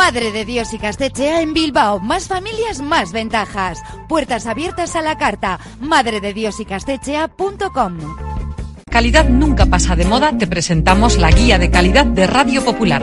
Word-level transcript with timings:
Madre 0.00 0.32
de 0.32 0.46
Dios 0.46 0.72
y 0.72 0.78
Castechea 0.78 1.42
en 1.42 1.52
Bilbao. 1.52 2.00
Más 2.00 2.26
familias, 2.26 2.80
más 2.80 3.12
ventajas. 3.12 3.82
Puertas 4.08 4.46
abiertas 4.46 4.96
a 4.96 5.02
la 5.02 5.18
carta. 5.18 5.60
Madre 5.78 6.22
de 6.22 6.32
Dios 6.32 6.58
y 6.58 6.64
Castechea.com. 6.64 7.98
Calidad 8.90 9.28
nunca 9.28 9.66
pasa 9.66 9.96
de 9.96 10.06
moda. 10.06 10.32
Te 10.38 10.46
presentamos 10.46 11.18
la 11.18 11.30
guía 11.30 11.58
de 11.58 11.70
calidad 11.70 12.06
de 12.06 12.26
Radio 12.26 12.64
Popular. 12.64 13.02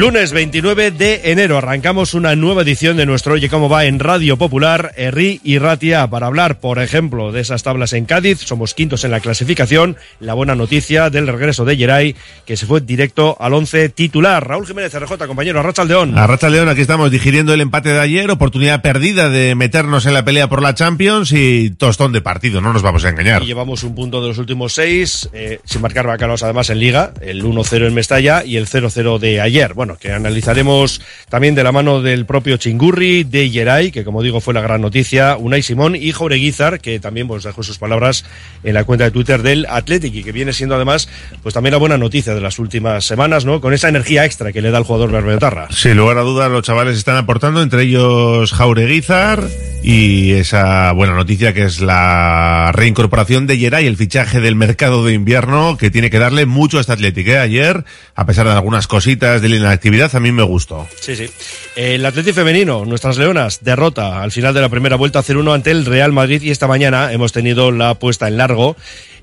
Lunes 0.00 0.32
29 0.32 0.92
de 0.92 1.30
enero 1.30 1.58
arrancamos 1.58 2.14
una 2.14 2.34
nueva 2.34 2.62
edición 2.62 2.96
de 2.96 3.04
nuestro 3.04 3.34
Oye 3.34 3.50
Cómo 3.50 3.68
Va 3.68 3.84
en 3.84 3.98
Radio 3.98 4.38
Popular, 4.38 4.94
Erri 4.96 5.42
y 5.44 5.58
Ratia, 5.58 6.06
para 6.06 6.26
hablar, 6.26 6.58
por 6.58 6.78
ejemplo, 6.78 7.32
de 7.32 7.42
esas 7.42 7.62
tablas 7.62 7.92
en 7.92 8.06
Cádiz. 8.06 8.38
Somos 8.38 8.72
quintos 8.72 9.04
en 9.04 9.10
la 9.10 9.20
clasificación. 9.20 9.98
La 10.18 10.32
buena 10.32 10.54
noticia 10.54 11.10
del 11.10 11.26
regreso 11.26 11.66
de 11.66 11.76
Geray, 11.76 12.16
que 12.46 12.56
se 12.56 12.64
fue 12.64 12.80
directo 12.80 13.36
al 13.38 13.52
once 13.52 13.90
titular. 13.90 14.48
Raúl 14.48 14.66
Jiménez, 14.66 14.98
RJ, 14.98 15.26
compañero, 15.26 15.60
Arracha 15.60 15.84
León. 15.84 16.16
Arracha 16.16 16.48
León, 16.48 16.70
aquí 16.70 16.80
estamos 16.80 17.10
digiriendo 17.10 17.52
el 17.52 17.60
empate 17.60 17.90
de 17.90 18.00
ayer, 18.00 18.30
oportunidad 18.30 18.80
perdida 18.80 19.28
de 19.28 19.54
meternos 19.54 20.06
en 20.06 20.14
la 20.14 20.24
pelea 20.24 20.48
por 20.48 20.62
la 20.62 20.74
Champions 20.74 21.30
y 21.32 21.72
tostón 21.72 22.12
de 22.12 22.22
partido, 22.22 22.62
no 22.62 22.72
nos 22.72 22.80
vamos 22.80 23.04
a 23.04 23.10
engañar. 23.10 23.42
Y 23.42 23.48
llevamos 23.48 23.82
un 23.82 23.94
punto 23.94 24.22
de 24.22 24.28
los 24.28 24.38
últimos 24.38 24.72
seis, 24.72 25.28
eh, 25.34 25.60
sin 25.66 25.82
marcar 25.82 26.06
bacalos 26.06 26.42
además 26.42 26.70
en 26.70 26.78
Liga, 26.78 27.12
el 27.20 27.44
1-0 27.44 27.86
en 27.86 27.92
Mestalla 27.92 28.42
y 28.46 28.56
el 28.56 28.66
0-0 28.66 29.18
de 29.18 29.42
ayer. 29.42 29.74
Bueno, 29.74 29.89
que 29.98 30.12
analizaremos 30.12 31.00
también 31.28 31.54
de 31.54 31.64
la 31.64 31.72
mano 31.72 32.02
del 32.02 32.26
propio 32.26 32.56
Chingurri, 32.56 33.24
de 33.24 33.50
Yeray, 33.50 33.90
que 33.90 34.04
como 34.04 34.22
digo 34.22 34.40
fue 34.40 34.54
la 34.54 34.60
gran 34.60 34.80
noticia, 34.80 35.36
Unai 35.36 35.62
Simón 35.62 35.96
y 35.96 36.12
Jaureguizar, 36.12 36.80
que 36.80 37.00
también 37.00 37.28
pues, 37.28 37.44
dejó 37.44 37.62
sus 37.62 37.78
palabras 37.78 38.24
en 38.62 38.74
la 38.74 38.84
cuenta 38.84 39.04
de 39.04 39.10
Twitter 39.10 39.42
del 39.42 39.66
Athletic 39.68 40.14
y 40.14 40.22
que 40.22 40.32
viene 40.32 40.52
siendo 40.52 40.74
además 40.74 41.08
pues 41.42 41.54
también 41.54 41.72
la 41.72 41.78
buena 41.78 41.98
noticia 41.98 42.34
de 42.34 42.40
las 42.40 42.58
últimas 42.58 43.04
semanas, 43.04 43.44
¿no? 43.44 43.60
Con 43.60 43.72
esa 43.72 43.88
energía 43.88 44.24
extra 44.24 44.52
que 44.52 44.62
le 44.62 44.70
da 44.70 44.78
el 44.78 44.84
jugador 44.84 45.10
Berbetarra. 45.10 45.68
Sin 45.70 45.96
lugar 45.96 46.18
a 46.18 46.22
dudas, 46.22 46.50
los 46.50 46.62
chavales 46.62 46.96
están 46.96 47.16
aportando, 47.16 47.62
entre 47.62 47.82
ellos 47.82 48.52
Jaureguizar 48.52 49.42
y 49.82 50.32
esa 50.32 50.92
buena 50.92 51.14
noticia 51.14 51.54
que 51.54 51.64
es 51.64 51.80
la 51.80 52.70
reincorporación 52.72 53.46
de 53.46 53.58
Yeray, 53.58 53.86
el 53.86 53.96
fichaje 53.96 54.40
del 54.40 54.54
mercado 54.54 55.04
de 55.04 55.14
invierno 55.14 55.76
que 55.78 55.90
tiene 55.90 56.10
que 56.10 56.18
darle 56.18 56.46
mucho 56.46 56.78
a 56.78 56.80
este 56.82 56.92
Athletic. 56.92 57.28
¿eh? 57.28 57.38
Ayer, 57.38 57.84
a 58.14 58.26
pesar 58.26 58.46
de 58.46 58.52
algunas 58.52 58.86
cositas 58.86 59.40
de 59.40 59.48
la 59.80 59.98
inactividad, 59.98 60.14
a 60.14 60.20
mí 60.20 60.30
me 60.32 60.42
gustó. 60.42 60.86
Sí, 61.00 61.16
sí. 61.16 61.26
El 61.74 62.04
Atleti 62.04 62.32
femenino, 62.32 62.84
nuestras 62.84 63.16
leonas, 63.16 63.64
derrota 63.64 64.22
al 64.22 64.30
final 64.30 64.52
de 64.52 64.60
la 64.60 64.68
primera 64.68 64.96
vuelta 64.96 65.22
0-1 65.22 65.54
ante 65.54 65.70
el 65.70 65.86
Real 65.86 66.12
Madrid 66.12 66.42
y 66.42 66.50
esta 66.50 66.66
mañana 66.66 67.12
hemos 67.12 67.32
tenido 67.32 67.72
la 67.72 67.94
puesta 67.94 68.28
en 68.28 68.36
largo 68.36 68.76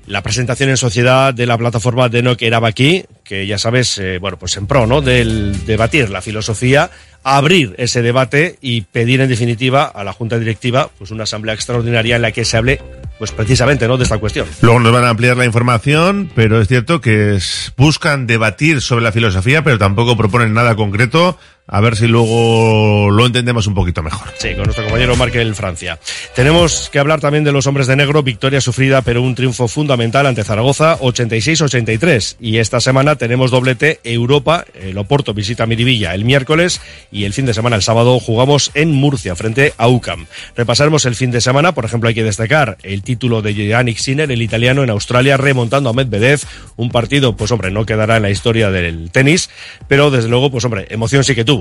la 0.08 0.22
presentación 0.22 0.70
en 0.70 0.78
sociedad 0.78 1.34
de 1.34 1.46
la 1.46 1.58
plataforma 1.58 2.08
de 2.08 2.22
Nokia 2.22 2.58
aquí, 2.64 3.04
que 3.22 3.46
ya 3.46 3.58
sabes, 3.58 3.98
eh, 3.98 4.18
bueno, 4.18 4.38
pues 4.38 4.56
en 4.56 4.66
pro, 4.66 4.86
¿no? 4.86 5.02
Del 5.02 5.66
debatir 5.66 6.08
la 6.08 6.22
filosofía, 6.22 6.90
abrir 7.22 7.74
ese 7.76 8.00
debate 8.00 8.56
y 8.62 8.80
pedir 8.80 9.20
en 9.20 9.28
definitiva 9.28 9.84
a 9.84 10.02
la 10.04 10.14
Junta 10.14 10.38
Directiva 10.38 10.90
pues 10.98 11.10
una 11.10 11.24
asamblea 11.24 11.54
extraordinaria 11.54 12.16
en 12.16 12.22
la 12.22 12.32
que 12.32 12.46
se 12.46 12.56
hable 12.56 12.80
pues 13.18 13.32
precisamente 13.32 13.88
no 13.88 13.96
de 13.96 14.04
esta 14.04 14.18
cuestión. 14.18 14.46
Luego 14.62 14.80
nos 14.80 14.92
van 14.92 15.04
a 15.04 15.10
ampliar 15.10 15.36
la 15.36 15.44
información, 15.44 16.30
pero 16.34 16.60
es 16.60 16.68
cierto 16.68 17.00
que 17.00 17.38
buscan 17.76 18.26
debatir 18.26 18.80
sobre 18.80 19.04
la 19.04 19.12
filosofía, 19.12 19.62
pero 19.62 19.78
tampoco 19.78 20.16
proponen 20.16 20.54
nada 20.54 20.76
concreto 20.76 21.38
a 21.70 21.80
ver 21.80 21.96
si 21.96 22.06
luego 22.06 23.10
lo 23.10 23.26
entendemos 23.26 23.66
un 23.66 23.74
poquito 23.74 24.02
mejor. 24.02 24.28
Sí, 24.38 24.54
con 24.54 24.64
nuestro 24.64 24.84
compañero 24.84 25.16
Markel 25.16 25.54
Francia. 25.54 25.98
Tenemos 26.34 26.88
que 26.90 26.98
hablar 26.98 27.20
también 27.20 27.44
de 27.44 27.52
los 27.52 27.66
hombres 27.66 27.86
de 27.86 27.94
negro, 27.94 28.22
victoria 28.22 28.62
sufrida, 28.62 29.02
pero 29.02 29.22
un 29.22 29.34
triunfo 29.34 29.68
fundamental 29.68 30.26
ante 30.26 30.44
Zaragoza, 30.44 30.98
86-83. 30.98 32.36
Y 32.40 32.56
esta 32.56 32.80
semana 32.80 33.16
tenemos 33.16 33.50
doblete 33.50 34.00
Europa, 34.02 34.64
el 34.74 34.96
Oporto 34.96 35.34
visita 35.34 35.66
Miribilla 35.66 36.14
el 36.14 36.24
miércoles 36.24 36.80
y 37.12 37.24
el 37.24 37.34
fin 37.34 37.44
de 37.44 37.52
semana, 37.52 37.76
el 37.76 37.82
sábado, 37.82 38.18
jugamos 38.18 38.70
en 38.72 38.90
Murcia 38.92 39.36
frente 39.36 39.74
a 39.76 39.88
UCAM. 39.88 40.26
Repasaremos 40.56 41.04
el 41.04 41.16
fin 41.16 41.30
de 41.30 41.42
semana, 41.42 41.72
por 41.72 41.84
ejemplo, 41.84 42.08
hay 42.08 42.14
que 42.14 42.24
destacar 42.24 42.78
el 42.82 43.02
título 43.02 43.42
de 43.42 43.54
Yannick 43.54 43.98
Sinner, 43.98 44.30
el 44.30 44.40
italiano 44.40 44.82
en 44.82 44.90
Australia, 44.90 45.36
remontando 45.36 45.90
a 45.90 45.92
Medvedev, 45.92 46.40
un 46.76 46.90
partido, 46.90 47.36
pues 47.36 47.50
hombre, 47.52 47.70
no 47.70 47.84
quedará 47.84 48.16
en 48.16 48.22
la 48.22 48.30
historia 48.30 48.70
del 48.70 49.10
tenis, 49.10 49.50
pero 49.86 50.10
desde 50.10 50.28
luego, 50.30 50.50
pues 50.50 50.64
hombre, 50.64 50.86
emoción 50.88 51.24
sí 51.24 51.34
que 51.34 51.44
tuvo 51.44 51.57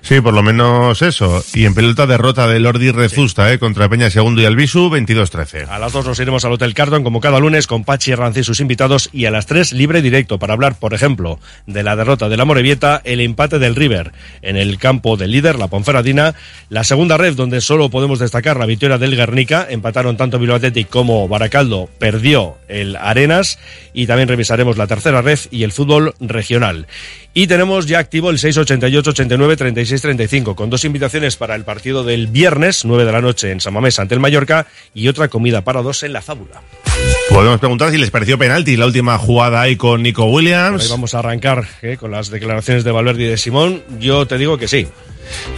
Sí, 0.00 0.20
por 0.20 0.34
lo 0.34 0.42
menos 0.42 1.02
eso. 1.02 1.42
Y 1.54 1.64
en 1.64 1.74
pelota 1.74 2.06
derrota 2.06 2.46
de 2.46 2.60
Lordi 2.60 2.90
Rezusta, 2.90 3.52
eh, 3.52 3.58
contra 3.58 3.88
Peña 3.88 4.10
Segundo 4.10 4.42
y 4.42 4.44
Albisu, 4.44 4.90
22-13. 4.90 5.68
A 5.68 5.78
las 5.78 5.92
dos 5.92 6.06
nos 6.06 6.18
iremos 6.18 6.44
al 6.44 6.52
Hotel 6.52 6.74
Carton, 6.74 7.04
como 7.04 7.20
cada 7.20 7.40
lunes, 7.40 7.66
con 7.66 7.84
Pachi 7.84 8.12
Herranz 8.12 8.36
y 8.36 8.44
sus 8.44 8.60
invitados, 8.60 9.08
y 9.12 9.26
a 9.26 9.30
las 9.30 9.46
tres 9.46 9.72
libre 9.72 10.02
directo 10.02 10.38
para 10.38 10.54
hablar, 10.54 10.78
por 10.78 10.94
ejemplo, 10.94 11.38
de 11.66 11.82
la 11.82 11.96
derrota 11.96 12.28
de 12.28 12.36
la 12.36 12.44
Morevieta, 12.44 13.00
el 13.04 13.20
empate 13.20 13.58
del 13.58 13.76
River 13.76 14.12
en 14.42 14.56
el 14.56 14.78
campo 14.78 15.16
del 15.16 15.30
líder, 15.30 15.58
la 15.58 15.68
Ponferradina, 15.68 16.34
la 16.68 16.84
segunda 16.84 17.16
red, 17.16 17.34
donde 17.34 17.60
solo 17.60 17.90
podemos 17.90 18.18
destacar 18.18 18.58
la 18.58 18.66
victoria 18.66 18.98
del 18.98 19.16
Guernica, 19.16 19.66
empataron 19.68 20.16
tanto 20.16 20.38
Bilbao 20.38 20.56
Athletic 20.56 20.88
como 20.88 21.28
Baracaldo, 21.28 21.88
perdió 21.98 22.56
el 22.68 22.96
Arenas, 22.96 23.58
y 23.92 24.06
también 24.06 24.28
revisaremos 24.28 24.76
la 24.76 24.86
tercera 24.86 25.22
red 25.22 25.38
y 25.50 25.62
el 25.62 25.72
fútbol 25.72 26.14
regional. 26.20 26.86
Y 27.32 27.48
tenemos 27.48 27.86
ya 27.86 27.98
activo 27.98 28.30
el 28.30 28.38
688 28.38 29.22
89 29.34 29.56
36-35, 29.56 30.54
con 30.54 30.70
dos 30.70 30.84
invitaciones 30.84 31.36
para 31.36 31.54
el 31.54 31.64
partido 31.64 32.04
del 32.04 32.28
viernes, 32.28 32.84
9 32.84 33.04
de 33.04 33.12
la 33.12 33.20
noche 33.20 33.50
en 33.50 33.60
San 33.60 33.74
Mamés 33.74 33.98
ante 33.98 34.14
el 34.14 34.20
Mallorca 34.20 34.66
y 34.94 35.08
otra 35.08 35.28
comida 35.28 35.62
para 35.62 35.82
dos 35.82 36.02
en 36.02 36.12
la 36.12 36.22
fábula. 36.22 36.62
Podemos 37.30 37.58
preguntar 37.58 37.90
si 37.90 37.98
les 37.98 38.10
pareció 38.10 38.38
penalti 38.38 38.76
la 38.76 38.86
última 38.86 39.18
jugada 39.18 39.62
ahí 39.62 39.76
con 39.76 40.02
Nico 40.02 40.26
Williams. 40.26 40.84
Ahí 40.84 40.90
vamos 40.90 41.14
a 41.14 41.18
arrancar 41.18 41.66
¿eh? 41.82 41.96
con 41.98 42.10
las 42.10 42.30
declaraciones 42.30 42.84
de 42.84 42.92
Valverde 42.92 43.24
y 43.24 43.26
de 43.26 43.36
Simón. 43.36 43.82
Yo 43.98 44.26
te 44.26 44.38
digo 44.38 44.56
que 44.58 44.68
sí. 44.68 44.86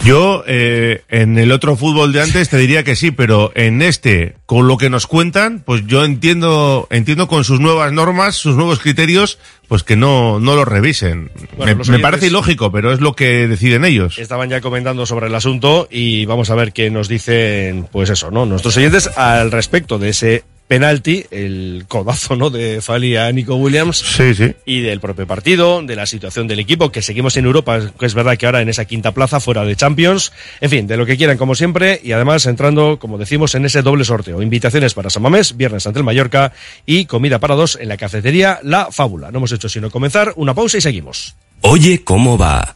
Yo, 0.03 0.43
eh, 0.47 1.01
en 1.09 1.37
el 1.37 1.51
otro 1.51 1.75
fútbol 1.75 2.13
de 2.13 2.21
antes 2.21 2.49
te 2.49 2.57
diría 2.57 2.83
que 2.83 2.95
sí, 2.95 3.11
pero 3.11 3.51
en 3.55 3.81
este, 3.81 4.35
con 4.45 4.67
lo 4.67 4.77
que 4.77 4.89
nos 4.89 5.07
cuentan, 5.07 5.61
pues 5.65 5.85
yo 5.85 6.03
entiendo, 6.03 6.87
entiendo 6.89 7.27
con 7.27 7.43
sus 7.43 7.59
nuevas 7.59 7.91
normas, 7.91 8.35
sus 8.35 8.55
nuevos 8.55 8.79
criterios, 8.79 9.39
pues 9.67 9.83
que 9.83 9.95
no, 9.95 10.39
no 10.39 10.55
lo 10.55 10.65
revisen. 10.65 11.31
Bueno, 11.57 11.83
me, 11.85 11.97
me 11.97 11.99
parece 11.99 12.27
ilógico, 12.27 12.71
pero 12.71 12.91
es 12.91 13.01
lo 13.01 13.13
que 13.13 13.47
deciden 13.47 13.85
ellos. 13.85 14.17
Estaban 14.17 14.49
ya 14.49 14.61
comentando 14.61 15.05
sobre 15.05 15.27
el 15.27 15.35
asunto 15.35 15.87
y 15.91 16.25
vamos 16.25 16.49
a 16.49 16.55
ver 16.55 16.73
qué 16.73 16.89
nos 16.89 17.07
dicen, 17.07 17.87
pues 17.91 18.09
eso, 18.09 18.31
¿no? 18.31 18.45
Nuestros 18.45 18.77
oyentes 18.77 19.07
al 19.17 19.51
respecto 19.51 19.99
de 19.99 20.09
ese 20.09 20.43
penalti, 20.67 21.25
el 21.31 21.85
codazo, 21.87 22.35
¿no? 22.35 22.49
De 22.49 22.81
Fali 22.81 23.15
a 23.15 23.31
Nico 23.31 23.55
Williams. 23.55 23.97
Sí, 23.97 24.35
sí. 24.35 24.53
y 24.65 24.81
del 24.81 24.99
propio 24.99 25.25
partido, 25.25 25.81
de 25.81 25.95
la 25.95 26.05
situación 26.05 26.47
del 26.47 26.59
equipo, 26.59 26.91
que 26.91 27.01
seguimos 27.01 27.37
en 27.37 27.45
Europa, 27.45 27.79
que 27.97 28.05
es 28.05 28.13
verdad 28.13 28.37
que 28.37 28.45
ahora 28.45 28.61
en 28.61 28.69
esa 28.69 28.85
quinta 28.85 29.13
plaza 29.13 29.39
fuera 29.39 29.63
de 29.63 29.75
Champions, 29.75 30.31
en 30.61 30.69
fin, 30.69 30.87
de 30.87 30.97
lo 30.97 31.05
que 31.05 31.17
quieran 31.17 31.37
como 31.37 31.55
siempre, 31.55 31.99
y 32.03 32.11
además 32.11 32.45
entrando, 32.45 32.99
como 32.99 33.17
decimos, 33.17 33.55
en 33.55 33.65
ese 33.65 33.81
doble 33.81 34.03
sorteo. 34.03 34.41
Invitaciones 34.41 34.93
para 34.93 35.09
San 35.09 35.23
Mamés, 35.23 35.55
viernes 35.55 35.87
ante 35.87 35.99
el 35.99 36.05
Mallorca, 36.05 36.53
y 36.85 37.05
comida 37.05 37.39
para 37.39 37.55
dos 37.55 37.77
en 37.79 37.87
la 37.87 37.97
cafetería 37.97 38.59
La 38.63 38.89
Fábula. 38.91 39.31
No 39.31 39.37
hemos 39.37 39.51
hecho 39.51 39.69
sino 39.69 39.89
comenzar, 39.89 40.33
una 40.35 40.53
pausa 40.53 40.77
y 40.77 40.81
seguimos. 40.81 41.35
Oye 41.61 42.03
cómo 42.03 42.37
va. 42.37 42.75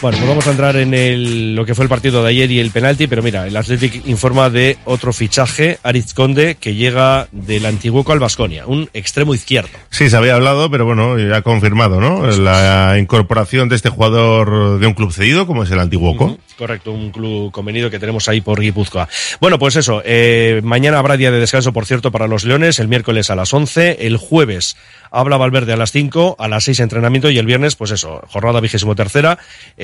Bueno, 0.00 0.16
pues 0.16 0.28
vamos 0.30 0.46
a 0.46 0.52
entrar 0.52 0.76
en 0.76 0.94
el, 0.94 1.54
lo 1.54 1.66
que 1.66 1.74
fue 1.74 1.84
el 1.84 1.90
partido 1.90 2.22
de 2.22 2.30
ayer 2.30 2.50
y 2.50 2.58
el 2.58 2.70
penalti, 2.70 3.06
pero 3.06 3.22
mira, 3.22 3.46
el 3.46 3.54
Athletic 3.54 4.06
informa 4.06 4.48
de 4.48 4.78
otro 4.86 5.12
fichaje, 5.12 5.78
Aritz 5.82 6.14
Conde, 6.14 6.54
que 6.54 6.74
llega 6.74 7.28
del 7.32 7.66
Antiguoco 7.66 8.12
al 8.12 8.18
Basconia, 8.18 8.66
un 8.66 8.88
extremo 8.94 9.34
izquierdo. 9.34 9.68
Sí, 9.90 10.08
se 10.08 10.16
había 10.16 10.36
hablado, 10.36 10.70
pero 10.70 10.86
bueno, 10.86 11.18
ya 11.18 11.36
ha 11.36 11.42
confirmado, 11.42 12.00
¿no? 12.00 12.26
La 12.26 12.96
incorporación 12.98 13.68
de 13.68 13.76
este 13.76 13.90
jugador 13.90 14.78
de 14.78 14.86
un 14.86 14.94
club 14.94 15.12
cedido, 15.12 15.46
como 15.46 15.64
es 15.64 15.70
el 15.70 15.78
Antiguoco. 15.80 16.24
Ujú, 16.24 16.38
Correcto, 16.60 16.92
un 16.92 17.10
club 17.10 17.50
convenido 17.52 17.88
que 17.88 17.98
tenemos 17.98 18.28
ahí 18.28 18.42
por 18.42 18.60
Guipúzcoa. 18.60 19.08
Bueno, 19.40 19.58
pues 19.58 19.76
eso, 19.76 20.02
eh, 20.04 20.60
mañana 20.62 20.98
habrá 20.98 21.16
día 21.16 21.30
de 21.30 21.40
descanso, 21.40 21.72
por 21.72 21.86
cierto, 21.86 22.10
para 22.10 22.26
los 22.26 22.44
Leones, 22.44 22.78
el 22.78 22.88
miércoles 22.88 23.30
a 23.30 23.34
las 23.34 23.54
11, 23.54 24.06
el 24.06 24.18
jueves 24.18 24.76
habla 25.10 25.38
Valverde 25.38 25.72
a 25.72 25.76
las 25.76 25.90
5, 25.90 26.36
a 26.38 26.48
las 26.48 26.64
6 26.64 26.80
entrenamiento 26.80 27.30
y 27.30 27.38
el 27.38 27.46
viernes, 27.46 27.76
pues 27.76 27.90
eso, 27.92 28.22
jornada 28.28 28.60
vigésimo 28.60 28.94
tercera 28.94 29.38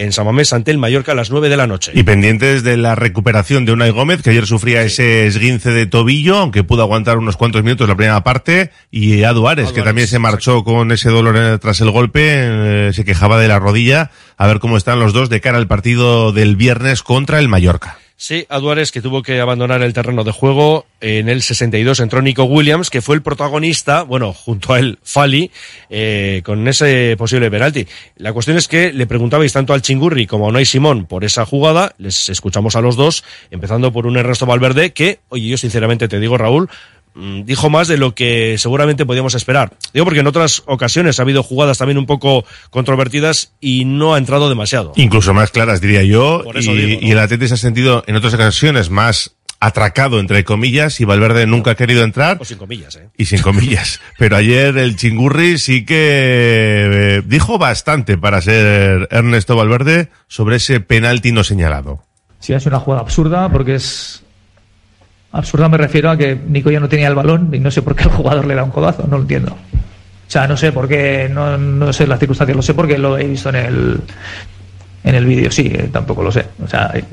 en 0.06 0.12
Samamés 0.12 0.52
ante 0.52 0.70
el 0.70 0.78
Mallorca 0.78 1.12
a 1.12 1.14
las 1.14 1.30
9 1.30 1.48
de 1.48 1.56
la 1.56 1.66
noche. 1.66 1.92
Y 1.94 2.04
pendientes 2.04 2.62
de 2.62 2.76
la 2.76 2.94
recuperación 2.94 3.64
de 3.64 3.72
Unai 3.72 3.90
Gómez, 3.90 4.22
que 4.22 4.30
ayer 4.30 4.46
sufría 4.46 4.82
ese 4.82 5.26
esguince 5.26 5.70
de 5.70 5.86
tobillo, 5.86 6.36
aunque 6.36 6.64
pudo 6.64 6.82
aguantar 6.82 7.18
unos 7.18 7.36
cuantos 7.36 7.62
minutos 7.62 7.88
la 7.88 7.96
primera 7.96 8.22
parte, 8.22 8.70
y 8.90 9.25
a 9.25 9.32
Duárez, 9.32 9.72
que 9.72 9.82
también 9.82 10.08
se 10.08 10.18
marchó 10.18 10.64
con 10.64 10.92
ese 10.92 11.10
dolor 11.10 11.36
eh, 11.36 11.58
tras 11.58 11.80
el 11.80 11.90
golpe, 11.90 12.22
eh, 12.25 12.90
se 12.94 13.04
quejaba 13.04 13.38
de 13.38 13.48
la 13.48 13.58
rodilla, 13.58 14.10
a 14.36 14.46
ver 14.46 14.60
cómo 14.60 14.76
están 14.76 15.00
los 15.00 15.12
dos 15.12 15.28
de 15.28 15.40
cara 15.40 15.58
al 15.58 15.66
partido 15.66 16.32
del 16.32 16.56
viernes 16.56 17.02
contra 17.02 17.38
el 17.38 17.48
Mallorca. 17.48 17.98
Sí, 18.18 18.46
a 18.49 18.61
Duárez 18.61 18.92
que 18.92 19.02
tuvo 19.02 19.23
que 19.23 19.40
abandonar 19.40 19.82
el 19.82 19.92
terreno 19.92 20.25
de 20.25 20.32
juego 20.32 20.87
en 21.02 21.28
el 21.28 21.42
62 21.42 22.00
entró 22.00 22.23
Nico 22.23 22.44
Williams, 22.44 22.88
que 22.88 23.02
fue 23.02 23.14
el 23.14 23.20
protagonista, 23.20 24.04
bueno, 24.04 24.32
junto 24.32 24.73
a 24.73 24.78
él, 24.78 24.99
Fali, 25.02 25.50
eh, 25.90 26.40
con 26.42 26.66
ese 26.66 27.14
posible 27.18 27.50
penalti. 27.50 27.87
La 28.16 28.32
cuestión 28.32 28.56
es 28.56 28.68
que 28.68 28.90
le 28.94 29.06
preguntabais 29.06 29.52
tanto 29.52 29.75
al 29.75 29.82
Chingurri 29.82 30.26
como 30.26 30.46
a 30.46 30.49
Unai 30.49 30.64
Simón 30.64 31.04
por 31.04 31.25
esa 31.25 31.44
jugada, 31.44 31.94
les 31.99 32.30
escuchamos 32.30 32.75
a 32.75 32.80
los 32.80 32.96
dos, 32.96 33.23
empezando 33.50 33.92
por 33.92 34.06
un 34.06 34.16
Ernesto 34.16 34.46
Valverde, 34.46 34.94
que, 34.94 35.20
oye, 35.28 35.49
yo 35.49 35.58
sinceramente 35.58 36.08
te 36.08 36.18
digo, 36.18 36.38
Raúl, 36.38 36.70
dijo 37.44 37.70
más 37.70 37.88
de 37.88 37.96
lo 37.96 38.14
que 38.14 38.56
seguramente 38.58 39.06
podíamos 39.06 39.35
esperar. 39.35 39.73
Digo 39.92 40.04
porque 40.04 40.20
en 40.20 40.26
otras 40.26 40.62
ocasiones 40.66 41.18
ha 41.18 41.23
habido 41.23 41.42
jugadas 41.42 41.78
también 41.78 41.99
un 41.99 42.06
poco 42.06 42.44
controvertidas 42.70 43.52
y 43.61 43.85
no 43.85 44.14
ha 44.14 44.18
entrado 44.18 44.49
demasiado. 44.49 44.92
Incluso 44.96 45.35
más 45.35 45.50
claras, 45.50 45.80
diría 45.80 46.02
yo, 46.02 46.42
Por 46.44 46.56
eso 46.56 46.73
y, 46.73 46.76
digo, 46.76 47.00
¿no? 47.00 47.06
y 47.08 47.11
el 47.11 47.18
Atleti 47.18 47.49
se 47.49 47.54
ha 47.54 47.58
sentido 47.58 48.04
en 48.06 48.16
otras 48.16 48.35
ocasiones 48.35 48.90
más 48.90 49.37
atracado, 49.61 50.20
entre 50.20 50.44
comillas, 50.44 51.00
y 51.00 51.04
Valverde 51.04 51.46
nunca 51.46 51.73
ha 51.73 51.75
querido 51.75 52.04
entrar. 52.04 52.38
O 52.40 52.44
sin 52.44 52.58
comillas, 52.58 52.96
¿eh? 52.96 53.08
Y 53.16 53.26
sin 53.26 53.40
comillas. 53.40 54.00
Pero 54.18 54.37
ayer 54.37 54.76
el 54.76 54.96
Chingurri 54.96 55.58
sí 55.58 55.85
que 55.85 55.96
eh, 55.99 57.23
dijo 57.25 57.58
bastante 57.58 58.18
para 58.18 58.40
ser 58.42 59.08
Ernesto 59.11 59.56
Valverde 59.56 60.11
sobre 60.28 60.56
ese 60.56 60.80
penalti 60.80 61.32
no 61.32 61.44
señalado. 61.44 62.02
Sí, 62.38 62.58
sido 62.61 62.70
una 62.70 62.80
jugada 62.80 63.02
absurda 63.02 63.49
porque 63.50 63.76
es. 63.76 64.23
Absurda 65.36 65.68
me 65.68 65.76
refiero 65.76 66.10
a 66.10 66.16
que 66.16 66.34
Nico 66.34 66.70
ya 66.70 66.80
no 66.80 66.88
tenía 66.88 67.08
el 67.08 67.14
balón 67.14 67.50
y 67.52 67.58
no 67.58 67.70
sé 67.70 67.82
por 67.82 67.94
qué 67.94 68.04
el 68.04 68.10
jugador 68.10 68.46
le 68.46 68.54
da 68.54 68.64
un 68.64 68.70
codazo, 68.70 69.02
no 69.06 69.16
lo 69.16 69.22
entiendo. 69.22 69.52
O 69.52 70.30
sea, 70.30 70.48
no 70.48 70.56
sé 70.56 70.72
por 70.72 70.88
qué, 70.88 71.28
no, 71.30 71.58
no 71.58 71.92
sé 71.92 72.06
las 72.06 72.18
circunstancias, 72.18 72.56
lo 72.56 72.62
sé 72.62 72.72
porque 72.72 72.96
lo 72.96 73.18
he 73.18 73.24
visto 73.24 73.50
en 73.50 73.56
el, 73.56 74.00
en 75.04 75.14
el 75.14 75.26
vídeo, 75.26 75.50
sí, 75.50 75.66
eh, 75.66 75.90
tampoco 75.92 76.22
lo 76.22 76.32
sé. 76.32 76.46
O 76.64 76.66
sea, 76.66 76.90
eh, 76.94 77.04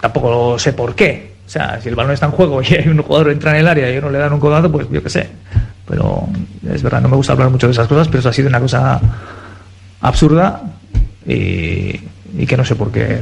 tampoco 0.00 0.56
sé 0.56 0.72
por 0.72 0.94
qué. 0.94 1.34
O 1.44 1.50
sea, 1.50 1.80
si 1.80 1.88
el 1.88 1.96
balón 1.96 2.12
está 2.12 2.26
en 2.26 2.32
juego 2.32 2.62
y 2.68 2.74
hay 2.74 2.86
un 2.86 3.02
jugador 3.02 3.26
que 3.26 3.32
entra 3.32 3.50
en 3.50 3.56
el 3.56 3.68
área 3.68 3.92
y 3.92 3.98
uno 3.98 4.10
le 4.10 4.18
dan 4.18 4.32
un 4.32 4.38
codazo, 4.38 4.70
pues 4.70 4.86
yo 4.88 5.02
qué 5.02 5.10
sé. 5.10 5.28
Pero 5.88 6.28
es 6.72 6.80
verdad, 6.80 7.00
no 7.00 7.08
me 7.08 7.16
gusta 7.16 7.32
hablar 7.32 7.50
mucho 7.50 7.66
de 7.66 7.72
esas 7.72 7.88
cosas, 7.88 8.06
pero 8.06 8.20
eso 8.20 8.28
ha 8.28 8.32
sido 8.32 8.48
una 8.48 8.60
cosa 8.60 9.00
absurda 10.00 10.62
y, 11.26 11.92
que 12.46 12.56
no 12.56 12.64
sé 12.64 12.76
por 12.76 12.92
qué, 12.92 13.20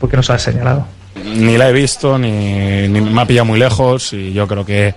por 0.00 0.08
qué 0.08 0.16
no 0.16 0.22
se 0.22 0.32
ha 0.32 0.38
señalado. 0.38 0.86
Ni 1.24 1.56
la 1.56 1.68
he 1.68 1.72
visto, 1.72 2.18
ni, 2.18 2.88
ni 2.88 3.00
me 3.00 3.20
ha 3.20 3.26
pillado 3.26 3.46
muy 3.46 3.58
lejos 3.58 4.12
y 4.12 4.32
yo 4.32 4.46
creo 4.46 4.64
que 4.64 4.94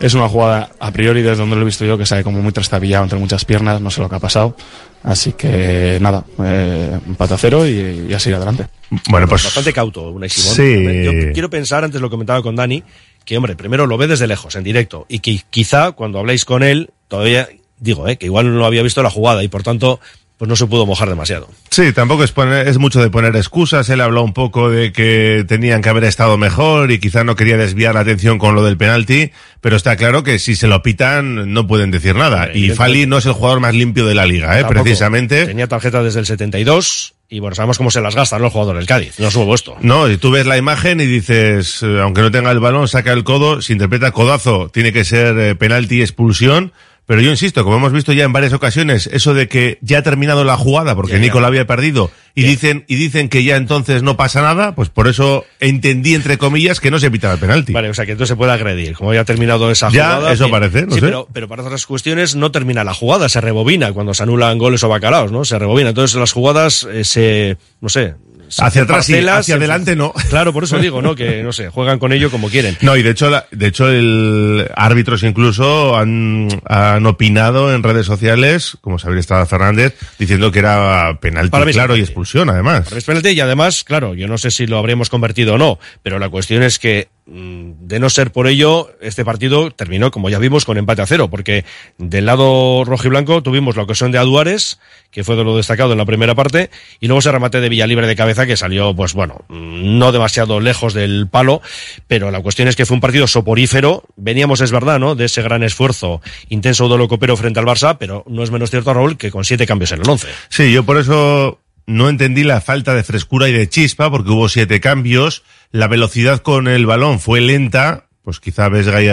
es 0.00 0.14
una 0.14 0.28
jugada 0.28 0.70
a 0.80 0.90
priori 0.90 1.22
desde 1.22 1.36
donde 1.36 1.56
lo 1.56 1.62
he 1.62 1.66
visto 1.66 1.84
yo 1.84 1.96
que 1.96 2.06
sale 2.06 2.24
como 2.24 2.42
muy 2.42 2.52
trastabillado 2.52 3.04
entre 3.04 3.18
muchas 3.18 3.44
piernas, 3.44 3.80
no 3.80 3.90
sé 3.90 4.00
lo 4.00 4.08
que 4.08 4.16
ha 4.16 4.20
pasado. 4.20 4.56
Así 5.02 5.32
que 5.32 5.98
nada, 6.00 6.24
eh, 6.42 6.98
empate 7.06 7.34
a 7.34 7.38
cero 7.38 7.66
y, 7.66 8.06
y 8.08 8.14
a 8.14 8.18
seguir 8.18 8.36
adelante. 8.36 8.66
Bueno, 9.08 9.28
pues 9.28 9.44
Bastante 9.44 9.72
cauto, 9.72 10.10
una 10.10 10.28
Simón. 10.28 10.54
Sí. 10.54 11.04
Yo 11.04 11.32
quiero 11.32 11.50
pensar, 11.50 11.84
antes 11.84 12.00
lo 12.00 12.08
comentaba 12.10 12.42
con 12.42 12.56
Dani, 12.56 12.82
que 13.24 13.36
hombre, 13.36 13.54
primero 13.54 13.86
lo 13.86 13.98
ve 13.98 14.06
desde 14.06 14.26
lejos, 14.26 14.56
en 14.56 14.64
directo, 14.64 15.06
y 15.08 15.18
que 15.18 15.42
quizá 15.50 15.92
cuando 15.92 16.18
habléis 16.18 16.44
con 16.44 16.62
él, 16.62 16.90
todavía, 17.08 17.48
digo, 17.78 18.08
eh, 18.08 18.16
que 18.16 18.26
igual 18.26 18.54
no 18.54 18.64
había 18.64 18.82
visto 18.82 19.02
la 19.02 19.10
jugada 19.10 19.42
y 19.42 19.48
por 19.48 19.62
tanto, 19.62 20.00
pues 20.36 20.48
no 20.48 20.56
se 20.56 20.66
pudo 20.66 20.84
mojar 20.84 21.08
demasiado. 21.08 21.48
Sí, 21.70 21.92
tampoco 21.92 22.24
es, 22.24 22.32
poner, 22.32 22.66
es 22.66 22.78
mucho 22.78 23.00
de 23.00 23.10
poner 23.10 23.36
excusas. 23.36 23.88
Él 23.88 24.00
habló 24.00 24.22
un 24.22 24.32
poco 24.32 24.68
de 24.68 24.92
que 24.92 25.44
tenían 25.46 25.80
que 25.80 25.88
haber 25.88 26.04
estado 26.04 26.36
mejor 26.36 26.90
y 26.90 26.98
quizá 26.98 27.22
no 27.22 27.36
quería 27.36 27.56
desviar 27.56 27.94
la 27.94 28.00
atención 28.00 28.38
con 28.38 28.54
lo 28.54 28.64
del 28.64 28.76
penalti, 28.76 29.30
pero 29.60 29.76
está 29.76 29.96
claro 29.96 30.24
que 30.24 30.38
si 30.38 30.56
se 30.56 30.66
lo 30.66 30.82
pitan 30.82 31.52
no 31.52 31.66
pueden 31.66 31.90
decir 31.90 32.16
nada. 32.16 32.50
Y 32.52 32.70
Fali 32.70 33.06
no 33.06 33.18
es 33.18 33.26
el 33.26 33.32
jugador 33.32 33.60
más 33.60 33.74
limpio 33.74 34.06
de 34.06 34.14
la 34.14 34.26
liga, 34.26 34.58
¿eh? 34.58 34.64
Precisamente. 34.64 35.46
Tenía 35.46 35.68
tarjeta 35.68 36.02
desde 36.02 36.20
el 36.20 36.26
72 36.26 37.14
y 37.28 37.40
bueno, 37.40 37.54
sabemos 37.54 37.78
cómo 37.78 37.90
se 37.90 38.00
las 38.00 38.14
gasta, 38.14 38.38
¿no? 38.38 38.46
El 38.46 38.50
jugador 38.50 38.76
del 38.76 38.86
Cádiz. 38.86 39.18
No 39.18 39.30
nuevo 39.30 39.54
esto. 39.54 39.76
No, 39.80 40.08
y 40.10 40.18
tú 40.18 40.30
ves 40.30 40.46
la 40.46 40.56
imagen 40.56 41.00
y 41.00 41.06
dices, 41.06 41.82
eh, 41.82 42.00
aunque 42.00 42.20
no 42.20 42.30
tenga 42.30 42.50
el 42.50 42.60
balón, 42.60 42.86
saca 42.86 43.12
el 43.12 43.24
codo, 43.24 43.62
se 43.62 43.72
interpreta 43.72 44.12
codazo, 44.12 44.68
tiene 44.72 44.92
que 44.92 45.04
ser 45.04 45.38
eh, 45.38 45.54
penalti, 45.54 46.00
expulsión. 46.00 46.72
Pero 47.06 47.20
yo 47.20 47.30
insisto, 47.30 47.64
como 47.64 47.76
hemos 47.76 47.92
visto 47.92 48.14
ya 48.14 48.24
en 48.24 48.32
varias 48.32 48.54
ocasiones, 48.54 49.06
eso 49.12 49.34
de 49.34 49.46
que 49.46 49.78
ya 49.82 49.98
ha 49.98 50.02
terminado 50.02 50.42
la 50.42 50.56
jugada 50.56 50.94
porque. 50.96 51.18
Nico 51.18 51.38
la 51.40 51.48
había 51.48 51.66
perdido 51.66 52.10
y 52.34 52.42
dicen 52.44 52.84
y 52.88 52.94
dicen 52.96 53.28
que 53.28 53.44
ya 53.44 53.56
entonces 53.56 54.02
no 54.02 54.16
pasa 54.16 54.40
nada, 54.42 54.74
pues 54.74 54.88
por 54.88 55.06
eso 55.06 55.44
entendí 55.60 56.14
entre 56.14 56.38
comillas 56.38 56.80
que 56.80 56.90
no 56.90 56.98
se 56.98 57.10
pitaba 57.10 57.34
el 57.34 57.40
penalti. 57.40 57.72
Vale, 57.74 57.90
o 57.90 57.94
sea 57.94 58.06
que 58.06 58.12
entonces 58.12 58.30
se 58.32 58.36
puede 58.36 58.52
agredir. 58.52 58.94
Como 58.96 59.12
ya 59.12 59.20
ha 59.20 59.24
terminado 59.24 59.70
esa 59.70 59.90
Ya, 59.90 60.14
jugada. 60.16 60.32
eso 60.32 60.44
bien. 60.44 60.50
parece, 60.52 60.86
no 60.86 60.94
sí, 60.94 61.00
sé. 61.00 61.06
Pero, 61.06 61.28
pero 61.32 61.46
para 61.46 61.62
otras 61.62 61.84
cuestiones 61.84 62.36
no 62.36 62.50
termina 62.50 62.84
la 62.84 62.94
jugada, 62.94 63.28
se 63.28 63.40
rebobina 63.40 63.92
cuando 63.92 64.14
se 64.14 64.22
anulan 64.22 64.56
goles 64.56 64.82
o 64.82 64.88
bacalaos, 64.88 65.30
¿no? 65.30 65.44
Se 65.44 65.58
rebobina. 65.58 65.90
Entonces 65.90 66.18
las 66.18 66.32
jugadas 66.32 66.88
eh, 66.90 67.04
se, 67.04 67.58
no 67.82 67.90
sé. 67.90 68.14
Hacia 68.58 68.82
atrás 68.82 68.98
parcelas, 68.98 69.40
hacia 69.40 69.54
adelante 69.56 69.96
no. 69.96 70.12
Claro, 70.30 70.52
por 70.52 70.64
eso 70.64 70.78
digo, 70.78 71.00
¿no? 71.02 71.14
Que, 71.14 71.42
no 71.42 71.52
sé, 71.52 71.68
juegan 71.68 71.98
con 71.98 72.12
ello 72.12 72.30
como 72.30 72.48
quieren. 72.48 72.76
No, 72.82 72.96
y 72.96 73.02
de 73.02 73.10
hecho, 73.10 73.30
la- 73.30 73.46
de 73.50 73.66
hecho, 73.66 73.88
el 73.88 74.68
árbitros 74.76 75.22
incluso 75.22 75.96
han, 75.96 76.48
han 76.66 77.04
opinado 77.06 77.74
en 77.74 77.82
redes 77.82 78.06
sociales, 78.06 78.76
como 78.80 78.98
Xavier 78.98 79.18
Estrada 79.18 79.46
Fernández, 79.46 79.94
diciendo 80.18 80.50
que 80.52 80.58
era 80.60 81.18
penalti 81.20 81.50
Para 81.50 81.70
claro 81.70 81.96
y 81.96 82.00
expulsión, 82.00 82.48
además. 82.50 82.88
Penalti 83.04 83.30
y 83.30 83.40
además, 83.40 83.84
claro, 83.84 84.14
yo 84.14 84.26
no 84.28 84.38
sé 84.38 84.50
si 84.50 84.66
lo 84.66 84.78
habríamos 84.78 85.10
convertido 85.10 85.54
o 85.54 85.58
no, 85.58 85.78
pero 86.02 86.18
la 86.18 86.28
cuestión 86.28 86.62
es 86.62 86.78
que 86.78 87.08
de 87.26 88.00
no 88.00 88.10
ser 88.10 88.32
por 88.32 88.46
ello, 88.46 88.90
este 89.00 89.24
partido 89.24 89.70
terminó, 89.70 90.10
como 90.10 90.28
ya 90.28 90.38
vimos, 90.38 90.64
con 90.64 90.76
empate 90.76 91.02
a 91.02 91.06
cero, 91.06 91.30
porque 91.30 91.64
del 91.96 92.26
lado 92.26 92.84
rojo 92.84 93.06
y 93.06 93.10
blanco 93.10 93.42
tuvimos 93.42 93.76
la 93.76 93.82
ocasión 93.82 94.12
de 94.12 94.18
Aduares, 94.18 94.78
que 95.10 95.24
fue 95.24 95.36
de 95.36 95.44
lo 95.44 95.56
destacado 95.56 95.92
en 95.92 95.98
la 95.98 96.04
primera 96.04 96.34
parte, 96.34 96.70
y 97.00 97.06
luego 97.06 97.20
ese 97.20 97.32
remate 97.32 97.60
de 97.60 97.68
Villalibre 97.68 98.06
de 98.06 98.16
cabeza 98.16 98.46
que 98.46 98.56
salió, 98.56 98.94
pues 98.94 99.14
bueno, 99.14 99.44
mm, 99.48 99.98
no 99.98 100.12
demasiado 100.12 100.60
lejos 100.60 100.92
del 100.92 101.28
palo, 101.28 101.62
pero 102.08 102.30
la 102.30 102.42
cuestión 102.42 102.68
es 102.68 102.76
que 102.76 102.84
fue 102.84 102.96
un 102.96 103.00
partido 103.00 103.26
soporífero, 103.26 104.04
veníamos, 104.16 104.60
es 104.60 104.70
verdad, 104.70 104.98
¿no?, 104.98 105.14
de 105.14 105.24
ese 105.24 105.42
gran 105.42 105.62
esfuerzo 105.62 106.20
intenso 106.48 106.88
de 106.88 107.08
Copero 107.08 107.36
frente 107.36 107.60
al 107.60 107.66
Barça, 107.66 107.96
pero 107.98 108.24
no 108.26 108.42
es 108.42 108.50
menos 108.50 108.70
cierto, 108.70 108.94
Raúl, 108.94 109.16
que 109.16 109.30
con 109.30 109.44
siete 109.44 109.66
cambios 109.66 109.92
en 109.92 110.00
el 110.00 110.08
once. 110.08 110.28
Sí, 110.48 110.72
yo 110.72 110.84
por 110.84 110.98
eso 110.98 111.58
no 111.86 112.08
entendí 112.08 112.44
la 112.44 112.60
falta 112.60 112.94
de 112.94 113.04
frescura 113.04 113.48
y 113.48 113.52
de 113.52 113.68
chispa, 113.68 114.10
porque 114.10 114.30
hubo 114.30 114.48
siete 114.48 114.80
cambios. 114.80 115.44
La 115.70 115.88
velocidad 115.88 116.40
con 116.40 116.68
el 116.68 116.86
balón 116.86 117.20
fue 117.20 117.40
lenta, 117.40 118.06
pues 118.22 118.40
quizá 118.40 118.68
Vesga 118.68 119.02
y 119.02 119.08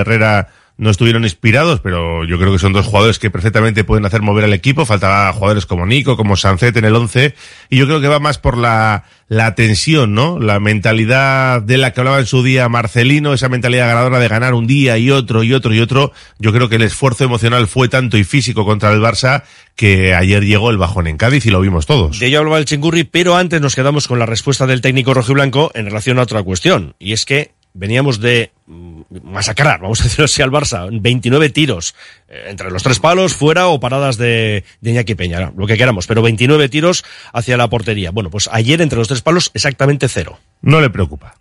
no 0.82 0.90
estuvieron 0.90 1.26
inspirados, 1.26 1.80
pero 1.80 2.26
yo 2.26 2.40
creo 2.40 2.52
que 2.52 2.58
son 2.58 2.74
dos 2.74 2.88
jugadores 2.88 3.20
que 3.20 3.30
perfectamente 3.30 3.84
pueden 3.84 4.04
hacer 4.04 4.24
mover 4.24 4.46
al 4.46 4.54
equipo. 4.54 4.84
Faltaba 4.84 5.32
jugadores 5.32 5.68
como 5.68 5.86
Nico, 5.86 6.18
como 6.18 6.36
Sancet 6.36 6.76
en 6.76 6.86
el 6.86 6.96
11, 6.96 7.36
y 7.70 7.78
yo 7.78 7.86
creo 7.86 8.02
que 8.02 8.08
va 8.08 8.20
más 8.20 8.40
por 8.40 8.58
la, 8.58 9.04
la 9.28 9.54
tensión, 9.54 10.16
¿no? 10.16 10.40
La 10.40 10.60
mentalidad 10.60 11.62
de 11.62 11.78
la 11.78 11.94
que 11.94 12.00
hablaba 12.00 12.18
en 12.18 12.26
su 12.26 12.42
día 12.42 12.68
Marcelino, 12.68 13.32
esa 13.32 13.48
mentalidad 13.48 13.90
ganadora 13.90 14.18
de 14.18 14.28
ganar 14.28 14.56
un 14.56 14.66
día 14.66 14.98
y 14.98 15.12
otro 15.12 15.44
y 15.44 15.54
otro 15.54 15.72
y 15.72 15.82
otro. 15.82 16.14
Yo 16.40 16.52
creo 16.52 16.68
que 16.68 16.78
el 16.78 16.82
esfuerzo 16.82 17.26
emocional 17.26 17.68
fue 17.68 17.88
tanto 17.88 18.18
y 18.18 18.24
físico 18.24 18.66
contra 18.66 18.92
el 18.92 19.02
Barça 19.02 19.44
que 19.76 20.16
ayer 20.16 20.44
llegó 20.44 20.72
el 20.72 20.78
bajón 20.78 21.06
en 21.06 21.18
Cádiz 21.18 21.46
y 21.46 21.52
lo 21.52 21.62
vimos 21.62 21.86
todos. 21.86 22.18
De 22.18 22.26
ello 22.26 22.40
hablaba 22.40 22.58
el 22.58 22.66
Chingurri, 22.66 23.04
pero 23.04 23.36
antes 23.36 23.62
nos 23.62 23.76
quedamos 23.76 24.08
con 24.08 24.18
la 24.18 24.26
respuesta 24.26 24.66
del 24.66 24.82
técnico 24.82 25.14
rojiblanco 25.14 25.70
en 25.76 25.86
relación 25.86 26.18
a 26.18 26.24
otra 26.24 26.42
cuestión. 26.42 26.96
Y 26.98 27.14
es 27.14 27.26
que 27.26 27.52
veníamos 27.74 28.20
de 28.20 28.52
mm, 28.66 29.02
masacrar, 29.24 29.82
vamos 29.82 30.02
a 30.02 30.04
decirlo 30.04 30.26
así, 30.26 30.42
al 30.42 30.52
Barça. 30.52 30.88
29 30.92 31.50
tiros 31.50 31.96
eh, 32.28 32.46
entre 32.48 32.72
los 32.72 32.84
tres 32.84 33.00
palos, 33.00 33.34
fuera 33.34 33.68
o 33.68 33.80
paradas 33.80 34.18
de, 34.18 34.64
de 34.82 34.92
Iñaki 34.92 35.16
Peña, 35.16 35.52
lo 35.56 35.68
que 35.68 35.78
queramos. 35.78 36.08
Pero 36.08 36.22
29 36.22 36.70
tiros 36.70 37.04
hacia 37.34 37.58
la 37.58 37.70
portería. 37.70 38.12
Bueno, 38.12 38.30
pues 38.30 38.50
ayer 38.52 38.82
entre 38.82 38.98
los 38.98 39.08
tres 39.08 39.22
palos 39.22 39.52
exactamente 39.54 40.08
cero. 40.08 40.40
No 40.62 40.82
le 40.82 40.90
preocupa. 40.90 41.36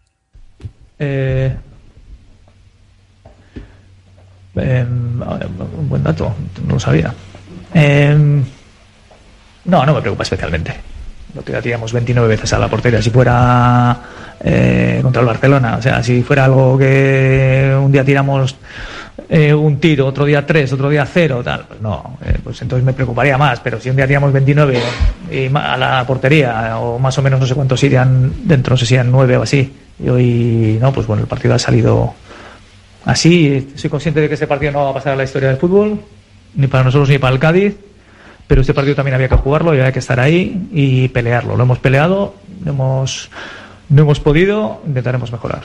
Eh, 0.99 1.55
em, 4.57 5.23
un 5.23 5.89
buen 5.89 6.03
dato, 6.03 6.35
no 6.67 6.75
lo 6.75 6.81
sabía. 6.81 7.15
Em, 7.73 8.45
no, 9.65 9.87
no 9.87 9.95
me 9.95 10.01
preocupa 10.01 10.25
especialmente. 10.25 10.90
Lo 11.35 11.45
que 11.45 11.53
tiramos 11.63 11.93
29 11.93 12.29
veces 12.29 12.53
a 12.53 12.59
la 12.59 12.69
portería. 12.69 13.01
Si 13.01 13.11
fuera 13.11 14.01
eh, 14.43 15.01
contra 15.03 15.21
el 15.21 15.27
Barcelona, 15.27 15.77
o 15.79 15.83
sea, 15.83 16.03
si 16.03 16.23
fuera 16.23 16.45
algo 16.45 16.77
que 16.77 17.77
un 17.81 17.93
día 17.93 18.05
tiramos 18.05 18.57
eh, 19.29 19.55
un 19.55 19.79
tiro, 19.79 20.07
otro 20.07 20.25
día 20.25 20.45
tres, 20.45 20.73
otro 20.73 20.89
día 20.89 21.07
cero, 21.07 21.41
tal, 21.45 21.65
pues 21.69 21.81
no, 21.81 22.19
eh, 22.25 22.39
pues 22.43 22.61
entonces 22.63 22.85
me 22.85 22.93
preocuparía 22.93 23.39
más. 23.39 23.61
Pero 23.61 23.81
si 23.81 23.91
un 23.91 23.97
día 23.97 24.07
tiramos 24.07 24.33
29 24.33 24.81
y 25.31 25.47
a 25.55 25.77
la 25.77 26.05
portería, 26.07 26.79
o 26.79 26.99
más 26.99 27.17
o 27.19 27.23
menos 27.23 27.39
no 27.39 27.47
sé 27.47 27.55
cuántos 27.55 27.83
irían 27.85 28.33
dentro, 28.45 28.73
no 28.73 28.77
sé 28.77 28.87
si 28.87 28.95
eran 28.95 29.11
9 29.13 29.37
o 29.37 29.43
así, 29.43 29.73
y 30.03 30.09
hoy 30.09 30.79
no, 30.81 30.93
pues 30.93 31.07
bueno, 31.07 31.23
el 31.23 31.29
partido 31.29 31.55
ha 31.55 31.59
salido 31.59 32.15
así. 33.05 33.73
Soy 33.77 33.89
consciente 33.89 34.21
de 34.21 34.29
que 34.29 34.35
este 34.35 34.47
partido 34.47 34.73
no 34.73 34.85
va 34.85 34.91
a 34.91 34.95
pasar 34.95 35.13
a 35.13 35.17
la 35.17 35.25
historia 35.25 35.49
del 35.49 35.59
fútbol, 35.59 36.01
ni 36.55 36.67
para 36.67 36.85
nosotros 36.85 37.09
ni 37.09 37.19
para 37.19 37.35
el 37.35 37.39
Cádiz, 37.39 37.77
pero 38.51 38.63
este 38.63 38.75
partido 38.75 38.97
también 38.97 39.15
había 39.15 39.29
que 39.29 39.37
jugarlo 39.37 39.73
y 39.73 39.79
había 39.79 39.93
que 39.93 40.01
estar 40.01 40.19
ahí 40.19 40.67
y 40.73 41.07
pelearlo. 41.11 41.57
Lo 41.57 41.63
hemos 41.63 41.79
peleado, 41.79 42.35
no 42.65 42.73
hemos, 42.73 43.31
no 43.89 44.03
hemos 44.03 44.19
podido, 44.19 44.83
intentaremos 44.85 45.31
mejorar. 45.31 45.63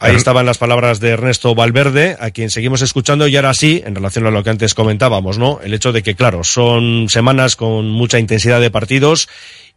Ahí 0.00 0.16
estaban 0.16 0.46
las 0.46 0.58
palabras 0.58 0.98
de 0.98 1.10
Ernesto 1.10 1.54
Valverde, 1.54 2.16
a 2.18 2.30
quien 2.30 2.48
seguimos 2.50 2.80
escuchando 2.82 3.28
y 3.28 3.36
ahora 3.36 3.52
sí, 3.54 3.82
en 3.84 3.94
relación 3.94 4.26
a 4.26 4.30
lo 4.30 4.42
que 4.42 4.50
antes 4.50 4.74
comentábamos, 4.74 5.36
¿no? 5.38 5.60
El 5.62 5.74
hecho 5.74 5.92
de 5.92 6.02
que, 6.02 6.14
claro, 6.14 6.42
son 6.42 7.08
semanas 7.10 7.54
con 7.54 7.88
mucha 7.90 8.18
intensidad 8.18 8.60
de 8.60 8.70
partidos 8.70 9.28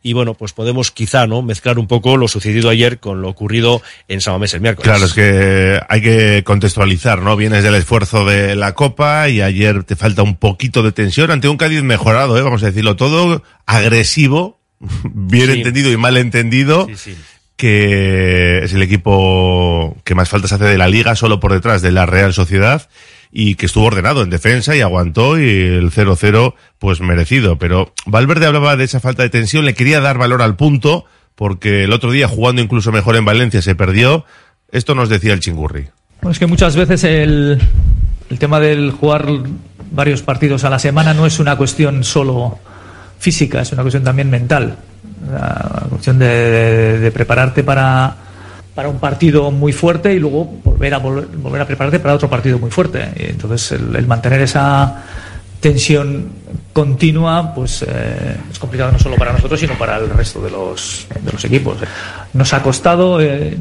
y 0.05 0.13
bueno, 0.13 0.33
pues 0.33 0.51
podemos 0.53 0.91
quizá, 0.91 1.27
¿no? 1.27 1.41
Mezclar 1.41 1.79
un 1.79 1.87
poco 1.87 2.17
lo 2.17 2.27
sucedido 2.27 2.69
ayer 2.69 2.99
con 2.99 3.21
lo 3.21 3.29
ocurrido 3.29 3.81
en 4.07 4.19
Samamés 4.21 4.53
el 4.53 4.61
miércoles. 4.61 4.89
Claro, 4.89 5.05
es 5.05 5.13
que 5.13 5.79
hay 5.87 6.01
que 6.01 6.43
contextualizar, 6.45 7.21
¿no? 7.21 7.35
Vienes 7.37 7.63
del 7.63 7.75
esfuerzo 7.75 8.25
de 8.25 8.55
la 8.55 8.75
Copa 8.75 9.29
y 9.29 9.41
ayer 9.41 9.83
te 9.83 9.95
falta 9.95 10.21
un 10.23 10.35
poquito 10.35 10.83
de 10.83 10.91
tensión 10.93 11.31
ante 11.31 11.47
un 11.49 11.57
Cádiz 11.57 11.83
mejorado, 11.83 12.37
¿eh? 12.37 12.41
Vamos 12.41 12.63
a 12.63 12.67
decirlo 12.67 12.95
todo, 12.97 13.43
agresivo, 13.65 14.59
bien 15.03 15.47
Sí. 15.51 15.57
entendido 15.57 15.91
y 15.91 15.97
mal 15.97 16.17
entendido. 16.17 16.87
Sí, 16.87 16.95
sí. 16.95 17.15
Que 17.55 18.59
es 18.63 18.73
el 18.73 18.81
equipo 18.81 19.95
que 20.03 20.15
más 20.15 20.29
faltas 20.29 20.51
hace 20.51 20.65
de 20.65 20.77
la 20.77 20.87
liga, 20.87 21.15
solo 21.15 21.39
por 21.39 21.53
detrás 21.53 21.81
de 21.81 21.91
la 21.91 22.05
Real 22.05 22.33
Sociedad. 22.33 22.89
y 23.35 23.55
que 23.55 23.65
estuvo 23.65 23.85
ordenado 23.85 24.21
en 24.21 24.29
defensa 24.29 24.75
y 24.75 24.81
aguantó 24.81 25.39
y 25.39 25.49
el 25.49 25.89
0-0 25.91 26.53
pues 26.77 27.01
merecido. 27.01 27.57
Pero 27.57 27.91
Valverde 28.05 28.45
hablaba 28.45 28.75
de 28.75 28.83
esa 28.83 28.99
falta 28.99 29.23
de 29.23 29.31
tensión, 29.31 29.65
le 29.65 29.73
quería 29.73 30.01
dar 30.01 30.19
valor 30.19 30.43
al 30.43 30.55
punto 30.55 31.05
porque 31.33 31.83
el 31.83 31.93
otro 31.93 32.11
día 32.11 32.27
jugando 32.27 32.61
incluso 32.61 32.91
mejor 32.91 33.15
en 33.15 33.25
Valencia 33.25 33.63
se 33.63 33.73
perdió. 33.73 34.25
Esto 34.71 34.93
nos 34.93 35.09
decía 35.09 35.33
el 35.33 35.39
chingurri. 35.39 35.87
Es 36.29 36.37
que 36.37 36.45
muchas 36.45 36.75
veces 36.75 37.03
el, 37.03 37.59
el 38.29 38.39
tema 38.39 38.59
del 38.59 38.91
jugar 38.91 39.27
varios 39.91 40.21
partidos 40.21 40.63
a 40.63 40.69
la 40.69 40.79
semana 40.79 41.13
no 41.13 41.25
es 41.25 41.39
una 41.39 41.55
cuestión 41.55 42.03
solo 42.03 42.59
física, 43.19 43.61
es 43.61 43.71
una 43.71 43.81
cuestión 43.81 44.03
también 44.03 44.29
mental. 44.29 44.77
La 45.31 45.85
cuestión 45.89 46.19
de, 46.19 47.11
prepararte 47.13 47.63
para, 47.63 48.15
para 48.75 48.89
un 48.89 48.99
partido 48.99 49.51
muy 49.51 49.71
fuerte 49.73 50.13
y 50.13 50.19
luego 50.19 50.45
volver 50.63 50.93
a, 50.93 51.01
vol- 51.01 51.27
volver 51.37 51.61
a 51.61 51.65
prepararte 51.67 51.99
para 51.99 52.15
otro 52.15 52.29
partido 52.29 52.59
muy 52.59 52.69
fuerte. 52.71 53.09
Y 53.17 53.29
entonces 53.31 53.71
el, 53.73 53.95
el 53.95 54.07
mantener 54.07 54.41
esa 54.41 55.03
tensión 55.59 56.27
continua 56.73 57.53
pues 57.55 57.85
eh, 57.87 58.35
es 58.51 58.59
complicado 58.59 58.91
no 58.91 58.99
solo 58.99 59.15
para 59.15 59.31
nosotros 59.31 59.57
sino 59.59 59.75
para 59.77 59.95
el 59.97 60.09
resto 60.09 60.41
de 60.41 60.51
los, 60.51 61.07
de 61.23 61.31
los 61.31 61.45
equipos. 61.45 61.77
Nos 62.33 62.51
ha 62.53 62.61
costado, 62.61 63.21
eh, 63.21 63.57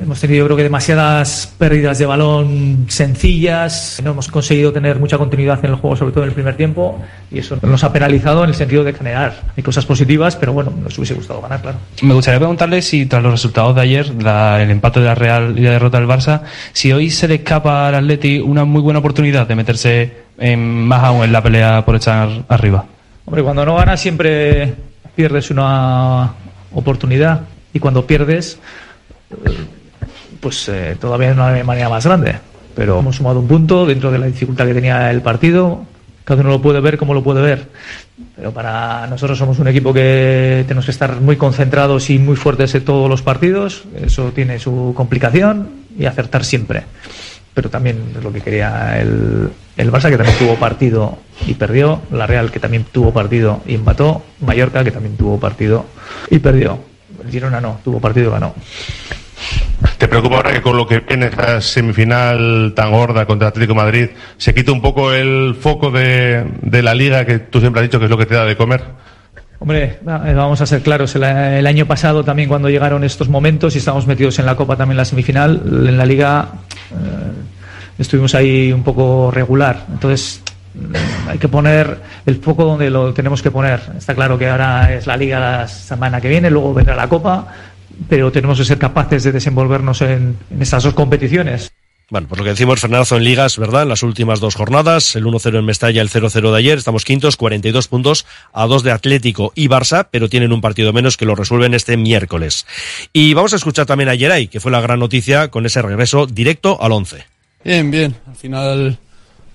hemos 0.00 0.20
tenido 0.20 0.38
yo 0.38 0.44
creo 0.46 0.56
que 0.56 0.62
demasiadas 0.62 1.52
pérdidas 1.58 1.98
de 1.98 2.06
balón 2.06 2.86
sencillas, 2.88 4.00
no 4.04 4.12
hemos 4.12 4.28
conseguido 4.28 4.72
tener 4.72 4.98
mucha 4.98 5.18
continuidad 5.18 5.58
en 5.64 5.70
el 5.72 5.76
juego, 5.76 5.96
sobre 5.96 6.12
todo 6.12 6.24
en 6.24 6.28
el 6.30 6.34
primer 6.34 6.56
tiempo, 6.56 7.00
y 7.30 7.38
eso 7.40 7.58
nos 7.62 7.84
ha 7.84 7.92
penalizado 7.92 8.42
en 8.44 8.50
el 8.50 8.54
sentido 8.56 8.84
de 8.84 8.92
generar. 8.92 9.42
Hay 9.56 9.62
cosas 9.62 9.84
positivas, 9.86 10.36
pero 10.36 10.52
bueno, 10.52 10.72
nos 10.82 10.96
hubiese 10.98 11.14
gustado 11.14 11.40
ganar, 11.40 11.60
claro. 11.62 11.78
Me 12.02 12.14
gustaría 12.14 12.38
preguntarle 12.38 12.82
si 12.82 13.06
tras 13.06 13.22
los 13.22 13.32
resultados 13.32 13.74
de 13.74 13.80
ayer, 13.82 14.22
la- 14.22 14.62
el 14.62 14.70
empate 14.70 15.00
de 15.00 15.06
la 15.06 15.14
Real 15.14 15.54
y 15.58 15.62
la 15.62 15.70
derrota 15.72 15.98
del 15.98 16.08
Barça, 16.08 16.42
si 16.72 16.92
hoy 16.92 17.10
se 17.10 17.28
le 17.28 17.36
escapa 17.36 17.88
al 17.88 17.94
Atleti 17.94 18.38
una 18.38 18.64
muy 18.64 18.80
buena 18.82 19.00
oportunidad 19.00 19.46
de 19.46 19.54
meterse 19.56 20.12
en- 20.38 20.86
más 20.86 21.02
aún 21.04 21.24
en 21.24 21.32
la 21.32 21.42
pelea 21.42 21.84
por 21.84 21.96
estar 21.96 22.28
arriba. 22.48 22.84
Hombre, 23.24 23.42
cuando 23.42 23.64
no 23.66 23.74
ganas 23.76 24.00
siempre 24.00 24.74
pierdes 25.16 25.50
una 25.50 26.32
oportunidad 26.72 27.40
y 27.72 27.78
cuando 27.80 28.06
pierdes, 28.06 28.58
pues 30.40 30.68
eh, 30.68 30.96
todavía 31.00 31.28
de 31.28 31.34
una 31.34 31.64
manera 31.64 31.88
más 31.88 32.04
grande. 32.04 32.36
Pero 32.74 33.00
hemos 33.00 33.16
sumado 33.16 33.40
un 33.40 33.48
punto 33.48 33.86
dentro 33.86 34.10
de 34.10 34.18
la 34.18 34.26
dificultad 34.26 34.66
que 34.66 34.74
tenía 34.74 35.10
el 35.10 35.20
partido. 35.20 35.84
Cada 36.24 36.42
uno 36.42 36.50
lo 36.50 36.62
puede 36.62 36.80
ver 36.80 36.98
como 36.98 37.14
lo 37.14 37.22
puede 37.22 37.40
ver. 37.40 37.68
Pero 38.36 38.52
para 38.52 39.06
nosotros 39.06 39.38
somos 39.38 39.58
un 39.58 39.68
equipo 39.68 39.92
que 39.92 40.64
tenemos 40.66 40.84
que 40.84 40.90
estar 40.90 41.20
muy 41.20 41.36
concentrados 41.36 42.10
y 42.10 42.18
muy 42.18 42.36
fuertes 42.36 42.74
en 42.74 42.84
todos 42.84 43.08
los 43.08 43.22
partidos. 43.22 43.84
Eso 44.00 44.30
tiene 44.34 44.58
su 44.58 44.92
complicación 44.94 45.70
y 45.98 46.04
acertar 46.04 46.44
siempre. 46.44 46.84
Pero 47.54 47.70
también 47.70 48.12
es 48.16 48.22
lo 48.22 48.32
que 48.32 48.40
quería 48.40 49.00
el, 49.00 49.50
el 49.76 49.90
Barça, 49.90 50.10
que 50.10 50.16
también 50.16 50.38
tuvo 50.38 50.54
partido 50.54 51.18
y 51.46 51.54
perdió. 51.54 52.02
La 52.12 52.26
Real, 52.26 52.52
que 52.52 52.60
también 52.60 52.84
tuvo 52.92 53.12
partido 53.12 53.60
y 53.66 53.74
empató. 53.74 54.22
Mallorca, 54.40 54.84
que 54.84 54.92
también 54.92 55.16
tuvo 55.16 55.40
partido 55.40 55.86
y 56.30 56.38
perdió. 56.38 56.78
El 57.24 57.30
Girona 57.30 57.60
no, 57.60 57.80
tuvo 57.82 58.00
partido 58.00 58.28
y 58.28 58.32
ganó. 58.32 58.54
¿Te 59.98 60.08
preocupa 60.08 60.36
ahora 60.36 60.52
que 60.52 60.62
con 60.62 60.76
lo 60.76 60.86
que 60.86 61.00
viene 61.00 61.26
esa 61.26 61.60
semifinal 61.60 62.72
tan 62.74 62.90
gorda 62.90 63.26
contra 63.26 63.48
Atlético 63.48 63.74
de 63.74 63.80
Madrid 63.80 64.08
se 64.36 64.54
quita 64.54 64.72
un 64.72 64.80
poco 64.80 65.12
el 65.12 65.56
foco 65.60 65.90
de, 65.90 66.44
de 66.62 66.82
la 66.82 66.94
liga 66.94 67.24
que 67.24 67.38
tú 67.38 67.60
siempre 67.60 67.80
has 67.80 67.88
dicho 67.88 67.98
que 67.98 68.06
es 68.06 68.10
lo 68.10 68.18
que 68.18 68.26
te 68.26 68.34
da 68.34 68.44
de 68.44 68.56
comer? 68.56 68.82
Hombre, 69.60 69.84
eh, 69.84 70.34
vamos 70.34 70.60
a 70.60 70.66
ser 70.66 70.82
claros. 70.82 71.14
El, 71.16 71.24
el 71.24 71.66
año 71.66 71.86
pasado 71.86 72.22
también 72.22 72.48
cuando 72.48 72.70
llegaron 72.70 73.02
estos 73.02 73.28
momentos 73.28 73.74
y 73.74 73.78
estábamos 73.78 74.06
metidos 74.06 74.38
en 74.38 74.46
la 74.46 74.56
Copa 74.56 74.76
también 74.76 74.92
en 74.92 74.98
la 74.98 75.04
semifinal, 75.04 75.62
en 75.64 75.98
la 75.98 76.06
Liga 76.06 76.48
eh, 76.92 77.32
estuvimos 77.98 78.34
ahí 78.34 78.72
un 78.72 78.84
poco 78.84 79.30
regular. 79.32 79.84
Entonces 79.92 80.42
mm, 80.74 81.28
hay 81.30 81.38
que 81.38 81.48
poner 81.48 81.98
el 82.24 82.36
foco 82.36 82.64
donde 82.64 82.88
lo 82.88 83.12
tenemos 83.12 83.42
que 83.42 83.50
poner. 83.50 83.80
Está 83.96 84.14
claro 84.14 84.38
que 84.38 84.48
ahora 84.48 84.94
es 84.94 85.06
la 85.08 85.16
Liga 85.16 85.40
la 85.40 85.68
semana 85.68 86.20
que 86.20 86.28
viene, 86.28 86.50
luego 86.50 86.72
vendrá 86.72 86.94
la 86.94 87.08
Copa, 87.08 87.48
pero 88.08 88.30
tenemos 88.32 88.58
que 88.58 88.64
ser 88.64 88.78
capaces 88.78 89.24
de 89.24 89.32
desenvolvernos 89.32 90.02
en, 90.02 90.36
en 90.50 90.62
estas 90.62 90.82
dos 90.84 90.94
competiciones. 90.94 91.72
Bueno, 92.10 92.26
pues 92.26 92.38
lo 92.38 92.44
que 92.44 92.50
decimos, 92.50 92.80
Fernando, 92.80 93.16
en 93.16 93.22
ligas, 93.22 93.58
¿verdad? 93.58 93.82
En 93.82 93.90
las 93.90 94.02
últimas 94.02 94.40
dos 94.40 94.54
jornadas, 94.54 95.14
el 95.14 95.26
1-0 95.26 95.58
en 95.58 95.64
Mestalla, 95.66 96.00
el 96.00 96.08
0-0 96.08 96.52
de 96.52 96.56
ayer, 96.56 96.78
estamos 96.78 97.04
quintos, 97.04 97.36
42 97.36 97.86
puntos 97.88 98.24
a 98.54 98.66
dos 98.66 98.82
de 98.82 98.92
Atlético 98.92 99.52
y 99.54 99.68
Barça, 99.68 100.08
pero 100.10 100.30
tienen 100.30 100.54
un 100.54 100.62
partido 100.62 100.94
menos 100.94 101.18
que 101.18 101.26
lo 101.26 101.34
resuelven 101.34 101.74
este 101.74 101.98
miércoles. 101.98 102.66
Y 103.12 103.34
vamos 103.34 103.52
a 103.52 103.56
escuchar 103.56 103.84
también 103.84 104.08
a 104.08 104.16
Geray, 104.16 104.48
que 104.48 104.58
fue 104.58 104.72
la 104.72 104.80
gran 104.80 105.00
noticia 105.00 105.48
con 105.48 105.66
ese 105.66 105.82
regreso 105.82 106.26
directo 106.26 106.82
al 106.82 106.92
11. 106.92 107.26
Bien, 107.62 107.90
bien. 107.90 108.14
Al 108.26 108.36
final 108.36 108.98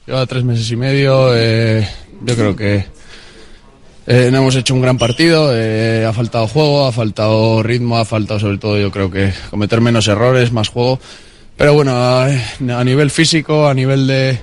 lleva 0.05 0.23
tres 0.27 0.43
meses 0.43 0.69
y 0.69 0.75
medio. 0.75 1.35
eh, 1.35 1.87
yo 2.23 2.35
creo 2.35 2.55
que 2.55 2.85
eh, 4.05 4.29
no 4.31 4.39
hemos 4.39 4.55
hecho 4.55 4.73
un 4.73 4.81
gran 4.81 4.97
partido. 4.97 5.51
eh, 5.53 6.05
ha 6.05 6.13
faltado 6.13 6.47
juego, 6.47 6.85
ha 6.85 6.91
faltado 6.91 7.63
ritmo, 7.63 7.97
ha 7.97 8.05
faltado 8.05 8.39
sobre 8.39 8.57
todo 8.57 8.77
yo 8.77 8.91
creo 8.91 9.09
que 9.09 9.33
cometer 9.49 9.81
menos 9.81 10.07
errores, 10.07 10.51
más 10.51 10.69
juego. 10.69 10.99
Pero 11.55 11.73
bueno, 11.73 11.93
a, 11.95 12.83
nivel 12.83 13.11
físico, 13.11 13.67
a 13.67 13.73
nivel 13.73 14.07
de, 14.07 14.39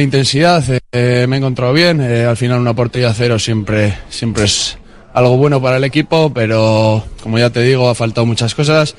intensidad, 0.00 0.62
eh, 0.92 1.26
me 1.28 1.36
he 1.36 1.38
encontrado 1.38 1.72
bien. 1.72 2.00
al 2.00 2.36
final 2.36 2.60
una 2.60 2.74
portería 2.74 3.12
cero 3.12 3.38
siempre, 3.38 3.94
siempre 4.08 4.44
es 4.44 4.78
algo 5.12 5.36
bueno 5.36 5.60
para 5.60 5.78
el 5.78 5.84
equipo, 5.84 6.32
pero 6.32 7.04
como 7.22 7.38
ya 7.38 7.50
te 7.50 7.62
digo, 7.62 7.88
ha 7.88 7.94
faltado 7.94 8.26
muchas 8.26 8.54
cosas 8.54 8.94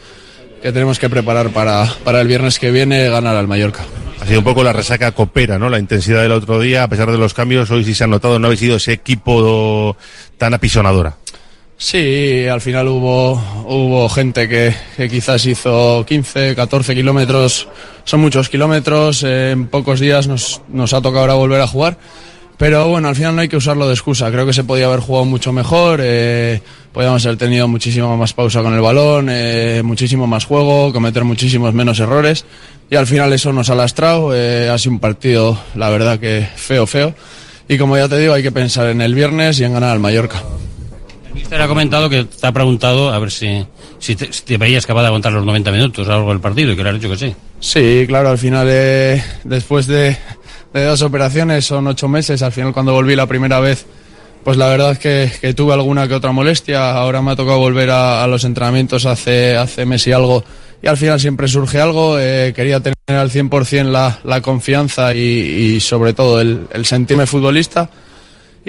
que 0.61 0.71
tenemos 0.71 0.99
que 0.99 1.09
preparar 1.09 1.49
para, 1.49 1.87
para 2.03 2.19
el 2.21 2.27
viernes 2.27 2.59
que 2.59 2.71
viene 2.71 3.09
ganar 3.09 3.35
al 3.35 3.47
Mallorca. 3.47 3.85
Ha 4.19 4.25
sido 4.25 4.39
un 4.39 4.45
poco 4.45 4.63
la 4.63 4.73
resaca 4.73 5.11
copera, 5.11 5.59
¿no? 5.59 5.69
La 5.69 5.79
intensidad 5.79 6.21
del 6.21 6.31
otro 6.31 6.59
día, 6.59 6.83
a 6.83 6.87
pesar 6.87 7.11
de 7.11 7.17
los 7.17 7.33
cambios, 7.33 7.69
hoy 7.71 7.83
sí 7.83 7.93
se 7.93 8.03
ha 8.03 8.07
notado, 8.07 8.39
no 8.39 8.47
habéis 8.47 8.59
sido 8.59 8.77
ese 8.77 8.93
equipo 8.93 9.95
tan 10.37 10.53
apisonadora. 10.53 11.15
Sí, 11.79 12.47
al 12.47 12.59
final 12.59 12.87
hubo, 12.87 13.33
hubo 13.67 14.09
gente 14.09 14.49
que, 14.49 14.73
que 14.97 15.07
quizás 15.07 15.45
hizo 15.45 16.03
15, 16.07 16.55
14 16.55 16.95
kilómetros, 16.95 17.67
son 18.03 18.19
muchos 18.21 18.49
kilómetros, 18.49 19.21
eh, 19.23 19.51
en 19.51 19.67
pocos 19.67 19.99
días 19.99 20.27
nos, 20.27 20.61
nos 20.69 20.93
ha 20.93 21.01
tocado 21.01 21.19
ahora 21.19 21.33
volver 21.35 21.61
a 21.61 21.67
jugar. 21.67 21.97
Pero 22.57 22.87
bueno, 22.89 23.07
al 23.07 23.15
final 23.15 23.35
no 23.35 23.41
hay 23.41 23.47
que 23.47 23.57
usarlo 23.57 23.87
de 23.87 23.93
excusa. 23.93 24.31
Creo 24.31 24.45
que 24.47 24.53
se 24.53 24.63
podía 24.63 24.87
haber 24.87 24.99
jugado 24.99 25.25
mucho 25.25 25.53
mejor. 25.53 25.99
Eh, 26.01 26.59
podíamos 26.91 27.23
haber 27.27 27.37
tenido 27.37 27.67
muchísima 27.67 28.15
más 28.17 28.33
pausa 28.33 28.63
con 28.63 28.73
el 28.73 28.81
balón, 28.81 29.27
eh, 29.29 29.81
muchísimo 29.83 30.25
más 30.25 30.45
juego, 30.45 30.91
cometer 30.91 31.23
muchísimos 31.23 31.75
menos 31.75 31.99
errores. 31.99 32.45
Y 32.89 32.95
al 32.95 33.05
final 33.07 33.33
eso 33.33 33.51
nos 33.51 33.69
ha 33.69 33.75
lastrado. 33.75 34.35
Eh, 34.35 34.69
ha 34.69 34.77
sido 34.77 34.93
un 34.93 34.99
partido, 34.99 35.59
la 35.75 35.89
verdad 35.89 36.19
que 36.19 36.47
feo, 36.55 36.87
feo. 36.87 37.13
Y 37.67 37.77
como 37.77 37.97
ya 37.97 38.07
te 38.07 38.17
digo, 38.17 38.33
hay 38.33 38.43
que 38.43 38.51
pensar 38.51 38.87
en 38.87 39.01
el 39.01 39.13
viernes 39.13 39.59
y 39.59 39.65
en 39.65 39.73
ganar 39.73 39.91
al 39.91 39.99
Mallorca. 39.99 40.41
El 41.27 41.33
míster 41.33 41.61
ha 41.61 41.67
comentado 41.67 42.09
que 42.09 42.23
te 42.23 42.47
ha 42.47 42.51
preguntado 42.51 43.11
a 43.11 43.19
ver 43.19 43.29
si, 43.29 43.65
si, 43.99 44.15
te, 44.15 44.31
si 44.31 44.43
te 44.43 44.57
veías 44.57 44.85
capaz 44.85 45.01
de 45.01 45.07
aguantar 45.07 45.33
los 45.33 45.45
90 45.45 45.71
minutos 45.71 46.07
a 46.07 46.11
lo 46.11 46.15
largo 46.17 46.29
del 46.29 46.39
partido 46.39 46.71
y 46.71 46.77
que 46.77 46.83
le 46.83 46.89
has 46.89 46.95
dicho 46.95 47.09
que 47.09 47.17
sí. 47.17 47.35
Sí, 47.59 48.05
claro, 48.07 48.29
al 48.29 48.37
final, 48.37 48.67
eh, 48.69 49.21
después 49.43 49.85
de, 49.87 50.15
de 50.73 50.83
dos 50.85 51.01
operaciones, 51.01 51.65
son 51.65 51.87
ocho 51.87 52.07
meses, 52.07 52.41
al 52.41 52.53
final 52.53 52.71
cuando 52.71 52.93
volví 52.93 53.15
la 53.15 53.25
primera 53.25 53.59
vez, 53.59 53.85
pues 54.45 54.55
la 54.55 54.67
verdad 54.67 54.91
es 54.91 54.99
que, 54.99 55.29
que 55.41 55.53
tuve 55.53 55.73
alguna 55.73 56.07
que 56.07 56.13
otra 56.13 56.31
molestia, 56.31 56.91
ahora 56.91 57.21
me 57.21 57.31
ha 57.31 57.35
tocado 57.35 57.59
volver 57.59 57.89
a, 57.89 58.23
a 58.23 58.27
los 58.27 58.45
entrenamientos 58.45 59.05
hace, 59.05 59.57
hace 59.57 59.85
mes 59.85 60.07
y 60.07 60.13
algo, 60.13 60.43
y 60.81 60.87
al 60.87 60.97
final 60.97 61.19
siempre 61.19 61.47
surge 61.47 61.79
algo, 61.79 62.19
eh, 62.19 62.53
quería 62.55 62.79
tener 62.79 62.95
al 63.07 63.31
100% 63.31 63.85
la, 63.85 64.19
la 64.23 64.41
confianza 64.41 65.13
y, 65.15 65.79
sobre 65.79 66.13
todo 66.13 66.39
el, 66.39 66.67
el 66.71 66.85
sentirme 66.85 67.25
futbolista. 67.25 67.89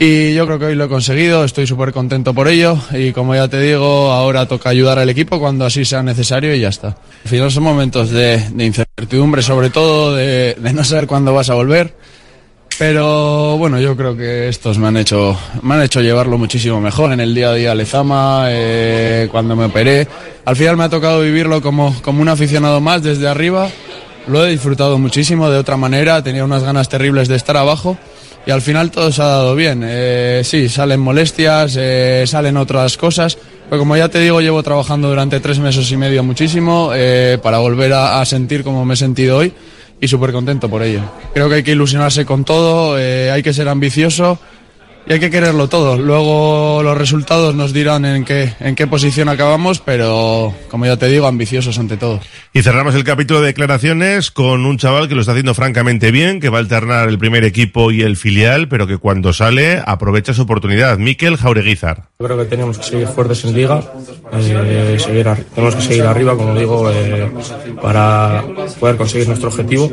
Y 0.00 0.32
yo 0.32 0.46
creo 0.46 0.60
que 0.60 0.66
hoy 0.66 0.74
lo 0.76 0.84
he 0.84 0.88
conseguido, 0.88 1.42
estoy 1.42 1.66
súper 1.66 1.92
contento 1.92 2.32
por 2.32 2.46
ello 2.46 2.78
y 2.92 3.10
como 3.10 3.34
ya 3.34 3.48
te 3.48 3.60
digo, 3.60 4.12
ahora 4.12 4.46
toca 4.46 4.68
ayudar 4.70 5.00
al 5.00 5.10
equipo 5.10 5.40
cuando 5.40 5.64
así 5.64 5.84
sea 5.84 6.04
necesario 6.04 6.54
y 6.54 6.60
ya 6.60 6.68
está. 6.68 6.96
Al 7.24 7.30
final 7.30 7.50
son 7.50 7.64
momentos 7.64 8.10
de, 8.10 8.40
incertidumbre, 8.56 9.42
sobre 9.42 9.70
todo 9.70 10.14
de 10.14 10.54
no 10.72 10.84
saber 10.84 11.08
cuándo 11.08 11.34
vas 11.34 11.50
a 11.50 11.54
volver, 11.54 11.94
pero 12.78 13.58
bueno, 13.58 13.80
yo 13.80 13.96
creo 13.96 14.16
que 14.16 14.48
estos 14.48 14.78
me 14.78 14.86
han 14.86 14.96
hecho, 14.96 15.36
me 15.62 15.74
han 15.74 15.82
hecho 15.82 16.00
llevarlo 16.00 16.38
muchísimo 16.38 16.80
mejor 16.80 17.12
en 17.12 17.18
el 17.18 17.34
día 17.34 17.50
a 17.50 17.54
día 17.54 17.74
Lezama, 17.74 18.44
eh, 18.48 19.28
cuando 19.32 19.56
me 19.56 19.64
operé. 19.64 20.06
Al 20.44 20.54
final 20.54 20.76
me 20.76 20.84
ha 20.84 20.88
tocado 20.88 21.20
vivirlo 21.20 21.60
como, 21.60 21.94
como 22.02 22.22
un 22.22 22.28
aficionado 22.28 22.80
más 22.80 23.02
desde 23.02 23.26
arriba, 23.26 23.68
lo 24.28 24.46
he 24.46 24.50
disfrutado 24.50 24.96
muchísimo 24.98 25.50
de 25.50 25.58
otra 25.58 25.76
manera, 25.76 26.22
tenía 26.22 26.44
unas 26.44 26.62
ganas 26.62 26.88
terribles 26.88 27.26
de 27.26 27.34
estar 27.34 27.56
abajo 27.56 27.98
y 28.46 28.52
al 28.52 28.62
final 28.62 28.92
todo 28.92 29.10
se 29.10 29.22
ha 29.22 29.26
dado 29.26 29.56
bien. 29.56 29.82
Eh, 29.84 30.42
sí, 30.44 30.68
salen 30.68 31.00
molestias, 31.00 31.74
eh, 31.76 32.24
salen 32.26 32.56
otras 32.56 32.96
cosas, 32.96 33.36
pero 33.68 33.80
como 33.80 33.96
ya 33.96 34.08
te 34.08 34.20
digo, 34.20 34.40
llevo 34.40 34.62
trabajando 34.62 35.08
durante 35.08 35.40
tres 35.40 35.58
meses 35.58 35.90
y 35.90 35.96
medio 35.96 36.22
muchísimo 36.22 36.92
eh, 36.94 37.38
para 37.42 37.58
volver 37.58 37.92
a, 37.92 38.20
a 38.20 38.24
sentir 38.24 38.62
como 38.62 38.84
me 38.84 38.94
he 38.94 38.96
sentido 38.96 39.38
hoy 39.38 39.52
y 40.00 40.08
súper 40.08 40.32
contento 40.32 40.68
por 40.68 40.82
ello. 40.82 41.00
Creo 41.34 41.48
que 41.48 41.56
hay 41.56 41.62
que 41.62 41.72
ilusionarse 41.72 42.24
con 42.24 42.44
todo, 42.44 42.98
eh, 42.98 43.30
hay 43.30 43.42
que 43.42 43.52
ser 43.52 43.68
ambicioso 43.68 44.38
y 45.06 45.12
hay 45.12 45.20
que 45.20 45.30
quererlo 45.30 45.68
todo. 45.68 45.96
Luego 45.96 46.82
los 46.82 46.96
resultados 46.96 47.54
nos 47.54 47.72
dirán 47.72 48.04
en 48.04 48.24
qué, 48.24 48.52
en 48.60 48.74
qué 48.74 48.86
posición 48.86 49.28
acabamos, 49.28 49.80
pero 49.80 50.54
como 50.70 50.86
ya 50.86 50.96
te 50.96 51.08
digo, 51.08 51.26
ambiciosos 51.26 51.78
ante 51.78 51.96
todo. 51.96 52.20
Y 52.52 52.62
cerramos 52.62 52.94
el 52.94 53.04
capítulo 53.04 53.40
de 53.40 53.48
declaraciones 53.48 54.30
con 54.30 54.66
un 54.66 54.76
chaval 54.78 55.08
que 55.08 55.14
lo 55.14 55.20
está 55.20 55.32
haciendo 55.32 55.54
francamente 55.54 56.10
bien, 56.10 56.40
que 56.40 56.48
va 56.50 56.58
a 56.58 56.60
alternar 56.60 57.08
el 57.08 57.18
primer 57.18 57.44
equipo 57.44 57.90
y 57.90 58.02
el 58.02 58.16
filial, 58.16 58.68
pero 58.68 58.86
que 58.86 58.98
cuando 58.98 59.32
sale 59.32 59.82
aprovecha 59.84 60.34
su 60.34 60.42
oportunidad. 60.42 60.98
Miquel 60.98 61.36
Jaureguizar. 61.36 62.08
Creo 62.18 62.36
que 62.36 62.44
tenemos 62.44 62.78
que 62.78 62.84
seguir 62.84 63.08
fuertes 63.08 63.44
en 63.44 63.54
liga, 63.54 63.82
eh, 64.32 64.96
seguir 64.98 65.28
tenemos 65.54 65.74
que 65.74 65.82
seguir 65.82 66.04
arriba, 66.04 66.36
como 66.36 66.54
digo, 66.54 66.90
eh, 66.90 67.30
para 67.80 68.44
poder 68.78 68.96
conseguir 68.96 69.26
nuestro 69.28 69.48
objetivo. 69.48 69.90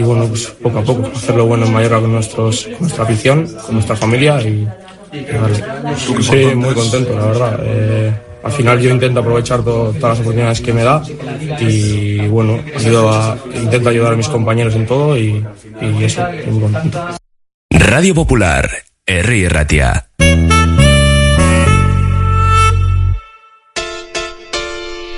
Y 0.00 0.02
bueno, 0.02 0.26
pues 0.28 0.46
poco 0.62 0.78
a 0.78 0.82
poco, 0.82 1.10
hacer 1.14 1.34
lo 1.34 1.44
bueno 1.44 1.66
en 1.66 1.74
Mallorca 1.74 2.00
con, 2.00 2.12
nuestros, 2.12 2.64
con 2.64 2.80
nuestra 2.80 3.04
afición, 3.04 3.46
con 3.66 3.74
nuestra 3.74 3.96
familia 3.96 4.40
y, 4.40 4.66
y 5.12 5.36
vale. 5.38 5.62
Sí, 6.22 6.54
muy 6.56 6.72
contento, 6.72 7.14
la 7.14 7.26
verdad. 7.26 7.60
Eh, 7.64 8.12
al 8.42 8.52
final 8.52 8.80
yo 8.80 8.88
intento 8.88 9.20
aprovechar 9.20 9.62
to- 9.62 9.92
todas 10.00 10.16
las 10.16 10.20
oportunidades 10.20 10.62
que 10.62 10.72
me 10.72 10.84
da 10.84 11.02
y 11.60 12.26
bueno, 12.28 12.58
ayudo 12.74 13.10
a- 13.12 13.36
intento 13.54 13.90
ayudar 13.90 14.14
a 14.14 14.16
mis 14.16 14.28
compañeros 14.28 14.74
en 14.74 14.86
todo 14.86 15.18
y, 15.18 15.44
y 15.82 16.04
eso, 16.04 16.26
estoy 16.26 16.50
muy 16.52 16.62
contento. 16.62 16.98
Radio 17.70 18.14
Popular, 18.14 18.70
Herri 19.04 19.48
Ratia. 19.48 20.06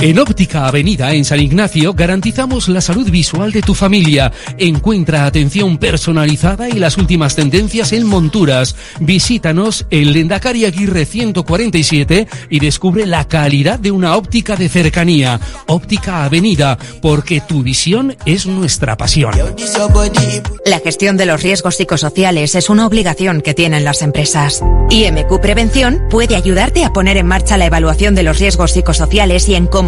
En 0.00 0.16
Óptica 0.20 0.68
Avenida 0.68 1.12
en 1.12 1.24
San 1.24 1.40
Ignacio 1.40 1.92
garantizamos 1.92 2.68
la 2.68 2.80
salud 2.80 3.10
visual 3.10 3.50
de 3.50 3.62
tu 3.62 3.74
familia. 3.74 4.30
Encuentra 4.56 5.26
atención 5.26 5.76
personalizada 5.76 6.68
y 6.68 6.74
las 6.74 6.96
últimas 6.98 7.34
tendencias 7.34 7.92
en 7.92 8.06
monturas. 8.06 8.76
Visítanos 9.00 9.86
en 9.90 10.12
Lendakari 10.12 10.66
Aguirre 10.66 11.04
147 11.04 12.28
y 12.48 12.60
descubre 12.60 13.06
la 13.06 13.26
calidad 13.26 13.80
de 13.80 13.90
una 13.90 14.16
óptica 14.16 14.54
de 14.54 14.68
cercanía. 14.68 15.40
Óptica 15.66 16.24
Avenida, 16.24 16.78
porque 17.02 17.40
tu 17.40 17.64
visión 17.64 18.16
es 18.24 18.46
nuestra 18.46 18.96
pasión. 18.96 19.32
La 20.64 20.78
gestión 20.78 21.16
de 21.16 21.26
los 21.26 21.42
riesgos 21.42 21.74
psicosociales 21.74 22.54
es 22.54 22.70
una 22.70 22.86
obligación 22.86 23.40
que 23.40 23.52
tienen 23.52 23.82
las 23.82 24.02
empresas. 24.02 24.62
IMQ 24.90 25.40
Prevención 25.40 26.04
puede 26.08 26.36
ayudarte 26.36 26.84
a 26.84 26.92
poner 26.92 27.16
en 27.16 27.26
marcha 27.26 27.56
la 27.56 27.66
evaluación 27.66 28.14
de 28.14 28.22
los 28.22 28.38
riesgos 28.38 28.70
psicosociales 28.70 29.48
y 29.48 29.56
en 29.56 29.66
cómo 29.66 29.87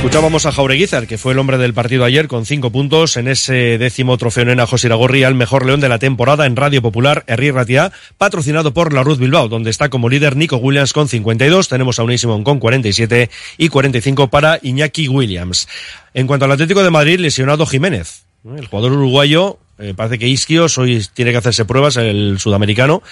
Escuchábamos 0.00 0.46
a 0.46 0.52
Jaureguizar, 0.52 1.06
que 1.06 1.18
fue 1.18 1.34
el 1.34 1.38
hombre 1.38 1.58
del 1.58 1.74
partido 1.74 2.06
ayer 2.06 2.26
con 2.26 2.46
cinco 2.46 2.70
puntos 2.72 3.18
en 3.18 3.28
ese 3.28 3.76
décimo 3.76 4.16
trofeo 4.16 4.46
Nena 4.46 4.66
José 4.66 4.86
Iragorri 4.86 5.24
al 5.24 5.34
mejor 5.34 5.66
león 5.66 5.80
de 5.80 5.90
la 5.90 5.98
temporada 5.98 6.46
en 6.46 6.56
Radio 6.56 6.80
Popular, 6.80 7.22
Herri 7.26 7.50
Ratia, 7.50 7.92
patrocinado 8.16 8.72
por 8.72 8.94
la 8.94 9.02
Ruth 9.02 9.18
Bilbao, 9.18 9.48
donde 9.48 9.68
está 9.68 9.90
como 9.90 10.08
líder 10.08 10.36
Nico 10.36 10.56
Williams 10.56 10.94
con 10.94 11.06
52, 11.06 11.68
tenemos 11.68 11.98
a 11.98 12.04
Unai 12.04 12.16
con 12.18 12.60
47 12.60 13.28
y 13.58 13.68
45 13.68 14.28
para 14.28 14.58
Iñaki 14.62 15.06
Williams. 15.06 15.68
En 16.14 16.26
cuanto 16.26 16.46
al 16.46 16.52
Atlético 16.52 16.82
de 16.82 16.88
Madrid, 16.88 17.20
lesionado 17.20 17.66
Jiménez. 17.66 18.24
El 18.56 18.68
jugador 18.68 18.92
uruguayo, 18.92 19.58
eh, 19.80 19.94
parece 19.96 20.18
que 20.18 20.28
Isquios 20.28 20.76
hoy 20.78 21.04
tiene 21.14 21.30
que 21.32 21.38
hacerse 21.38 21.64
pruebas, 21.64 21.96
el 21.96 22.38
sudamericano. 22.38 23.02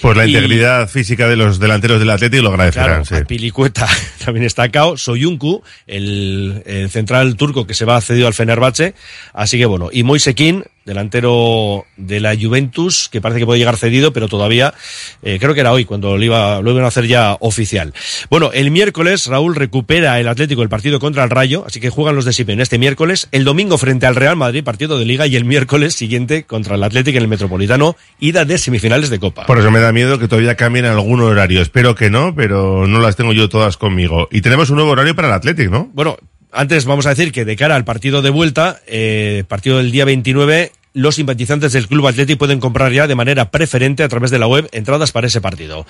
Pues 0.00 0.16
la 0.16 0.26
Y- 0.26 0.30
integridad 0.30 0.88
física 0.88 1.28
de 1.28 1.36
los 1.36 1.58
delanteros 1.58 1.98
del 1.98 2.10
Atlético 2.10 2.42
lo 2.42 2.50
agradecerán. 2.50 3.04
Claro, 3.04 3.20
sí. 3.22 3.24
Pilicueta 3.26 3.88
también 4.24 4.44
está 4.46 4.68
cao, 4.70 4.96
Soyuncu, 4.96 5.62
el, 5.86 6.62
el 6.66 6.90
central 6.90 7.36
turco 7.36 7.66
que 7.66 7.74
se 7.74 7.84
va 7.84 8.00
cedido 8.00 8.26
al 8.26 8.34
Fenerbahce, 8.34 8.94
así 9.32 9.58
que 9.58 9.66
bueno, 9.66 9.88
y 9.92 10.02
Moisekin, 10.02 10.64
delantero 10.84 11.84
de 11.96 12.20
la 12.20 12.34
Juventus, 12.36 13.08
que 13.10 13.20
parece 13.20 13.38
que 13.40 13.46
puede 13.46 13.58
llegar 13.58 13.76
cedido, 13.76 14.12
pero 14.12 14.28
todavía, 14.28 14.74
eh, 15.22 15.38
creo 15.40 15.54
que 15.54 15.60
era 15.60 15.72
hoy 15.72 15.84
cuando 15.84 16.16
lo, 16.16 16.24
iba, 16.24 16.60
lo 16.62 16.70
iban 16.72 16.84
a 16.84 16.88
hacer 16.88 17.06
ya 17.06 17.36
oficial. 17.40 17.92
Bueno, 18.28 18.50
el 18.52 18.70
miércoles 18.70 19.26
Raúl 19.26 19.54
recupera 19.54 20.18
el 20.20 20.26
Atlético 20.28 20.62
el 20.62 20.68
partido 20.68 20.98
contra 20.98 21.22
el 21.24 21.30
Rayo, 21.30 21.64
así 21.66 21.80
que 21.80 21.90
juegan 21.90 22.16
los 22.16 22.24
de 22.24 22.32
Simeone 22.32 22.62
este 22.62 22.78
miércoles, 22.78 23.28
el 23.32 23.44
domingo 23.44 23.78
frente 23.78 24.06
al 24.06 24.16
Real 24.16 24.36
Madrid, 24.36 24.64
partido 24.64 24.98
de 24.98 25.04
Liga, 25.04 25.26
y 25.26 25.36
el 25.36 25.44
miércoles 25.44 25.94
siguiente 25.94 26.09
contra 26.46 26.74
el 26.74 26.82
Atlético 26.82 27.18
en 27.18 27.22
el 27.24 27.28
Metropolitano, 27.28 27.96
ida 28.18 28.44
de 28.44 28.58
semifinales 28.58 29.10
de 29.10 29.18
Copa. 29.18 29.46
Por 29.46 29.58
eso 29.58 29.70
me 29.70 29.80
da 29.80 29.92
miedo 29.92 30.18
que 30.18 30.28
todavía 30.28 30.56
cambien 30.56 30.84
algún 30.84 31.20
horario. 31.20 31.62
Espero 31.62 31.94
que 31.94 32.10
no, 32.10 32.34
pero 32.34 32.86
no 32.86 33.00
las 33.00 33.16
tengo 33.16 33.32
yo 33.32 33.48
todas 33.48 33.76
conmigo. 33.76 34.28
Y 34.30 34.40
tenemos 34.40 34.70
un 34.70 34.76
nuevo 34.76 34.90
horario 34.90 35.14
para 35.14 35.28
el 35.28 35.34
Atlético, 35.34 35.70
¿no? 35.70 35.90
Bueno, 35.92 36.16
antes 36.52 36.84
vamos 36.84 37.06
a 37.06 37.10
decir 37.10 37.32
que 37.32 37.44
de 37.44 37.56
cara 37.56 37.76
al 37.76 37.84
partido 37.84 38.22
de 38.22 38.30
vuelta, 38.30 38.80
eh, 38.86 39.44
partido 39.48 39.78
del 39.78 39.92
día 39.92 40.04
29, 40.04 40.72
los 40.92 41.14
simpatizantes 41.16 41.72
del 41.72 41.88
Club 41.88 42.06
Atlético 42.06 42.38
pueden 42.38 42.60
comprar 42.60 42.92
ya 42.92 43.06
de 43.06 43.14
manera 43.14 43.50
preferente 43.50 44.02
a 44.02 44.08
través 44.08 44.30
de 44.30 44.38
la 44.38 44.46
web 44.46 44.68
entradas 44.72 45.12
para 45.12 45.26
ese 45.26 45.40
partido. 45.40 45.86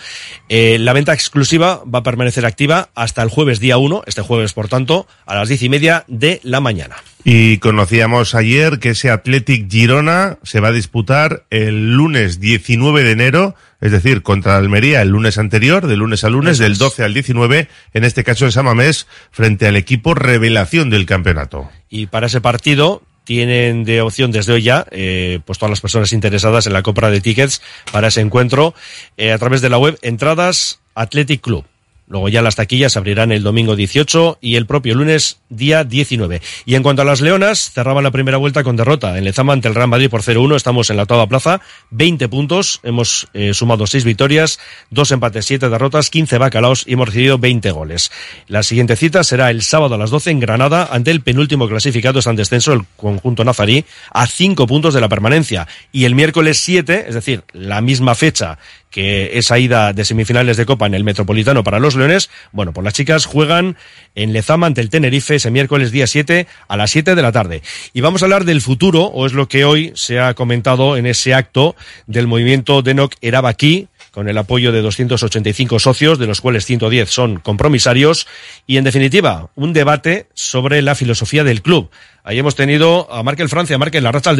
Eh, 0.48 0.78
la 0.80 0.92
venta 0.92 1.12
exclusiva 1.12 1.82
va 1.92 2.00
a 2.00 2.02
permanecer 2.02 2.44
activa 2.44 2.90
hasta 2.94 3.22
el 3.22 3.28
jueves 3.28 3.60
día 3.60 3.78
1, 3.78 4.02
este 4.06 4.22
jueves 4.22 4.52
por 4.52 4.68
tanto, 4.68 5.06
a 5.26 5.34
las 5.34 5.48
diez 5.48 5.62
y 5.62 5.68
media 5.68 6.04
de 6.08 6.40
la 6.42 6.60
mañana. 6.60 6.96
Y 7.24 7.58
conocíamos 7.58 8.34
ayer 8.34 8.78
que 8.78 8.90
ese 8.90 9.10
Athletic 9.10 9.70
Girona 9.70 10.38
se 10.42 10.60
va 10.60 10.68
a 10.68 10.72
disputar 10.72 11.44
el 11.50 11.92
lunes 11.94 12.40
19 12.40 13.04
de 13.04 13.10
enero, 13.10 13.54
es 13.80 13.92
decir, 13.92 14.22
contra 14.22 14.56
Almería 14.56 15.02
el 15.02 15.10
lunes 15.10 15.36
anterior, 15.36 15.86
de 15.86 15.96
lunes 15.96 16.24
a 16.24 16.30
lunes, 16.30 16.54
Eso 16.54 16.62
del 16.62 16.72
es. 16.72 16.78
12 16.78 17.04
al 17.04 17.14
19, 17.14 17.68
en 17.92 18.04
este 18.04 18.24
caso 18.24 18.46
en 18.46 18.52
Samamés, 18.52 19.06
frente 19.30 19.66
al 19.66 19.76
equipo 19.76 20.14
revelación 20.14 20.88
del 20.88 21.04
campeonato. 21.06 21.70
Y 21.90 22.06
para 22.06 22.26
ese 22.26 22.40
partido 22.40 23.02
tienen 23.30 23.84
de 23.84 24.00
opción 24.00 24.32
desde 24.32 24.54
hoy 24.54 24.62
ya, 24.62 24.84
eh, 24.90 25.38
pues 25.44 25.56
todas 25.56 25.70
las 25.70 25.80
personas 25.80 26.12
interesadas 26.12 26.66
en 26.66 26.72
la 26.72 26.82
compra 26.82 27.10
de 27.10 27.20
tickets 27.20 27.62
para 27.92 28.08
ese 28.08 28.22
encuentro 28.22 28.74
eh, 29.16 29.30
a 29.30 29.38
través 29.38 29.60
de 29.60 29.68
la 29.68 29.78
web 29.78 29.96
Entradas 30.02 30.80
Athletic 30.96 31.40
Club. 31.40 31.64
Luego 32.10 32.28
ya 32.28 32.42
las 32.42 32.56
taquillas 32.56 32.96
abrirán 32.96 33.30
el 33.30 33.44
domingo 33.44 33.76
18 33.76 34.38
y 34.40 34.56
el 34.56 34.66
propio 34.66 34.96
lunes 34.96 35.38
día 35.48 35.84
19. 35.84 36.42
Y 36.66 36.74
en 36.74 36.82
cuanto 36.82 37.02
a 37.02 37.04
las 37.04 37.20
Leonas, 37.20 37.70
cerraban 37.70 38.02
la 38.02 38.10
primera 38.10 38.36
vuelta 38.36 38.64
con 38.64 38.74
derrota 38.74 39.16
en 39.16 39.22
Lezama 39.22 39.52
ante 39.52 39.68
el 39.68 39.76
Real 39.76 39.86
Madrid 39.86 40.10
por 40.10 40.22
0-1. 40.22 40.56
Estamos 40.56 40.90
en 40.90 40.96
la 40.96 41.04
octava 41.04 41.28
plaza, 41.28 41.60
20 41.90 42.28
puntos. 42.28 42.80
Hemos 42.82 43.28
eh, 43.32 43.54
sumado 43.54 43.86
6 43.86 44.02
victorias, 44.02 44.58
2 44.90 45.12
empates, 45.12 45.46
7 45.46 45.68
derrotas, 45.68 46.10
15 46.10 46.38
bacalaos 46.38 46.84
y 46.84 46.94
hemos 46.94 47.06
recibido 47.06 47.38
20 47.38 47.70
goles. 47.70 48.10
La 48.48 48.64
siguiente 48.64 48.96
cita 48.96 49.22
será 49.22 49.52
el 49.52 49.62
sábado 49.62 49.94
a 49.94 49.98
las 49.98 50.10
12 50.10 50.32
en 50.32 50.40
Granada 50.40 50.88
ante 50.90 51.12
el 51.12 51.20
penúltimo 51.20 51.68
clasificado 51.68 52.18
está 52.18 52.30
en 52.30 52.36
descenso, 52.36 52.72
el 52.72 52.86
conjunto 52.96 53.44
nazarí, 53.44 53.84
a 54.12 54.26
5 54.26 54.66
puntos 54.66 54.94
de 54.94 55.00
la 55.00 55.08
permanencia. 55.08 55.68
Y 55.92 56.06
el 56.06 56.16
miércoles 56.16 56.58
7, 56.58 57.04
es 57.06 57.14
decir, 57.14 57.44
la 57.52 57.80
misma 57.80 58.16
fecha 58.16 58.58
que 58.90 59.38
esa 59.38 59.58
ida 59.58 59.92
de 59.92 60.04
semifinales 60.04 60.56
de 60.56 60.66
Copa 60.66 60.86
en 60.86 60.94
el 60.94 61.04
Metropolitano 61.04 61.64
para 61.64 61.78
los 61.78 61.94
Leones, 61.94 62.28
bueno, 62.52 62.72
pues 62.72 62.84
las 62.84 62.94
chicas 62.94 63.24
juegan 63.24 63.76
en 64.14 64.32
Lezama 64.32 64.66
ante 64.66 64.80
el 64.80 64.90
Tenerife 64.90 65.36
ese 65.36 65.50
miércoles 65.50 65.92
día 65.92 66.06
7 66.06 66.46
a 66.68 66.76
las 66.76 66.90
7 66.90 67.14
de 67.14 67.22
la 67.22 67.32
tarde. 67.32 67.62
Y 67.92 68.00
vamos 68.00 68.22
a 68.22 68.26
hablar 68.26 68.44
del 68.44 68.60
futuro, 68.60 69.04
o 69.04 69.26
es 69.26 69.32
lo 69.32 69.48
que 69.48 69.64
hoy 69.64 69.92
se 69.94 70.18
ha 70.18 70.34
comentado 70.34 70.96
en 70.96 71.06
ese 71.06 71.34
acto 71.34 71.76
del 72.06 72.26
movimiento 72.26 72.82
Denok 72.82 73.14
Erabaki, 73.20 73.88
con 74.10 74.28
el 74.28 74.36
apoyo 74.38 74.72
de 74.72 74.82
285 74.82 75.78
socios, 75.78 76.18
de 76.18 76.26
los 76.26 76.40
cuales 76.40 76.64
110 76.64 77.08
son 77.08 77.38
compromisarios, 77.38 78.26
y 78.66 78.76
en 78.76 78.84
definitiva, 78.84 79.50
un 79.54 79.72
debate 79.72 80.26
sobre 80.34 80.82
la 80.82 80.96
filosofía 80.96 81.44
del 81.44 81.62
club. 81.62 81.90
Ahí 82.24 82.38
hemos 82.38 82.56
tenido 82.56 83.12
a 83.12 83.22
Markel 83.22 83.48
Francia, 83.48 83.78
Markel, 83.78 84.02
la 84.02 84.12
Racha 84.12 84.34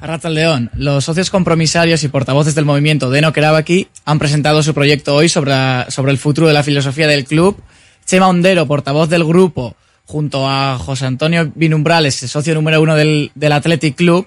El 0.00 0.34
León, 0.34 0.70
los 0.76 1.04
socios 1.04 1.30
compromisarios 1.30 2.02
y 2.04 2.08
portavoces 2.08 2.54
del 2.54 2.64
movimiento 2.64 3.10
de 3.10 3.22
No 3.22 3.32
aquí 3.56 3.88
han 4.04 4.18
presentado 4.18 4.62
su 4.62 4.74
proyecto 4.74 5.14
hoy 5.14 5.28
sobre, 5.28 5.50
la- 5.52 5.86
sobre 5.88 6.12
el 6.12 6.18
futuro 6.18 6.46
de 6.46 6.52
la 6.52 6.62
filosofía 6.62 7.06
del 7.06 7.24
club. 7.24 7.62
Chema 8.04 8.28
Ondero, 8.28 8.66
portavoz 8.66 9.08
del 9.08 9.24
grupo, 9.24 9.76
junto 10.04 10.46
a 10.48 10.78
José 10.78 11.06
Antonio 11.06 11.50
Binumbrales, 11.54 12.16
socio 12.16 12.54
número 12.54 12.82
uno 12.82 12.96
del, 12.96 13.30
del 13.34 13.52
Athletic 13.52 13.96
Club, 13.96 14.26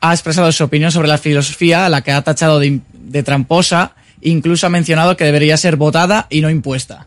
ha 0.00 0.12
expresado 0.12 0.52
su 0.52 0.64
opinión 0.64 0.92
sobre 0.92 1.08
la 1.08 1.16
filosofía, 1.16 1.86
a 1.86 1.88
la 1.88 2.02
que 2.02 2.12
ha 2.12 2.20
tachado 2.20 2.58
de, 2.58 2.80
de 2.92 3.22
tramposa, 3.22 3.92
incluso 4.20 4.66
ha 4.66 4.70
mencionado 4.70 5.16
que 5.16 5.24
debería 5.24 5.56
ser 5.56 5.76
votada 5.76 6.26
y 6.28 6.42
no 6.42 6.50
impuesta. 6.50 7.06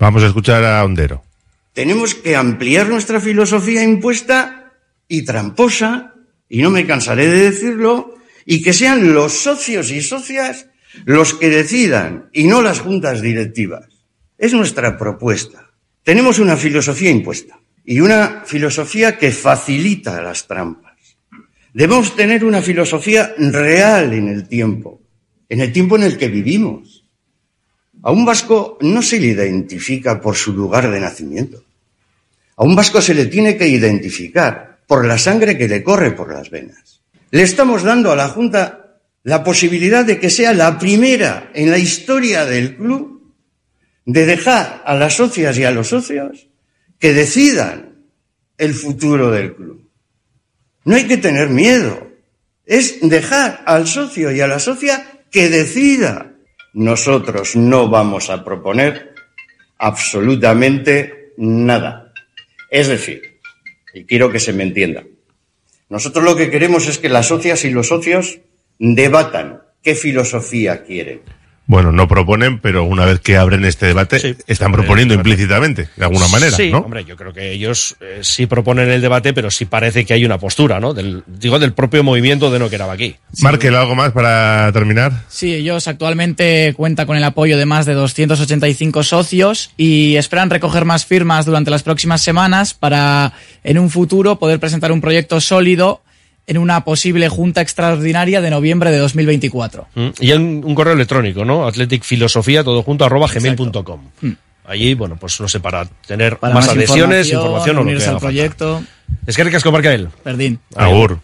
Vamos 0.00 0.24
a 0.24 0.26
escuchar 0.26 0.64
a 0.64 0.84
Ondero. 0.84 1.22
Tenemos 1.74 2.16
que 2.16 2.34
ampliar 2.34 2.88
nuestra 2.88 3.20
filosofía 3.20 3.84
impuesta 3.84 4.72
y 5.06 5.24
tramposa, 5.24 6.11
y 6.52 6.60
no 6.60 6.68
me 6.68 6.86
cansaré 6.86 7.28
de 7.28 7.50
decirlo, 7.50 8.14
y 8.44 8.60
que 8.60 8.74
sean 8.74 9.14
los 9.14 9.32
socios 9.32 9.90
y 9.90 10.02
socias 10.02 10.66
los 11.06 11.32
que 11.32 11.48
decidan 11.48 12.28
y 12.34 12.44
no 12.44 12.60
las 12.60 12.80
juntas 12.80 13.22
directivas. 13.22 13.86
Es 14.36 14.52
nuestra 14.52 14.98
propuesta. 14.98 15.70
Tenemos 16.02 16.38
una 16.38 16.58
filosofía 16.58 17.08
impuesta 17.08 17.58
y 17.86 18.00
una 18.00 18.42
filosofía 18.44 19.16
que 19.16 19.32
facilita 19.32 20.20
las 20.20 20.46
trampas. 20.46 20.92
Debemos 21.72 22.14
tener 22.14 22.44
una 22.44 22.60
filosofía 22.60 23.32
real 23.38 24.12
en 24.12 24.28
el 24.28 24.46
tiempo, 24.46 25.00
en 25.48 25.62
el 25.62 25.72
tiempo 25.72 25.96
en 25.96 26.02
el 26.02 26.18
que 26.18 26.28
vivimos. 26.28 27.06
A 28.02 28.12
un 28.12 28.26
vasco 28.26 28.76
no 28.82 29.00
se 29.00 29.18
le 29.18 29.28
identifica 29.28 30.20
por 30.20 30.36
su 30.36 30.52
lugar 30.52 30.90
de 30.90 31.00
nacimiento. 31.00 31.64
A 32.56 32.64
un 32.64 32.76
vasco 32.76 33.00
se 33.00 33.14
le 33.14 33.24
tiene 33.24 33.56
que 33.56 33.66
identificar 33.66 34.71
por 34.92 35.06
la 35.06 35.16
sangre 35.16 35.56
que 35.56 35.68
le 35.68 35.82
corre 35.82 36.10
por 36.10 36.30
las 36.30 36.50
venas. 36.50 37.00
Le 37.30 37.44
estamos 37.44 37.82
dando 37.82 38.12
a 38.12 38.14
la 38.14 38.28
Junta 38.28 38.98
la 39.22 39.42
posibilidad 39.42 40.04
de 40.04 40.20
que 40.20 40.28
sea 40.28 40.52
la 40.52 40.78
primera 40.78 41.50
en 41.54 41.70
la 41.70 41.78
historia 41.78 42.44
del 42.44 42.76
club 42.76 43.32
de 44.04 44.26
dejar 44.26 44.82
a 44.84 44.94
las 44.94 45.14
socias 45.14 45.56
y 45.56 45.64
a 45.64 45.70
los 45.70 45.88
socios 45.88 46.46
que 46.98 47.14
decidan 47.14 48.04
el 48.58 48.74
futuro 48.74 49.30
del 49.30 49.54
club. 49.54 49.88
No 50.84 50.94
hay 50.94 51.06
que 51.06 51.16
tener 51.16 51.48
miedo. 51.48 52.08
Es 52.66 52.98
dejar 53.00 53.62
al 53.64 53.86
socio 53.86 54.30
y 54.30 54.42
a 54.42 54.46
la 54.46 54.58
socia 54.58 55.22
que 55.30 55.48
decida. 55.48 56.34
Nosotros 56.74 57.56
no 57.56 57.88
vamos 57.88 58.28
a 58.28 58.44
proponer 58.44 59.14
absolutamente 59.78 61.32
nada. 61.38 62.12
Es 62.68 62.88
decir, 62.88 63.31
y 63.94 64.04
quiero 64.04 64.30
que 64.30 64.40
se 64.40 64.52
me 64.52 64.62
entienda, 64.62 65.04
nosotros 65.88 66.24
lo 66.24 66.36
que 66.36 66.50
queremos 66.50 66.88
es 66.88 66.98
que 66.98 67.08
las 67.08 67.26
socias 67.26 67.64
y 67.64 67.70
los 67.70 67.88
socios 67.88 68.40
debatan 68.78 69.62
qué 69.82 69.94
filosofía 69.94 70.84
quieren. 70.84 71.20
Bueno, 71.72 71.90
no 71.90 72.06
proponen, 72.06 72.58
pero 72.58 72.84
una 72.84 73.06
vez 73.06 73.20
que 73.20 73.38
abren 73.38 73.64
este 73.64 73.86
debate, 73.86 74.36
están 74.46 74.72
proponiendo 74.72 75.14
implícitamente, 75.14 75.88
de 75.96 76.04
alguna 76.04 76.28
manera, 76.28 76.54
sí, 76.54 76.70
¿no? 76.70 76.80
hombre, 76.80 77.06
yo 77.06 77.16
creo 77.16 77.32
que 77.32 77.50
ellos 77.50 77.96
eh, 78.02 78.18
sí 78.20 78.44
proponen 78.44 78.90
el 78.90 79.00
debate, 79.00 79.32
pero 79.32 79.50
sí 79.50 79.64
parece 79.64 80.04
que 80.04 80.12
hay 80.12 80.26
una 80.26 80.36
postura, 80.36 80.80
¿no? 80.80 80.92
Del, 80.92 81.24
digo, 81.26 81.58
del 81.58 81.72
propio 81.72 82.04
movimiento 82.04 82.50
de 82.50 82.58
no 82.58 82.68
quedaba 82.68 82.92
aquí. 82.92 83.16
Markel, 83.40 83.74
¿algo 83.74 83.94
más 83.94 84.12
para 84.12 84.70
terminar? 84.74 85.12
Sí, 85.28 85.54
ellos 85.54 85.88
actualmente 85.88 86.74
cuentan 86.76 87.06
con 87.06 87.16
el 87.16 87.24
apoyo 87.24 87.56
de 87.56 87.64
más 87.64 87.86
de 87.86 87.94
285 87.94 89.02
socios 89.02 89.70
y 89.78 90.16
esperan 90.16 90.50
recoger 90.50 90.84
más 90.84 91.06
firmas 91.06 91.46
durante 91.46 91.70
las 91.70 91.82
próximas 91.82 92.20
semanas 92.20 92.74
para, 92.74 93.32
en 93.64 93.78
un 93.78 93.88
futuro, 93.88 94.38
poder 94.38 94.60
presentar 94.60 94.92
un 94.92 95.00
proyecto 95.00 95.40
sólido 95.40 96.02
en 96.46 96.58
una 96.58 96.84
posible 96.84 97.28
junta 97.28 97.60
extraordinaria 97.60 98.40
de 98.40 98.50
noviembre 98.50 98.90
de 98.90 98.98
2024. 98.98 99.86
Mm, 99.94 100.08
Y 100.20 100.30
en 100.32 100.62
un 100.64 100.74
correo 100.74 100.94
electrónico, 100.94 101.44
¿no? 101.44 101.66
Athletic 101.66 102.02
Filosofía, 102.02 102.64
todo 102.64 102.82
junto, 102.82 103.04
arroba 103.04 103.28
gmail.com. 103.32 104.00
Mm. 104.20 104.30
Allí, 104.64 104.94
bueno, 104.94 105.16
pues 105.18 105.40
no 105.40 105.48
sé, 105.48 105.58
para 105.60 105.84
tener 106.06 106.36
Para 106.38 106.54
más, 106.54 106.66
más 106.66 106.76
adhesiones, 106.76 107.28
información, 107.28 107.76
información 107.76 107.76
o 107.76 107.80
lo 107.80 107.86
que 107.86 107.92
haga 107.96 108.04
al 108.04 108.10
falta. 108.12 108.26
proyecto. 108.26 108.82
Es 109.26 109.36
que 109.36 109.44
ricasco, 109.44 109.72
Marcael. 109.72 110.08
Perdín. 110.22 110.60
Agur. 110.76 111.18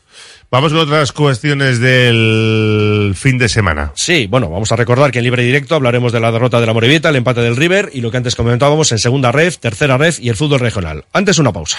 Vamos 0.50 0.72
con 0.72 0.81
otras 0.81 1.12
cuestiones 1.12 1.78
del 1.78 3.12
fin 3.14 3.37
de 3.38 3.48
semana. 3.48 3.92
Sí, 3.94 4.26
bueno, 4.28 4.48
vamos 4.48 4.72
a 4.72 4.76
recordar 4.76 5.11
que 5.11 5.18
en 5.18 5.24
libre 5.24 5.42
directo 5.44 5.74
hablaremos 5.74 6.11
de 6.11 6.20
la 6.20 6.33
derrota 6.33 6.59
de 6.59 6.66
la 6.66 6.72
Morevieta, 6.72 7.11
el 7.11 7.16
empate 7.16 7.42
del 7.42 7.54
River 7.57 7.90
y 7.92 8.00
lo 8.00 8.11
que 8.11 8.16
antes 8.16 8.35
comentábamos 8.35 8.90
en 8.92 8.98
segunda 8.98 9.31
ref, 9.31 9.59
tercera 9.59 9.98
ref 9.98 10.18
y 10.20 10.31
el 10.31 10.37
fútbol 10.37 10.61
regional. 10.61 11.04
Antes 11.12 11.38
una 11.38 11.52
pausa. 11.52 11.78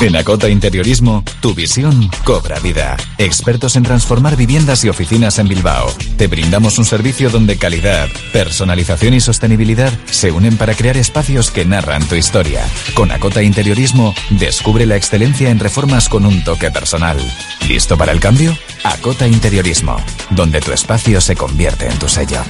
En 0.00 0.16
Acota 0.16 0.48
Interiorismo, 0.48 1.22
tu 1.40 1.54
visión 1.54 2.08
cobra 2.24 2.58
vida. 2.58 2.96
Expertos 3.18 3.76
en 3.76 3.82
transformar 3.82 4.34
viviendas 4.34 4.82
y 4.82 4.88
oficinas 4.88 5.38
en 5.38 5.46
Bilbao. 5.46 5.92
Te 6.16 6.26
brindamos 6.26 6.78
un 6.78 6.86
servicio 6.86 7.28
donde 7.28 7.58
calidad, 7.58 8.08
personalización 8.32 9.12
y 9.12 9.20
sostenibilidad 9.20 9.92
se 10.06 10.32
unen 10.32 10.56
para 10.56 10.74
crear 10.74 10.96
espacios 10.96 11.50
que 11.50 11.66
narran 11.66 12.02
tu 12.08 12.14
historia. 12.14 12.64
Con 12.94 13.10
Acota 13.10 13.42
Interiorismo, 13.42 14.14
descubre 14.30 14.86
la 14.86 14.96
excelencia 14.96 15.50
en 15.50 15.58
reformas 15.58 16.08
con 16.08 16.24
un 16.24 16.42
toque 16.44 16.70
personal. 16.70 17.18
¿Listo 17.68 17.98
para 17.98 18.12
el 18.12 18.20
cambio? 18.20 18.56
Acota 18.84 19.28
Interiorismo, 19.28 19.96
donde 20.30 20.62
tu 20.62 20.72
espacio 20.72 21.20
se 21.20 21.36
convierte 21.36 21.86
en 21.86 21.98
tu 21.98 22.08
sello. 22.08 22.40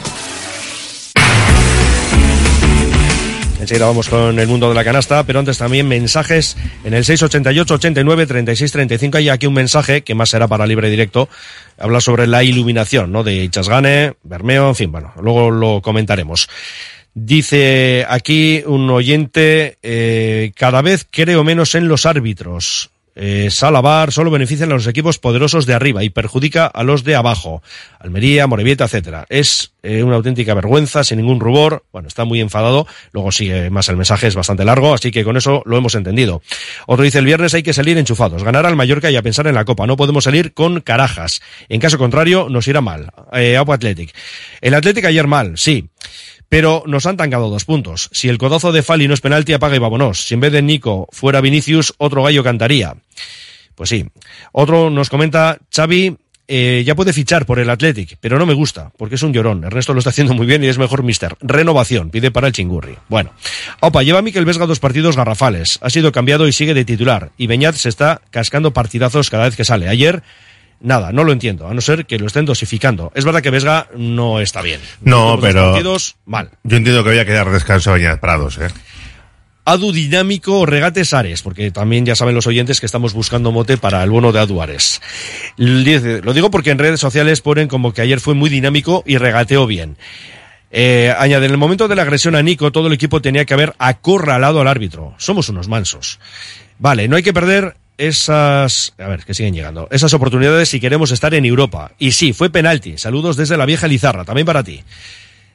Enseguida 3.60 3.84
vamos 3.84 4.08
con 4.08 4.38
el 4.38 4.48
mundo 4.48 4.70
de 4.70 4.74
la 4.74 4.82
canasta, 4.82 5.22
pero 5.24 5.38
antes 5.38 5.58
también 5.58 5.86
mensajes 5.86 6.56
en 6.82 6.94
el 6.94 7.04
688 7.04 7.74
89 7.74 8.26
36 8.26 8.72
35. 8.72 9.18
Hay 9.18 9.28
aquí 9.28 9.46
un 9.46 9.52
mensaje 9.52 10.02
que 10.02 10.14
más 10.14 10.30
será 10.30 10.48
para 10.48 10.66
libre 10.66 10.88
directo. 10.88 11.28
Habla 11.78 12.00
sobre 12.00 12.26
la 12.26 12.42
iluminación, 12.42 13.12
¿no? 13.12 13.22
De 13.22 13.48
Chasgane, 13.50 14.14
Bermeo, 14.22 14.68
en 14.68 14.74
fin, 14.74 14.90
bueno, 14.90 15.12
luego 15.20 15.50
lo 15.50 15.82
comentaremos. 15.82 16.48
Dice 17.12 18.06
aquí 18.08 18.62
un 18.64 18.88
oyente, 18.88 19.76
eh, 19.82 20.52
cada 20.56 20.80
vez 20.80 21.06
creo 21.10 21.44
menos 21.44 21.74
en 21.74 21.86
los 21.86 22.06
árbitros. 22.06 22.90
Eh, 23.22 23.50
Salabar 23.50 24.12
solo 24.12 24.30
beneficia 24.30 24.64
a 24.64 24.68
los 24.70 24.86
equipos 24.86 25.18
poderosos 25.18 25.66
de 25.66 25.74
arriba 25.74 26.02
y 26.02 26.08
perjudica 26.08 26.64
a 26.64 26.82
los 26.84 27.04
de 27.04 27.16
abajo. 27.16 27.62
Almería, 27.98 28.46
Morevieta, 28.46 28.84
etcétera. 28.84 29.26
Es 29.28 29.74
eh, 29.82 30.02
una 30.02 30.16
auténtica 30.16 30.54
vergüenza, 30.54 31.04
sin 31.04 31.18
ningún 31.18 31.38
rubor. 31.38 31.84
Bueno, 31.92 32.08
está 32.08 32.24
muy 32.24 32.40
enfadado. 32.40 32.86
Luego 33.12 33.30
sigue 33.30 33.68
más 33.68 33.90
el 33.90 33.98
mensaje, 33.98 34.26
es 34.26 34.34
bastante 34.34 34.64
largo, 34.64 34.94
así 34.94 35.10
que 35.10 35.22
con 35.22 35.36
eso 35.36 35.62
lo 35.66 35.76
hemos 35.76 35.94
entendido. 35.96 36.40
Otro 36.86 37.04
dice, 37.04 37.18
el 37.18 37.26
viernes 37.26 37.52
hay 37.52 37.62
que 37.62 37.74
salir 37.74 37.98
enchufados, 37.98 38.42
ganar 38.42 38.64
al 38.64 38.74
Mallorca 38.74 39.10
y 39.10 39.16
a 39.16 39.22
pensar 39.22 39.46
en 39.48 39.54
la 39.54 39.66
Copa. 39.66 39.86
No 39.86 39.98
podemos 39.98 40.24
salir 40.24 40.54
con 40.54 40.80
carajas. 40.80 41.42
En 41.68 41.78
caso 41.78 41.98
contrario, 41.98 42.48
nos 42.48 42.68
irá 42.68 42.80
mal. 42.80 43.10
Eh, 43.34 43.58
Apo. 43.58 43.74
El 44.62 44.74
Athletic 44.74 45.04
ayer 45.04 45.26
mal, 45.26 45.58
sí. 45.58 45.90
Pero 46.50 46.82
nos 46.86 47.06
han 47.06 47.16
tancado 47.16 47.48
dos 47.48 47.64
puntos. 47.64 48.10
Si 48.12 48.28
el 48.28 48.36
codazo 48.36 48.72
de 48.72 48.82
Fali 48.82 49.08
no 49.08 49.14
es 49.14 49.20
penalti, 49.22 49.54
apaga 49.54 49.76
y 49.76 49.78
vámonos. 49.78 50.26
Si 50.26 50.34
en 50.34 50.40
vez 50.40 50.52
de 50.52 50.60
Nico 50.60 51.08
fuera 51.12 51.40
Vinicius, 51.40 51.94
otro 51.96 52.24
gallo 52.24 52.44
cantaría. 52.44 52.96
Pues 53.76 53.88
sí. 53.88 54.04
Otro 54.52 54.90
nos 54.90 55.08
comenta, 55.08 55.58
Xavi, 55.74 56.16
eh, 56.48 56.82
ya 56.84 56.96
puede 56.96 57.12
fichar 57.12 57.46
por 57.46 57.60
el 57.60 57.70
Athletic, 57.70 58.16
pero 58.20 58.36
no 58.36 58.44
me 58.44 58.54
gusta, 58.54 58.90
porque 58.98 59.14
es 59.14 59.22
un 59.22 59.32
llorón. 59.32 59.62
Ernesto 59.62 59.94
lo 59.94 60.00
está 60.00 60.10
haciendo 60.10 60.34
muy 60.34 60.44
bien 60.44 60.64
y 60.64 60.66
es 60.66 60.78
mejor 60.78 61.04
mister. 61.04 61.36
Renovación, 61.40 62.10
pide 62.10 62.32
para 62.32 62.48
el 62.48 62.52
chingurri. 62.52 62.96
Bueno. 63.08 63.30
Opa, 63.78 64.02
lleva 64.02 64.18
a 64.18 64.22
Miquel 64.22 64.44
Vesga 64.44 64.66
dos 64.66 64.80
partidos 64.80 65.16
garrafales. 65.16 65.78
Ha 65.80 65.90
sido 65.90 66.10
cambiado 66.10 66.48
y 66.48 66.52
sigue 66.52 66.74
de 66.74 66.84
titular. 66.84 67.30
Y 67.38 67.46
Beñat 67.46 67.76
se 67.76 67.88
está 67.88 68.22
cascando 68.30 68.72
partidazos 68.72 69.30
cada 69.30 69.44
vez 69.44 69.54
que 69.54 69.64
sale. 69.64 69.88
Ayer 69.88 70.24
Nada, 70.80 71.12
no 71.12 71.24
lo 71.24 71.32
entiendo, 71.32 71.68
a 71.68 71.74
no 71.74 71.80
ser 71.82 72.06
que 72.06 72.18
lo 72.18 72.26
estén 72.26 72.46
dosificando. 72.46 73.12
Es 73.14 73.24
verdad 73.24 73.42
que 73.42 73.50
Vesga 73.50 73.88
no 73.96 74.40
está 74.40 74.62
bien. 74.62 74.80
No, 75.02 75.38
pero. 75.40 75.72
partidos, 75.72 76.16
mal. 76.24 76.50
Yo 76.62 76.78
entiendo 76.78 77.04
que 77.04 77.10
había 77.10 77.26
que 77.26 77.32
dar 77.32 77.50
descanso 77.50 77.94
a 77.94 78.16
Prados, 78.20 78.58
¿eh? 78.58 78.68
Adu 79.66 79.92
Dinámico 79.92 80.64
Regates 80.64 81.12
Ares, 81.12 81.42
porque 81.42 81.70
también 81.70 82.06
ya 82.06 82.16
saben 82.16 82.34
los 82.34 82.46
oyentes 82.46 82.80
que 82.80 82.86
estamos 82.86 83.12
buscando 83.12 83.52
mote 83.52 83.76
para 83.76 84.02
el 84.02 84.10
bono 84.10 84.32
de 84.32 84.40
Adu 84.40 84.62
Ares. 84.62 85.02
Dice, 85.58 86.22
Lo 86.22 86.32
digo 86.32 86.50
porque 86.50 86.70
en 86.70 86.78
redes 86.78 86.98
sociales 86.98 87.42
ponen 87.42 87.68
como 87.68 87.92
que 87.92 88.00
ayer 88.00 88.20
fue 88.20 88.34
muy 88.34 88.48
dinámico 88.48 89.04
y 89.06 89.18
regateó 89.18 89.66
bien. 89.66 89.98
Eh, 90.70 91.14
añade, 91.18 91.46
en 91.46 91.52
el 91.52 91.58
momento 91.58 91.88
de 91.88 91.96
la 91.96 92.02
agresión 92.02 92.36
a 92.36 92.42
Nico, 92.42 92.72
todo 92.72 92.86
el 92.86 92.92
equipo 92.94 93.20
tenía 93.20 93.44
que 93.44 93.54
haber 93.54 93.74
acorralado 93.78 94.60
al 94.60 94.68
árbitro. 94.68 95.14
Somos 95.18 95.48
unos 95.48 95.68
mansos. 95.68 96.20
Vale, 96.78 97.08
no 97.08 97.16
hay 97.16 97.22
que 97.22 97.34
perder 97.34 97.76
esas, 98.00 98.94
a 98.98 99.08
ver, 99.08 99.24
que 99.24 99.34
siguen 99.34 99.54
llegando, 99.54 99.86
esas 99.90 100.14
oportunidades 100.14 100.70
si 100.70 100.80
queremos 100.80 101.10
estar 101.10 101.34
en 101.34 101.44
Europa. 101.44 101.92
Y 101.98 102.12
sí, 102.12 102.32
fue 102.32 102.50
penalti. 102.50 102.96
Saludos 102.96 103.36
desde 103.36 103.56
la 103.56 103.66
vieja 103.66 103.86
Lizarra, 103.86 104.24
también 104.24 104.46
para 104.46 104.64
ti. 104.64 104.82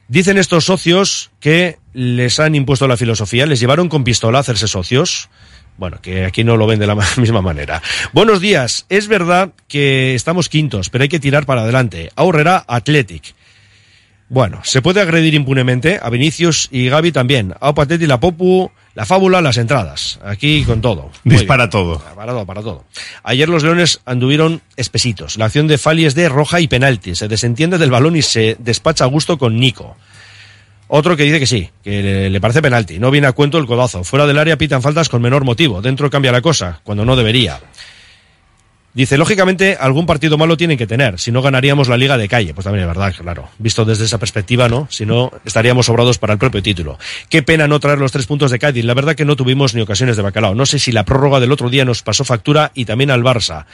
Dicen 0.08 0.38
estos 0.38 0.64
socios 0.64 1.32
que 1.40 1.78
les 1.92 2.38
han 2.38 2.54
impuesto 2.54 2.86
la 2.86 2.96
filosofía, 2.96 3.46
les 3.46 3.58
llevaron 3.58 3.88
con 3.88 4.04
pistola 4.04 4.38
a 4.38 4.42
hacerse 4.42 4.68
socios. 4.68 5.28
Bueno, 5.76 5.98
que 6.00 6.24
aquí 6.24 6.44
no 6.44 6.56
lo 6.56 6.68
ven 6.68 6.78
de 6.78 6.86
la 6.86 6.94
misma 7.16 7.42
manera. 7.42 7.82
Buenos 8.12 8.40
días. 8.40 8.86
Es 8.88 9.08
verdad 9.08 9.52
que 9.66 10.14
estamos 10.14 10.48
quintos, 10.48 10.88
pero 10.88 11.02
hay 11.02 11.08
que 11.08 11.20
tirar 11.20 11.46
para 11.46 11.62
adelante. 11.62 12.10
Ahorrará 12.14 12.64
Athletic. 12.68 13.34
Bueno, 14.28 14.60
se 14.62 14.82
puede 14.82 15.00
agredir 15.00 15.34
impunemente 15.34 15.98
a 16.00 16.10
Vinicius 16.10 16.68
y 16.70 16.88
Gaby 16.88 17.12
también. 17.12 17.54
A 17.60 17.70
Opateti, 17.70 18.06
la 18.06 18.20
Popu, 18.20 18.70
la 18.96 19.04
fábula, 19.04 19.42
las 19.42 19.58
entradas. 19.58 20.18
Aquí 20.24 20.64
con 20.64 20.80
todo. 20.80 21.10
Dispara 21.22 21.68
todo. 21.68 21.98
Para 21.98 22.32
todo, 22.32 22.46
para 22.46 22.62
todo. 22.62 22.84
Ayer 23.22 23.46
los 23.46 23.62
Leones 23.62 24.00
anduvieron 24.06 24.62
espesitos. 24.76 25.36
La 25.36 25.44
acción 25.44 25.66
de 25.66 25.76
Fali 25.76 26.06
es 26.06 26.14
de 26.14 26.30
roja 26.30 26.60
y 26.60 26.66
penalti. 26.66 27.14
Se 27.14 27.28
desentiende 27.28 27.76
del 27.76 27.90
balón 27.90 28.16
y 28.16 28.22
se 28.22 28.56
despacha 28.58 29.04
a 29.04 29.08
gusto 29.08 29.36
con 29.36 29.60
Nico. 29.60 29.98
Otro 30.88 31.14
que 31.14 31.24
dice 31.24 31.38
que 31.38 31.46
sí, 31.46 31.68
que 31.84 32.30
le 32.30 32.40
parece 32.40 32.62
penalti. 32.62 32.98
No 32.98 33.10
viene 33.10 33.26
a 33.26 33.32
cuento 33.32 33.58
el 33.58 33.66
codazo. 33.66 34.02
Fuera 34.02 34.26
del 34.26 34.38
área 34.38 34.56
pitan 34.56 34.80
faltas 34.80 35.10
con 35.10 35.20
menor 35.20 35.44
motivo. 35.44 35.82
Dentro 35.82 36.08
cambia 36.08 36.32
la 36.32 36.40
cosa, 36.40 36.80
cuando 36.82 37.04
no 37.04 37.16
debería. 37.16 37.60
Dice, 38.96 39.18
lógicamente, 39.18 39.76
algún 39.78 40.06
partido 40.06 40.38
malo 40.38 40.56
tienen 40.56 40.78
que 40.78 40.86
tener, 40.86 41.20
si 41.20 41.30
no 41.30 41.42
ganaríamos 41.42 41.86
la 41.88 41.98
liga 41.98 42.16
de 42.16 42.28
calle. 42.28 42.54
Pues 42.54 42.64
también 42.64 42.84
es 42.84 42.88
verdad, 42.88 43.14
claro. 43.14 43.46
Visto 43.58 43.84
desde 43.84 44.06
esa 44.06 44.16
perspectiva, 44.16 44.70
¿no? 44.70 44.88
Si 44.90 45.04
no, 45.04 45.30
estaríamos 45.44 45.84
sobrados 45.84 46.16
para 46.16 46.32
el 46.32 46.38
propio 46.38 46.62
título. 46.62 46.98
Qué 47.28 47.42
pena 47.42 47.68
no 47.68 47.78
traer 47.78 47.98
los 47.98 48.10
tres 48.10 48.24
puntos 48.24 48.50
de 48.50 48.58
Cádiz. 48.58 48.86
La 48.86 48.94
verdad 48.94 49.14
que 49.14 49.26
no 49.26 49.36
tuvimos 49.36 49.74
ni 49.74 49.82
ocasiones 49.82 50.16
de 50.16 50.22
bacalao. 50.22 50.54
No 50.54 50.64
sé 50.64 50.78
si 50.78 50.92
la 50.92 51.04
prórroga 51.04 51.40
del 51.40 51.52
otro 51.52 51.68
día 51.68 51.84
nos 51.84 52.02
pasó 52.02 52.24
factura 52.24 52.72
y 52.74 52.86
también 52.86 53.10
al 53.10 53.22
Barça. 53.22 53.66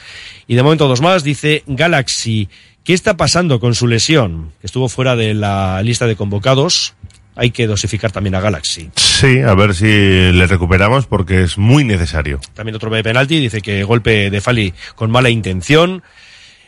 Y 0.45 0.55
de 0.55 0.63
momento 0.63 0.89
dos 0.89 0.99
más, 0.99 1.23
dice 1.23 1.63
Galaxy. 1.67 2.49
¿Qué 2.83 2.91
está 2.91 3.15
pasando 3.15 3.61
con 3.61 3.75
su 3.75 3.87
lesión? 3.87 4.51
Que 4.59 4.67
estuvo 4.67 4.89
fuera 4.89 5.15
de 5.15 5.33
la 5.33 5.81
lista 5.83 6.05
de 6.05 6.17
convocados. 6.17 6.95
Hay 7.35 7.51
que 7.51 7.65
dosificar 7.67 8.11
también 8.11 8.35
a 8.35 8.39
Galaxy. 8.39 8.91
Sí, 8.95 9.39
a 9.39 9.55
ver 9.55 9.73
si 9.73 9.85
le 9.87 10.45
recuperamos 10.47 11.07
porque 11.07 11.43
es 11.43 11.57
muy 11.57 11.83
necesario. 11.83 12.39
También 12.53 12.75
otro 12.75 12.89
de 12.91 13.03
penalti, 13.03 13.39
dice 13.39 13.61
que 13.61 13.83
golpe 13.83 14.29
de 14.29 14.41
Fali 14.41 14.73
con 14.95 15.09
mala 15.09 15.29
intención. 15.29 16.03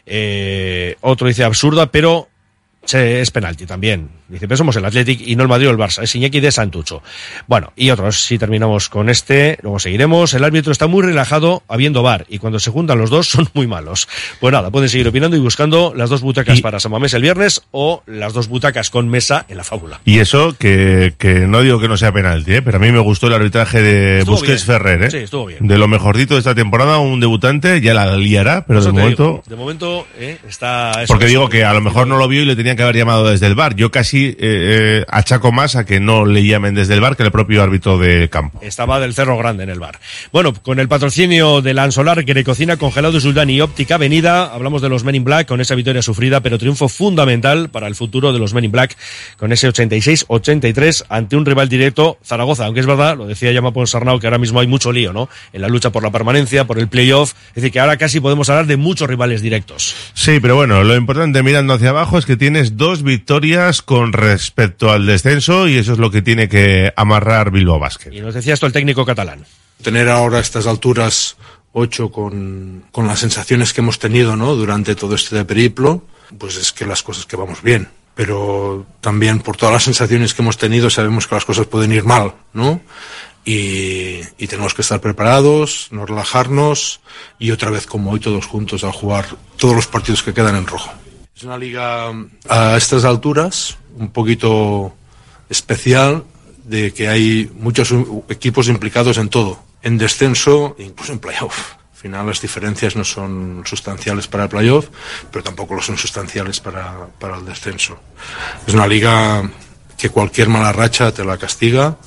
Eh, 0.06 0.96
otro 1.02 1.28
dice 1.28 1.44
absurda, 1.44 1.92
pero 1.92 2.30
se- 2.84 3.22
es 3.22 3.32
penalti 3.32 3.66
también. 3.66 4.10
Dice, 4.28 4.48
pero 4.48 4.58
somos 4.58 4.76
el 4.76 4.86
Athletic 4.86 5.22
y 5.22 5.36
no 5.36 5.44
el 5.44 5.50
Madrid 5.50 5.68
o 5.68 5.72
el 5.72 5.78
Barça. 5.78 6.02
Es 6.02 6.16
Iñaki 6.16 6.40
de 6.40 6.52
Santucho. 6.52 7.04
Bueno, 7.48 7.72
y 7.76 7.92
otros, 7.92 8.22
si 8.22 8.40
terminamos 8.40 8.90
con 8.90 9.10
este, 9.10 9.60
luego 9.62 9.78
seguiremos. 9.78 10.34
El 10.34 10.44
árbitro 10.44 10.72
está 10.72 10.88
muy 10.88 11.04
relajado 11.04 11.62
habiendo 11.68 12.02
bar 12.02 12.26
y 12.28 12.40
cuando 12.40 12.60
se 12.60 12.72
juntan 12.72 12.98
los 12.98 13.12
dos 13.12 13.28
son 13.30 13.48
muy 13.54 13.68
malos. 13.68 14.08
Pues 14.40 14.52
nada, 14.52 14.72
pueden 14.72 14.90
seguir 14.90 15.08
opinando 15.08 15.38
y 15.38 15.40
buscando 15.40 15.94
las 15.96 16.10
dos 16.10 16.22
butacas 16.22 16.60
para 16.62 16.80
San 16.80 16.92
Mamés 16.92 17.14
el 17.14 17.22
viernes 17.22 17.62
o 17.72 18.02
las 18.08 18.34
dos 18.34 18.48
butacas 18.48 18.90
con 18.90 19.10
mesa 19.10 19.46
en 19.48 19.58
la 19.58 19.64
fábula. 19.64 20.02
Y 20.06 20.20
eso, 20.20 20.56
que, 20.58 21.14
que 21.20 21.48
no 21.48 21.62
digo 21.62 21.80
que 21.80 21.88
no 21.88 21.98
sea 21.98 22.12
penalti, 22.12 22.56
¿eh? 22.56 22.62
pero 22.64 22.78
a 22.78 22.80
mí 22.80 22.92
me 22.92 23.00
gustó 23.00 23.28
el 23.28 23.34
arbitraje 23.34 23.82
de 23.82 24.20
Estuvo 24.20 24.38
Busquets 24.38 24.66
bien. 24.66 24.78
Ferrer. 24.80 25.04
¿eh? 25.04 25.12
Sí, 25.12 25.18
estuvo 25.18 25.46
bien. 25.46 25.68
De 25.68 25.78
lo 25.78 25.88
mejorcito 25.88 26.34
de 26.34 26.40
esta 26.40 26.56
temporada, 26.56 26.98
un 26.98 27.20
debutante 27.20 27.80
ya 27.82 27.94
la 27.94 28.18
liará, 28.18 28.66
pero 28.66 28.82
de 28.82 28.92
momento... 28.92 29.24
digo, 29.24 29.44
de 29.48 29.56
momento 29.56 30.08
eh, 30.18 30.40
está... 30.48 31.04
eso, 31.04 31.14
Porque 31.14 31.28
digo 31.28 31.48
que 31.48 31.64
a 31.64 31.74
lo 31.74 31.82
mejor 31.82 32.08
no 32.08 32.18
lo 32.18 32.28
vio 32.28 32.42
y 32.42 32.46
le 32.46 32.56
tenían 32.56 32.76
que 32.76 32.84
haber 32.84 32.96
llamado 32.96 33.30
desde 33.30 33.46
el 33.46 33.54
bar. 33.54 33.76
Yo 33.76 33.92
casi 33.92 34.15
eh, 34.24 34.36
eh, 34.40 35.06
achaco 35.10 35.52
más 35.52 35.76
a 35.76 35.86
que 35.86 36.00
no 36.00 36.26
le 36.26 36.46
llamen 36.46 36.76
desde 36.76 36.94
el 36.94 37.02
bar 37.02 37.16
que 37.16 37.24
el 37.24 37.32
propio 37.32 37.62
árbitro 37.62 37.98
de 37.98 38.30
campo. 38.30 38.60
Estaba 38.62 39.00
del 39.00 39.14
Cerro 39.14 39.38
Grande 39.38 39.64
en 39.64 39.70
el 39.70 39.80
bar. 39.80 40.00
Bueno, 40.32 40.54
con 40.54 40.80
el 40.80 40.88
patrocinio 40.88 41.62
de 41.62 41.74
Lansolar, 41.74 42.24
Grecocina, 42.24 42.78
Congelado 42.78 43.20
Sultán 43.20 43.50
y 43.50 43.62
Óptica 43.62 43.96
Avenida, 43.96 44.54
hablamos 44.54 44.82
de 44.82 44.90
los 44.90 45.04
Men 45.04 45.16
in 45.16 45.24
Black 45.24 45.48
con 45.48 45.62
esa 45.62 45.76
victoria 45.76 46.02
sufrida, 46.02 46.42
pero 46.42 46.58
triunfo 46.58 46.88
fundamental 46.88 47.70
para 47.70 47.88
el 47.88 47.96
futuro 47.96 48.34
de 48.34 48.40
los 48.40 48.54
Men 48.54 48.66
in 48.66 48.72
Black 48.72 48.98
con 49.38 49.52
ese 49.52 49.68
86-83 49.70 51.06
ante 51.10 51.36
un 51.36 51.46
rival 51.46 51.70
directo, 51.70 52.18
Zaragoza. 52.24 52.66
Aunque 52.66 52.80
es 52.80 52.86
verdad, 52.86 53.18
lo 53.18 53.26
decía 53.26 53.52
Yama 53.52 53.74
Ponsarnau, 53.74 54.20
que 54.20 54.28
ahora 54.28 54.38
mismo 54.38 54.60
hay 54.60 54.68
mucho 54.68 54.92
lío, 54.92 55.14
¿no? 55.14 55.30
En 55.54 55.62
la 55.62 55.68
lucha 55.68 55.92
por 55.92 56.04
la 56.04 56.12
permanencia, 56.12 56.66
por 56.66 56.80
el 56.80 56.88
playoff. 56.88 57.34
Es 57.50 57.56
decir, 57.56 57.72
que 57.72 57.80
ahora 57.80 57.98
casi 57.98 58.20
podemos 58.20 58.50
hablar 58.50 58.68
de 58.68 58.78
muchos 58.78 59.10
rivales 59.10 59.42
directos. 59.42 59.96
Sí, 60.14 60.40
pero 60.40 60.56
bueno, 60.56 60.84
lo 60.84 60.96
importante 60.96 61.44
mirando 61.44 61.74
hacia 61.74 61.90
abajo 61.90 62.18
es 62.18 62.26
que 62.26 62.38
tienes 62.38 62.78
dos 62.78 63.04
victorias 63.04 63.82
con 63.82 64.05
respecto 64.14 64.92
al 64.92 65.06
descenso 65.06 65.68
y 65.68 65.78
eso 65.78 65.94
es 65.94 66.00
lo 66.00 66.12
que 66.12 66.22
tiene 66.22 66.50
que 66.50 66.94
amarrar 66.96 67.52
Bilbao 67.52 67.80
Basket. 67.80 68.12
Y 68.12 68.22
nos 68.22 68.34
decía 68.34 68.54
esto 68.54 68.66
el 68.66 68.74
técnico 68.74 69.06
catalán. 69.06 69.46
tener 69.82 70.10
ahora 70.10 70.38
a 70.38 70.42
estas 70.42 70.68
alturas 70.68 71.38
ocho 71.74 72.10
con, 72.10 72.86
con 72.92 73.08
las 73.08 73.20
sensaciones 73.20 73.74
que 73.74 73.82
hemos 73.82 74.00
tenido 74.00 74.36
¿no? 74.36 74.56
durante 74.56 74.96
todo 74.96 75.16
este 75.16 75.44
periplo, 75.46 76.04
pues 76.38 76.56
es 76.56 76.72
que 76.72 76.86
las 76.86 77.04
cosas 77.04 77.26
que 77.26 77.36
vamos 77.36 77.62
bien. 77.62 77.90
Pero 78.16 78.86
también 79.02 79.40
por 79.40 79.58
todas 79.58 79.74
las 79.74 79.84
sensaciones 79.84 80.34
que 80.34 80.42
hemos 80.42 80.58
tenido 80.58 80.90
sabemos 80.90 81.28
que 81.28 81.36
las 81.36 81.44
cosas 81.44 81.68
pueden 81.68 81.92
ir 81.92 82.06
mal, 82.06 82.34
¿no? 82.54 82.80
Y, 83.44 84.22
y 84.38 84.48
tenemos 84.48 84.74
que 84.74 84.82
estar 84.82 85.02
preparados, 85.02 85.90
no 85.92 86.06
relajarnos 86.06 87.02
y 87.38 87.52
otra 87.52 87.70
vez 87.70 87.86
como 87.86 88.12
hoy 88.12 88.22
todos 88.22 88.46
juntos 88.46 88.86
a 88.86 88.92
jugar 88.94 89.26
todos 89.58 89.76
los 89.76 89.88
partidos 89.88 90.24
que 90.24 90.34
quedan 90.34 90.56
en 90.56 90.66
rojo. 90.66 90.92
Es 91.36 91.44
una 91.44 91.58
liga 91.58 92.14
a 92.48 92.78
estas 92.78 93.04
alturas 93.04 93.78
un 93.98 94.10
poquito 94.10 94.96
especial 95.50 96.24
de 96.64 96.94
que 96.94 97.10
hay 97.10 97.52
muchos 97.60 97.94
equipos 98.30 98.70
implicados 98.70 99.18
en 99.18 99.28
todo, 99.28 99.60
en 99.82 99.98
descenso 99.98 100.78
e 100.80 100.84
incluso 100.84 101.12
en 101.12 101.20
playoff. 101.20 101.74
Al 101.92 101.98
final 102.00 102.28
las 102.28 102.40
diferencias 102.40 102.96
no 102.96 103.04
son 103.04 103.64
sustanciales 103.66 104.28
para 104.28 104.44
el 104.44 104.50
playoff, 104.50 104.88
pero 105.30 105.44
tampoco 105.44 105.76
lo 105.76 105.82
son 105.82 105.98
sustanciales 105.98 106.62
para, 106.62 107.08
para 107.20 107.38
el 107.38 107.46
descenso. 107.46 108.00
Es 108.66 108.74
una 108.74 108.88
liga 108.88 109.44
que 109.98 110.10
cualquier 110.10 110.48
mala 110.48 110.72
racha 110.72 111.12
te 111.12 111.26
la 111.26 111.38
castiga 111.38 111.98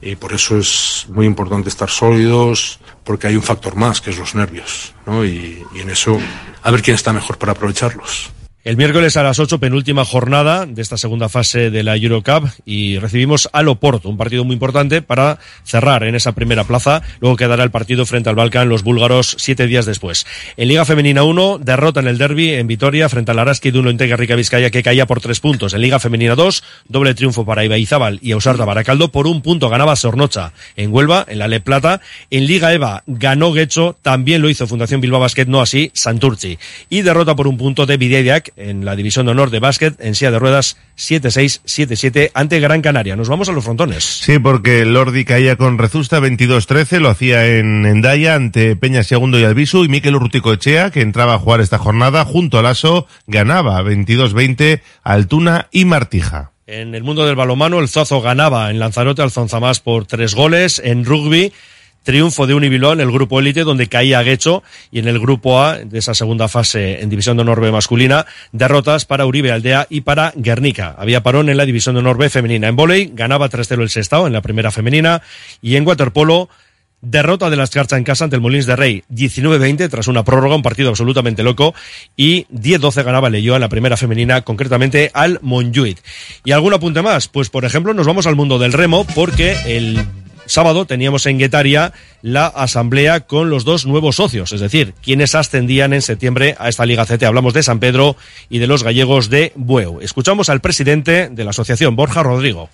y 0.00 0.16
por 0.16 0.32
eso 0.32 0.58
es 0.58 1.06
muy 1.08 1.26
importante 1.26 1.68
estar 1.68 1.88
sólidos 1.88 2.80
porque 3.04 3.28
hay 3.28 3.36
un 3.36 3.42
factor 3.42 3.76
más 3.76 4.00
que 4.00 4.10
es 4.10 4.18
los 4.18 4.34
nervios 4.34 4.92
¿no? 5.06 5.24
y, 5.24 5.64
y 5.72 5.80
en 5.80 5.90
eso 5.90 6.18
a 6.64 6.70
ver 6.72 6.82
quién 6.82 6.96
está 6.96 7.12
mejor 7.12 7.38
para 7.38 7.52
aprovecharlos. 7.52 8.32
El 8.64 8.76
miércoles 8.76 9.16
a 9.16 9.24
las 9.24 9.40
8, 9.40 9.58
penúltima 9.58 10.04
jornada 10.04 10.66
de 10.66 10.82
esta 10.82 10.96
segunda 10.96 11.28
fase 11.28 11.68
de 11.72 11.82
la 11.82 11.96
Eurocup 11.96 12.48
y 12.64 12.96
recibimos 13.00 13.48
al 13.52 13.66
Oporto, 13.66 14.08
un 14.08 14.16
partido 14.16 14.44
muy 14.44 14.54
importante 14.54 15.02
para 15.02 15.40
cerrar 15.64 16.04
en 16.04 16.14
esa 16.14 16.30
primera 16.30 16.62
plaza. 16.62 17.02
Luego 17.18 17.36
quedará 17.36 17.64
el 17.64 17.72
partido 17.72 18.06
frente 18.06 18.30
al 18.30 18.36
Balkan 18.36 18.68
los 18.68 18.84
búlgaros 18.84 19.34
siete 19.40 19.66
días 19.66 19.84
después. 19.84 20.26
En 20.56 20.68
Liga 20.68 20.84
Femenina 20.84 21.24
1, 21.24 21.58
derrota 21.58 21.98
en 21.98 22.06
el 22.06 22.18
derby 22.18 22.50
en 22.50 22.68
Vitoria 22.68 23.08
frente 23.08 23.32
al 23.32 23.40
Araski 23.40 23.72
de 23.72 23.80
Uno 23.80 23.90
Integra 23.90 24.16
Rica 24.16 24.36
Vizcaya 24.36 24.70
que 24.70 24.84
caía 24.84 25.06
por 25.06 25.20
tres 25.20 25.40
puntos. 25.40 25.74
En 25.74 25.80
Liga 25.80 25.98
Femenina 25.98 26.36
2, 26.36 26.62
doble 26.86 27.14
triunfo 27.14 27.44
para 27.44 27.64
Ibaizábal 27.64 28.20
y 28.22 28.30
Ausarda 28.30 28.64
Baracaldo 28.64 29.10
por 29.10 29.26
un 29.26 29.42
punto 29.42 29.70
ganaba 29.70 29.96
Sornocha 29.96 30.52
en 30.76 30.92
Huelva, 30.92 31.26
en 31.28 31.40
la 31.40 31.48
Le 31.48 31.58
Plata. 31.58 32.00
En 32.30 32.46
Liga 32.46 32.72
EVA 32.72 33.02
ganó 33.08 33.52
Guecho, 33.52 33.96
también 34.02 34.40
lo 34.40 34.48
hizo 34.48 34.68
Fundación 34.68 35.00
Bilbao 35.00 35.18
Basket, 35.18 35.46
no 35.46 35.60
así 35.60 35.90
Santurci. 35.94 36.60
Y 36.90 37.02
derrota 37.02 37.34
por 37.34 37.48
un 37.48 37.56
punto 37.56 37.86
de 37.86 37.96
En 38.56 38.84
la 38.84 38.96
división 38.96 39.26
de 39.26 39.32
honor 39.32 39.50
de 39.50 39.60
básquet 39.60 39.94
en 40.00 40.14
silla 40.14 40.30
de 40.30 40.38
ruedas 40.38 40.76
7-6, 40.96 41.62
7-7 41.64 42.30
ante 42.34 42.60
Gran 42.60 42.82
Canaria. 42.82 43.16
Nos 43.16 43.28
vamos 43.28 43.48
a 43.48 43.52
los 43.52 43.64
frontones. 43.64 44.04
Sí, 44.04 44.38
porque 44.38 44.84
Lordi 44.84 45.24
caía 45.24 45.56
con 45.56 45.78
Rezusta 45.78 46.20
22-13, 46.20 47.00
lo 47.00 47.10
hacía 47.10 47.46
en 47.46 47.86
Endaya 47.86 48.34
ante 48.34 48.76
Peña 48.76 49.02
Segundo 49.02 49.38
y 49.38 49.44
Albisu 49.44 49.84
y 49.84 49.88
Miquel 49.88 50.16
Urrutico 50.16 50.52
Echea, 50.52 50.90
que 50.90 51.00
entraba 51.00 51.34
a 51.34 51.38
jugar 51.38 51.60
esta 51.60 51.78
jornada 51.78 52.24
junto 52.24 52.58
al 52.58 52.66
ASO, 52.66 53.06
ganaba 53.26 53.82
22-20 53.82 54.80
a 55.02 55.12
Altuna 55.12 55.68
y 55.70 55.84
Martija. 55.84 56.52
En 56.66 56.94
el 56.94 57.02
mundo 57.02 57.26
del 57.26 57.36
balomano, 57.36 57.80
el 57.80 57.88
Zozo 57.88 58.20
ganaba 58.20 58.70
en 58.70 58.78
Lanzarote 58.78 59.20
al 59.20 59.30
Zonzamás 59.30 59.80
por 59.80 60.06
tres 60.06 60.34
goles. 60.34 60.80
En 60.82 61.04
rugby, 61.04 61.52
triunfo 62.02 62.46
de 62.46 62.54
Unibiló 62.54 62.92
en 62.92 63.00
el 63.00 63.10
grupo 63.10 63.40
élite 63.40 63.64
donde 63.64 63.88
caía 63.88 64.22
Guecho 64.22 64.62
y 64.90 64.98
en 64.98 65.08
el 65.08 65.18
grupo 65.18 65.60
A 65.60 65.78
de 65.78 65.98
esa 65.98 66.14
segunda 66.14 66.48
fase 66.48 67.02
en 67.02 67.10
división 67.10 67.36
de 67.36 67.42
honor 67.42 67.60
B 67.60 67.70
masculina 67.72 68.26
derrotas 68.52 69.04
para 69.04 69.26
Uribe 69.26 69.52
Aldea 69.52 69.86
y 69.88 70.02
para 70.02 70.32
Guernica. 70.36 70.94
Había 70.98 71.22
parón 71.22 71.48
en 71.48 71.56
la 71.56 71.66
división 71.66 71.94
de 71.94 72.00
honor 72.00 72.18
B 72.18 72.30
femenina. 72.30 72.68
En 72.68 72.76
volei 72.76 73.10
ganaba 73.12 73.48
3-0 73.48 73.82
el 73.82 73.90
Sestao 73.90 74.26
en 74.26 74.32
la 74.32 74.42
primera 74.42 74.70
femenina 74.70 75.22
y 75.60 75.76
en 75.76 75.86
waterpolo 75.86 76.48
Derrota 77.02 77.50
de 77.50 77.56
las 77.56 77.70
Carcha 77.70 77.96
en 77.96 78.04
casa 78.04 78.22
ante 78.22 78.36
el 78.36 78.42
Molins 78.42 78.64
de 78.64 78.76
Rey, 78.76 79.02
19-20 79.10 79.90
tras 79.90 80.06
una 80.06 80.24
prórroga, 80.24 80.54
un 80.54 80.62
partido 80.62 80.88
absolutamente 80.88 81.42
loco, 81.42 81.74
y 82.16 82.44
10-12 82.44 83.02
ganaba 83.02 83.28
Leyoa 83.28 83.56
en 83.56 83.62
la 83.62 83.68
primera 83.68 83.96
femenina, 83.96 84.42
concretamente 84.42 85.10
al 85.12 85.40
Monjuit. 85.42 85.98
¿Y 86.44 86.52
algún 86.52 86.74
apunte 86.74 87.02
más? 87.02 87.26
Pues 87.26 87.50
por 87.50 87.64
ejemplo 87.64 87.92
nos 87.92 88.06
vamos 88.06 88.28
al 88.28 88.36
mundo 88.36 88.60
del 88.60 88.72
remo 88.72 89.04
porque 89.16 89.56
el 89.66 90.00
sábado 90.46 90.86
teníamos 90.86 91.26
en 91.26 91.38
Guetaria 91.38 91.92
la 92.22 92.46
asamblea 92.46 93.20
con 93.20 93.50
los 93.50 93.64
dos 93.64 93.86
nuevos 93.86 94.16
socios, 94.16 94.52
es 94.52 94.60
decir, 94.60 94.94
quienes 95.02 95.34
ascendían 95.34 95.92
en 95.92 96.02
septiembre 96.02 96.54
a 96.58 96.68
esta 96.68 96.86
Liga 96.86 97.06
CT. 97.06 97.22
Hablamos 97.24 97.54
de 97.54 97.62
San 97.62 97.80
Pedro 97.80 98.16
y 98.48 98.58
de 98.58 98.66
los 98.66 98.82
gallegos 98.82 99.30
de 99.30 99.52
Bueu. 99.54 100.00
Escuchamos 100.00 100.48
al 100.48 100.60
presidente 100.60 101.28
de 101.28 101.44
la 101.44 101.50
asociación, 101.50 101.96
Borja 101.96 102.22
Rodrigo. 102.22 102.70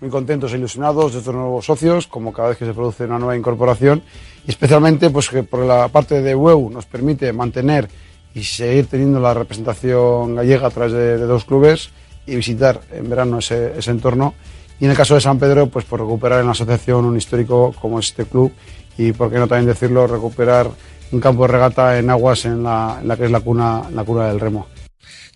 muy 0.00 0.10
contentos 0.10 0.52
e 0.52 0.56
ilusionados 0.56 1.12
de 1.12 1.20
estos 1.20 1.34
nuevos 1.34 1.64
socios, 1.64 2.08
como 2.08 2.32
cada 2.32 2.48
vez 2.48 2.58
que 2.58 2.66
se 2.66 2.74
produce 2.74 3.04
una 3.04 3.18
nueva 3.18 3.36
incorporación, 3.36 4.02
y 4.46 4.50
especialmente 4.50 5.10
pues 5.10 5.28
que 5.28 5.44
por 5.44 5.64
la 5.64 5.88
parte 5.88 6.22
de 6.22 6.34
UEU 6.34 6.70
nos 6.70 6.86
permite 6.86 7.32
mantener 7.32 7.88
y 8.34 8.42
seguir 8.42 8.86
teniendo 8.86 9.20
la 9.20 9.32
representación 9.32 10.34
gallega 10.34 10.66
a 10.66 10.70
través 10.70 10.92
de, 10.92 11.18
dos 11.18 11.44
clubes 11.44 11.90
y 12.26 12.34
visitar 12.34 12.80
en 12.90 13.08
verano 13.08 13.38
ese 13.38 13.90
entorno. 13.90 14.34
Y 14.80 14.84
en 14.84 14.90
el 14.90 14.96
caso 14.96 15.14
de 15.14 15.20
San 15.20 15.38
Pedro, 15.38 15.68
pues 15.68 15.84
por 15.84 16.00
recuperar 16.00 16.40
en 16.40 16.46
la 16.46 16.52
asociación 16.52 17.04
un 17.04 17.16
histórico 17.16 17.74
como 17.80 17.98
es 17.98 18.08
este 18.08 18.24
club 18.24 18.52
y, 18.98 19.12
por 19.12 19.30
qué 19.30 19.38
no 19.38 19.46
también 19.46 19.66
decirlo, 19.66 20.06
recuperar 20.06 20.68
un 21.12 21.20
campo 21.20 21.42
de 21.42 21.52
regata 21.52 21.98
en 21.98 22.10
aguas 22.10 22.44
en 22.44 22.62
la, 22.62 22.98
en 23.00 23.08
la 23.08 23.16
que 23.16 23.26
es 23.26 23.30
la 23.30 23.40
cuna, 23.40 23.82
la 23.92 24.04
cuna 24.04 24.28
del 24.28 24.40
remo. 24.40 24.66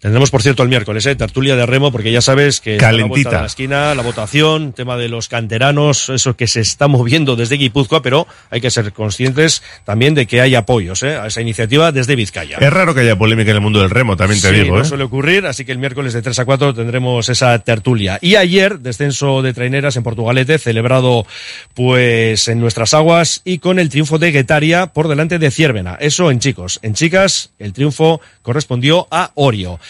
Tendremos, 0.00 0.30
por 0.30 0.42
cierto, 0.42 0.62
el 0.62 0.68
miércoles, 0.68 1.06
¿eh? 1.06 1.16
tertulia 1.16 1.56
de 1.56 1.64
remo, 1.64 1.90
porque 1.90 2.12
ya 2.12 2.20
sabes 2.20 2.60
que 2.60 2.74
la 2.74 2.80
Calentita. 2.80 3.30
de 3.30 3.36
la 3.36 3.46
esquina, 3.46 3.94
la 3.94 4.02
votación, 4.02 4.72
tema 4.72 4.96
de 4.98 5.08
los 5.08 5.28
canteranos, 5.28 6.10
eso 6.10 6.36
que 6.36 6.46
se 6.46 6.60
está 6.60 6.86
moviendo 6.86 7.34
desde 7.34 7.56
Guipúzcoa, 7.56 8.02
pero 8.02 8.26
hay 8.50 8.60
que 8.60 8.70
ser 8.70 8.92
conscientes 8.92 9.62
también 9.84 10.14
de 10.14 10.26
que 10.26 10.42
hay 10.42 10.54
apoyos 10.54 11.02
¿eh? 11.02 11.16
a 11.16 11.26
esa 11.28 11.40
iniciativa 11.40 11.92
desde 11.92 12.14
Vizcaya. 12.14 12.58
Es 12.60 12.72
raro 12.72 12.94
que 12.94 13.00
haya 13.00 13.16
polémica 13.16 13.50
en 13.50 13.56
el 13.56 13.62
mundo 13.62 13.80
del 13.80 13.88
remo, 13.90 14.16
también 14.16 14.40
te 14.40 14.50
Sí, 14.50 14.54
digo, 14.54 14.76
no 14.76 14.82
¿eh? 14.82 14.84
suele 14.84 15.04
ocurrir, 15.04 15.46
así 15.46 15.64
que 15.64 15.72
el 15.72 15.78
miércoles 15.78 16.12
de 16.12 16.20
3 16.20 16.38
a 16.40 16.44
4 16.44 16.74
tendremos 16.74 17.28
esa 17.30 17.58
tertulia. 17.60 18.18
Y 18.20 18.36
ayer, 18.36 18.78
descenso 18.80 19.40
de 19.40 19.54
traineras 19.54 19.96
en 19.96 20.02
Portugalete, 20.02 20.58
celebrado 20.58 21.26
pues 21.74 22.48
en 22.48 22.60
nuestras 22.60 22.94
aguas 22.94 23.40
y 23.44 23.58
con 23.58 23.78
el 23.78 23.88
triunfo 23.88 24.18
de 24.18 24.30
Guetaria 24.30 24.86
por 24.88 25.08
delante 25.08 25.38
de 25.38 25.50
Ciervena. 25.50 25.96
Eso 26.00 26.30
en 26.30 26.38
chicos. 26.38 26.80
En 26.82 26.94
chicas, 26.94 27.50
el 27.58 27.72
triunfo 27.72 28.20
correspondió 28.42 29.08
a 29.10 29.32
Orio. 29.34 29.80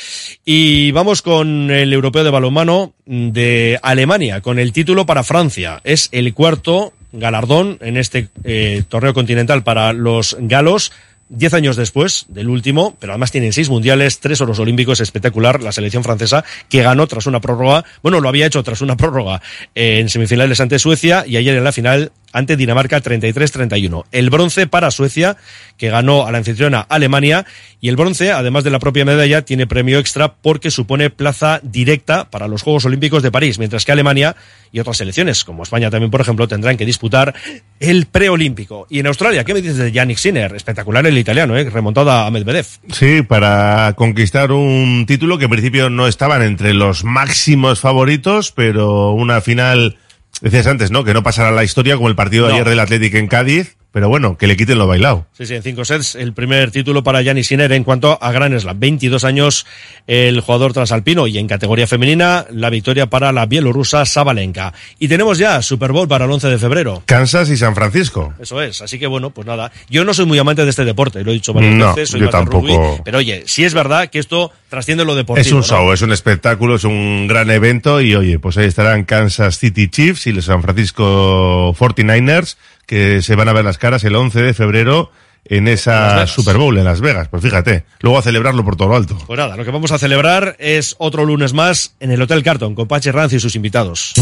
Y 0.45 0.93
vamos 0.93 1.23
con 1.23 1.71
el 1.71 1.93
europeo 1.93 2.25
de 2.25 2.31
balonmano 2.31 2.95
de 3.05 3.79
Alemania, 3.83 4.41
con 4.41 4.59
el 4.59 4.73
título 4.73 5.07
para 5.07 5.25
Francia. 5.25 5.81
Es 5.85 6.09
el 6.13 6.35
cuarto 6.35 6.93
galardón 7.13 7.79
en 7.81 7.97
este 7.97 8.29
eh, 8.45 8.83
torneo 8.89 9.15
continental 9.15 9.63
para 9.63 9.93
los 9.93 10.37
galos. 10.41 10.93
Diez 11.29 11.55
años 11.55 11.75
después 11.75 12.27
del 12.29 12.49
último, 12.49 12.97
pero 13.01 13.13
además 13.13 13.33
tienen 13.33 13.53
seis 13.53 13.69
mundiales, 13.69 14.21
tres 14.21 14.41
oros 14.41 14.61
olímpicos, 14.61 15.01
espectacular 15.01 15.61
la 15.61 15.73
selección 15.73 16.05
francesa 16.05 16.45
que 16.69 16.83
ganó 16.83 17.09
tras 17.09 17.27
una 17.27 17.41
prórroga, 17.41 17.85
bueno, 18.01 18.21
lo 18.21 18.29
había 18.29 18.47
hecho 18.47 18.63
tras 18.63 18.81
una 18.81 18.97
prórroga 18.97 19.43
eh, 19.75 19.99
en 19.99 20.09
semifinales 20.09 20.61
ante 20.61 20.79
Suecia 20.79 21.25
y 21.27 21.37
ayer 21.37 21.57
en 21.57 21.65
la 21.65 21.73
final 21.73 22.13
ante 22.37 22.59
Dinamarca 22.59 23.03
33-31. 23.03 24.05
El 24.13 24.29
bronce 24.29 24.67
para 24.67 24.91
Suecia, 24.91 25.39
que 25.79 25.89
ganó 25.89 26.27
a 26.27 26.31
la 26.31 26.39
anfitriona 26.39 26.81
Alemania, 26.81 27.47
y 27.81 27.89
el 27.89 27.97
bronce, 27.97 28.31
además 28.31 28.63
de 28.63 28.71
la 28.71 28.79
propia 28.79 29.07
medalla, 29.07 29.43
tiene 29.43 29.67
premio 29.67 29.99
extra 29.99 30.35
porque 30.35 30.71
supone 30.71 31.09
plaza 31.09 31.61
directa 31.63 32.29
para 32.29 32.47
los 32.47 32.63
Juegos 32.63 32.85
Olímpicos 32.85 33.23
de 33.23 33.33
París, 33.33 33.59
mientras 33.59 33.87
que 33.87 33.93
Alemania 33.93 34.37
y 34.71 34.81
otras 34.81 34.99
selecciones, 34.99 35.45
como 35.45 35.63
España 35.63 35.89
también, 35.89 36.11
por 36.11 36.21
ejemplo, 36.21 36.47
tendrán 36.47 36.77
que 36.77 36.85
disputar 36.85 37.35
el 37.81 38.05
preolímpico. 38.05 38.87
Y 38.91 38.99
en 38.99 39.07
Australia, 39.07 39.43
¿qué 39.43 39.55
me 39.55 39.63
dices 39.63 39.79
de 39.79 39.93
Yannick 39.93 40.19
Sinner? 40.19 40.55
Espectacular 40.55 41.07
el 41.07 41.17
italiano, 41.17 41.57
¿eh? 41.57 41.71
remontada 41.71 42.27
a 42.27 42.31
Medvedev. 42.31 42.67
Sí, 42.93 43.23
para 43.23 43.95
conquistar 43.97 44.53
un 44.53 45.07
título 45.07 45.39
que 45.39 45.45
en 45.45 45.51
principio 45.51 45.89
no 45.89 46.07
estaban 46.07 46.43
entre 46.43 46.75
los 46.75 47.03
máximos 47.03 47.81
favoritos, 47.81 48.53
pero 48.53 49.13
una 49.13 49.41
final, 49.41 49.97
decías 50.41 50.67
antes, 50.67 50.91
¿no? 50.91 51.05
Que 51.05 51.15
no 51.15 51.23
pasará 51.23 51.51
la 51.51 51.65
historia 51.65 51.97
como 51.97 52.09
el 52.09 52.15
partido 52.17 52.45
de 52.47 52.51
No. 52.53 52.55
ayer 52.57 52.69
del 52.69 52.81
Athletic 52.81 53.15
en 53.15 53.29
Cádiz, 53.29 53.76
pero 53.97 54.11
bueno, 54.11 54.37
que 54.37 54.47
le 54.47 54.59
quiten 54.59 54.77
lo 54.77 54.87
bailado. 54.87 55.27
Sí, 55.33 55.47
sí, 55.47 55.55
en 55.55 55.63
cinco 55.63 55.83
sets, 55.83 56.17
el 56.17 56.35
primer 56.35 56.71
título 56.71 57.03
para 57.03 57.23
Yannick 57.23 57.45
Sinner 57.47 57.73
en 57.73 57.83
cuanto 57.83 58.19
a 58.21 58.31
Gran 58.31 58.61
Slam. 58.61 58.79
22 58.79 59.25
años 59.25 59.65
el 60.07 60.39
jugador 60.43 60.75
transalpino 60.75 61.27
y 61.27 61.39
en 61.39 61.49
categoría 61.49 61.87
femenina 61.87 62.45
la 62.51 62.69
victoria 62.69 63.07
para 63.07 63.33
la 63.33 63.47
bielorrusa 63.47 64.05
Sabalenka. 64.05 64.75
Y 64.99 65.09
tenemos 65.09 65.39
ya 65.39 65.63
Super 65.63 65.93
Bowl 65.93 66.07
para 66.09 66.27
el 66.27 66.31
11 66.31 66.47
de 66.47 66.59
febrero. 66.59 67.03
Kansas 67.07 67.49
y 67.49 67.57
San 67.57 67.75
Francisco. 67.75 68.35
Eso 68.39 68.61
es, 68.61 68.83
así 68.83 68.99
que 68.99 69.07
bueno, 69.07 69.31
pues 69.31 69.47
nada. 69.47 69.73
Yo 69.89 70.05
no 70.05 70.13
soy 70.13 70.27
muy 70.27 70.39
amante 70.39 70.65
de 70.65 70.69
este 70.69 70.85
deporte, 70.85 71.25
lo 71.25 71.31
he 71.31 71.35
dicho 71.35 71.55
varias 71.55 71.73
No, 71.77 71.95
veces, 71.95 72.11
soy 72.11 72.21
yo 72.21 72.29
tampoco. 72.29 72.67
rugby, 72.67 73.01
pero 73.03 73.17
oye, 73.17 73.45
sí 73.47 73.65
es 73.65 73.73
verdad 73.73 74.11
que 74.11 74.19
esto 74.19 74.53
trasciende 74.69 75.07
lo 75.07 75.15
deportivo. 75.15 75.41
Es 75.41 75.53
un 75.53 75.61
¿no? 75.61 75.65
show, 75.65 75.93
es 75.95 76.03
un 76.03 76.13
espectáculo, 76.13 76.75
es 76.77 76.85
un 76.85 77.29
gran 77.29 77.51
evento 77.51 78.03
y 78.03 78.15
oye, 78.15 78.39
pues 78.39 78.59
ahí 78.59 78.67
estarán 78.67 79.05
Kansas 79.05 79.57
City 79.59 79.89
Chiefs 79.89 80.27
y 80.27 80.33
los 80.33 80.45
San 80.45 80.61
Francisco 80.61 81.75
49ers 81.79 82.59
que 82.87 83.23
se 83.23 83.35
van 83.35 83.49
a 83.49 83.53
ver 83.53 83.65
las 83.65 83.79
caras 83.79 84.05
el 84.05 84.15
11 84.15 84.43
de 84.43 84.55
febrero 84.55 85.11
en 85.45 85.69
esa. 85.69 86.27
Super 86.27 86.57
Bowl 86.57 86.77
en 86.79 86.85
Las 86.85 87.01
Vegas. 87.01 87.29
Pues 87.29 87.43
fíjate, 87.43 87.85
luego 88.01 88.19
a 88.19 88.23
celebrarlo 88.23 88.65
por 88.65 88.77
todo 88.77 88.89
lo 88.89 88.97
alto. 88.97 89.19
Pues 89.27 89.39
nada, 89.39 89.57
lo 89.57 89.65
que 89.65 89.71
vamos 89.71 89.93
a 89.93 89.99
celebrar 89.99 90.57
es 90.59 90.97
otro 90.99 91.25
lunes 91.25 91.53
más 91.53 91.95
en 92.01 92.11
el 92.11 92.23
Hotel 92.23 92.43
Carton 92.43 92.75
con 92.75 92.89
Pache 92.89 93.13
Ranz 93.13 93.33
y 93.33 93.41
sus 93.41 93.57
invitados. 93.57 94.15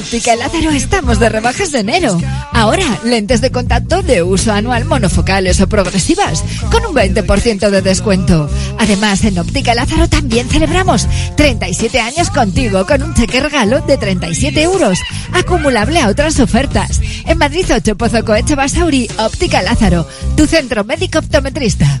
Óptica 0.00 0.34
Lázaro 0.34 0.70
estamos 0.70 1.20
de 1.20 1.28
rebajas 1.28 1.72
de 1.72 1.80
enero. 1.80 2.18
Ahora, 2.52 2.84
lentes 3.04 3.42
de 3.42 3.50
contacto 3.50 4.02
de 4.02 4.22
uso 4.22 4.50
anual 4.50 4.86
monofocales 4.86 5.60
o 5.60 5.68
progresivas, 5.68 6.42
con 6.72 6.86
un 6.86 6.94
20% 6.94 7.68
de 7.68 7.82
descuento. 7.82 8.48
Además, 8.78 9.22
en 9.24 9.38
Óptica 9.38 9.74
Lázaro 9.74 10.08
también 10.08 10.48
celebramos 10.48 11.06
37 11.36 12.00
años 12.00 12.30
contigo 12.30 12.86
con 12.86 13.02
un 13.02 13.12
cheque 13.12 13.40
regalo 13.40 13.82
de 13.82 13.98
37 13.98 14.62
euros, 14.62 14.98
acumulable 15.34 16.00
a 16.00 16.08
otras 16.08 16.40
ofertas. 16.40 17.00
En 17.26 17.36
Madrid 17.36 17.66
8 17.70 17.94
Pozo 17.96 18.24
Coeche 18.24 18.54
Basauri, 18.54 19.06
Óptica 19.18 19.60
Lázaro, 19.60 20.08
tu 20.34 20.46
centro 20.46 20.82
médico 20.82 21.18
optometrista. 21.18 22.00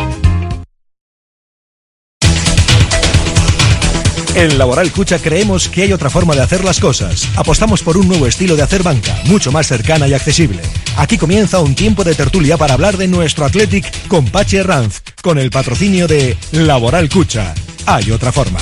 En 4.41 4.57
Laboral 4.57 4.91
Cucha 4.91 5.19
creemos 5.19 5.69
que 5.69 5.83
hay 5.83 5.93
otra 5.93 6.09
forma 6.09 6.33
de 6.33 6.41
hacer 6.41 6.63
las 6.63 6.79
cosas. 6.79 7.29
Apostamos 7.35 7.83
por 7.83 7.95
un 7.95 8.07
nuevo 8.07 8.25
estilo 8.25 8.55
de 8.55 8.63
hacer 8.63 8.81
banca, 8.81 9.15
mucho 9.25 9.51
más 9.51 9.67
cercana 9.67 10.07
y 10.07 10.15
accesible. 10.15 10.61
Aquí 10.97 11.15
comienza 11.19 11.59
un 11.59 11.75
tiempo 11.75 12.03
de 12.03 12.15
tertulia 12.15 12.57
para 12.57 12.73
hablar 12.73 12.97
de 12.97 13.07
nuestro 13.07 13.45
Athletic 13.45 14.07
con 14.07 14.25
Pache 14.25 14.63
Ranz, 14.63 15.01
con 15.21 15.37
el 15.37 15.51
patrocinio 15.51 16.07
de 16.07 16.35
Laboral 16.53 17.07
Cucha. 17.07 17.53
Hay 17.85 18.09
otra 18.09 18.31
forma. 18.31 18.57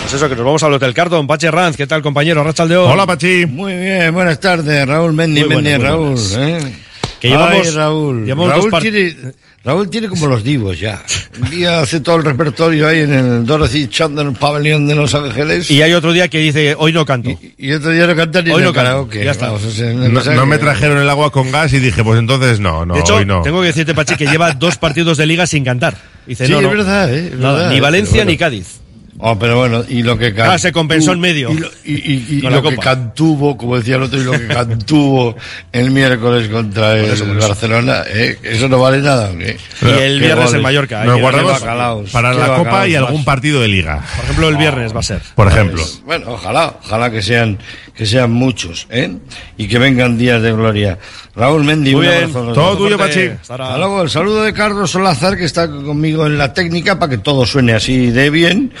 Pues 0.00 0.14
eso, 0.14 0.26
que 0.28 0.34
nos 0.34 0.44
vamos 0.44 0.62
al 0.62 0.72
Hotel 0.72 0.94
Carton. 0.94 1.26
Pache 1.26 1.50
Ranz, 1.50 1.76
¿qué 1.76 1.86
tal 1.86 2.00
compañero? 2.00 2.42
Rachaldeón. 2.42 2.90
Hola 2.90 3.04
Pachi. 3.06 3.44
Muy 3.44 3.74
bien, 3.76 4.14
buenas 4.14 4.40
tardes, 4.40 4.88
Raúl 4.88 5.12
Mendy, 5.12 5.44
Mendy, 5.44 5.76
Raúl. 5.76 6.16
¿eh? 6.38 6.72
Que 7.20 7.28
llevamos- 7.28 7.66
Ay, 7.66 7.70
Raúl. 7.74 8.24
llevamos 8.24 8.48
Raúl, 8.48 8.70
Raúl 9.62 9.90
tiene 9.90 10.08
como 10.08 10.26
los 10.26 10.42
divos 10.42 10.80
ya. 10.80 11.02
Un 11.38 11.50
día 11.50 11.80
hace 11.80 12.00
todo 12.00 12.16
el 12.16 12.24
repertorio 12.24 12.88
ahí 12.88 13.00
en 13.00 13.12
el 13.12 13.44
Dorothy 13.44 13.88
Chandler 13.88 14.32
Pavilion 14.32 14.86
de 14.86 14.94
Los 14.94 15.14
Ángeles. 15.14 15.70
Y 15.70 15.82
hay 15.82 15.92
otro 15.92 16.14
día 16.14 16.28
que 16.28 16.38
dice, 16.38 16.74
hoy 16.78 16.94
no 16.94 17.04
canto. 17.04 17.38
Y 17.58 17.72
otro 17.72 17.90
día 17.90 18.06
no 18.06 18.16
canta 18.16 18.40
ni 18.40 18.50
Hoy 18.52 18.56
en 18.56 18.62
no 18.62 18.68
el 18.70 18.74
canto, 18.74 18.88
karaoke. 18.88 19.22
ya 19.22 19.32
está. 19.32 19.46
Vamos, 19.48 19.64
o 19.64 19.70
sea, 19.70 19.92
una 19.92 20.08
No, 20.34 20.46
me 20.46 20.56
trajeron 20.56 20.96
el 20.96 21.10
agua 21.10 21.30
con 21.30 21.50
gas 21.52 21.74
y 21.74 21.78
dije, 21.78 22.02
pues 22.02 22.18
entonces 22.18 22.58
no, 22.58 22.86
no, 22.86 22.94
de 22.94 23.00
hecho, 23.00 23.16
hoy 23.16 23.26
no. 23.26 23.42
tengo 23.42 23.60
que 23.60 23.66
decirte, 23.66 23.92
Pachi, 23.94 24.16
que 24.16 24.26
lleva 24.26 24.52
dos 24.54 24.78
partidos 24.78 25.18
de 25.18 25.26
liga 25.26 25.46
sin 25.46 25.62
cantar. 25.62 25.94
Dice, 26.26 26.46
Sí, 26.46 26.52
no, 26.52 26.58
es 26.60 26.64
no. 26.64 26.70
verdad, 26.70 27.12
¿eh? 27.12 27.26
Es 27.30 27.38
Nada, 27.38 27.54
verdad. 27.58 27.70
ni 27.70 27.80
Valencia 27.80 28.16
bueno. 28.16 28.30
ni 28.30 28.36
Cádiz. 28.38 28.79
Oh, 29.22 29.38
pero 29.38 29.58
bueno, 29.58 29.84
y 29.88 30.02
lo 30.02 30.16
que 30.16 30.34
Ah, 30.40 30.58
se 30.58 30.72
compensó 30.72 31.12
en 31.12 31.20
medio. 31.20 31.50
Y 31.50 31.58
lo, 31.58 31.68
y- 31.84 31.92
y- 31.92 32.26
y 32.30 32.40
Con 32.40 32.52
la 32.52 32.60
lo 32.60 32.70
que 32.70 32.76
cantuvo, 32.78 33.56
como 33.56 33.76
decía 33.76 33.96
el 33.96 34.02
otro, 34.04 34.18
y 34.20 34.24
lo 34.24 34.32
que 34.32 34.46
cantuvo 34.48 35.36
el 35.72 35.90
miércoles 35.90 36.48
contra 36.48 36.96
el 36.96 37.04
eso. 37.12 37.26
Barcelona, 37.26 38.02
¿eh? 38.08 38.38
eso 38.42 38.68
no 38.68 38.78
vale 38.80 38.98
nada. 39.02 39.30
Y 39.32 39.86
el 39.86 40.20
viernes 40.20 40.54
en. 40.54 40.62
Mallorca. 40.62 41.04
Nos 41.04 41.20
guardamos 41.20 41.52
bacalaos. 41.60 42.10
para 42.10 42.32
la 42.32 42.56
Copa 42.56 42.88
y 42.88 42.92
más. 42.92 43.02
algún 43.02 43.24
partido 43.24 43.60
de 43.60 43.68
Liga. 43.68 44.02
Por 44.16 44.24
ejemplo, 44.24 44.48
el 44.48 44.56
viernes 44.56 44.94
va 44.94 45.00
a 45.00 45.02
ser. 45.02 45.20
Por 45.34 45.48
ejemplo. 45.48 45.82
Bueno, 46.04 46.30
ojalá, 46.32 46.74
ojalá 46.82 47.10
que 47.10 47.20
sean, 47.22 47.58
que 47.94 48.06
sean 48.06 48.30
muchos, 48.32 48.86
¿eh? 48.90 49.10
Y 49.58 49.68
que 49.68 49.78
vengan 49.78 50.16
días 50.16 50.40
de 50.42 50.52
gloria. 50.52 50.98
Raúl 51.36 51.64
Mendy, 51.64 51.94
Muy 51.94 52.06
un 52.06 52.12
bien. 52.12 52.24
abrazo. 52.24 52.52
Todo 52.52 52.76
tuyo. 52.76 52.96
Pachi. 52.98 53.28
Hasta 53.40 53.76
luego. 53.78 54.02
El 54.02 54.10
saludo 54.10 54.42
de 54.44 54.52
Carlos 54.52 54.90
Solazar, 54.90 55.36
que 55.36 55.44
está 55.44 55.68
conmigo 55.70 56.26
en 56.26 56.38
la 56.38 56.52
técnica, 56.54 56.98
para 56.98 57.10
que 57.10 57.18
todo 57.18 57.44
suene 57.46 57.72
así 57.74 58.10
de 58.10 58.30
bien. 58.30 58.72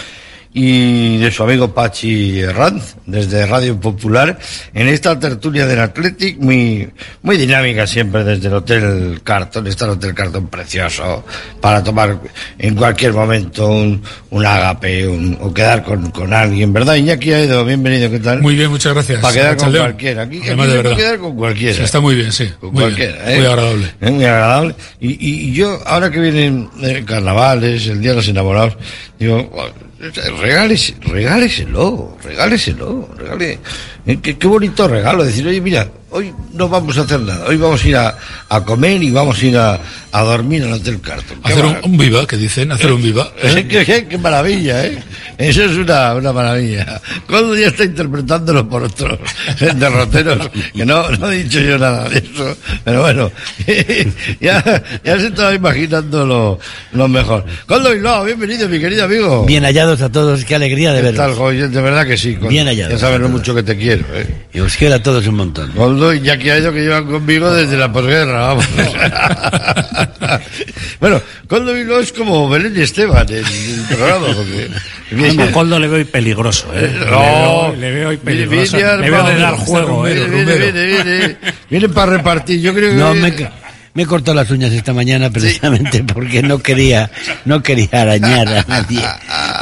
Y 0.52 1.18
de 1.18 1.30
su 1.30 1.44
amigo 1.44 1.72
Pachi 1.72 2.44
Ranz, 2.44 2.96
desde 3.06 3.46
Radio 3.46 3.78
Popular, 3.78 4.36
en 4.74 4.88
esta 4.88 5.16
tertulia 5.16 5.64
del 5.64 5.78
Athletic, 5.78 6.38
muy, 6.40 6.88
muy 7.22 7.36
dinámica 7.36 7.86
siempre 7.86 8.24
desde 8.24 8.48
el 8.48 8.54
Hotel 8.54 9.20
Carton, 9.22 9.64
está 9.68 9.84
el 9.84 9.92
Hotel 9.92 10.12
Carton 10.12 10.48
precioso, 10.48 11.24
para 11.60 11.84
tomar 11.84 12.18
en 12.58 12.74
cualquier 12.74 13.12
momento 13.12 13.68
un, 13.68 14.02
un 14.30 14.44
agape 14.44 15.06
un- 15.06 15.38
o 15.40 15.54
quedar 15.54 15.84
con, 15.84 16.10
con 16.10 16.34
alguien, 16.34 16.72
¿verdad? 16.72 16.96
Iñaki 16.96 17.32
ha 17.32 17.44
ido, 17.44 17.64
bienvenido, 17.64 18.10
¿qué 18.10 18.18
tal? 18.18 18.42
Muy 18.42 18.56
bien, 18.56 18.70
muchas 18.70 18.92
gracias. 18.92 19.20
Para 19.20 19.32
quedar 19.34 19.56
con 19.56 19.70
cualquiera. 19.72 20.22
Aquí, 20.22 20.38
aquí 20.38 20.46
Además, 20.48 20.66
de 20.68 20.76
verdad. 20.78 20.96
quedar 20.96 21.18
con 21.20 21.36
cualquiera. 21.36 21.74
Sí, 21.76 21.82
está 21.82 22.00
muy 22.00 22.16
bien, 22.16 22.32
sí. 22.32 22.50
Con 22.58 22.72
Muy, 22.72 22.82
cualquiera, 22.82 23.12
bien, 23.24 23.28
¿eh? 23.28 23.36
muy 23.38 23.46
agradable. 23.46 23.86
Eh, 24.00 24.10
Muy 24.10 24.24
agradable. 24.24 24.74
Y, 25.00 25.10
y- 25.10 25.48
y 25.50 25.52
yo, 25.52 25.78
ahora 25.86 26.10
que 26.10 26.18
vienen 26.18 26.68
eh, 26.82 27.04
carnavales, 27.06 27.86
el 27.86 28.00
Día 28.00 28.10
de 28.10 28.16
los 28.16 28.26
Enamorados, 28.26 28.76
digo, 29.16 29.48
regálese, 30.40 30.96
regáleselo, 31.00 32.16
regáleselo, 32.22 33.08
regale. 33.16 33.58
Eh, 34.06 34.18
Qué, 34.22 34.38
qué 34.38 34.46
bonito 34.46 34.88
regalo, 34.88 35.24
decir, 35.24 35.46
oye, 35.46 35.60
mira, 35.60 35.88
hoy 36.10 36.32
no 36.54 36.68
vamos 36.68 36.98
a 36.98 37.02
hacer 37.02 37.20
nada, 37.20 37.46
hoy 37.46 37.56
vamos 37.56 37.84
a 37.84 37.88
ir 37.88 37.96
a, 37.96 38.16
a 38.48 38.64
comer 38.64 39.02
y 39.02 39.10
vamos 39.10 39.40
a 39.42 39.46
ir 39.46 39.56
a, 39.56 39.78
a 40.12 40.22
dormir 40.22 40.64
al 40.64 40.72
Hotel 40.74 41.00
Carton. 41.00 41.38
Hacer 41.42 41.64
un, 41.84 41.96
viva, 41.96 42.26
que 42.26 42.36
dicen, 42.36 42.72
hacer 42.72 42.92
un 42.92 43.02
viva. 43.02 43.30
¿eh? 43.42 43.66
qué, 43.68 43.84
qué- 43.84 44.06
qué 44.08 44.18
maravilla, 44.18 44.84
¿eh? 44.86 44.98
Eso 45.38 45.64
es 45.64 45.76
una, 45.76 46.14
una 46.14 46.32
maravilla. 46.32 47.00
Cuando 47.26 47.56
ya 47.56 47.68
está 47.68 47.84
interpretándolo 47.84 48.68
por 48.68 48.82
otros 48.82 49.18
derroteros, 49.76 50.48
que 50.74 50.84
no, 50.84 51.08
no 51.12 51.30
he 51.30 51.42
dicho 51.44 51.60
yo 51.60 51.78
nada 51.78 52.08
de 52.08 52.18
eso, 52.18 52.56
pero 52.84 53.02
bueno, 53.02 53.30
ya, 54.40 54.82
ya 55.04 55.18
se 55.18 55.28
estaba 55.28 55.54
imaginando 55.54 56.26
lo, 56.26 56.58
lo 56.92 57.08
mejor. 57.08 57.44
Coldo 57.66 57.90
Bilbao, 57.92 58.24
bienvenido, 58.24 58.68
mi 58.68 58.78
querido 58.80 59.04
amigo. 59.04 59.44
Bien 59.46 59.64
hallados 59.64 60.02
a 60.02 60.10
todos, 60.10 60.44
qué 60.44 60.54
alegría 60.56 60.92
de 60.92 61.02
¿Qué 61.02 61.12
tal, 61.12 61.34
joven? 61.34 61.72
De 61.72 61.80
verdad 61.80 62.06
que 62.06 62.16
sí. 62.16 62.36
Bien 62.48 62.66
hallados. 62.66 62.94
Ya 62.94 62.98
sabes 62.98 63.20
lo 63.20 63.28
mucho 63.28 63.54
que 63.54 63.62
te 63.62 63.76
quiero, 63.76 64.04
¿eh? 64.14 64.26
Y 64.52 64.60
os 64.60 64.76
quiero 64.76 64.96
a 64.96 65.02
todos 65.02 65.26
un 65.26 65.36
montón. 65.36 65.72
Coldo 66.00 66.14
y 66.14 66.20
Jackie 66.22 66.48
Ayo 66.50 66.72
que 66.72 66.80
llevan 66.80 67.04
conmigo 67.04 67.52
desde 67.52 67.76
la 67.76 67.92
posguerra, 67.92 68.46
vamos. 68.46 68.64
bueno, 70.98 71.20
Coldo 71.46 71.74
Bilbao 71.74 72.00
es 72.00 72.10
como 72.12 72.48
Belén 72.48 72.72
y 72.74 72.80
Esteban 72.80 73.26
en 73.28 73.44
el 73.44 73.84
programa, 73.86 74.26
porque... 74.34 74.70
A 75.42 75.52
Coldo 75.52 75.78
le 75.78 75.88
veo 75.88 76.06
peligroso, 76.06 76.68
¿eh? 76.74 76.90
No, 77.10 77.74
le 77.76 77.90
veo 77.92 78.08
Viene- 78.10 78.24
peligroso. 78.24 78.76
viene 78.78 78.96
Le 78.98 79.10
veo 79.10 79.24
de 79.24 79.36
dar 79.36 79.54
juego, 79.56 80.06
¿eh? 80.06 80.14
Viene. 80.26 81.36
Vienen 81.68 81.92
para 81.94 82.12
repartir. 82.12 82.60
Yo 82.62 82.72
creo 82.72 82.90
que. 82.92 82.96
No, 82.96 83.12
me, 83.14 83.34
me 83.92 84.02
he 84.04 84.06
cortado 84.06 84.36
las 84.36 84.50
uñas 84.50 84.72
esta 84.72 84.92
mañana 84.94 85.28
precisamente 85.30 86.02
porque 86.04 86.42
no 86.42 86.60
quería, 86.60 87.10
no 87.44 87.62
quería 87.62 87.88
arañar 87.92 88.48
a 88.48 88.64
nadie. 88.68 89.02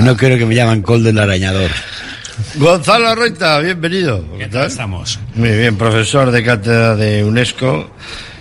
No 0.01 0.17
quiero 0.17 0.37
que 0.39 0.45
me 0.47 0.55
llaman 0.55 0.83
Coldo 0.83 1.09
el 1.11 1.19
arañador. 1.19 1.71
Gonzalo 2.57 3.09
Arroita, 3.09 3.59
bienvenido. 3.61 4.25
¿Qué 4.39 4.47
tal 4.47 4.67
estamos? 4.67 5.19
Muy 5.35 5.51
bien, 5.51 5.77
profesor 5.77 6.31
de 6.31 6.43
cátedra 6.45 6.95
de 6.97 7.25
UNESCO. 7.25 7.91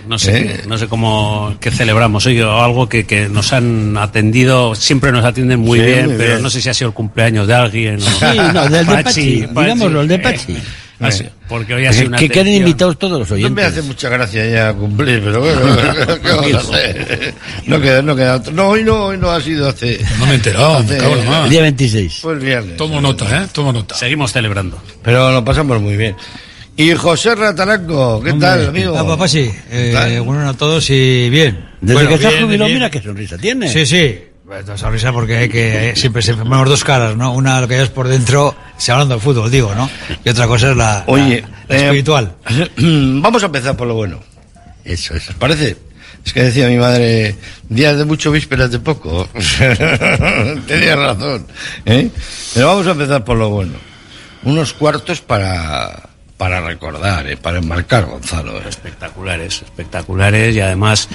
No 0.08 0.18
sé, 0.18 0.38
¿Eh? 0.38 0.60
no 0.66 0.78
sé 0.78 0.86
cómo 0.88 1.54
que 1.60 1.70
celebramos 1.70 2.24
hoy 2.24 2.40
o 2.40 2.62
algo 2.62 2.88
que, 2.88 3.04
que 3.04 3.28
nos 3.28 3.52
han 3.52 3.96
atendido, 3.98 4.74
siempre 4.74 5.12
nos 5.12 5.22
atienden 5.24 5.60
muy 5.60 5.80
Sí, 5.80 5.84
bien, 5.84 6.06
muy 6.06 6.14
pero 6.16 6.30
bien. 6.30 6.42
no 6.42 6.48
sé 6.48 6.62
si 6.62 6.68
ha 6.70 6.74
sido 6.74 6.88
el 6.88 6.94
cumpleaños 6.94 7.46
de 7.46 7.54
alguien. 7.54 7.98
o- 8.00 8.00
Sí, 8.02 8.38
no, 8.54 8.68
del 8.68 8.86
de 8.86 8.92
Pachi, 9.02 9.46
digámoslo, 9.46 10.00
el 10.00 10.08
de 10.08 10.18
Pachi. 10.18 10.56
Ah, 11.00 11.12
sí, 11.12 11.24
porque 11.48 11.74
hoy 11.74 11.86
ha 11.86 11.92
sido 11.92 12.08
una 12.08 12.18
Que 12.18 12.28
queden 12.28 12.54
invitados 12.54 12.98
todos 12.98 13.20
los 13.20 13.30
No 13.30 13.36
me 13.36 13.42
oyentes. 13.44 13.66
hace 13.66 13.82
mucha 13.82 14.08
gracia 14.08 14.44
ya 14.48 14.72
cumplir, 14.74 15.22
pero 15.22 15.40
bueno, 15.40 15.60
¿qué 16.22 16.28
vamos 16.28 16.54
a 16.54 16.58
hacer? 16.58 17.34
No 17.66 17.80
queda, 17.80 18.02
no 18.02 18.16
queda 18.16 18.36
otro. 18.36 18.52
No, 18.52 18.68
hoy 18.68 18.82
no, 18.82 19.04
hoy 19.06 19.16
no 19.16 19.30
ha 19.30 19.40
sido 19.40 19.68
hace. 19.68 20.00
No 20.18 20.26
me 20.26 20.32
he 20.32 20.34
enterado, 20.34 20.80
me 20.80 20.84
hace- 20.86 20.98
cago 20.98 21.16
en 21.16 21.24
la. 21.30 21.44
El 21.44 21.50
día 21.50 21.62
26. 21.62 22.14
Fue 22.20 22.32
el 22.32 22.40
viernes. 22.40 22.76
Tomo 22.76 23.00
nota, 23.00 23.44
¿eh? 23.44 23.46
Tomo 23.52 23.72
nota. 23.72 23.94
Seguimos 23.94 24.32
celebrando. 24.32 24.82
Pero 25.02 25.30
lo 25.30 25.44
pasamos 25.44 25.80
muy 25.80 25.96
bien. 25.96 26.16
Y 26.76 26.92
José 26.94 27.34
Rataranco, 27.34 28.20
¿qué 28.22 28.32
tal, 28.34 28.68
amigo? 28.68 28.96
Ah, 28.96 29.04
papá, 29.06 29.26
sí. 29.28 29.50
Eh, 29.70 30.20
bueno 30.24 30.48
a 30.48 30.54
todos 30.54 30.88
y 30.90 31.28
bien. 31.30 31.64
Desde 31.80 31.94
Bueno, 31.94 32.10
que 32.18 32.18
se 32.30 32.42
jubilado, 32.42 32.70
mira 32.72 32.90
qué 32.90 33.00
sonrisa 33.02 33.36
tiene. 33.38 33.72
Sí, 33.72 33.84
sí. 33.86 34.18
Bueno, 34.48 34.78
sonrisa 34.78 35.12
porque 35.12 35.36
hay 35.36 35.48
que 35.50 35.90
eh, 35.90 35.96
siempre 35.96 36.22
se 36.22 36.32
tenemos 36.32 36.66
dos 36.68 36.82
caras, 36.82 37.14
¿no? 37.16 37.32
Una 37.34 37.60
lo 37.60 37.68
que 37.68 37.82
es 37.82 37.90
por 37.90 38.08
dentro, 38.08 38.54
se 38.78 38.90
hablando 38.92 39.14
del 39.14 39.22
fútbol, 39.22 39.50
digo, 39.50 39.74
¿no? 39.74 39.90
Y 40.24 40.28
otra 40.30 40.46
cosa 40.46 40.70
es 40.70 40.76
la, 40.76 41.04
Oye, 41.06 41.42
la- 41.42 41.48
la 41.68 41.76
eh, 41.82 41.84
espiritual. 41.84 42.34
Vamos 42.78 43.42
a 43.42 43.46
empezar 43.46 43.76
por 43.76 43.86
lo 43.86 43.94
bueno. 43.94 44.20
Eso, 44.84 45.14
eso. 45.14 45.32
¿Os 45.32 45.36
parece? 45.36 45.76
Es 46.24 46.32
que 46.32 46.44
decía 46.44 46.66
mi 46.68 46.78
madre, 46.78 47.36
días 47.68 47.98
de 47.98 48.06
mucho, 48.06 48.30
vísperas 48.30 48.70
de 48.70 48.78
poco. 48.78 49.28
Tenía 50.66 50.96
razón. 50.96 51.46
¿eh? 51.84 52.10
Pero 52.54 52.68
vamos 52.68 52.86
a 52.86 52.92
empezar 52.92 53.24
por 53.24 53.36
lo 53.36 53.50
bueno. 53.50 53.74
Unos 54.44 54.72
cuartos 54.72 55.20
para, 55.20 56.08
para 56.38 56.62
recordar, 56.62 57.26
¿eh? 57.28 57.36
para 57.36 57.58
enmarcar, 57.58 58.06
Gonzalo. 58.06 58.56
¿eh? 58.58 58.62
espectaculares, 58.66 59.60
espectaculares 59.62 60.54
y 60.56 60.60
además 60.60 61.08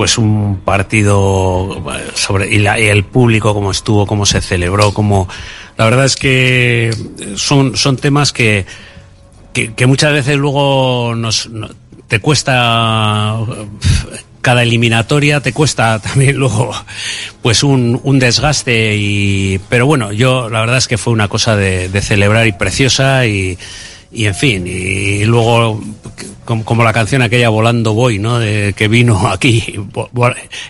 pues 0.00 0.16
un 0.16 0.60
partido 0.64 1.76
eh, 1.94 2.10
sobre 2.14 2.50
y, 2.50 2.58
la- 2.60 2.80
y 2.80 2.84
el 2.86 3.04
público 3.04 3.52
cómo 3.52 3.70
estuvo, 3.70 4.06
cómo 4.06 4.24
se 4.24 4.40
celebró, 4.40 4.94
cómo 4.94 5.28
la 5.76 5.84
verdad 5.84 6.06
es 6.06 6.16
que 6.16 6.90
son 7.36 7.76
son 7.76 7.98
temas 7.98 8.32
que 8.32 8.64
que, 9.52 9.86
muchas 9.86 10.14
veces 10.14 10.38
luego 10.38 11.14
nos 11.14 11.50
no- 11.50 11.68
te 12.08 12.18
cuesta 12.18 13.36
eh, 13.46 13.66
cada 14.40 14.62
eliminatoria 14.62 15.42
te 15.42 15.52
cuesta 15.52 15.98
también 16.02 16.36
luego 16.36 16.72
pues 17.42 17.62
un, 17.62 18.00
un 18.02 18.18
desgaste 18.18 18.96
y 18.96 19.60
pero 19.68 19.84
bueno 19.84 20.12
yo 20.12 20.48
la 20.48 20.60
verdad 20.60 20.78
es 20.78 20.88
que 20.88 20.96
fue 20.96 21.12
una 21.12 21.28
cosa 21.28 21.56
de, 21.56 21.90
de 21.90 22.00
celebrar 22.00 22.46
y 22.46 22.52
preciosa 22.52 23.26
y 23.26 23.58
y 24.12 24.24
en 24.24 24.34
fin 24.34 24.66
y 24.66 25.26
luego 25.26 25.78
como, 26.50 26.64
como 26.64 26.82
la 26.82 26.92
canción 26.92 27.22
aquella 27.22 27.48
volando 27.48 27.94
voy 27.94 28.18
no 28.18 28.40
de 28.40 28.74
que 28.76 28.88
vino 28.88 29.28
aquí 29.28 29.78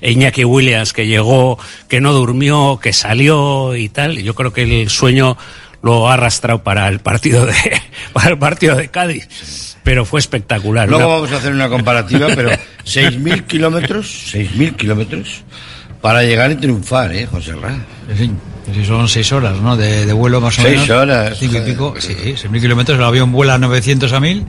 Iñaki 0.03 0.45
Williams 0.45 0.93
que 0.93 1.07
llegó 1.07 1.59
que 1.89 2.03
no 2.03 2.13
durmió 2.13 2.79
que 2.83 2.93
salió 2.93 3.75
y 3.75 3.89
tal 3.89 4.19
y 4.19 4.23
yo 4.23 4.35
creo 4.35 4.53
que 4.53 4.83
el 4.83 4.91
sueño 4.91 5.39
lo 5.83 6.11
ha 6.11 6.15
arrastrado 6.15 6.63
para 6.63 6.87
el 6.89 6.99
partido 7.01 7.47
de 7.47 7.55
para 8.13 8.29
el 8.29 8.39
partido 8.39 8.77
de 8.77 8.89
Cádiz 8.89 9.77
pero 9.83 10.05
fue 10.05 10.21
espectacular 10.21 10.87
Luego 10.87 11.09
vamos 11.09 11.33
a 11.33 11.37
hacer 11.39 11.53
una 11.55 11.71
comparativa, 11.71 12.27
pero 12.35 12.51
6.000 12.85 13.47
kilómetros, 13.47 14.35
6.000 14.35 14.77
kilómetros 14.77 15.43
para 16.03 16.23
llegar 16.23 16.51
y 16.51 16.57
triunfar, 16.57 17.11
¿eh, 17.15 17.27
José 17.27 17.55
Ra? 17.55 17.75
Sí, 18.17 18.31
sí, 18.75 18.85
son 18.85 19.09
seis 19.09 19.33
horas, 19.33 19.57
¿no? 19.61 19.77
De, 19.77 20.05
de 20.07 20.13
vuelo 20.13 20.41
más 20.41 20.59
o 20.59 20.63
Seis 20.63 20.81
menos. 20.81 20.91
horas, 20.91 21.37
Cinco 21.39 21.59
y 21.59 21.61
pico. 21.61 21.95
Sí, 21.99 22.15
seis 22.37 22.51
mil 22.51 22.61
kilómetros. 22.61 22.99
El 22.99 23.05
avión 23.05 23.33
vuela 23.33 23.55
a 23.55 23.59
900 23.59 24.11
a 24.13 24.19
1000. 24.21 24.45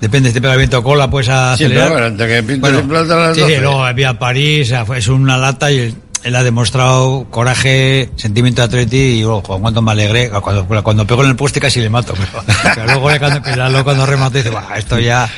Depende 0.00 0.28
si 0.28 0.34
te 0.34 0.40
pega 0.42 0.52
el 0.52 0.58
viento 0.58 0.82
cola, 0.82 1.08
pues 1.10 1.28
a 1.28 1.56
Sí, 1.56 1.64
acelerar. 1.64 1.88
pero 1.92 2.00
bueno, 2.10 2.26
que 2.26 2.42
pintas 2.42 2.60
Bueno, 2.60 2.78
en 2.80 2.88
plata 2.88 3.14
a 3.14 3.26
las 3.28 3.34
sí, 3.34 3.40
12. 3.42 3.54
sí, 3.54 3.60
luego 3.60 3.84
había 3.84 4.18
París, 4.18 4.72
es 4.96 5.08
una 5.08 5.38
lata 5.38 5.72
y 5.72 5.94
él, 6.24 6.34
ha 6.36 6.42
demostrado 6.42 7.26
coraje, 7.30 8.10
sentimiento 8.16 8.60
de 8.60 8.66
atleti 8.66 8.96
y 8.96 9.20
luego, 9.22 9.42
joder, 9.42 9.62
cuánto 9.62 9.80
me 9.80 9.92
alegré. 9.92 10.28
Cuando, 10.30 10.66
cuando 10.82 11.06
pego 11.06 11.22
en 11.22 11.30
el 11.30 11.36
poste 11.36 11.60
casi 11.60 11.80
le 11.80 11.88
mato, 11.88 12.14
pero, 12.14 12.44
pero 12.74 12.86
luego 12.86 13.10
ya 13.10 13.18
cuando, 13.18 13.68
luego 13.70 13.84
cuando 13.84 14.06
remato 14.06 14.36
dice, 14.36 14.50
"Buah, 14.50 14.76
esto 14.76 14.98
ya 14.98 15.30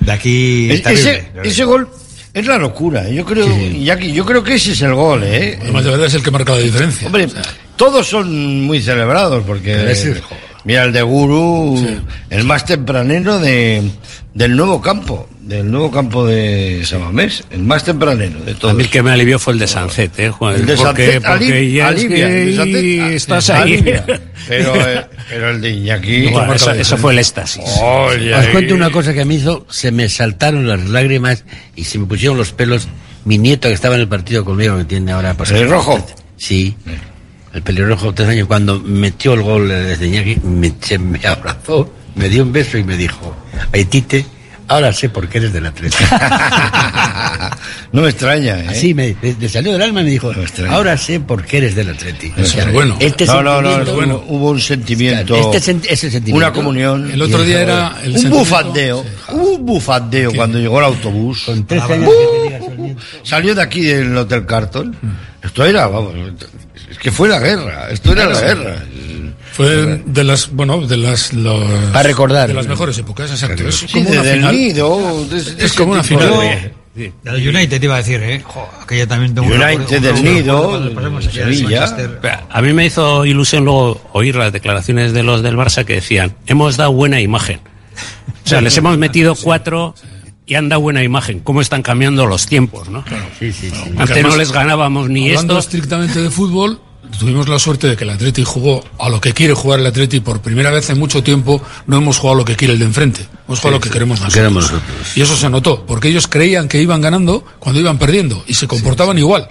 de 0.00 0.12
aquí 0.12 0.70
Es- 0.70 0.76
está 0.76 0.92
ese, 0.92 1.28
ese 1.44 1.64
gol 1.64 1.88
es 2.32 2.46
la 2.46 2.58
locura. 2.58 3.08
Yo 3.08 3.24
creo, 3.24 3.46
Iñaki, 3.46 4.12
yo 4.12 4.24
creo 4.24 4.42
que 4.42 4.54
ese 4.54 4.72
es 4.72 4.82
el 4.82 4.94
gol, 4.94 5.22
¿eh? 5.24 5.58
Además, 5.60 5.84
de 5.84 5.90
verdad 5.90 6.06
es 6.06 6.14
el 6.14 6.22
que 6.22 6.30
marca 6.30 6.52
la 6.54 6.58
diferencia. 6.60 7.06
Hombre, 7.06 7.28
todos 7.76 8.06
son 8.06 8.62
muy 8.62 8.80
celebrados 8.80 9.42
porque 9.46 9.74
mira 10.66 10.84
el 10.84 10.92
de 10.92 11.00
Guru, 11.00 12.02
el 12.28 12.44
más 12.44 12.66
tempranero 12.66 13.38
de 13.38 13.82
del 14.34 14.54
nuevo 14.54 14.82
campo, 14.82 15.26
del 15.40 15.70
nuevo 15.70 15.90
campo 15.90 16.26
de 16.26 16.82
Samamés, 16.84 17.42
el 17.50 17.62
más 17.62 17.84
tempranero 17.84 18.38
de 18.40 18.52
A 18.52 18.54
todos. 18.54 18.74
mí 18.74 18.82
el 18.82 18.90
que 18.90 19.02
me 19.02 19.10
alivió 19.10 19.38
fue 19.38 19.54
el 19.54 19.58
de 19.58 19.66
Sancet, 19.66 20.18
¿eh? 20.18 20.30
Juan? 20.30 20.56
El 20.56 20.66
de 20.66 20.76
porque, 20.76 21.12
Sancet, 21.12 21.24
porque 21.24 21.72
ya 21.72 21.88
es 21.88 21.96
alivia, 21.96 22.26
que 22.26 22.42
el 22.42 22.46
de 22.50 22.56
Sancet, 22.56 22.76
ahí 22.76 23.00
ah, 23.00 23.12
estás 23.12 23.50
ahí. 23.50 23.84
Pero, 24.48 24.76
eh, 24.76 25.04
pero 25.28 25.50
el 25.50 25.60
de 25.60 25.70
Iñaki... 25.70 26.28
Bueno, 26.28 26.54
eso, 26.54 26.70
eso 26.70 26.96
fue 26.96 27.12
el 27.12 27.18
éxtasis. 27.18 27.64
Oye, 27.82 28.32
Os 28.32 28.46
cuento 28.46 28.76
una 28.76 28.90
cosa 28.90 29.12
que 29.12 29.24
me 29.24 29.34
hizo, 29.34 29.66
se 29.68 29.90
me 29.90 30.08
saltaron 30.08 30.68
las 30.68 30.84
lágrimas 30.88 31.44
y 31.74 31.82
se 31.82 31.98
me 31.98 32.06
pusieron 32.06 32.38
los 32.38 32.52
pelos. 32.52 32.86
Mi 33.24 33.38
nieto 33.38 33.66
que 33.66 33.74
estaba 33.74 33.96
en 33.96 34.02
el 34.02 34.08
partido 34.08 34.44
conmigo, 34.44 34.76
que 34.78 34.84
tiene 34.84 35.10
ahora... 35.10 35.34
Pues, 35.34 35.50
¿El 35.50 35.68
rojo? 35.68 36.06
Sí. 36.36 36.76
El 37.56 37.62
pelirrojo 37.62 38.12
tres 38.14 38.28
años, 38.28 38.46
cuando 38.46 38.78
metió 38.80 39.34
el 39.34 39.42
gol 39.42 39.68
de 39.68 40.06
Iñaki, 40.06 40.36
me, 40.44 40.72
abrazó, 41.26 41.90
me 42.14 42.28
dio 42.28 42.42
un 42.42 42.52
beso 42.52 42.76
y 42.78 42.84
me 42.84 42.96
dijo, 42.96 43.34
ay 43.72 43.84
Tite, 43.86 44.24
ahora 44.68 44.92
sé 44.92 45.08
por 45.08 45.28
qué 45.28 45.38
eres 45.38 45.52
del 45.52 45.66
Atlético. 45.66 46.04
No 47.92 48.02
me 48.02 48.10
extraña, 48.10 48.58
¿eh? 48.60 48.66
Así 48.68 48.92
me, 48.92 49.16
me- 49.22 49.34
me 49.40 49.48
salió 49.48 49.72
del 49.72 49.80
alma 49.80 50.02
y 50.02 50.04
me 50.04 50.10
dijo, 50.10 50.30
ahora 50.68 50.98
sé 50.98 51.18
por 51.20 51.44
qué 51.44 51.58
eres 51.58 51.74
del 51.74 51.88
Atlético. 51.90 52.38
Eso 52.40 52.50
O 52.50 52.52
sea, 52.52 52.64
es 52.64 52.72
bueno. 52.72 52.96
Este 53.00 53.24
no, 53.24 53.42
no, 53.42 53.62
no, 53.62 53.92
bueno, 53.94 54.22
hubo 54.28 54.50
un 54.50 54.60
sentimiento. 54.60 55.34
Este 55.54 55.72
sen- 55.72 55.80
ese 55.88 56.10
sentimiento. 56.10 56.36
Una 56.36 56.52
comunión. 56.52 57.10
El 57.10 57.22
otro 57.22 57.42
día 57.42 57.62
era 57.62 57.96
el 58.02 58.16
un 58.16 58.30
bufandeo. 58.30 59.04
Un 59.32 59.64
bufandeo 59.64 60.32
cuando 60.34 60.58
llegó 60.58 60.78
el 60.80 60.84
autobús. 60.86 61.44
Con 61.46 61.64
13 61.66 61.92
años 61.94 62.10
Salió 63.22 63.54
de 63.54 63.62
aquí 63.62 63.80
del 63.82 64.14
Hotel 64.16 64.44
Carton. 64.44 64.94
Esto 65.46 65.64
era, 65.64 65.86
vamos, 65.86 66.14
es 66.90 66.98
que 66.98 67.10
fue 67.10 67.28
la 67.28 67.38
guerra. 67.38 67.88
Esto 67.90 68.12
era 68.12 68.26
la 68.26 68.40
guerra. 68.40 68.82
Fue 69.52 70.02
de 70.04 70.24
las, 70.24 70.50
bueno, 70.50 70.86
de 70.86 70.96
las, 70.98 71.32
los- 71.32 71.64
Para 71.92 72.02
recordar. 72.02 72.48
De 72.48 72.54
las 72.54 72.66
mejores 72.66 72.98
épocas, 72.98 73.30
exacto. 73.30 73.66
Es 73.66 73.76
Sí, 73.76 73.86
como 73.90 74.10
una 74.10 74.22
final. 74.22 74.54
nido, 74.54 75.24
de- 75.30 75.42
de 75.42 75.64
Es 75.64 75.72
como 75.72 75.92
una 75.92 76.02
final. 76.04 76.28
de- 76.94 77.12
La 77.24 77.32
de 77.34 77.48
United 77.48 77.78
te 77.80 77.84
iba 77.86 77.94
a 77.94 77.98
decir, 77.98 78.22
¿eh? 78.22 78.42
Jo, 78.44 78.68
aquella 78.82 79.06
también 79.06 79.34
tengo 79.34 79.48
una- 79.54 79.72
United 79.72 80.00
del 80.00 80.24
Nido, 80.24 80.68
cuando 80.70 80.94
pasamos 80.94 81.26
allá 81.26 81.46
de 81.46 81.54
Sevilla. 81.56 81.96
A 82.50 82.62
mí 82.62 82.72
me 82.72 82.86
hizo 82.86 83.24
ilusión 83.24 83.64
luego 83.64 84.00
oír 84.12 84.34
las 84.36 84.52
declaraciones 84.52 85.12
de 85.12 85.22
los 85.22 85.42
del 85.42 85.56
Barça 85.56 85.84
que 85.84 85.94
decían, 85.94 86.34
hemos 86.46 86.76
dado 86.76 86.92
buena 86.92 87.20
imagen. 87.20 87.60
O 88.44 88.48
sea, 88.48 88.60
les 88.60 88.76
hemos 88.76 88.96
metido 88.98 89.34
cuatro 89.34 89.94
y 90.46 90.54
han 90.54 90.68
dado 90.68 90.80
buena 90.80 91.02
imagen. 91.02 91.40
¿Cómo 91.40 91.60
están 91.60 91.82
cambiando 91.82 92.24
los 92.26 92.46
tiempos, 92.46 92.88
no? 92.88 93.04
Sí, 93.38 93.52
sí, 93.52 93.70
sí. 93.70 93.82
Antes 93.96 94.10
además, 94.12 94.32
no 94.32 94.38
les 94.38 94.52
ganábamos 94.52 95.10
ni 95.10 95.28
Hablando 95.30 95.58
esto. 95.58 95.68
estrictamente 95.68 96.22
de 96.22 96.30
fútbol, 96.30 96.80
tuvimos 97.18 97.48
la 97.48 97.58
suerte 97.58 97.88
de 97.88 97.96
que 97.96 98.04
el 98.04 98.10
Atleti 98.10 98.44
jugó 98.44 98.84
a 98.98 99.08
lo 99.08 99.20
que 99.20 99.32
quiere 99.32 99.54
jugar 99.54 99.80
el 99.80 99.86
Atleti 99.86 100.20
por 100.20 100.40
primera 100.40 100.70
vez 100.70 100.88
en 100.90 100.98
mucho 100.98 101.22
tiempo. 101.22 101.60
No 101.86 101.96
hemos 101.96 102.18
jugado 102.18 102.36
a 102.36 102.38
lo 102.38 102.44
que 102.44 102.54
quiere 102.54 102.74
el 102.74 102.78
de 102.78 102.84
enfrente. 102.86 103.26
Hemos 103.48 103.58
jugado 103.58 103.76
a 103.76 103.78
lo 103.78 103.80
que 103.80 103.90
queremos 103.90 104.20
nosotros. 104.20 104.34
Queremos 104.34 104.70
nosotros. 104.70 105.16
Y 105.16 105.20
eso 105.20 105.36
se 105.36 105.50
notó, 105.50 105.84
porque 105.84 106.08
ellos 106.08 106.28
creían 106.28 106.68
que 106.68 106.80
iban 106.80 107.00
ganando 107.00 107.44
cuando 107.58 107.80
iban 107.80 107.98
perdiendo 107.98 108.44
y 108.46 108.54
se 108.54 108.68
comportaban 108.68 109.18
igual. 109.18 109.48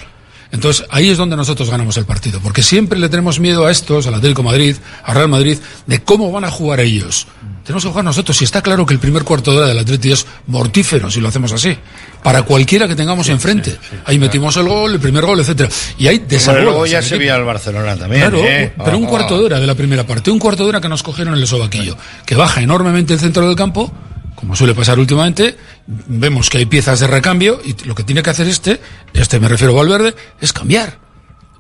Entonces 0.51 0.85
ahí 0.89 1.09
es 1.09 1.17
donde 1.17 1.35
nosotros 1.35 1.69
ganamos 1.69 1.97
el 1.97 2.05
partido, 2.05 2.39
porque 2.41 2.63
siempre 2.63 2.97
le 2.99 3.09
tenemos 3.09 3.39
miedo 3.39 3.65
a 3.65 3.71
estos, 3.71 4.07
al 4.07 4.13
Atlético 4.15 4.43
Madrid, 4.43 4.75
a 5.03 5.13
Real 5.13 5.27
Madrid, 5.27 5.57
de 5.87 6.01
cómo 6.03 6.31
van 6.31 6.43
a 6.45 6.51
jugar 6.51 6.79
ellos. 6.79 7.27
Tenemos 7.63 7.83
que 7.83 7.89
jugar 7.89 8.05
nosotros. 8.05 8.39
Y 8.41 8.45
está 8.45 8.61
claro 8.61 8.85
que 8.85 8.93
el 8.93 8.99
primer 8.99 9.23
cuarto 9.23 9.51
de 9.51 9.57
hora 9.57 9.67
del 9.67 9.79
Atleti 9.79 10.11
es 10.11 10.27
mortífero 10.45 11.09
si 11.09 11.19
lo 11.19 11.29
hacemos 11.29 11.51
así. 11.51 11.75
Para 12.21 12.43
cualquiera 12.43 12.87
que 12.87 12.95
tengamos 12.95 13.27
enfrente. 13.29 13.75
Ahí 14.05 14.19
metimos 14.19 14.55
el 14.57 14.67
gol, 14.67 14.93
el 14.93 14.99
primer 14.99 15.25
gol, 15.25 15.39
etcétera. 15.39 15.67
Y 15.97 16.05
hay 16.07 16.17
Bueno, 16.19 16.29
desacuerdos. 16.29 16.63
luego 16.71 16.85
ya 16.85 16.99
el 16.99 17.03
se 17.03 17.17
veía 17.17 17.33
al 17.33 17.43
Barcelona 17.43 17.95
también. 17.97 18.21
Claro, 18.21 18.37
¿eh? 18.45 18.71
pero 18.83 18.97
un 18.99 19.05
Ah, 19.05 19.09
cuarto 19.09 19.39
de 19.39 19.45
hora 19.45 19.59
de 19.59 19.65
la 19.65 19.73
primera 19.73 20.05
parte, 20.05 20.29
un 20.29 20.37
cuarto 20.37 20.61
de 20.61 20.69
hora 20.69 20.81
que 20.81 20.89
nos 20.89 21.01
cogieron 21.01 21.33
en 21.33 21.39
el 21.41 21.47
sobaquillo, 21.47 21.97
que 22.27 22.35
baja 22.35 22.61
enormemente 22.61 23.13
el 23.13 23.19
centro 23.19 23.47
del 23.47 23.55
campo, 23.55 23.91
como 24.35 24.55
suele 24.55 24.73
pasar 24.73 24.99
últimamente, 24.99 25.57
vemos 25.87 26.49
que 26.49 26.59
hay 26.59 26.65
piezas 26.65 26.99
de 26.99 27.07
recambio 27.07 27.59
y 27.63 27.75
lo 27.85 27.95
que 27.95 28.03
tiene 28.03 28.21
que 28.21 28.29
hacer 28.29 28.47
este, 28.47 28.79
este 29.13 29.39
me 29.39 29.47
refiero 29.47 29.73
a 29.73 29.77
Valverde, 29.77 30.15
es 30.39 30.53
cambiar. 30.53 30.99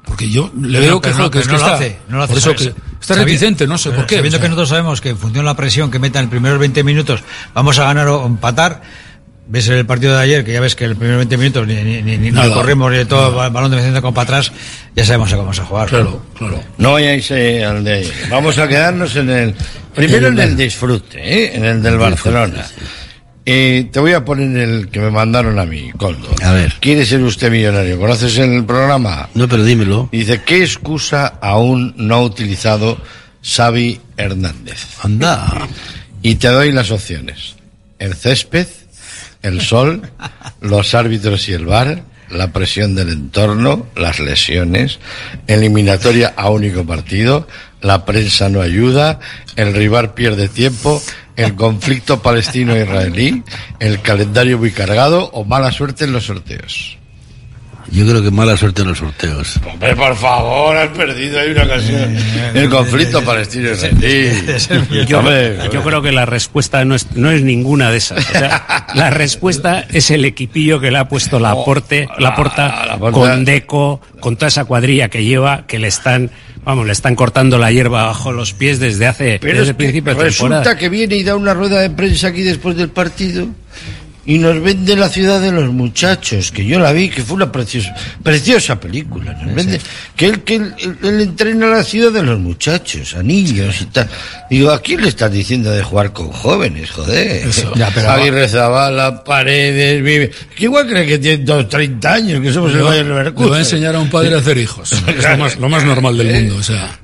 Porque 0.05 0.29
yo 0.29 0.51
le 0.61 0.79
veo 0.79 1.01
que, 1.01 1.09
no, 1.09 1.31
que 1.31 1.43
no 1.43 1.57
lo 1.57 1.65
hace, 1.65 1.99
no 2.07 2.17
lo 2.17 2.23
hace, 2.23 2.33
por 2.33 2.37
eso 2.37 2.55
que 2.55 2.75
está 3.01 3.15
reticente, 3.15 3.65
no 3.65 3.77
sé 3.77 3.89
por 3.89 4.05
qué. 4.05 4.17
Sabiendo 4.17 4.39
que 4.39 4.49
nosotros 4.49 4.69
sabemos 4.69 5.01
que 5.01 5.09
en 5.09 5.17
función 5.17 5.43
de 5.43 5.49
la 5.49 5.55
presión 5.55 5.89
que 5.89 5.97
meta 5.97 6.19
en 6.19 6.25
el 6.25 6.29
primeros 6.29 6.59
20 6.59 6.83
minutos 6.83 7.23
vamos 7.55 7.79
a 7.79 7.85
ganar 7.85 8.07
o 8.09 8.25
empatar. 8.25 8.83
Ves 9.47 9.67
el 9.67 9.85
partido 9.85 10.15
de 10.15 10.23
ayer, 10.23 10.43
que 10.43 10.53
ya 10.53 10.59
ves 10.59 10.75
que 10.75 10.85
en 10.85 10.91
los 10.91 10.97
primeros 10.97 11.19
20 11.19 11.37
minutos 11.37 11.67
ni, 11.67 11.75
ni, 11.75 12.01
ni, 12.01 12.17
ni 12.17 12.31
Nada. 12.31 12.51
corrimos 12.53 12.91
ni 12.91 13.05
todo 13.05 13.43
el 13.45 13.51
balón 13.51 13.69
de 13.69 13.79
centro 13.79 14.01
con 14.01 14.13
para 14.13 14.23
atrás, 14.23 14.51
ya 14.95 15.05
sabemos 15.05 15.29
a 15.31 15.35
cómo 15.35 15.43
vamos 15.43 15.59
a 15.59 15.65
jugar. 15.65 15.89
Claro, 15.89 16.25
claro. 16.35 16.63
No 16.79 16.93
vayáis 16.93 17.29
eh, 17.31 17.63
al 17.63 17.83
de 17.83 17.93
ayer. 17.93 18.13
Vamos 18.29 18.57
a 18.57 18.67
quedarnos 18.67 19.15
en 19.15 19.29
el. 19.29 19.55
Primero 19.93 20.27
en 20.27 20.39
el 20.39 20.57
disfrute, 20.57 21.19
¿eh? 21.19 21.55
en 21.55 21.63
el 21.63 21.81
del 21.83 21.97
Barcelona. 21.97 22.65
Eh, 23.45 23.89
te 23.91 23.99
voy 23.99 24.13
a 24.13 24.25
poner 24.25 24.57
el 24.57 24.87
que 24.89 24.99
me 24.99 25.11
mandaron 25.11 25.59
a 25.59 25.65
mí, 25.67 25.91
Coldo. 25.95 26.29
A 26.41 26.51
ver. 26.51 26.73
¿Quiere 26.79 27.05
ser 27.05 27.21
usted 27.21 27.51
millonario? 27.51 27.99
¿Conoces 27.99 28.35
el 28.39 28.65
programa? 28.65 29.29
No, 29.35 29.47
pero 29.47 29.63
dímelo. 29.63 30.09
Dice, 30.11 30.41
¿qué 30.43 30.63
excusa 30.63 31.27
aún 31.41 31.93
no 31.97 32.15
ha 32.15 32.21
utilizado 32.23 32.97
Xavi 33.43 34.01
Hernández? 34.17 34.87
Anda. 35.03 35.67
Y 36.23 36.35
te 36.35 36.47
doy 36.47 36.71
las 36.71 36.89
opciones. 36.89 37.55
El 37.99 38.15
césped, 38.15 38.65
el 39.45 39.61
sol, 39.61 40.01
los 40.59 40.95
árbitros 40.95 41.47
y 41.49 41.53
el 41.53 41.65
bar, 41.65 42.03
la 42.29 42.51
presión 42.51 42.95
del 42.95 43.09
entorno, 43.09 43.85
las 43.95 44.19
lesiones, 44.19 44.99
eliminatoria 45.45 46.33
a 46.35 46.49
único 46.49 46.83
partido, 46.85 47.47
la 47.81 48.05
prensa 48.05 48.49
no 48.49 48.61
ayuda, 48.61 49.19
el 49.55 49.73
rival 49.73 50.15
pierde 50.15 50.49
tiempo, 50.49 51.01
el 51.35 51.53
conflicto 51.53 52.21
palestino-israelí, 52.21 53.43
el 53.79 54.01
calendario 54.01 54.57
muy 54.57 54.71
cargado 54.71 55.29
o 55.31 55.45
mala 55.45 55.71
suerte 55.71 56.05
en 56.05 56.13
los 56.13 56.25
sorteos. 56.25 56.97
Yo 57.91 58.05
creo 58.05 58.21
que 58.23 58.31
mala 58.31 58.57
suerte 58.57 58.81
en 58.81 58.89
los 58.89 58.97
sorteos. 58.97 59.59
Hombre, 59.71 59.95
por 59.95 60.15
favor, 60.15 60.75
has 60.75 60.89
perdido 60.89 61.39
ahí 61.39 61.51
una 61.51 61.63
ocasión. 61.63 62.17
El 62.53 62.69
conflicto 62.69 63.21
palestino-israelí. 63.23 65.05
Yo, 65.07 65.19
Hombre, 65.19 65.57
yo 65.71 65.83
creo 65.83 66.01
que 66.01 66.11
la 66.11 66.25
respuesta 66.25 66.83
no 66.83 66.95
es, 66.95 67.15
no 67.15 67.29
es 67.31 67.43
ninguna 67.43 67.91
de 67.91 67.97
esas. 67.97 68.27
O 68.27 68.31
sea, 68.31 68.87
la 68.95 69.09
respuesta 69.11 69.85
es 69.91 70.09
el 70.11 70.25
equipillo 70.25 70.79
que 70.79 70.91
le 70.91 70.97
ha 70.97 71.07
puesto 71.07 71.39
la 71.39 71.51
aporte, 71.51 72.07
la 72.17 72.35
porta 72.35 72.97
con 73.11 73.45
Deco, 73.45 74.01
con 74.19 74.35
toda 74.35 74.47
esa 74.47 74.65
cuadrilla 74.65 75.09
que 75.09 75.23
lleva, 75.23 75.65
que 75.67 75.77
le 75.79 75.87
están, 75.87 76.31
vamos, 76.63 76.85
le 76.87 76.91
están 76.91 77.15
cortando 77.15 77.57
la 77.59 77.71
hierba 77.71 78.05
bajo 78.05 78.31
los 78.31 78.53
pies 78.53 78.79
desde 78.79 79.05
hace, 79.07 79.37
Pero 79.39 79.59
desde 79.59 79.63
es 79.63 79.69
el 79.69 79.75
que 79.75 79.83
principio 79.83 80.15
de 80.15 80.23
resulta 80.23 80.55
temporada. 80.55 80.77
que 80.79 80.89
viene 80.89 81.15
y 81.17 81.23
da 81.23 81.35
una 81.35 81.53
rueda 81.53 81.79
de 81.81 81.91
prensa 81.91 82.27
aquí 82.29 82.41
después 82.41 82.75
del 82.75 82.89
partido 82.89 83.47
y 84.27 84.39
nos 84.39 84.59
vende 84.61 84.95
la 84.95 85.07
ciudad 85.09 85.39
de 85.39 85.51
los 85.51 85.71
muchachos, 85.71 86.51
que 86.51 86.65
yo 86.65 86.79
la 86.79 86.91
vi, 86.91 87.09
que 87.09 87.21
fue 87.21 87.35
una 87.35 87.51
preciosa, 87.51 87.93
preciosa 88.23 88.79
película. 88.79 89.33
Nos 89.33 89.53
vende 89.53 89.79
que 90.15 90.25
él, 90.25 90.41
que 90.43 90.55
él, 90.55 90.73
él- 90.79 90.97
él 91.03 91.21
entrena 91.21 91.67
la 91.67 91.83
ciudad 91.83 92.11
de 92.11 92.23
los 92.23 92.39
muchachos, 92.39 93.13
a 93.15 93.21
niños 93.21 93.81
y 93.81 93.85
tal. 93.85 94.09
Digo, 94.49 94.71
¿a 94.71 94.81
quién 94.81 95.01
le 95.01 95.09
estás 95.09 95.31
diciendo 95.31 95.69
de 95.71 95.83
jugar 95.83 96.11
con 96.13 96.29
jóvenes, 96.31 96.89
joder? 96.91 97.47
Ya, 97.75 97.91
pero- 97.93 98.09
Aguirre 98.09 98.47
Zabala, 98.47 99.23
Paredes, 99.23 100.01
vive. 100.03 100.31
Que 100.55 100.63
igual 100.63 100.87
cree 100.87 101.05
que 101.05 101.19
tiene 101.19 101.43
dos, 101.43 101.69
30 101.69 102.13
años, 102.13 102.41
que 102.41 102.51
somos 102.51 102.71
Le 102.71 102.79
el 102.79 102.83
va, 102.85 102.89
Bayern 102.89 103.09
le 103.09 103.31
va 103.49 103.55
a 103.57 103.59
enseñar 103.59 103.95
a 103.95 103.99
un 103.99 104.09
padre 104.09 104.33
a 104.35 104.39
hacer 104.39 104.57
hijos. 104.57 104.91
Es 105.07 105.23
lo 105.29 105.37
más, 105.37 105.57
lo 105.57 105.69
más 105.69 105.83
normal 105.83 106.17
del 106.17 106.33
mundo. 106.33 106.55
O 106.57 106.63
sea, 106.63 106.99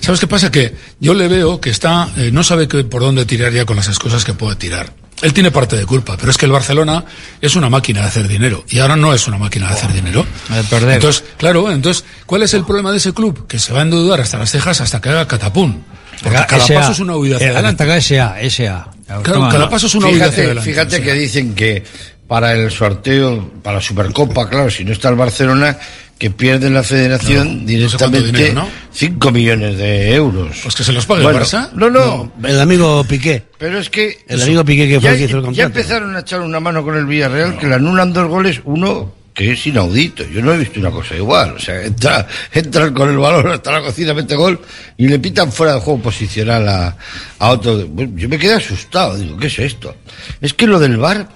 ¿sabes 0.00 0.18
qué 0.20 0.26
pasa? 0.26 0.50
Que 0.50 0.74
yo 1.00 1.14
le 1.14 1.28
veo 1.28 1.60
que 1.60 1.70
está, 1.70 2.08
eh, 2.16 2.30
no 2.32 2.42
sabe 2.42 2.66
que, 2.66 2.82
por 2.84 3.02
dónde 3.02 3.24
tirar 3.24 3.52
ya 3.52 3.64
con 3.64 3.76
las 3.76 3.98
cosas 3.98 4.24
que 4.24 4.34
puede 4.34 4.56
tirar. 4.56 4.92
Él 5.22 5.32
tiene 5.32 5.50
parte 5.50 5.76
de 5.76 5.86
culpa, 5.86 6.16
pero 6.18 6.30
es 6.30 6.36
que 6.36 6.44
el 6.44 6.52
Barcelona 6.52 7.04
es 7.40 7.56
una 7.56 7.70
máquina 7.70 8.02
de 8.02 8.08
hacer 8.08 8.28
dinero 8.28 8.64
y 8.68 8.80
ahora 8.80 8.96
no 8.96 9.14
es 9.14 9.26
una 9.26 9.38
máquina 9.38 9.68
de 9.68 9.74
hacer 9.74 9.92
dinero. 9.92 10.26
De 10.48 10.62
perder. 10.64 10.96
Entonces, 10.96 11.24
claro, 11.38 11.70
entonces, 11.72 12.04
¿cuál 12.26 12.42
es 12.42 12.52
el 12.52 12.64
problema 12.64 12.90
de 12.90 12.98
ese 12.98 13.14
club? 13.14 13.46
Que 13.46 13.58
se 13.58 13.72
va 13.72 13.80
a 13.80 13.82
endeudar 13.82 14.20
hasta 14.20 14.38
las 14.38 14.50
cejas 14.50 14.80
hasta 14.80 15.00
que 15.00 15.08
haga 15.08 15.26
catapún. 15.26 15.84
Porque 16.22 16.38
cada 16.46 16.66
paso 16.66 16.92
es 16.92 16.98
una 16.98 17.16
huida 17.16 17.36
hacia 17.36 17.48
eh, 17.48 17.50
adelante. 17.52 17.84
Ataca 17.84 18.00
SA, 18.00 18.36
SA. 18.50 18.90
Claro, 19.22 19.42
cada 19.48 19.58
no. 19.58 19.70
paso 19.70 19.86
es 19.86 19.94
una 19.94 20.08
huida 20.08 20.26
hacia 20.26 20.54
Fíjate, 20.60 20.96
adelante. 20.96 21.02
que 21.02 21.12
dicen 21.12 21.54
que 21.54 21.84
para 22.26 22.52
el 22.52 22.70
sorteo, 22.70 23.52
para 23.62 23.76
la 23.76 23.82
Supercopa, 23.82 24.48
claro, 24.48 24.70
si 24.70 24.84
no 24.84 24.92
está 24.92 25.08
el 25.08 25.14
Barcelona, 25.14 25.78
que 26.18 26.30
pierde 26.30 26.70
la 26.70 26.82
federación 26.82 27.66
Claro, 27.66 27.82
no 27.82 27.88
sé 27.90 27.96
cuánto 27.98 28.16
directamente 28.18 28.32
dinero, 28.32 28.54
¿no? 28.54 28.68
5 28.92 29.30
millones 29.32 29.76
de 29.76 30.14
euros. 30.14 30.56
Pues 30.62 30.74
que 30.74 30.84
se 30.84 30.92
los 30.92 31.04
pague 31.04 31.20
el 31.26 31.34
Barça. 31.34 31.70
No, 31.74 31.90
no, 31.90 32.32
El 32.42 32.58
amigo 32.60 33.04
Piqué. 33.04 33.42
pero 33.58 33.78
es 33.78 33.90
que... 33.90 34.18
El 34.26 34.40
amigo 34.42 34.64
Piqué 34.64 34.88
que 34.88 34.94
fue 35.00 35.04
ya, 35.04 35.12
el 35.12 35.18
que 35.18 35.24
hizo 35.24 35.36
el 35.36 35.42
ya 35.42 35.46
contrato. 35.46 35.66
empezaron 35.78 36.16
a 36.16 36.20
echar 36.20 36.40
una 36.40 36.58
mano 36.60 36.82
con 36.82 36.96
el 36.96 37.04
Villarreal, 37.04 37.58
que 37.58 37.66
le 37.66 37.74
anulan 37.74 38.12
dos 38.14 38.28
goles, 38.28 38.60
uno 38.64 39.14
que 39.34 39.52
es 39.52 39.66
inaudito. 39.66 40.24
Yo 40.30 40.40
no 40.40 40.54
he 40.54 40.56
visto 40.58 40.80
una 40.80 40.90
cosa 40.90 41.14
igual. 41.14 41.50
O 41.56 41.58
sea, 41.58 41.82
entra, 41.82 42.26
entran 42.54 42.94
con 42.94 43.10
el 43.10 43.18
balón 43.18 43.48
hasta 43.48 43.70
la 43.70 43.82
cocina, 43.82 44.14
mete 44.14 44.34
gol 44.34 44.58
y 44.96 45.08
le 45.08 45.18
pitan 45.18 45.52
fuera 45.52 45.74
de 45.74 45.80
juego 45.80 46.00
posicional 46.00 46.66
a, 46.66 46.96
a 47.38 47.50
otro. 47.50 47.86
Bueno, 47.86 48.12
Yo 48.16 48.30
me 48.30 48.38
quedé 48.38 48.54
asustado. 48.54 49.18
Digo, 49.18 49.36
¿qué 49.36 49.48
es 49.48 49.58
esto? 49.58 49.94
Es 50.40 50.54
que 50.54 50.66
lo 50.66 50.78
del 50.78 50.96
bar 50.96 51.28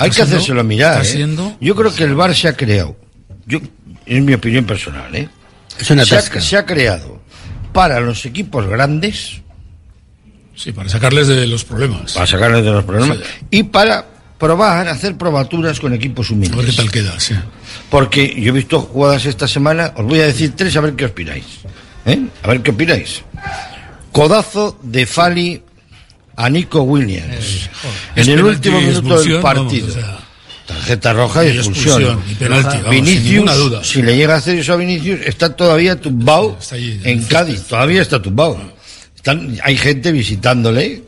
hay 0.00 0.08
que 0.10 0.16
siendo- 0.16 0.34
hacérselo 0.34 0.64
mirar. 0.64 1.02
está 1.02 1.08
¿eh? 1.08 1.16
siendo- 1.18 1.56
Yo 1.60 1.76
creo 1.76 1.94
que 1.94 2.02
el 2.02 2.16
bar 2.16 2.34
se 2.34 2.48
ha 2.48 2.54
creado. 2.56 2.96
Yo, 3.46 3.60
es 4.16 4.22
mi 4.22 4.34
opinión 4.34 4.64
personal, 4.64 5.14
¿eh? 5.14 5.28
Es 5.78 5.90
una 5.90 6.04
se, 6.04 6.14
tasca. 6.16 6.38
ha, 6.38 6.42
se 6.42 6.56
ha 6.56 6.66
creado 6.66 7.20
para 7.72 8.00
los 8.00 8.24
equipos 8.26 8.66
grandes, 8.66 9.40
Sí, 10.54 10.72
para 10.72 10.90
sacarles 10.90 11.26
de 11.28 11.46
los 11.46 11.64
problemas. 11.64 12.12
para 12.12 12.26
sacarles 12.26 12.64
de 12.64 12.70
los 12.70 12.84
problemas, 12.84 13.18
Sí. 13.18 13.46
y 13.50 13.62
para 13.62 14.04
probar, 14.38 14.88
hacer 14.88 15.16
probaturas 15.16 15.78
con 15.80 15.92
equipos 15.94 16.30
A 16.30 16.34
ver 16.34 16.42
qué 16.48 16.50
humildes. 16.54 16.76
tal 16.76 16.90
queda, 16.90 17.18
sí. 17.20 17.34
Porque 17.88 18.34
yo 18.40 18.48
he 18.50 18.52
visto 18.52 18.80
jugadas 18.80 19.24
esta 19.26 19.46
semana, 19.48 19.92
os 19.96 20.04
voy 20.04 20.20
a 20.20 20.26
decir 20.26 20.52
tres 20.56 20.76
a 20.76 20.80
ver 20.80 20.94
qué 20.94 21.06
opináis. 21.06 21.44
¿eh? 22.04 22.20
A 22.42 22.48
ver 22.48 22.60
qué 22.62 22.70
opináis. 22.72 23.22
Codazo 24.12 24.78
de 24.82 25.06
Fali 25.06 25.62
a 26.36 26.48
Nico 26.50 26.82
Williams. 26.82 27.70
en 28.16 28.28
el 28.28 28.42
último 28.44 28.80
minuto 28.80 29.22
del 29.22 29.40
partido. 29.40 29.86
vamos, 29.86 29.96
o 29.96 30.00
sea. 30.00 30.18
Tarjeta 30.74 31.12
roja 31.12 31.44
y, 31.44 31.48
Y 31.48 31.50
expulsión. 31.58 32.02
expulsión, 32.02 32.30
y 32.30 32.34
penalti, 32.36 32.68
vamos, 32.78 32.82
sin 32.82 32.90
Vinicius, 32.90 33.56
duda. 33.58 33.84
si 33.84 34.02
le 34.02 34.16
llega 34.16 34.34
a 34.34 34.38
hacer 34.38 34.58
eso 34.58 34.72
a 34.72 34.76
Vinicius, 34.76 35.20
está 35.24 35.54
todavía 35.56 36.00
tumbado 36.00 36.56
en 36.72 37.22
Cádiz, 37.24 37.62
todavía 37.64 38.02
está 38.02 38.20
tumbado. 38.22 38.58
Están, 39.16 39.58
hay 39.64 39.76
gente 39.76 40.12
visitándole, 40.12 41.02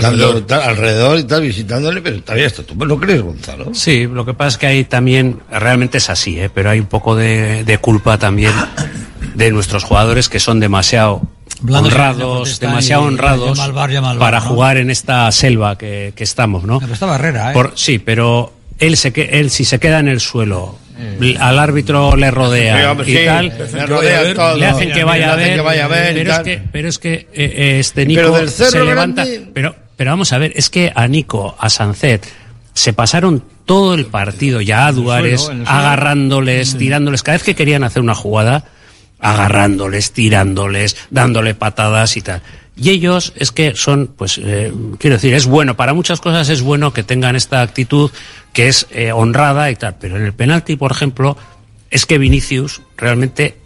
alrededor. 0.00 0.46
tal, 0.46 0.62
alrededor 0.62 1.18
y 1.18 1.24
tal, 1.24 1.42
visitándole, 1.42 2.00
pero 2.00 2.22
todavía 2.22 2.46
está 2.46 2.62
tumbado. 2.62 2.94
¿No 2.94 3.00
crees, 3.00 3.22
Gonzalo? 3.22 3.74
Sí, 3.74 4.06
lo 4.06 4.24
que 4.24 4.34
pasa 4.34 4.48
es 4.50 4.58
que 4.58 4.66
hay 4.68 4.84
también, 4.84 5.40
realmente 5.50 5.98
es 5.98 6.08
así, 6.08 6.38
¿eh? 6.38 6.48
pero 6.48 6.70
hay 6.70 6.78
un 6.78 6.86
poco 6.86 7.16
de, 7.16 7.64
de 7.64 7.78
culpa 7.78 8.18
también 8.18 8.52
de 9.34 9.50
nuestros 9.50 9.82
jugadores 9.82 10.28
que 10.28 10.38
son 10.38 10.60
demasiado 10.60 11.22
honrados, 11.68 12.60
demasiado 12.60 13.02
y 13.04 13.06
honrados 13.08 13.58
para 14.18 14.40
jugar 14.40 14.76
en 14.76 14.90
esta 14.90 15.30
selva 15.32 15.76
que, 15.76 16.12
que 16.14 16.22
estamos, 16.24 16.64
¿no? 16.64 16.78
Pero 16.80 16.92
está 16.92 17.06
Barrera, 17.06 17.50
¿eh? 17.50 17.54
Por- 17.54 17.72
sí, 17.74 17.98
pero 17.98 18.52
él, 18.78 18.96
se, 18.96 19.12
él 19.38 19.50
si 19.50 19.64
se 19.64 19.78
queda 19.78 19.98
en 20.00 20.08
el 20.08 20.20
suelo, 20.20 20.78
al 21.40 21.58
árbitro 21.58 22.16
le 22.16 22.30
rodea 22.30 22.94
Sí, 23.04 23.10
y 23.12 23.16
sí, 23.16 23.24
tal, 23.26 23.52
le 23.72 23.86
rodea 23.86 24.34
todo. 24.34 24.56
le 24.56 24.66
hacen 24.66 24.92
que 24.92 25.04
vaya 25.04 25.32
a 25.32 25.36
ver, 25.36 25.54
que 25.56 25.60
vaya 25.60 25.84
a 25.84 25.88
ver 25.88 26.16
y 26.16 26.20
pero, 26.20 26.32
es 26.32 26.38
que, 26.40 26.62
pero 26.72 26.88
es 26.88 26.98
que 26.98 27.12
eh, 27.14 27.26
eh, 27.34 27.76
este 27.80 28.06
Nico 28.06 28.32
Pero 28.32 28.48
se 28.48 28.84
levanta, 28.84 29.24
Grande- 29.24 29.50
pero, 29.52 29.76
pero 29.96 30.10
vamos 30.12 30.32
a 30.32 30.38
ver, 30.38 30.52
es 30.56 30.70
que 30.70 30.90
a 30.94 31.06
Nico, 31.06 31.54
a 31.58 31.68
Sancet, 31.68 32.26
se 32.72 32.92
pasaron 32.92 33.42
todo 33.66 33.94
el 33.94 34.06
partido 34.06 34.60
ya 34.60 34.86
a 34.86 34.92
Duares, 34.92 35.42
suelo, 35.42 35.64
agarrándoles, 35.68 36.76
tirándoles, 36.78 37.22
cada 37.22 37.36
vez 37.36 37.42
que 37.44 37.54
querían 37.54 37.84
hacer 37.84 38.00
una 38.02 38.14
jugada, 38.14 38.64
agarrándoles, 39.20 40.12
tirándoles, 40.12 40.96
dándole 41.10 41.54
patadas 41.54 42.16
y 42.16 42.22
tal. 42.22 42.42
Y 42.76 42.90
ellos 42.90 43.32
es 43.36 43.52
que 43.52 43.74
son, 43.74 44.08
pues, 44.16 44.38
eh, 44.38 44.70
quiero 44.98 45.16
decir, 45.16 45.32
es 45.32 45.46
bueno, 45.46 45.76
para 45.76 45.94
muchas 45.94 46.20
cosas 46.20 46.50
es 46.50 46.60
bueno 46.60 46.92
que 46.92 47.02
tengan 47.02 47.34
esta 47.34 47.62
actitud 47.62 48.10
que 48.52 48.68
es 48.68 48.86
eh, 48.90 49.12
honrada 49.12 49.70
y 49.70 49.76
tal, 49.76 49.96
pero 49.98 50.16
en 50.16 50.24
el 50.24 50.34
penalti, 50.34 50.76
por 50.76 50.92
ejemplo, 50.92 51.38
es 51.90 52.04
que 52.04 52.18
Vinicius 52.18 52.82
realmente, 52.98 53.56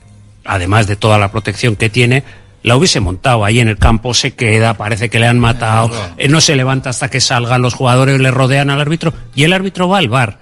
además 0.45 0.87
de 0.87 0.95
toda 0.95 1.19
la 1.19 1.33
protección 1.33 1.75
que 1.75 1.91
tiene, 1.91 2.23
la 2.63 2.77
hubiese 2.77 3.01
montado 3.01 3.45
ahí 3.45 3.59
en 3.59 3.69
el 3.69 3.79
campo, 3.79 4.15
se 4.15 4.33
queda, 4.33 4.75
parece 4.75 5.09
que 5.09 5.19
le 5.19 5.27
han 5.27 5.41
matado, 5.41 5.91
eh, 6.17 6.29
no 6.29 6.41
se 6.41 6.55
levanta 6.55 6.91
hasta 6.91 7.09
que 7.09 7.21
salgan 7.21 7.63
los 7.63 7.75
jugadores, 7.75 8.21
le 8.21 8.31
rodean 8.31 8.71
al 8.71 8.81
árbitro 8.81 9.13
y 9.35 9.43
el 9.43 9.53
árbitro 9.53 9.89
va 9.89 9.99
al 9.99 10.09
bar. 10.09 10.39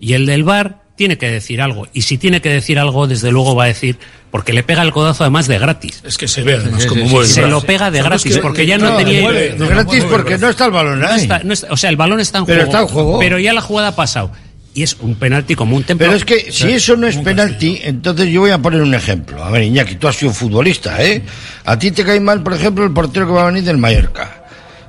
Y 0.00 0.14
el 0.14 0.26
del 0.26 0.42
bar 0.42 0.82
tiene 0.98 1.16
que 1.16 1.30
decir 1.30 1.62
algo. 1.62 1.86
Y 1.94 2.02
si 2.02 2.18
tiene 2.18 2.42
que 2.42 2.50
decir 2.50 2.78
algo, 2.78 3.06
desde 3.06 3.30
luego 3.32 3.54
va 3.54 3.64
a 3.64 3.66
decir, 3.68 3.98
porque 4.30 4.52
le 4.52 4.62
pega 4.62 4.82
el 4.82 4.92
codazo 4.92 5.24
además 5.24 5.46
de 5.48 5.58
gratis. 5.58 6.02
Es 6.04 6.18
que 6.18 6.28
se 6.28 6.42
ve 6.42 6.56
además 6.56 6.82
Sí, 6.82 6.88
como 6.88 7.04
sí, 7.04 7.08
mueve 7.08 7.28
se 7.28 7.46
lo 7.46 7.62
pega 7.62 7.90
de 7.90 7.98
¿Sabes 8.02 8.10
gratis, 8.22 8.36
que- 8.36 8.42
porque 8.42 8.66
ya 8.66 8.76
no, 8.76 8.94
tenía... 8.98 9.22
mueve, 9.22 9.54
de 9.56 9.66
gratis 9.66 10.04
porque 10.10 10.36
no 10.36 10.50
está 10.50 10.66
el 10.66 10.72
balón 10.72 11.00
No 11.00 11.08
ahí. 11.08 11.22
está- 11.22 11.40
no 11.42 11.54
está- 11.54 11.68
o 11.70 11.76
sea, 11.78 11.88
el 11.88 11.96
balón 11.96 12.20
está 12.20 12.38
en 12.38 12.44
Pero 12.44 12.58
juego. 12.66 12.70
está 12.72 12.80
en 12.82 12.88
juego. 12.88 13.18
Pero 13.20 13.38
ya 13.38 13.52
la 13.54 13.60
jugada 13.62 13.88
ha 13.88 13.96
pasado. 13.96 14.30
Y 14.74 14.82
es 14.82 14.96
un 15.00 15.14
penalti 15.14 15.54
como 15.54 15.74
un 15.76 15.82
templo. 15.84 16.06
Pero 16.06 16.16
es 16.16 16.24
que 16.24 16.52
si 16.52 16.70
eso 16.70 16.94
no 16.96 17.06
es 17.06 17.16
penalti, 17.16 17.80
entonces 17.82 18.28
yo 18.28 18.40
voy 18.42 18.50
a 18.50 18.58
poner 18.58 18.82
un 18.82 18.94
ejemplo. 18.94 19.42
A 19.42 19.50
ver, 19.50 19.62
Iñaki, 19.62 19.94
tú 19.96 20.06
has 20.08 20.16
sido 20.16 20.32
futbolista, 20.32 21.02
¿eh? 21.02 21.22
A 21.64 21.78
ti 21.78 21.90
te 21.90 22.04
cae 22.04 22.20
mal, 22.20 22.42
por 22.42 22.52
ejemplo, 22.54 22.84
el 22.84 22.92
portero 22.92 23.26
que 23.26 23.32
va 23.32 23.42
a 23.44 23.46
venir 23.46 23.64
del 23.64 23.78
Mallorca. 23.78 24.44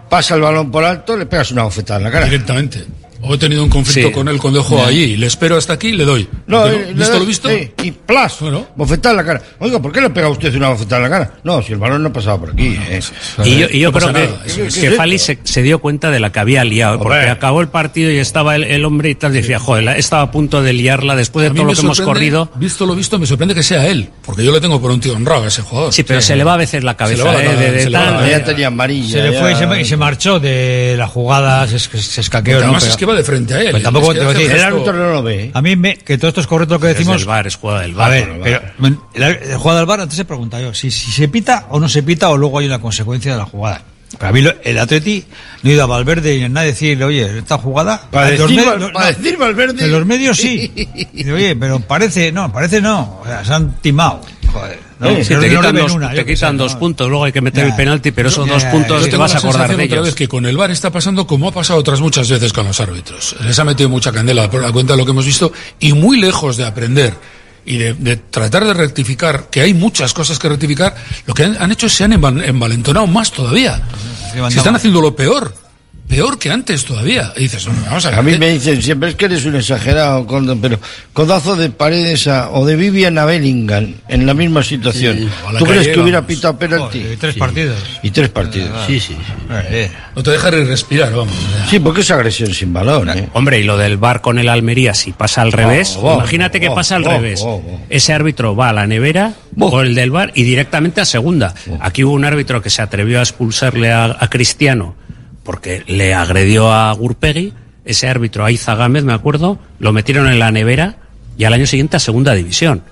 Pasa 0.09 0.35
el 0.35 0.41
balón 0.41 0.69
por 0.71 0.83
alto, 0.83 1.15
le 1.15 1.25
pegas 1.27 1.51
una 1.51 1.63
bofetada 1.63 1.99
en 1.99 2.03
la 2.03 2.11
cara. 2.11 2.25
Directamente. 2.25 2.83
O 3.21 3.33
he 3.35 3.37
tenido 3.37 3.63
un 3.63 3.69
conflicto 3.69 4.07
Sí. 4.09 4.13
con 4.13 4.27
él 4.29 4.39
cuando 4.39 4.59
dejo 4.59 4.83
allí. 4.83 5.17
Le 5.17 5.27
espero 5.27 5.57
hasta 5.57 5.73
aquí 5.73 5.89
y 5.89 5.91
le 5.93 6.05
doy. 6.05 6.27
No, 6.47 6.65
eh, 6.67 6.93
¿Visto 6.95 7.19
lo 7.19 7.25
visto? 7.25 7.49
y 7.51 7.91
plas, 7.91 8.37
bofetada 8.75 9.11
en 9.11 9.17
la 9.17 9.25
cara. 9.25 9.41
Oiga, 9.59 9.81
¿por 9.81 9.91
qué 9.91 9.99
le 10.01 10.09
pega 10.09 10.29
usted 10.29 10.53
una 10.55 10.69
bofetada 10.69 10.97
en 11.05 11.11
la 11.11 11.17
cara? 11.17 11.33
No, 11.43 11.61
si 11.61 11.73
el 11.73 11.79
balón 11.79 12.01
no 12.03 12.09
ha 12.09 12.13
pasado 12.13 12.39
por 12.39 12.51
aquí. 12.51 12.77
eh. 12.89 12.99
Y 13.43 13.57
yo, 13.57 13.67
y 13.69 13.79
yo 13.79 13.91
No 13.91 13.97
creo 13.99 14.13
que, 14.13 14.19
nada. 14.27 14.43
que 14.43 14.53
¿Qué- 14.53 14.67
qué 14.79 14.87
es 14.87 14.95
Fali 14.95 15.19
se, 15.19 15.37
se 15.43 15.61
dio 15.61 15.79
cuenta 15.79 16.11
de 16.11 16.19
la 16.19 16.31
que 16.31 16.39
había 16.39 16.63
liado, 16.63 16.97
porque 16.99 17.27
acabó 17.29 17.61
el 17.61 17.67
partido 17.67 18.09
y 18.11 18.17
estaba 18.17 18.55
el, 18.55 18.63
el 18.63 18.85
hombre 18.85 19.09
y 19.09 19.15
tal, 19.15 19.33
decía, 19.33 19.59
joder, 19.59 19.97
estaba 19.97 20.21
a 20.23 20.31
punto 20.31 20.61
de 20.61 20.71
liarla 20.73 21.15
después 21.15 21.45
A 21.45 21.49
de 21.49 21.55
todo 21.55 21.65
lo 21.67 21.73
que 21.73 21.81
hemos 21.81 21.99
corrido. 22.01 22.49
Visto 22.55 22.85
lo 22.85 22.95
visto, 22.95 23.19
me 23.19 23.25
sorprende 23.25 23.53
que 23.53 23.63
sea 23.63 23.85
él. 23.87 24.09
Porque 24.25 24.43
yo 24.45 24.51
le 24.53 24.61
tengo 24.61 24.79
por 24.79 24.91
un 24.91 24.99
tío 25.01 25.13
honrado 25.13 25.43
a 25.43 25.47
ese 25.47 25.61
jugador. 25.61 25.91
Sí, 25.93 26.03
pero 26.03 26.21
se 26.21 26.35
le 26.35 26.43
va 26.43 26.53
a 26.53 26.57
veces 26.57 26.83
la 26.83 26.95
cabeza, 26.95 27.23
eh, 27.41 27.89
cabeza. 27.91 28.29
Ya 28.29 28.43
tenía 28.43 28.67
amarilla. 28.67 29.11
Se 29.11 29.23
le 29.29 29.39
fue 29.39 29.51
y 29.81 29.85
se, 29.85 29.97
marchó 29.97 30.39
de 30.39 30.95
la 30.97 31.07
jugada, 31.07 31.67
se, 31.67 31.79
se, 31.79 32.01
se 32.01 32.21
escaqueó. 32.21 32.59
Es 33.11 33.17
de 33.17 33.23
frente 33.23 33.53
a 33.53 33.61
él. 33.61 33.71
Pues 33.71 33.83
tampoco 33.83 34.11
Es 34.11 34.19
que 34.19 34.25
a 34.25 34.27
decir. 34.29 34.51
El 34.51 34.61
árbitro 34.63 34.93
no 34.93 35.11
lo 35.13 35.23
ve. 35.23 35.51
A 35.53 35.61
mí 35.61 35.75
me, 35.75 35.97
que 35.97 36.17
todo 36.17 36.29
esto 36.29 36.41
es 36.41 36.47
correcto 36.47 36.75
lo 36.75 36.79
que 36.79 36.91
Es 36.91 36.97
decimos. 36.97 37.17
del 37.21 37.27
bar, 37.27 37.47
es 37.47 37.55
jugada 37.55 37.81
del 37.81 37.91
A 37.93 37.95
bar. 37.97 38.11
ver, 38.11 38.39
pero 38.43 38.61
el, 39.13 39.23
el 39.23 39.57
jugada 39.57 39.79
del 39.79 39.87
bar, 39.87 39.99
antes 40.01 40.17
se 40.17 40.25
pregunta 40.25 40.59
yo, 40.61 40.73
si, 40.73 40.91
si 40.91 41.11
se 41.11 41.27
pita 41.27 41.67
o 41.69 41.79
no 41.79 41.87
se 41.89 42.03
pita 42.03 42.29
o 42.29 42.37
luego 42.37 42.59
hay 42.59 42.65
una 42.67 42.79
consecuencia 42.79 43.31
de 43.33 43.37
la 43.37 43.45
jugada. 43.45 43.81
Pero 44.17 44.29
a 44.29 44.31
mí 44.31 44.41
lo- 44.41 44.53
el 44.63 44.77
Atleti 44.79 45.23
no 45.61 45.69
ha 45.69 45.73
ido 45.73 45.83
a 45.83 45.85
Valverde 45.85 46.35
y 46.35 46.43
a 46.43 46.49
nadie 46.49 46.69
decirle, 46.69 47.05
oye, 47.05 47.37
esta 47.37 47.59
jugada... 47.59 48.01
Para 48.09 48.31
decir, 48.31 48.47
medios- 48.47 48.65
Val- 48.65 48.79
no, 48.79 48.91
para 48.91 49.11
no, 49.11 49.17
decir 49.17 49.37
Valverde. 49.37 49.85
En 49.85 49.91
los 49.91 50.05
medios 50.05 50.35
sí. 50.37 50.71
Y 51.13 51.29
oye, 51.29 51.55
pero 51.55 51.79
parece, 51.79 52.31
no, 52.31 52.51
parece 52.51 52.81
no. 52.81 53.19
O 53.21 53.25
sea, 53.25 53.45
se 53.45 53.53
han 53.53 53.73
timado. 53.81 54.21
Joder. 54.51 54.88
No, 54.99 55.15
Sí, 55.23 55.33
te 55.35 55.49
quitan, 55.49 55.75
dos, 55.75 55.91
una, 55.93 56.11
te 56.13 56.25
quitan 56.25 56.57
dos 56.57 56.73
¿no? 56.73 56.79
puntos, 56.79 57.07
luego 57.09 57.23
hay 57.23 57.31
que 57.31 57.39
meter 57.41 57.65
el 57.65 57.73
penalti, 57.75 58.11
pero 58.11 58.27
esos 58.29 58.45
dos 58.47 58.65
puntos 58.65 59.09
te 59.09 59.15
vas 59.15 59.33
a 59.33 59.37
acordar 59.37 59.75
de 59.75 59.83
ellos. 59.83 60.03
vez 60.03 60.15
que 60.15 60.27
con 60.27 60.45
el 60.45 60.57
VAR 60.57 60.71
está 60.71 60.91
pasando 60.91 61.25
como 61.25 61.47
ha 61.47 61.51
pasado 61.53 61.79
otras 61.79 62.01
muchas 62.01 62.29
veces 62.29 62.51
con 62.51 62.65
los 62.65 62.79
árbitros. 62.81 63.35
Les 63.45 63.57
ha 63.57 63.63
metido 63.63 63.87
mucha 63.87 64.11
candela 64.11 64.49
por 64.51 64.61
la 64.61 64.71
cuenta 64.73 64.93
de 64.93 64.97
lo 64.97 65.05
que 65.05 65.11
hemos 65.11 65.25
visto 65.25 65.53
y 65.79 65.93
muy 65.93 66.19
lejos 66.19 66.57
de 66.57 66.65
aprender 66.65 67.13
y 67.65 67.77
de, 67.77 67.93
de 67.93 68.17
tratar 68.17 68.65
de 68.65 68.73
rectificar, 68.73 69.47
que 69.49 69.61
hay 69.61 69.73
muchas 69.73 70.13
cosas 70.13 70.37
que 70.39 70.49
rectificar, 70.49 70.95
lo 71.25 71.33
que 71.33 71.43
han, 71.45 71.55
han 71.61 71.71
hecho 71.71 71.85
es 71.85 71.93
se 71.93 72.03
han 72.03 72.11
enval- 72.11 72.43
envalentonado 72.45 73.07
más 73.07 73.31
todavía. 73.31 73.81
Se 74.49 74.57
están 74.57 74.75
haciendo 74.75 74.99
lo 75.01 75.15
peor, 75.15 75.53
peor 76.09 76.39
que 76.39 76.49
antes 76.49 76.83
todavía. 76.85 77.31
Y 77.37 77.41
dices, 77.41 77.65
"Bueno, 77.65 77.83
vamos 77.85 78.03
a 78.05 78.09
ver. 78.09 78.19
A 78.19 78.21
mí 78.23 78.31
¿qué- 78.33 78.39
me 78.39 78.49
dicen 78.49 78.81
siempre 78.81 79.09
es 79.09 79.15
que 79.15 79.25
eres 79.25 79.45
un 79.45 79.55
exagerado, 79.55 80.25
pero 80.59 80.79
codazo 81.13 81.55
de 81.55 81.69
paredes 81.69 82.27
a- 82.27 82.49
o 82.49 82.65
de 82.65 82.75
Vivian 82.75 83.17
a 83.19 83.25
Bellingham 83.25 83.93
en 84.07 84.25
la 84.25 84.33
misma 84.33 84.63
situación. 84.63 85.17
Sí, 85.19 85.29
¿Tú 85.59 85.65
crees 85.65 85.87
que 85.89 85.99
hubiera 85.99 86.25
pitado 86.25 86.57
penalti? 86.57 86.99
Joder, 87.03 87.17
tres 87.19 87.35
partidos. 87.35 87.77
Y 88.01 88.09
tres 88.09 88.29
partidos, 88.29 88.69
sí, 88.87 88.99
sí. 88.99 89.15
No 90.15 90.23
te 90.23 90.31
deja 90.31 90.49
ni 90.51 90.63
respirar, 90.63 91.13
vamos. 91.13 91.33
Sí, 91.69 91.79
porque 91.79 92.01
es 92.01 92.09
agresión 92.11 92.53
sin 92.53 92.73
balón, 92.73 93.09
¿eh? 93.09 93.29
Hombre, 93.33 93.59
y 93.59 93.63
lo 93.63 93.77
del 93.77 93.97
bar 93.97 94.21
con 94.21 94.39
el 94.39 94.49
Almería, 94.49 94.95
si 94.95 95.11
pasa 95.11 95.43
al 95.43 95.51
revés, 95.51 95.95
oh, 96.01 96.15
imagínate 96.15 96.59
que 96.59 96.71
pasa 96.71 96.95
al 96.95 97.05
oh, 97.05 97.11
revés. 97.11 97.41
oh, 97.43 97.55
oh. 97.65 97.81
Ese 97.89 98.13
árbitro 98.13 98.55
va 98.55 98.69
a 98.69 98.73
la 98.73 98.87
nevera 98.87 99.33
o 99.59 99.81
el 99.81 99.93
del 99.93 100.09
bar 100.09 100.31
y 100.33 100.41
directamente 100.43 101.01
a 101.01 101.05
segunda. 101.05 101.53
Aquí 101.79 102.03
hubo 102.03 102.13
un 102.13 102.25
árbitro 102.25 102.61
que 102.63 102.71
se 102.71 102.81
atrevió 102.81 103.19
a 103.19 103.21
expulsarle 103.21 103.91
a, 103.91 104.05
a 104.19 104.27
Cristiano 104.29 104.95
porque 105.49 105.81
le 105.87 106.13
agredió 106.13 106.71
a 106.71 106.93
Gurpegui. 106.93 107.53
Ese 107.83 108.07
árbitro, 108.07 108.45
Aiza 108.45 108.75
Gámez, 108.75 109.03
me 109.03 109.13
acuerdo, 109.13 109.57
lo 109.79 109.91
metieron 109.91 110.27
en 110.27 110.37
la 110.37 110.51
nevera 110.51 110.97
y 111.39 111.45
al 111.45 111.53
año 111.53 111.65
siguiente 111.65 111.97
a 111.97 111.99
segunda 111.99 112.35
división. 112.35 112.83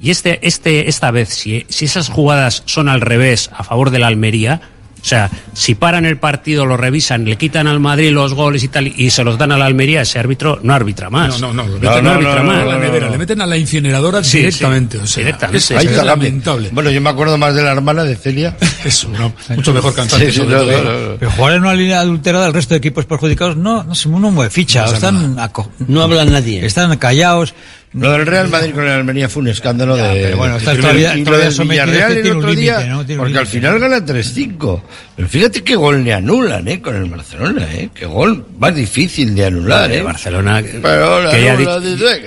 Y 0.00 0.08
este, 0.08 0.38
este, 0.48 0.88
esta 0.88 1.10
vez, 1.10 1.28
si, 1.28 1.66
si 1.68 1.84
esas 1.84 2.08
jugadas 2.08 2.62
son 2.64 2.88
al 2.88 3.02
revés, 3.02 3.50
a 3.52 3.62
favor 3.62 3.90
de 3.90 3.98
la 3.98 4.06
Almería, 4.06 4.62
o 5.00 5.04
sea, 5.04 5.30
si 5.52 5.74
paran 5.74 6.04
el 6.06 6.18
partido, 6.18 6.66
lo 6.66 6.76
revisan, 6.76 7.24
le 7.24 7.36
quitan 7.36 7.66
al 7.66 7.80
Madrid 7.80 8.10
los 8.10 8.34
goles 8.34 8.62
y 8.64 8.68
tal, 8.68 8.86
y 8.88 9.10
se 9.10 9.24
los 9.24 9.38
dan 9.38 9.52
a 9.52 9.56
la 9.58 9.66
Almería, 9.66 10.02
ese 10.02 10.18
árbitro 10.18 10.58
no 10.62 10.74
arbitra 10.74 11.08
más. 11.10 11.40
No, 11.40 11.52
no, 11.52 11.64
no, 11.64 11.68
lo 11.68 11.78
no, 11.78 11.90
meten 11.90 12.04
no 12.04 12.10
a- 12.10 12.14
arbitra 12.14 12.40
a 12.40 12.44
más. 12.44 12.66
la 12.66 12.78
nevera, 12.78 13.10
le 13.10 13.18
meten 13.18 13.40
a 13.40 13.46
la 13.46 13.56
incineradora 13.56 14.22
Sí, 14.24 14.38
directamente. 14.38 14.98
sí, 14.98 15.04
o 15.04 15.06
sea, 15.06 15.24
directamente. 15.24 15.58
es, 15.58 15.70
es 15.70 16.04
lamentable. 16.04 16.70
Bueno, 16.72 16.90
yo 16.90 17.00
me 17.00 17.10
acuerdo 17.10 17.38
más 17.38 17.54
de 17.54 17.62
la 17.62 17.72
hermana 17.72 18.04
de 18.04 18.16
Celia. 18.16 18.56
Es 18.84 19.04
una- 19.04 19.32
mucho 19.56 19.72
mejor 19.74 19.94
cantante. 19.94 20.26
Sí, 20.26 20.32
sí, 20.32 20.38
sobre 20.38 20.54
no, 20.54 20.60
todo. 20.62 20.84
no, 20.84 21.08
no. 21.10 21.16
Pero 21.18 21.30
jugar 21.32 21.52
en 21.54 21.60
una 21.62 21.74
línea 21.74 22.00
adulterada, 22.00 22.46
el 22.46 22.52
resto 22.54 22.74
de 22.74 22.78
equipos 22.78 23.04
perjudicados 23.06 23.56
no, 23.56 23.82
no 23.84 23.94
se 23.94 24.08
no 24.08 24.30
mueve 24.30 24.50
ficha, 24.50 24.84
están 24.86 25.36
No 25.86 26.02
habla 26.02 26.24
nadie. 26.24 26.64
están 26.64 26.96
callados. 26.96 27.54
Lo 27.94 28.12
del 28.12 28.26
Real 28.26 28.48
Madrid 28.48 28.72
con 28.74 28.84
el 28.84 28.90
Almería 28.90 29.28
fue 29.30 29.40
un 29.42 29.48
escándalo 29.48 29.96
de. 29.96 30.02
pero 30.24 30.36
bueno, 30.36 30.56
está 30.58 30.76
todavía- 30.76 31.14
y 31.16 31.20
lo 31.20 31.24
todavía 31.24 31.44
del 31.46 31.54
sometido, 31.54 31.86
Villarreal 31.86 32.12
que 32.22 32.28
el 32.28 32.36
otro 32.36 32.54
día, 32.54 32.72
límite, 32.78 32.90
¿no? 32.90 33.06
Tiene 33.06 33.20
un 33.22 33.26
porque 33.26 33.38
al 33.38 33.46
final 33.46 33.78
gana 33.78 34.04
3-5. 34.04 34.82
Pero 35.16 35.28
fíjate 35.28 35.64
qué 35.64 35.74
gol 35.74 36.04
le 36.04 36.12
anulan, 36.12 36.68
¿eh? 36.68 36.82
Con 36.82 36.96
el 36.96 37.04
Barcelona, 37.06 37.66
¿eh? 37.72 37.88
Qué 37.94 38.04
gol 38.04 38.44
más 38.58 38.74
difícil 38.74 39.34
de 39.34 39.46
anular, 39.46 39.90
¿eh? 39.90 40.02
Barcelona, 40.02 40.62
Pero 40.82 41.22
la 41.22 41.30
que 41.30 41.42
ya 41.42 41.56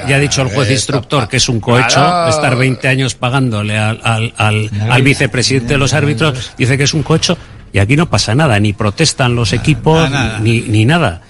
ya 0.08 0.16
ha 0.16 0.20
dicho 0.20 0.42
el 0.42 0.48
juez 0.50 0.68
"Ah, 0.68 0.74
instructor 0.74 1.28
que 1.30 1.38
es 1.38 1.48
un 1.48 1.60
cohecho 1.60 1.88
claro". 1.96 2.30
estar 2.30 2.56
20 2.58 2.88
años 2.88 3.14
pagándole 3.16 3.78
al, 3.78 4.00
al, 4.04 4.34
al, 4.38 4.70
al 4.90 5.02
vicepresidente 5.04 5.74
de 5.74 5.78
los 5.78 5.94
árbitros, 5.94 6.54
dice 6.58 6.76
que 6.78 6.86
es 6.86 6.94
un 6.96 7.04
cohecho 7.04 7.38
y 7.72 7.78
aquí 7.80 7.96
no 7.96 8.10
pasa 8.10 8.34
nada, 8.36 8.60
ni 8.60 8.74
protestan 8.74 9.36
los 9.36 9.54
equipos, 9.54 10.10
nada. 10.10 10.40
Ni, 10.40 10.62
ni 10.62 10.86
nada. 10.86 11.22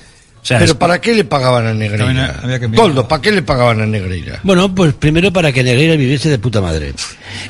O 0.41 0.45
sea, 0.45 0.57
Pero 0.59 0.71
es- 0.71 0.77
¿para 0.77 0.99
qué 0.99 1.13
le 1.13 1.23
pagaban 1.23 1.67
a 1.67 1.73
Negreira? 1.73 2.39
había 2.41 2.59
que. 2.59 2.67
Goldo, 2.67 3.07
¿para 3.07 3.21
qué 3.21 3.31
le 3.31 3.41
pagaban 3.43 3.81
a 3.81 3.85
Negreira? 3.85 4.39
Bueno, 4.43 4.73
pues 4.73 4.93
primero 4.93 5.31
para 5.31 5.51
que 5.51 5.63
Negreira 5.63 5.95
viviese 5.95 6.29
de 6.29 6.39
puta 6.39 6.61
madre. 6.61 6.93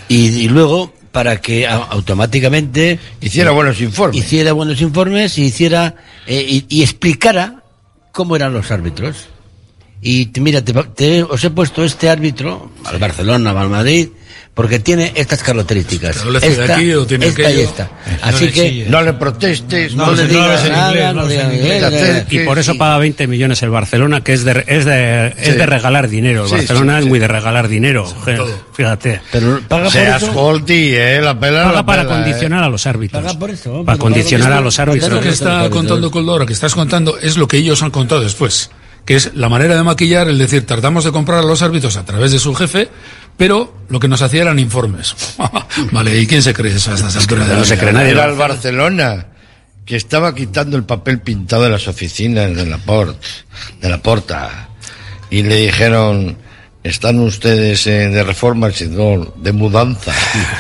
Y, 0.09 0.27
y 0.27 0.47
luego 0.49 0.93
para 1.11 1.37
que 1.41 1.67
a- 1.67 1.75
automáticamente 1.75 2.99
Hiciera 3.21 3.51
buenos 3.51 3.79
informes. 3.81 4.17
hiciera 4.17 4.53
buenos 4.53 4.81
informes 4.81 5.37
y 5.37 5.43
hiciera 5.43 5.95
eh, 6.27 6.45
y, 6.47 6.65
y 6.69 6.83
explicara 6.83 7.63
cómo 8.11 8.35
eran 8.35 8.53
los 8.53 8.69
árbitros. 8.71 9.27
Y 10.01 10.27
te- 10.27 10.41
mira, 10.41 10.61
te, 10.63 10.73
te- 10.73 11.23
os 11.23 11.43
he 11.43 11.49
puesto 11.51 11.83
este 11.83 12.09
árbitro, 12.09 12.71
al 12.85 12.97
Barcelona, 12.97 13.51
al 13.51 13.69
Madrid, 13.69 14.09
porque 14.55 14.79
tiene 14.79 15.11
estas 15.15 15.43
características. 15.43 16.17
Pero 16.17 16.31
le 16.31 16.39
Esta, 16.45 16.73
aquí 16.75 16.91
o 16.93 17.05
tiene 17.05 17.27
esta 17.27 17.51
y 17.51 17.61
esta. 17.61 17.83
No 17.83 18.17
Así 18.27 18.45
le 18.45 18.51
que. 18.51 18.85
No 18.89 19.01
le 19.03 19.13
protestes, 19.13 19.93
no, 19.95 20.07
no, 20.07 20.11
le 20.13 20.23
le 20.23 20.29
digas 20.29 20.69
nada, 20.69 21.13
no 21.13 21.27
digas 21.27 21.47
nada. 21.91 22.25
Y 22.31 22.39
por 22.39 22.57
eso 22.57 22.75
paga 22.77 22.97
20 22.97 23.27
millones 23.27 23.61
el 23.61 23.69
Barcelona, 23.69 24.21
que 24.23 24.33
es 24.33 24.43
de, 24.43 24.63
es 24.67 24.85
de, 24.85 25.27
es 25.37 25.45
Sí. 25.45 25.51
de 25.51 25.65
regalar 25.67 26.09
dinero. 26.09 26.43
El 26.43 26.49
Sí, 26.49 26.55
Barcelona 26.55 26.93
sí, 26.93 26.97
es 26.99 27.03
sí. 27.03 27.09
muy 27.09 27.19
de 27.19 27.27
regalar 27.27 27.67
dinero. 27.67 28.05
Fíjate. 28.73 29.21
Pero 29.31 29.61
paga 29.67 29.83
por 29.83 29.91
Seas 29.93 30.23
eso. 30.23 30.31
Holti, 30.33 30.95
eh, 30.95 31.21
la 31.21 31.39
pela 31.39 31.63
Paga 31.65 31.75
la 31.75 31.85
para 31.85 32.01
pela, 32.03 32.15
condicionar 32.15 32.63
eh. 32.63 32.65
a 32.65 32.69
los 32.69 32.87
árbitros. 32.87 33.23
Paga 33.23 33.37
por 33.39 33.49
eso. 33.51 33.85
Para 33.85 33.97
condicionar 33.99 34.51
a 34.51 34.61
los 34.61 34.77
Lo 34.77 34.81
árbitros. 34.83 35.19
que 35.21 35.29
está 35.29 35.69
contando 35.69 36.09
Coldora, 36.09 36.45
que 36.47 36.53
estás 36.53 36.73
contando, 36.73 37.17
es 37.19 37.37
lo 37.37 37.47
que 37.47 37.57
ellos 37.57 37.81
han 37.83 37.91
contado 37.91 38.21
después. 38.21 38.71
Que 39.05 39.15
es 39.15 39.33
la 39.35 39.49
manera 39.49 39.75
de 39.75 39.83
maquillar, 39.83 40.27
el 40.27 40.37
decir, 40.37 40.65
tratamos 40.65 41.03
de 41.03 41.11
comprar 41.11 41.39
a 41.39 41.43
los 41.43 41.61
árbitros 41.61 41.97
a 41.97 42.05
través 42.05 42.31
de 42.31 42.39
su 42.39 42.53
jefe, 42.53 42.87
pero 43.35 43.73
lo 43.89 43.99
que 43.99 44.07
nos 44.07 44.21
hacía 44.21 44.43
eran 44.43 44.59
informes. 44.59 45.15
vale, 45.91 46.19
¿y 46.19 46.27
quién 46.27 46.41
se 46.41 46.53
cree 46.53 46.75
eso 46.75 46.91
a 46.91 46.95
estas 46.95 47.15
alturas 47.15 47.47
de 47.47 47.55
la 47.55 47.61
vida? 47.61 48.09
Era 48.09 48.25
el 48.25 48.35
Barcelona 48.35 49.27
que 49.85 49.95
estaba 49.95 50.33
quitando 50.35 50.77
el 50.77 50.83
papel 50.83 51.19
pintado 51.19 51.63
de 51.63 51.69
las 51.69 51.87
oficinas 51.87 52.55
de 52.55 52.65
la 52.65 52.77
Port, 52.77 53.21
de 53.81 53.89
la 53.89 53.97
Porta, 53.97 54.69
y 55.29 55.43
le 55.43 55.55
dijeron, 55.55 56.37
están 56.84 57.19
ustedes 57.19 57.86
eh, 57.86 58.09
de 58.09 58.23
reforma, 58.23 58.71
sino 58.71 59.34
de 59.36 59.51
mudanza. 59.51 60.11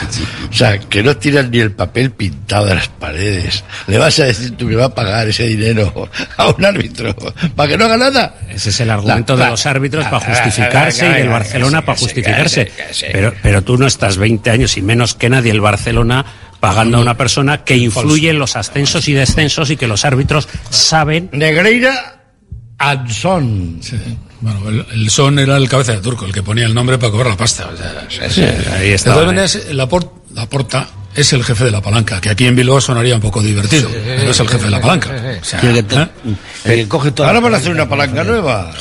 o 0.49 0.53
sea, 0.53 0.77
que 0.79 1.01
no 1.01 1.17
tiran 1.17 1.49
ni 1.49 1.59
el 1.59 1.71
papel 1.71 2.11
pintado 2.11 2.65
de 2.67 2.75
las 2.75 2.87
paredes. 2.89 3.63
Le 3.87 3.97
vas 3.97 4.19
a 4.19 4.25
decir 4.25 4.55
tú 4.55 4.67
que 4.69 4.75
va 4.75 4.85
a 4.85 4.93
pagar 4.95 5.27
ese 5.27 5.47
dinero 5.47 6.09
a 6.37 6.49
un 6.49 6.63
árbitro 6.63 7.15
para 7.55 7.69
que 7.69 7.77
no 7.77 7.85
haga 7.85 7.97
nada. 7.97 8.35
Ese 8.49 8.69
es 8.69 8.79
el 8.81 8.91
argumento 8.91 9.35
La- 9.35 9.45
de 9.45 9.51
los 9.51 9.65
árbitros 9.65 10.03
la- 10.03 10.09
para 10.11 10.29
la- 10.29 10.35
justificarse 10.43 11.09
la- 11.09 11.17
y 11.17 11.21
del 11.21 11.29
Barcelona 11.29 11.83
para 11.83 11.97
sí, 11.97 12.05
justificarse. 12.05 12.65
sí, 12.65 12.83
sí. 12.91 13.05
Pero, 13.11 13.33
pero 13.41 13.63
tú 13.63 13.77
no 13.77 13.87
estás 13.87 14.17
20 14.17 14.49
años 14.51 14.77
y 14.77 14.81
menos 14.83 15.15
que 15.15 15.29
nadie 15.29 15.51
el 15.51 15.61
Barcelona 15.61 16.23
pagando 16.59 16.99
a 16.99 17.01
una 17.01 17.17
persona 17.17 17.63
que 17.63 17.75
influye 17.75 18.29
en 18.29 18.37
los 18.37 18.55
ascensos 18.55 19.07
y 19.07 19.13
descensos 19.13 19.71
y 19.71 19.77
que 19.77 19.87
los 19.87 20.05
árbitros 20.05 20.47
saben. 20.69 21.29
Negreira 21.31 22.21
Anson. 22.77 23.79
Bueno, 24.41 24.67
el, 24.69 24.85
el 24.91 25.09
Son 25.09 25.37
era 25.39 25.55
el 25.57 25.69
cabeza 25.69 25.91
de 25.93 25.99
turco, 25.99 26.25
el 26.25 26.33
que 26.33 26.41
ponía 26.43 26.65
el 26.65 26.73
nombre 26.73 26.97
para 26.97 27.11
cobrar 27.11 27.29
la 27.31 27.37
pasta. 27.37 27.69
o 27.73 27.77
sea, 28.11 28.29
sí, 28.29 28.41
ahí 28.43 28.89
de 28.89 28.97
todas 28.97 29.25
maneras, 29.25 29.59
la, 29.71 29.87
por- 29.87 30.11
la 30.33 30.47
porta 30.49 30.87
es 31.15 31.31
el 31.33 31.43
jefe 31.43 31.65
de 31.65 31.71
la 31.71 31.81
palanca, 31.81 32.19
que 32.21 32.29
aquí 32.29 32.45
en 32.47 32.55
Bilbao 32.55 32.79
sonaría 32.81 33.13
un 33.15 33.21
poco 33.21 33.41
divertido, 33.41 33.89
pero 33.93 34.31
es 34.31 34.39
el 34.39 34.47
jefe 34.47 34.65
de 34.65 34.71
la 34.71 34.81
palanca. 34.81 35.09
O 35.41 35.43
sea, 35.45 35.59
El 35.61 35.73
que 35.75 35.83
te- 35.83 35.95
¿eh? 36.01 36.07
el 36.65 36.75
que 36.81 36.87
coge 36.87 37.13
Ahora 37.19 37.39
van 37.39 37.53
a 37.53 37.57
hacer 37.57 37.71
una 37.71 37.87
palanca 37.87 38.23
nueva. 38.23 38.73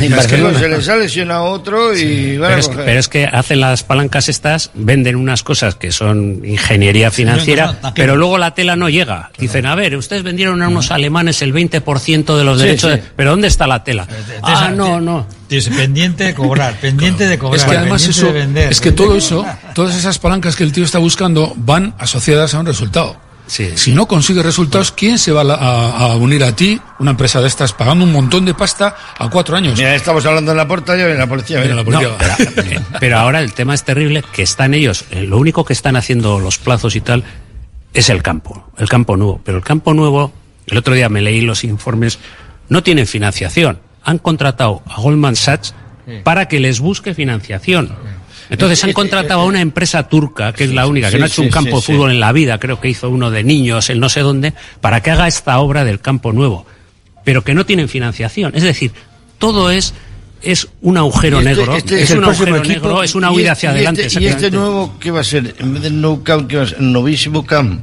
En 0.00 0.12
Es 0.12 0.26
que 0.26 0.36
se 0.36 0.68
les 0.68 0.88
ha 0.88 0.96
lesionado 0.96 1.44
otro 1.44 1.96
y 1.96 2.36
van 2.36 2.48
Pero 2.50 2.56
a 2.56 2.60
es, 2.60 2.68
que, 2.68 2.76
pero 2.76 3.00
es 3.00 3.08
que 3.08 3.24
hacen 3.26 3.60
las 3.60 3.82
palancas 3.84 4.28
estas, 4.28 4.70
venden 4.74 5.16
unas 5.16 5.42
cosas 5.42 5.76
que 5.76 5.92
son 5.92 6.42
ingeniería 6.44 7.10
financiera, 7.10 7.66
no, 7.66 7.72
no, 7.74 7.78
no, 7.82 7.94
pero 7.94 8.16
luego 8.16 8.38
la 8.38 8.54
tela 8.54 8.74
no 8.76 8.88
llega. 8.88 9.30
Dicen, 9.38 9.66
a 9.66 9.74
ver, 9.74 9.96
ustedes 9.96 10.22
vendieron 10.22 10.62
a 10.62 10.68
unos 10.68 10.90
alemanes 10.90 11.42
el 11.42 11.52
20% 11.54 12.36
de 12.36 12.44
los 12.44 12.58
derechos, 12.60 12.90
sí. 12.92 12.96
de- 12.98 13.04
pero 13.14 13.30
¿dónde 13.30 13.48
está 13.48 13.66
la 13.66 13.84
tela? 13.84 14.06
Ah, 14.42 14.70
no, 14.74 15.00
no. 15.00 15.26
Pendiente 15.76 16.24
de 16.24 16.34
cobrar, 16.34 16.74
pendiente 16.80 17.28
de 17.28 17.38
cobrar, 17.38 17.60
Es 17.60 17.64
que 17.64 17.76
además 17.76 18.04
eso, 18.08 18.26
de 18.26 18.32
vender. 18.32 18.72
es 18.72 18.80
que 18.80 18.90
todo 18.90 19.16
eso, 19.16 19.46
todas 19.74 19.94
esas 19.94 20.18
palancas 20.18 20.56
que 20.56 20.64
el 20.64 20.72
tío 20.72 20.84
está 20.84 20.98
buscando 20.98 21.52
van 21.56 21.94
asociadas 21.98 22.54
a 22.54 22.60
un 22.60 22.66
resultado. 22.66 23.16
Si 23.76 23.92
no 23.92 24.06
consigue 24.06 24.42
resultados, 24.42 24.90
¿quién 24.90 25.18
se 25.18 25.30
va 25.30 25.42
a, 25.42 25.90
a- 26.12 26.16
unir 26.16 26.42
a 26.44 26.56
ti, 26.56 26.80
una 26.98 27.10
empresa 27.10 27.40
de 27.42 27.48
estas, 27.48 27.72
pagando 27.72 28.04
un 28.04 28.12
montón 28.12 28.44
de 28.46 28.54
pasta 28.54 28.96
a 29.18 29.28
cuatro 29.28 29.56
años? 29.56 29.78
Mira, 29.78 29.94
estamos 29.94 30.24
hablando 30.24 30.50
en 30.52 30.56
la 30.56 30.66
puerta 30.66 30.94
y 30.94 30.98
viene 30.98 31.14
la 31.14 31.26
policía. 31.26 31.58
Viene 31.60 31.74
la 31.74 31.84
policía. 31.84 32.08
No, 32.08 32.16
pero, 32.54 32.82
pero 33.00 33.18
ahora 33.18 33.40
el 33.40 33.52
tema 33.52 33.74
es 33.74 33.84
terrible, 33.84 34.24
que 34.32 34.42
están 34.42 34.72
ellos, 34.72 35.04
eh, 35.10 35.22
lo 35.22 35.36
único 35.38 35.64
que 35.64 35.72
están 35.74 35.96
haciendo 35.96 36.40
los 36.40 36.58
plazos 36.58 36.96
y 36.96 37.00
tal 37.02 37.22
es 37.92 38.08
el 38.08 38.22
campo, 38.22 38.70
el 38.78 38.88
campo 38.88 39.16
nuevo. 39.16 39.40
Pero 39.44 39.58
el 39.58 39.64
campo 39.64 39.92
nuevo, 39.94 40.32
el 40.66 40.78
otro 40.78 40.94
día 40.94 41.08
me 41.10 41.20
leí 41.20 41.42
los 41.42 41.64
informes, 41.64 42.18
no 42.70 42.82
tienen 42.82 43.06
financiación. 43.06 43.78
Han 44.04 44.18
contratado 44.18 44.82
a 44.86 45.00
Goldman 45.00 45.36
Sachs 45.36 45.74
para 46.24 46.48
que 46.48 46.60
les 46.60 46.80
busque 46.80 47.14
financiación. 47.14 47.94
Entonces 48.54 48.82
han 48.84 48.92
contratado 48.92 49.40
a 49.40 49.44
una 49.44 49.60
empresa 49.60 50.08
turca, 50.08 50.52
que 50.52 50.64
es 50.64 50.72
la 50.72 50.86
única, 50.86 51.08
que 51.08 51.12
Sí, 51.12 51.18
no 51.18 51.24
ha 51.24 51.28
hecho 51.28 51.42
sí, 51.42 51.46
un 51.46 51.50
campo 51.50 51.80
sí, 51.80 51.92
de 51.92 51.98
fútbol 51.98 52.10
en 52.10 52.20
la 52.20 52.32
vida, 52.32 52.58
creo 52.58 52.80
que 52.80 52.88
hizo 52.88 53.08
uno 53.10 53.30
de 53.30 53.44
niños, 53.44 53.90
el 53.90 54.00
no 54.00 54.08
sé 54.08 54.20
dónde, 54.20 54.54
para 54.80 55.02
que 55.02 55.10
haga 55.10 55.28
esta 55.28 55.58
obra 55.58 55.84
del 55.84 56.00
campo 56.00 56.32
nuevo. 56.32 56.66
Pero 57.24 57.42
que 57.44 57.54
no 57.54 57.64
tienen 57.64 57.88
financiación. 57.88 58.52
Es 58.54 58.62
decir, 58.62 58.92
todo 59.38 59.70
es 59.70 59.94
es 60.42 60.68
un 60.82 60.98
agujero 60.98 61.38
este- 61.38 61.54
negro, 61.54 61.74
este 61.76 62.02
es 62.02 62.10
el 62.10 62.18
un 62.18 62.24
agujero 62.24 62.56
equipo, 62.58 62.88
negro, 62.88 63.02
es 63.02 63.14
una 63.14 63.30
huida 63.30 63.52
este- 63.52 63.66
hacia 63.66 63.70
adelante. 63.70 64.08
¿Y 64.20 64.26
este 64.26 64.50
nuevo 64.50 64.94
qué 65.00 65.10
va 65.10 65.20
a 65.20 65.24
ser? 65.24 65.54
En 65.58 65.72
vez 65.72 65.82
del 65.82 65.98
no 66.00 66.22
camp, 66.22 66.48
¿qué 66.50 66.56
va 66.58 66.64
a 66.64 66.66
ser? 66.66 66.80
Novísimo 66.82 67.46
camp. 67.46 67.80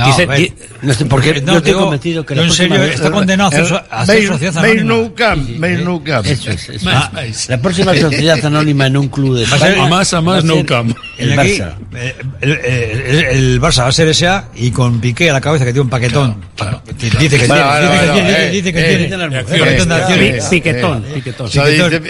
No, 0.00 0.06
Dice- 0.06 0.24
ve- 0.26 0.52
No 0.82 0.94
sé, 0.94 1.04
porque 1.04 1.40
No, 1.42 1.52
yo 1.52 1.58
estoy 1.58 1.72
digo, 1.72 1.80
convencido 1.82 2.24
que 2.24 2.34
la 2.34 2.42
en 2.44 2.50
serio, 2.52 2.80
vez- 2.80 2.94
está 2.94 3.10
condenado 3.10 3.50
a 3.54 3.60
hacer, 3.60 3.84
a 3.90 4.06
sociedad 4.32 4.56
anónima. 4.56 4.82
no 4.84 5.58
Mail 5.58 5.84
no 5.84 6.02
camp. 6.02 6.26
Eso 6.26 6.50
es, 6.50 6.68
eso 6.70 6.84
Más, 6.86 7.10
es. 7.22 7.48
La 7.50 7.60
próxima 7.60 7.94
sociedad 7.94 8.42
anónima 8.46 8.86
en 8.86 8.96
un 8.96 9.08
club 9.08 9.36
de 9.36 9.44
España 9.44 9.84
A 9.84 9.88
más, 9.88 10.14
a 10.14 10.20
más, 10.22 10.36
va 10.36 10.38
a 10.38 10.42
no 10.42 10.54
ser 10.54 10.66
camp. 10.66 10.96
El 11.18 11.38
Aquí, 11.38 11.58
Barça. 11.58 11.74
eh, 11.96 12.14
el, 12.40 12.50
el- 12.52 13.24
el 13.24 13.60
Barça 13.60 13.82
va 13.82 13.88
a 13.88 13.92
ser 13.92 14.08
SA 14.14 14.48
y 14.54 14.70
con 14.70 15.00
Piqué 15.00 15.28
a 15.28 15.34
la 15.34 15.40
cabeza 15.42 15.66
que 15.66 15.72
tiene 15.72 15.82
un 15.82 15.90
paquetón. 15.90 16.36
Dice 16.98 17.10
que 17.10 17.16
tiene, 17.18 17.28
dice 17.28 17.38
que 17.38 17.46
tiene, 18.14 18.46
eh, 18.46 18.50
dice 18.50 18.72
que 18.72 18.80
eh, 18.80 18.88
tiene. 18.88 19.02
dice 19.04 19.16
las 19.18 19.28
Un 19.28 19.36
mujeres. 19.36 19.60
paquetón 19.60 19.88
de 19.88 19.94
Eh, 19.94 19.98
acciones. 20.00 20.44
eh, 20.44 20.48
Piquetón, 20.50 21.04
eh. 21.06 21.22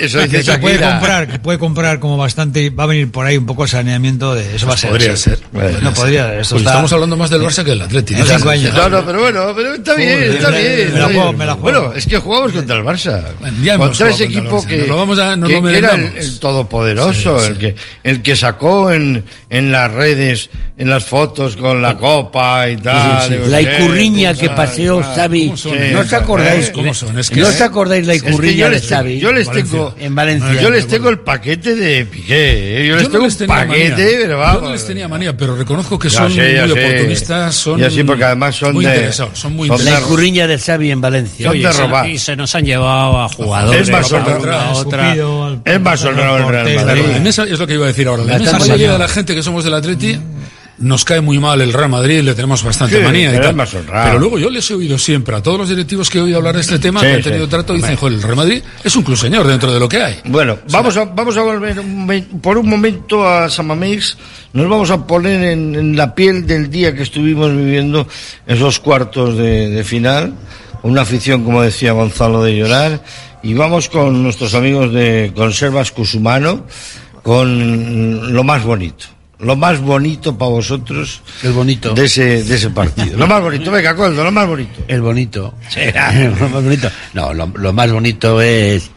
Eso 0.00 0.20
dice, 0.20 0.52
que 0.52 0.58
puede 0.58 0.78
comprar, 0.80 1.28
que 1.28 1.38
puede 1.40 1.58
comprar 1.58 1.98
como 1.98 2.16
bastante, 2.16 2.62
y 2.62 2.68
va 2.68 2.84
a 2.84 2.86
venir 2.86 3.10
por 3.10 3.26
ahí 3.26 3.36
un 3.36 3.46
poco 3.46 3.64
el 3.64 3.68
saneamiento 3.68 4.34
de 4.34 4.54
eso 4.54 4.66
va 4.68 4.74
a 4.74 4.76
ser. 4.76 4.90
Podría 4.90 5.16
ser. 5.16 5.40
No 5.82 5.92
podría, 5.92 6.34
Pues 6.36 6.52
estamos 6.52 6.92
hablando 6.92 7.16
más 7.16 7.30
del 7.30 7.42
Barça 7.42 7.64
que 7.64 7.74
Atleti. 7.82 8.14
Cinco 8.14 8.50
años. 8.50 8.74
No, 8.74 8.88
no, 8.88 9.04
pero 9.04 9.20
bueno, 9.20 9.52
pero 9.54 9.74
está 9.74 9.94
bien, 9.94 10.22
está 10.22 10.50
me 10.50 10.58
bien. 10.58 10.70
me 10.70 10.76
la 10.78 10.84
está 10.86 11.04
juego, 11.06 11.24
bien. 11.24 11.38
me 11.38 11.46
la 11.46 11.52
juego. 11.54 11.80
Bueno, 11.80 11.92
es 11.96 12.06
que 12.06 12.18
jugamos 12.18 12.52
contra 12.52 12.76
el 12.76 12.82
Barça. 12.84 13.22
ya 13.62 13.74
hemos 13.74 13.88
contra 13.88 14.08
ese 14.10 14.24
contra 14.24 14.40
el 14.40 14.46
equipo 14.46 14.66
que, 14.66 14.76
Nos 14.78 14.88
lo 14.88 14.96
vamos 14.96 15.18
a- 15.18 15.36
nos 15.36 15.48
que- 15.48 15.54
lo 15.56 15.62
que 15.62 15.78
era 15.78 15.94
el, 15.94 16.16
el 16.16 16.38
todopoderoso, 16.40 17.44
el 17.44 17.58
que 17.58 17.74
el 18.04 18.22
que 18.22 18.36
sacó 18.36 18.90
en, 18.92 19.24
en 19.48 19.72
las 19.72 19.90
redes, 19.92 20.50
en 20.78 20.88
las 20.90 21.04
fotos 21.04 21.56
con 21.56 21.82
la 21.82 21.96
copa 21.96 22.68
y 22.68 22.76
tal. 22.76 23.20
Sí, 23.22 23.26
sí, 23.28 23.32
digo, 23.34 23.44
sí. 23.46 23.50
La 23.50 23.60
icurriña 23.62 24.34
que 24.34 24.50
paseó 24.50 25.02
Xavi. 25.02 25.46
¿cómo 25.46 25.56
son? 25.56 25.92
¿No 25.92 26.00
os 26.00 26.12
acordáis? 26.12 26.68
Eh, 26.68 26.72
¿Cómo 26.72 26.94
son? 26.94 27.18
Es 27.18 27.30
que- 27.30 27.40
¿No 27.40 27.48
os 27.48 27.60
acordáis 27.60 28.06
la 28.06 28.14
icurriña 28.14 28.68
de 28.70 28.80
Xavi? 28.80 29.18
yo 29.18 29.32
les 29.32 29.50
tengo 29.50 29.94
En 29.98 30.14
Valencia. 30.14 30.60
yo 30.60 30.70
les 30.70 30.86
tengo 30.86 31.08
el 31.08 31.18
paquete 31.20 31.74
de 31.74 32.04
Piqué, 32.06 32.82
eh, 32.84 32.86
yo 32.88 32.96
les 32.96 33.10
tengo 33.10 33.24
un 33.24 33.46
paquete, 33.46 34.18
pero 34.22 34.32
Yo 34.32 34.38
vamos. 34.38 34.62
no 34.62 34.72
les 34.72 34.86
tenía 34.86 35.08
manía, 35.08 35.36
pero 35.36 35.56
reconozco 35.56 35.98
que 35.98 36.08
son 36.10 36.32
muy 36.34 36.58
oportunistas, 36.58 37.59
son 37.60 37.90
sí, 37.90 38.02
porque 38.04 38.24
además 38.24 38.56
son 38.56 38.74
muy 38.74 38.84
de- 38.84 38.90
interesados, 38.94 39.38
son 39.38 39.54
muy 39.54 39.68
son 39.68 39.78
de 39.78 39.84
La 39.90 40.00
icurriña 40.00 40.46
de 40.46 40.58
Xavi 40.58 40.90
en 40.90 41.00
Valencia. 41.00 41.44
Son 41.46 41.52
Oye, 41.56 41.66
de 41.66 41.72
se- 41.72 41.82
robar. 41.82 42.08
y 42.08 42.18
se 42.18 42.36
nos 42.36 42.54
han 42.54 42.64
llevado 42.64 43.20
a 43.20 43.28
jugadores. 43.28 43.82
Es 43.82 43.90
más 43.90 44.12
honrado, 44.12 45.60
Es 45.64 45.80
más 45.80 46.04
honrado 46.04 46.36
el 46.38 46.48
Real 46.48 46.86
Madrid. 46.86 47.26
Es 47.26 47.58
lo 47.58 47.66
que 47.66 47.74
iba 47.74 47.84
a 47.84 47.88
decir 47.88 48.08
ahora. 48.08 48.24
La 48.24 48.36
estamos 48.36 48.60
mayoría 48.68 48.92
de 48.92 48.98
la 48.98 49.08
gente 49.08 49.34
que 49.34 49.42
somos 49.42 49.64
del 49.64 49.74
Atleti 49.74 50.18
nos 50.80 51.04
cae 51.04 51.20
muy 51.20 51.38
mal 51.38 51.60
el 51.60 51.72
Real 51.72 51.90
Madrid, 51.90 52.20
le 52.22 52.34
tenemos 52.34 52.62
bastante 52.64 52.96
Sí, 52.98 53.02
manía 53.02 53.30
y 53.32 53.38
pero 53.38 53.54
tal. 53.54 53.84
Pero 53.86 54.18
luego 54.18 54.38
yo 54.38 54.50
les 54.50 54.68
he 54.70 54.74
oído 54.74 54.98
siempre 54.98 55.36
a 55.36 55.42
todos 55.42 55.58
los 55.58 55.68
directivos 55.68 56.08
que 56.10 56.18
he 56.18 56.20
oído 56.22 56.38
hablar 56.38 56.54
de 56.56 56.62
este 56.62 56.78
tema, 56.78 57.00
Sí, 57.00 57.06
que 57.06 57.12
han 57.12 57.18
sí. 57.22 57.28
tenido 57.28 57.48
trato, 57.48 57.74
dicen, 57.74 57.96
joder, 57.96 58.14
el 58.14 58.22
Real 58.22 58.36
Madrid 58.36 58.62
es 58.82 58.96
un 58.96 59.02
club 59.02 59.16
señor 59.16 59.46
dentro 59.46 59.72
de 59.72 59.78
lo 59.78 59.88
que 59.88 60.02
hay. 60.02 60.16
Bueno, 60.24 60.58
vamos 60.70 60.96
a, 60.96 61.04
vamos 61.04 61.36
a 61.36 61.42
volver 61.42 61.78
un 61.80 62.40
por 62.42 62.58
un 62.58 62.68
momento 62.68 63.28
a 63.28 63.48
Samamés. 63.50 64.16
Nos 64.52 64.68
vamos 64.68 64.90
a 64.90 65.06
poner 65.06 65.44
en, 65.52 65.74
en 65.74 65.96
la 65.96 66.14
piel 66.14 66.46
del 66.46 66.70
día 66.70 66.94
que 66.94 67.02
estuvimos 67.02 67.50
viviendo 67.54 68.08
esos 68.46 68.80
cuartos 68.80 69.36
de, 69.36 69.68
de 69.68 69.84
final. 69.84 70.34
Una 70.82 71.02
afición, 71.02 71.44
como 71.44 71.62
decía 71.62 71.92
Gonzalo, 71.92 72.42
de 72.42 72.56
llorar. 72.56 73.04
Y 73.42 73.52
vamos 73.54 73.88
con 73.88 74.22
nuestros 74.22 74.54
amigos 74.54 74.92
de 74.92 75.32
Conservas 75.36 75.92
Cusumano 75.92 76.64
con 77.22 78.32
lo 78.32 78.44
más 78.44 78.64
bonito. 78.64 79.06
Lo 79.42 79.56
más 79.56 79.80
bonito 79.80 80.36
para 80.36 80.50
vosotros 80.50 81.22
El 81.42 81.52
bonito. 81.52 81.94
de 81.94 82.04
ese, 82.04 82.42
de 82.44 82.54
ese 82.54 82.70
partido. 82.70 83.16
Lo 83.16 83.26
más 83.26 83.40
bonito, 83.42 83.70
venga, 83.70 83.94
Coldo, 83.94 84.22
lo 84.22 84.30
más 84.30 84.46
bonito. 84.46 84.82
El 84.86 85.00
bonito. 85.00 85.54
lo 86.38 86.48
más 86.48 86.62
bonito. 86.62 86.90
No, 87.14 87.32
lo, 87.32 87.46
lo 87.46 87.72
más 87.72 87.90
bonito 87.90 88.40
es 88.42 88.90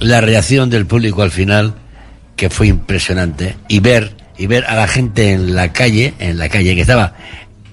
la 0.00 0.20
reacción 0.20 0.68
del 0.70 0.86
público 0.86 1.22
al 1.22 1.30
final, 1.30 1.74
que 2.36 2.50
fue 2.50 2.66
impresionante. 2.68 3.56
Y 3.68 3.80
ver, 3.80 4.16
y 4.36 4.46
ver 4.46 4.64
a 4.66 4.74
la 4.74 4.88
gente 4.88 5.32
en 5.32 5.54
la 5.54 5.72
calle, 5.72 6.14
en 6.18 6.38
la 6.38 6.48
calle, 6.48 6.74
que 6.74 6.80
estaba 6.80 7.14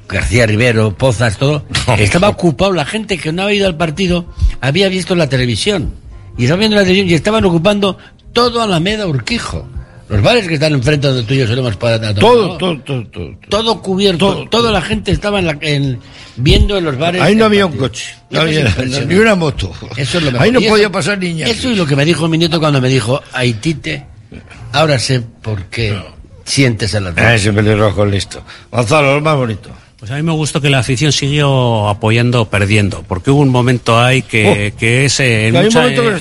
García 0.07 0.45
Rivero, 0.45 0.95
Pozas, 0.95 1.37
todo, 1.37 1.65
que 1.97 2.03
estaba 2.03 2.29
ocupado, 2.29 2.73
la 2.73 2.85
gente 2.85 3.17
que 3.17 3.31
no 3.31 3.43
había 3.43 3.55
ido 3.55 3.67
al 3.67 3.77
partido, 3.77 4.25
había 4.59 4.89
visto 4.89 5.15
la 5.15 5.27
televisión. 5.27 5.93
Y 6.37 6.43
estaba 6.43 6.59
viendo 6.59 6.75
la 6.77 6.83
televisión 6.83 7.09
y 7.09 7.13
estaban 7.13 7.45
ocupando 7.45 7.97
todo 8.33 8.61
Alameda 8.61 9.07
Urquijo. 9.07 9.67
Los 10.11 10.21
bares 10.21 10.45
que 10.47 10.55
están 10.55 10.73
enfrente 10.73 11.07
donde 11.07 11.23
tú 11.23 11.33
y 11.33 11.37
yo 11.37 11.47
solemos 11.47 11.73
a 11.73 11.79
tomar, 11.79 12.13
Todo, 12.15 12.57
todo, 12.57 12.77
todo, 12.81 13.07
todo. 13.07 13.29
Todo 13.49 13.81
cubierto, 13.81 14.45
toda 14.51 14.71
la 14.71 14.81
gente 14.81 15.11
estaba 15.11 15.39
en 15.39 15.45
la, 15.47 15.57
en- 15.61 15.99
viendo 16.35 16.77
en 16.77 16.83
los 16.83 16.97
bares. 16.97 17.21
Ahí 17.21 17.33
no 17.33 17.45
había 17.45 17.65
un 17.65 17.77
coche, 17.77 18.13
no 18.29 18.41
había 18.41 18.65
ni 19.07 19.15
una 19.15 19.35
moto. 19.35 19.71
Eso 19.95 20.17
es 20.17 20.23
lo 20.25 20.31
mejor. 20.31 20.45
Ahí 20.45 20.51
no 20.51 20.59
podía 20.61 20.91
pasar 20.91 21.17
niña. 21.17 21.47
Eso 21.47 21.69
es 21.71 21.77
lo 21.77 21.85
que 21.85 21.95
me 21.95 22.03
dijo 22.03 22.27
mi 22.27 22.37
nieto 22.37 22.59
cuando 22.59 22.81
me 22.81 22.89
dijo, 22.89 23.21
Haitite, 23.31 24.05
ahora 24.73 24.99
sé 24.99 25.21
por 25.21 25.63
qué 25.65 25.97
sientes 26.43 26.93
el 26.93 27.07
Ah, 27.07 27.09
Atlético. 27.11 27.33
ese 27.33 27.53
pelirrojo 27.53 28.05
listo. 28.05 28.43
Gonzalo, 28.69 29.15
lo 29.15 29.21
más 29.21 29.35
bonito. 29.37 29.69
Pues 30.01 30.09
a 30.09 30.15
mí 30.15 30.23
me 30.23 30.31
gustó 30.31 30.59
que 30.59 30.71
la 30.71 30.79
afición 30.79 31.11
siguió 31.11 31.87
apoyando 31.87 32.45
perdiendo, 32.49 33.03
porque 33.07 33.29
hubo 33.29 33.41
un 33.41 33.49
momento 33.49 33.99
ahí 33.99 34.23
que, 34.23 34.73
Oh. 34.73 34.79
que 34.79 35.05
es 35.05 35.19
en, 35.19 35.53
Que 35.53 35.61
mucha- 35.61 35.79
momento 35.81 36.01
que 36.01 36.07
eh, 36.09 36.11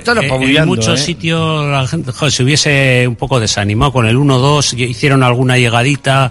en 0.64 0.68
muchos 0.68 1.00
¿eh? 1.00 1.02
sitios 1.02 1.66
la 1.66 1.86
gente 1.86 2.12
joder, 2.12 2.30
se 2.30 2.42
hubiese 2.44 3.06
un 3.08 3.16
poco 3.16 3.40
desanimado 3.40 3.90
con 3.90 4.06
el 4.06 4.18
1-2, 4.18 4.74
y 4.78 4.84
hicieron 4.84 5.22
alguna 5.22 5.56
llegadita, 5.56 6.30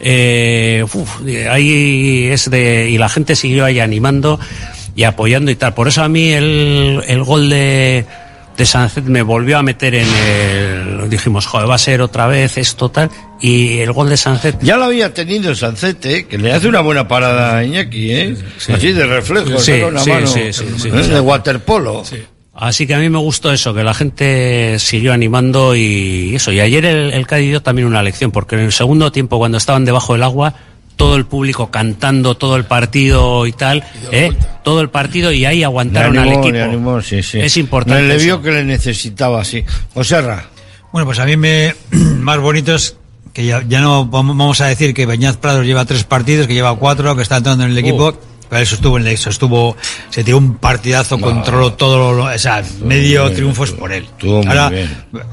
eh, 0.00 0.86
uf, 0.90 1.20
ahí 1.50 2.28
es 2.32 2.48
de 2.50 2.88
y 2.90 2.96
la 2.96 3.10
gente 3.10 3.36
siguió 3.36 3.66
ahí 3.66 3.78
animando 3.78 4.40
y 4.94 5.02
apoyando 5.02 5.50
y 5.50 5.56
tal. 5.56 5.74
Por 5.74 5.88
eso 5.88 6.02
a 6.02 6.08
mí 6.08 6.30
el, 6.30 7.02
el 7.06 7.22
gol 7.24 7.50
de 7.50 8.06
de 8.56 8.66
Sánchez 8.66 9.04
me 9.04 9.22
volvió 9.22 9.58
a 9.58 9.62
meter 9.62 9.94
en 9.94 10.06
el 10.08 11.10
dijimos 11.10 11.46
joder 11.46 11.68
va 11.68 11.74
a 11.74 11.78
ser 11.78 12.00
otra 12.00 12.26
vez 12.26 12.56
esto 12.58 12.88
tal 12.90 13.10
y 13.40 13.78
el 13.78 13.92
gol 13.92 14.08
de 14.08 14.16
Sánchez 14.16 14.56
Ya 14.62 14.76
lo 14.76 14.84
había 14.84 15.12
tenido 15.12 15.54
Sancete, 15.54 16.26
que 16.26 16.38
le 16.38 16.52
hace 16.52 16.68
una 16.68 16.80
buena 16.80 17.06
parada 17.06 17.58
a 17.58 17.64
Iñaki, 17.64 18.10
¿eh? 18.10 18.36
Así 18.72 18.92
de 18.92 19.06
reflejo, 19.06 19.58
Sí, 19.58 19.72
una 19.82 20.00
sí, 20.00 20.10
mano, 20.10 20.26
sí, 20.26 20.52
sí, 20.52 20.64
sí. 20.78 20.88
¿eh? 20.88 20.90
de 20.92 21.20
waterpolo. 21.20 22.02
Así 22.54 22.86
que 22.86 22.94
a 22.94 22.98
mí 22.98 23.10
me 23.10 23.18
gustó 23.18 23.52
eso, 23.52 23.74
que 23.74 23.84
la 23.84 23.92
gente 23.92 24.78
siguió 24.78 25.12
animando 25.12 25.76
y 25.76 26.34
eso. 26.34 26.52
Y 26.52 26.60
ayer 26.60 26.86
el, 26.86 27.12
el 27.12 27.26
Cádiz 27.26 27.50
dio 27.50 27.60
también 27.62 27.86
una 27.86 28.02
lección, 28.02 28.30
porque 28.30 28.54
en 28.54 28.62
el 28.62 28.72
segundo 28.72 29.12
tiempo, 29.12 29.36
cuando 29.36 29.58
estaban 29.58 29.84
debajo 29.84 30.14
del 30.14 30.22
agua, 30.22 30.54
todo 31.06 31.16
el 31.16 31.26
público 31.26 31.70
cantando 31.70 32.34
todo 32.34 32.56
el 32.56 32.64
partido 32.64 33.46
y 33.46 33.52
tal, 33.52 33.84
¿eh? 34.10 34.32
todo 34.64 34.80
el 34.80 34.90
partido 34.90 35.30
y 35.32 35.44
ahí 35.44 35.58
Le 35.58 35.64
aguantaron 35.64 36.18
animó, 36.18 36.32
al 36.32 36.38
equipo. 36.40 36.52
le 36.56 36.62
animó, 36.62 37.00
sí, 37.02 37.22
sí. 37.22 37.38
Es 37.40 37.56
importante 37.56 38.02
Le, 38.02 38.08
le 38.08 38.16
eso. 38.16 38.24
vio 38.24 38.42
que 38.42 38.50
le 38.50 38.64
necesitaba, 38.64 39.44
sí. 39.44 39.64
Oserra. 39.94 40.44
Bueno, 40.92 41.06
pues 41.06 41.18
a 41.20 41.24
mí 41.26 41.36
me 41.36 41.74
más 41.90 42.38
bonito 42.38 42.74
es 42.74 42.96
que 43.32 43.44
ya, 43.46 43.62
ya 43.68 43.80
no 43.80 44.06
vamos 44.06 44.36
vamos 44.36 44.60
a 44.60 44.66
decir 44.66 44.94
que 44.94 45.06
Beñaz 45.06 45.36
Prados 45.36 45.64
lleva 45.64 45.84
tres 45.84 46.04
partidos, 46.04 46.46
que 46.46 46.54
lleva 46.54 46.74
cuatro, 46.76 47.14
que 47.14 47.22
está 47.22 47.36
entrando 47.36 47.64
en 47.64 47.70
el 47.70 47.78
equipo. 47.78 48.16
Pero 48.48 48.62
eso 48.62 48.74
estuvo 48.76 48.98
en 48.98 49.06
eso 49.08 49.30
estuvo, 49.30 49.76
se 50.10 50.22
tiró 50.22 50.38
un 50.38 50.56
partidazo, 50.58 51.18
controló 51.18 51.72
todo 51.72 52.12
lo, 52.14 52.24
o 52.24 52.38
sea, 52.38 52.62
medio 52.84 53.24
bien, 53.24 53.34
triunfo 53.34 53.64
es 53.64 53.72
por 53.72 53.92
él. 53.92 54.06
ahora, 54.46 54.70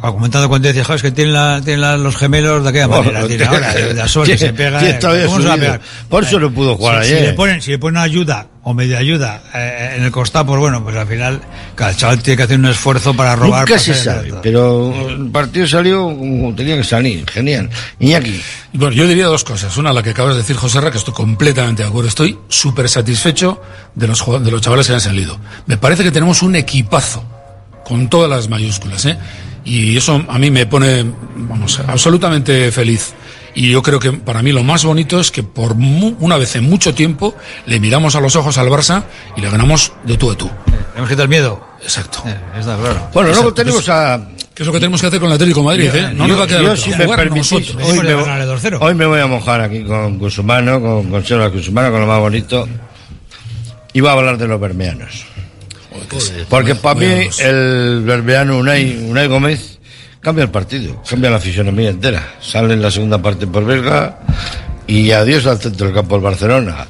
comentando 0.01 0.49
cuando 0.49 0.67
decía, 0.67 0.83
"Jo, 0.83 0.95
es 0.95 1.01
que 1.01 1.11
tienen, 1.11 1.33
la, 1.33 1.61
tienen 1.63 1.81
la- 1.81 1.97
los 1.97 2.15
gemelos 2.17 2.63
de 2.63 2.69
aquella 2.69 2.87
manera, 2.87 3.27
tiene 3.27 3.45
ahora, 3.45 3.73
de 3.73 3.93
la 3.93 4.07
suerte 4.07 4.31
que 4.33 4.37
se 4.47 4.53
pega. 4.53 4.79
¿Quién 4.79 4.95
eh, 4.95 4.99
todavía 4.99 5.25
¿cómo 5.27 5.41
se 5.41 5.47
va 5.47 5.53
a 5.53 5.57
pegar? 5.57 5.81
Por 6.09 6.23
eso 6.23 6.39
no 6.39 6.51
pudo 6.51 6.75
jugar 6.75 7.03
si, 7.03 7.09
si 7.09 7.15
ayer. 7.15 7.27
le 7.29 7.33
ponen, 7.33 7.61
si 7.61 7.71
le 7.71 7.77
ponen 7.79 7.97
ayuda 8.01 8.47
o 8.65 8.73
media 8.73 8.97
ayuda 8.97 9.43
eh, 9.53 9.95
en 9.97 10.03
el 10.03 10.11
costado, 10.11 10.45
pues 10.45 10.59
bueno, 10.59 10.81
pues 10.83 10.95
al 10.95 11.05
final, 11.05 11.41
cada 11.75 11.91
el 11.91 11.97
chaval 11.97 12.23
tiene 12.23 12.37
que 12.37 12.43
hacer 12.43 12.57
un 12.57 12.65
esfuerzo 12.67 13.13
para 13.13 13.35
robar. 13.35 13.67
Nunca 13.67 13.77
se 13.77 13.93
sabe, 13.93 14.33
pero 14.41 15.09
el 15.09 15.29
partido 15.29 15.67
salió 15.67 16.03
como 16.05 16.55
tenía 16.55 16.77
que 16.77 16.83
salir. 16.83 17.29
Genial. 17.29 17.69
Iñaki. 17.99 18.41
Bueno, 18.71 18.93
yo 18.93 19.05
diría 19.05 19.25
dos 19.25 19.43
cosas. 19.43 19.75
Una, 19.75 19.91
la 19.91 20.01
que 20.01 20.11
acabas 20.11 20.35
de 20.35 20.41
decir, 20.41 20.55
José 20.55 20.79
Ra, 20.79 20.91
que 20.91 20.97
estoy 20.97 21.13
completamente 21.13 21.83
de 21.83 21.89
acuerdo. 21.89 22.07
Estoy 22.07 22.39
súper 22.47 22.87
satisfecho 22.87 23.61
de 23.95 24.07
los, 24.07 24.43
de 24.43 24.51
los 24.51 24.61
chavales 24.61 24.87
que 24.87 24.93
han 24.93 25.01
salido. 25.01 25.37
Me 25.65 25.77
parece 25.77 26.03
que 26.03 26.11
tenemos 26.11 26.41
un 26.41 26.55
equipazo, 26.55 27.23
con 27.83 28.07
todas 28.07 28.29
las 28.29 28.47
mayúsculas, 28.47 29.05
¿eh? 29.05 29.17
Y 29.65 29.95
eso 29.97 30.23
a 30.27 30.39
mí 30.39 30.51
me 30.51 30.65
pone, 30.65 31.05
vamos, 31.35 31.79
absolutamente 31.85 32.71
feliz. 32.71 33.13
Y 33.55 33.69
yo 33.71 33.81
creo 33.83 33.99
que 33.99 34.11
para 34.13 34.41
mí 34.41 34.51
lo 34.51 34.63
más 34.63 34.83
bonito 34.83 35.19
es 35.19 35.29
que 35.29 35.43
por 35.43 35.75
mu- 35.75 36.15
una 36.19 36.37
vez 36.37 36.55
en 36.55 36.63
mucho 36.63 36.93
tiempo 36.95 37.35
le 37.67 37.79
miramos 37.79 38.15
a 38.15 38.19
los 38.19 38.35
ojos 38.35 38.57
al 38.57 38.67
Barça 38.67 39.03
y 39.37 39.41
le 39.41 39.49
ganamos 39.49 39.93
de 40.05 40.17
tú 40.17 40.31
a 40.31 40.35
tú. 40.37 40.49
Tenemos 40.91 41.09
que 41.09 41.15
tener 41.15 41.29
miedo. 41.29 41.63
Exacto. 41.81 42.23
está 42.59 42.77
claro. 42.77 43.09
Bueno, 43.13 43.29
luego 43.29 43.53
tenemos 43.53 43.87
a. 43.89 44.27
¿Qué 44.55 44.61
es 44.63 44.67
lo 44.67 44.73
que 44.73 44.79
tenemos 44.79 45.01
que 45.01 45.07
hacer 45.07 45.19
con 45.19 45.29
el 45.29 45.35
Atlético 45.35 45.61
de 45.61 45.65
Madrid? 45.65 45.89
Yo- 45.91 45.99
¿eh? 45.99 46.13
No 46.13 46.27
yo- 46.27 46.27
nos 46.33 46.39
va 46.39 46.43
a 46.43 46.47
quedar 46.47 46.77
si 46.77 46.89
me 46.91 47.07
permitís, 47.17 47.51
nosotros. 47.51 47.87
hoy 47.89 47.97
me, 47.97 48.13
hoy 48.79 48.95
me 48.95 49.05
voy 49.07 49.19
a 49.19 49.27
mojar 49.27 49.61
aquí 49.61 49.83
con 49.83 50.17
Cusumano, 50.19 50.79
con, 50.81 51.09
con 51.09 51.25
Seba 51.25 51.49
Cusumano, 51.51 51.91
con 51.91 52.01
lo 52.01 52.07
más 52.07 52.19
bonito. 52.19 52.67
Y 53.93 54.01
voy 54.01 54.09
a 54.09 54.13
hablar 54.13 54.37
de 54.37 54.47
los 54.47 54.59
bermeanos. 54.59 55.25
Porque 56.49 56.75
para 56.75 56.99
mí 56.99 57.05
el 57.39 58.01
bermeano 58.03 58.57
Unai, 58.57 58.97
Unai 59.09 59.27
Gómez 59.27 59.79
cambia 60.23 60.43
el 60.45 60.49
partido, 60.49 61.01
cambia 61.07 61.29
la 61.29 61.39
fisionomía 61.39 61.89
entera. 61.89 62.35
Sale 62.41 62.73
en 62.73 62.81
la 62.81 62.89
segunda 62.89 63.21
parte 63.21 63.45
por 63.45 63.65
Belga 63.65 64.19
y 64.87 65.11
adiós 65.11 65.45
al 65.45 65.59
centro 65.59 65.85
del 65.87 65.95
campo 65.95 66.15
del 66.15 66.23
Barcelona. 66.23 66.87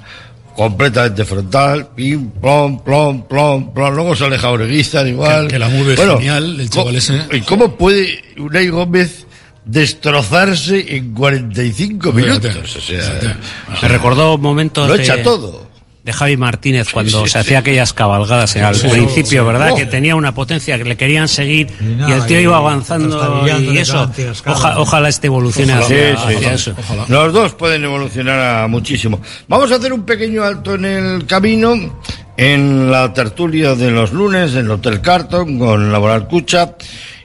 Completamente 0.55 1.25
frontal, 1.25 1.87
pim, 1.95 2.29
plom, 2.29 2.83
plom, 2.83 3.23
plom, 3.27 3.73
plom. 3.73 3.95
Luego 3.95 4.15
sale 4.15 4.37
Jaureguizar 4.37 5.07
igual. 5.07 5.47
Que- 5.47 5.53
que 5.53 5.59
la 5.59 5.67
mueve 5.67 5.97
genial, 5.97 6.59
el 6.59 6.69
chaval 6.69 6.95
ese. 6.95 7.21
¿Y 7.31 7.41
cómo 7.41 7.75
puede 7.75 8.21
Unai 8.37 8.69
Gómez 8.69 9.25
destrozarse 9.65 10.95
en 10.95 11.13
45 11.15 12.11
Fíjate, 12.13 12.49
minutos? 12.49 12.75
O 12.75 12.81
sea, 12.81 13.37
Me 13.81 13.87
recordó 13.87 14.37
momentos 14.37 14.87
Lo 14.87 14.95
de, 14.95 15.01
echa 15.03 15.23
todo. 15.23 15.67
De 16.03 16.11
Javi 16.11 16.35
Martínez 16.35 16.89
cuando 16.91 17.21
sí, 17.21 17.27
se 17.27 17.31
sí. 17.31 17.37
hacía 17.39 17.59
aquellas 17.59 17.93
cabalgadas 17.93 18.55
al 18.57 18.75
Sí, 18.75 18.87
principio, 18.89 19.41
sí. 19.41 19.47
¿verdad? 19.47 19.69
Oh. 19.71 19.75
Que 19.77 19.85
tenía 19.85 20.15
una 20.17 20.33
potencia 20.35 20.77
que 20.77 20.83
le 20.83 20.97
querían 20.97 21.29
seguir 21.29 21.67
y, 21.79 21.83
nada, 21.95 22.15
el 22.17 22.25
tío 22.25 22.39
y 22.41 22.43
iba 22.43 22.57
avanzando 22.57 23.45
y 23.47 23.77
eso. 23.77 24.11
Oja- 24.45 24.79
ojalá 24.79 25.07
este 25.07 25.27
evolucione 25.27 25.71
Ojalá. 25.71 25.85
hacia, 25.85 26.17
Sí, 26.17 26.23
sí, 26.27 26.35
hacia 26.35 26.57
sí. 26.57 26.71
eso. 26.71 27.05
Los 27.07 27.31
dos 27.31 27.53
pueden 27.53 27.85
evolucionar 27.85 28.63
a 28.63 28.67
muchísimo. 28.67 29.21
Vamos 29.47 29.71
a 29.71 29.75
hacer 29.75 29.93
un 29.93 30.03
pequeño 30.03 30.43
alto 30.43 30.75
en 30.75 30.83
el 30.85 31.25
camino, 31.25 31.99
en 32.35 32.91
la 32.91 33.13
tertulia 33.13 33.73
de 33.75 33.89
los 33.91 34.11
lunes, 34.11 34.51
en 34.55 34.65
el 34.65 34.71
Hotel 34.71 34.99
Carton, 34.99 35.57
con 35.57 35.89
Laboral 35.91 36.27
Cucha, 36.27 36.75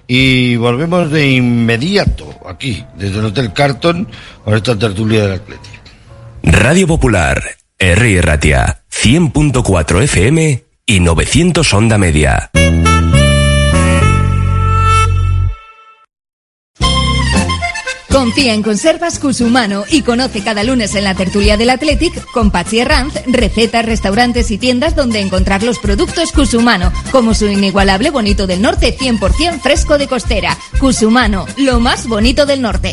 y 0.06 0.54
volvemos 0.54 1.10
de 1.10 1.28
inmediato 1.32 2.32
aquí, 2.48 2.84
desde 2.96 3.18
el 3.18 3.24
Hotel 3.24 3.52
Carton, 3.52 4.06
con 4.44 4.54
esta 4.54 4.78
tertulia 4.78 5.22
del 5.24 5.32
Atlético. 5.32 5.74
Radio 6.44 6.86
Popular, 6.86 7.42
R. 7.80 8.22
Ratia, 8.22 8.82
100.4 8.90 10.02
FM 10.02 10.64
y 10.84 10.98
900 10.98 11.74
Onda 11.74 11.96
Media. 11.96 12.50
Confía 18.10 18.52
en 18.54 18.64
Conservas 18.64 19.20
Cusumano 19.20 19.84
y 19.88 20.02
conoce 20.02 20.42
cada 20.42 20.64
lunes 20.64 20.96
en 20.96 21.04
la 21.04 21.14
tertulia 21.14 21.56
del 21.56 21.70
Athletic 21.70 22.24
con 22.32 22.50
Pachi 22.50 22.80
Herranz 22.80 23.14
recetas, 23.26 23.86
restaurantes 23.86 24.50
y 24.50 24.58
tiendas 24.58 24.96
donde 24.96 25.20
encontrar 25.20 25.62
los 25.62 25.78
productos 25.78 26.32
Cusumano, 26.32 26.92
como 27.12 27.32
su 27.32 27.46
inigualable 27.46 28.10
bonito 28.10 28.48
del 28.48 28.60
norte 28.60 28.98
100% 28.98 29.60
fresco 29.60 29.98
de 29.98 30.08
costera. 30.08 30.58
Cusumano, 30.80 31.46
lo 31.58 31.78
más 31.78 32.08
bonito 32.08 32.44
del 32.44 32.60
norte. 32.60 32.92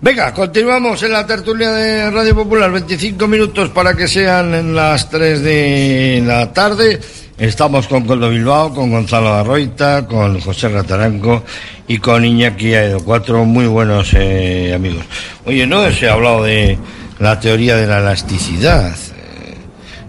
Venga, 0.00 0.32
continuamos 0.32 1.02
en 1.02 1.12
la 1.12 1.26
tertulia 1.26 1.70
de 1.70 2.10
Radio 2.10 2.34
Popular, 2.34 2.70
25 2.70 3.26
minutos 3.26 3.70
para 3.70 3.94
que 3.94 4.06
sean 4.06 4.74
las 4.74 5.08
3 5.10 5.42
de 5.42 6.22
la 6.24 6.52
tarde. 6.52 7.00
Estamos 7.38 7.86
con 7.88 8.04
Coldo 8.06 8.30
Bilbao, 8.30 8.72
con 8.74 8.90
Gonzalo 8.90 9.32
Arroita, 9.34 10.06
con 10.06 10.40
José 10.40 10.68
Rataranco 10.68 11.44
y 11.88 11.98
con 11.98 12.24
Iñaki 12.24 12.74
Aedo, 12.74 13.00
cuatro 13.04 13.44
muy 13.44 13.66
buenos 13.66 14.10
eh, 14.14 14.72
amigos. 14.74 15.04
Oye, 15.44 15.66
no 15.66 15.90
se 15.90 16.08
ha 16.08 16.12
hablado 16.14 16.44
de 16.44 16.78
la 17.18 17.38
teoría 17.40 17.76
de 17.76 17.86
la 17.86 17.98
elasticidad. 17.98 18.94
eh, 18.94 19.54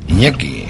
Iñaki, 0.09 0.65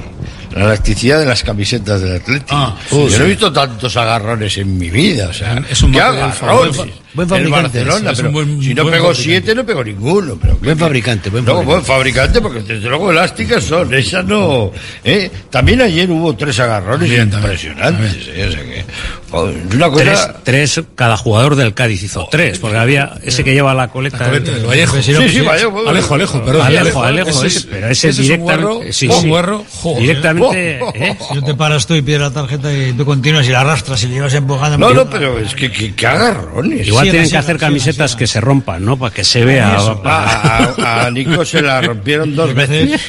la 0.56 0.66
elasticidad 0.66 1.20
de 1.20 1.26
las 1.26 1.44
camisetas 1.44 2.02
del 2.02 2.16
Atlético. 2.18 2.48
Ah, 2.56 2.76
Yo 2.92 2.98
uh, 2.98 3.04
no 3.04 3.10
sí. 3.10 3.22
he 3.22 3.26
visto 3.26 3.52
tantos 3.54 3.96
agarrones 3.98 4.58
en 4.58 4.78
mi 4.78 4.90
vida, 4.90 5.28
o 5.30 5.34
sea, 5.34 5.62
Es 5.70 5.82
un 5.84 5.92
¿qué 5.92 6.02
agarrones? 6.02 6.78
Buen- 7.18 7.28
buen 7.28 7.42
El 7.44 7.50
fabricante, 7.50 7.80
Barcelona, 7.84 8.12
es 8.12 8.20
un 8.20 8.24
pero 8.26 8.32
buen- 8.34 8.62
si 8.64 8.74
no 8.74 8.84
pegó 8.86 8.92
fabricante. 9.08 9.22
siete, 9.24 9.56
no 9.56 9.66
pegó 9.66 9.84
ninguno. 9.84 10.38
Pero 10.42 10.56
Buen 10.62 10.78
fabricante, 10.78 11.30
buen 11.30 11.44
no, 11.44 11.52
fabricante. 11.52 11.74
buen 11.74 11.86
fabricante, 11.86 12.42
porque 12.42 12.60
desde 12.62 12.88
luego 12.88 13.12
elásticas 13.12 13.64
son, 13.64 13.94
esas 13.94 14.24
no. 14.26 14.72
¿eh? 15.04 15.30
También 15.50 15.82
ayer 15.82 16.10
hubo 16.10 16.34
tres 16.36 16.58
agarrones 16.60 17.12
impresionantes. 17.12 18.16
¿eh? 18.30 18.46
O 18.48 18.52
sea 18.52 18.64
que, 18.64 18.86
joder, 19.32 19.58
es 19.70 19.76
una 19.76 19.90
cosa. 19.90 20.04
Tres, 20.44 20.76
tres, 20.76 20.86
cada 20.96 21.18
jugador 21.18 21.56
del 21.56 21.74
Cádiz 21.74 22.04
hizo 22.04 22.28
tres, 22.32 22.60
porque 22.60 22.78
había 22.78 23.16
ese 23.24 23.44
que 23.44 23.54
lleva 23.54 23.74
la 23.74 23.88
coleta. 23.90 24.18
coleta, 24.26 24.52
el 24.52 24.66
Vallejo. 24.66 25.02
Sí, 25.02 25.14
Sí, 25.30 25.42
Vallejo, 25.42 25.88
Alejo, 25.88 26.14
Alejo, 26.16 26.44
perdón, 26.46 26.68
Alejo, 26.68 27.04
Alejo, 27.04 27.30
ese 27.30 27.48
ese, 27.48 27.58
es- 27.60 27.66
pero 27.66 27.88
ese, 27.90 28.10
ese 28.10 28.10
es 28.10 28.18
un 28.18 28.24
directamente. 28.24 28.64
guarro, 28.64 28.94
sí, 28.94 29.08
un 29.08 29.22
sí. 29.22 29.28
guarro, 29.28 29.66
joder. 29.82 30.02
Directamente. 30.02 30.80
Oh, 30.88 30.92
¿eh? 30.96 31.18
Si 31.30 31.36
no 31.36 31.44
te 31.44 31.56
paras 31.56 31.86
tú 31.88 31.96
y 31.96 32.02
pides 32.02 32.22
la 32.22 32.32
tarjeta 32.32 32.72
y 32.74 32.94
tú 32.94 33.04
continúas 33.06 33.48
y 33.48 33.52
la 33.52 33.62
arrastras 33.62 34.02
y 34.04 34.08
le 34.08 34.14
llevas 34.16 34.34
empujando. 34.34 34.78
No, 34.78 34.94
no, 34.94 35.10
pero 35.10 35.40
es 35.40 35.54
que, 35.56 35.72
que, 35.72 35.94
que 35.96 36.08
agarrones. 36.08 36.88
Igual 36.88 37.07
tienen 37.12 37.30
que 37.30 37.38
hacer 37.38 37.58
camisetas 37.58 38.16
que 38.16 38.28
se 38.28 38.42
rompan, 38.42 38.84
¿no? 38.86 38.98
Para 38.98 39.14
que 39.14 39.24
se 39.24 39.44
vea. 39.46 39.76
Eso. 39.78 40.02
A, 40.06 40.74
a- 40.78 41.06
a 41.06 41.12
Nico 41.12 41.44
se 41.46 41.62
la 41.62 41.82
rompieron 41.82 42.36
dos 42.36 42.54
veces. 42.54 43.00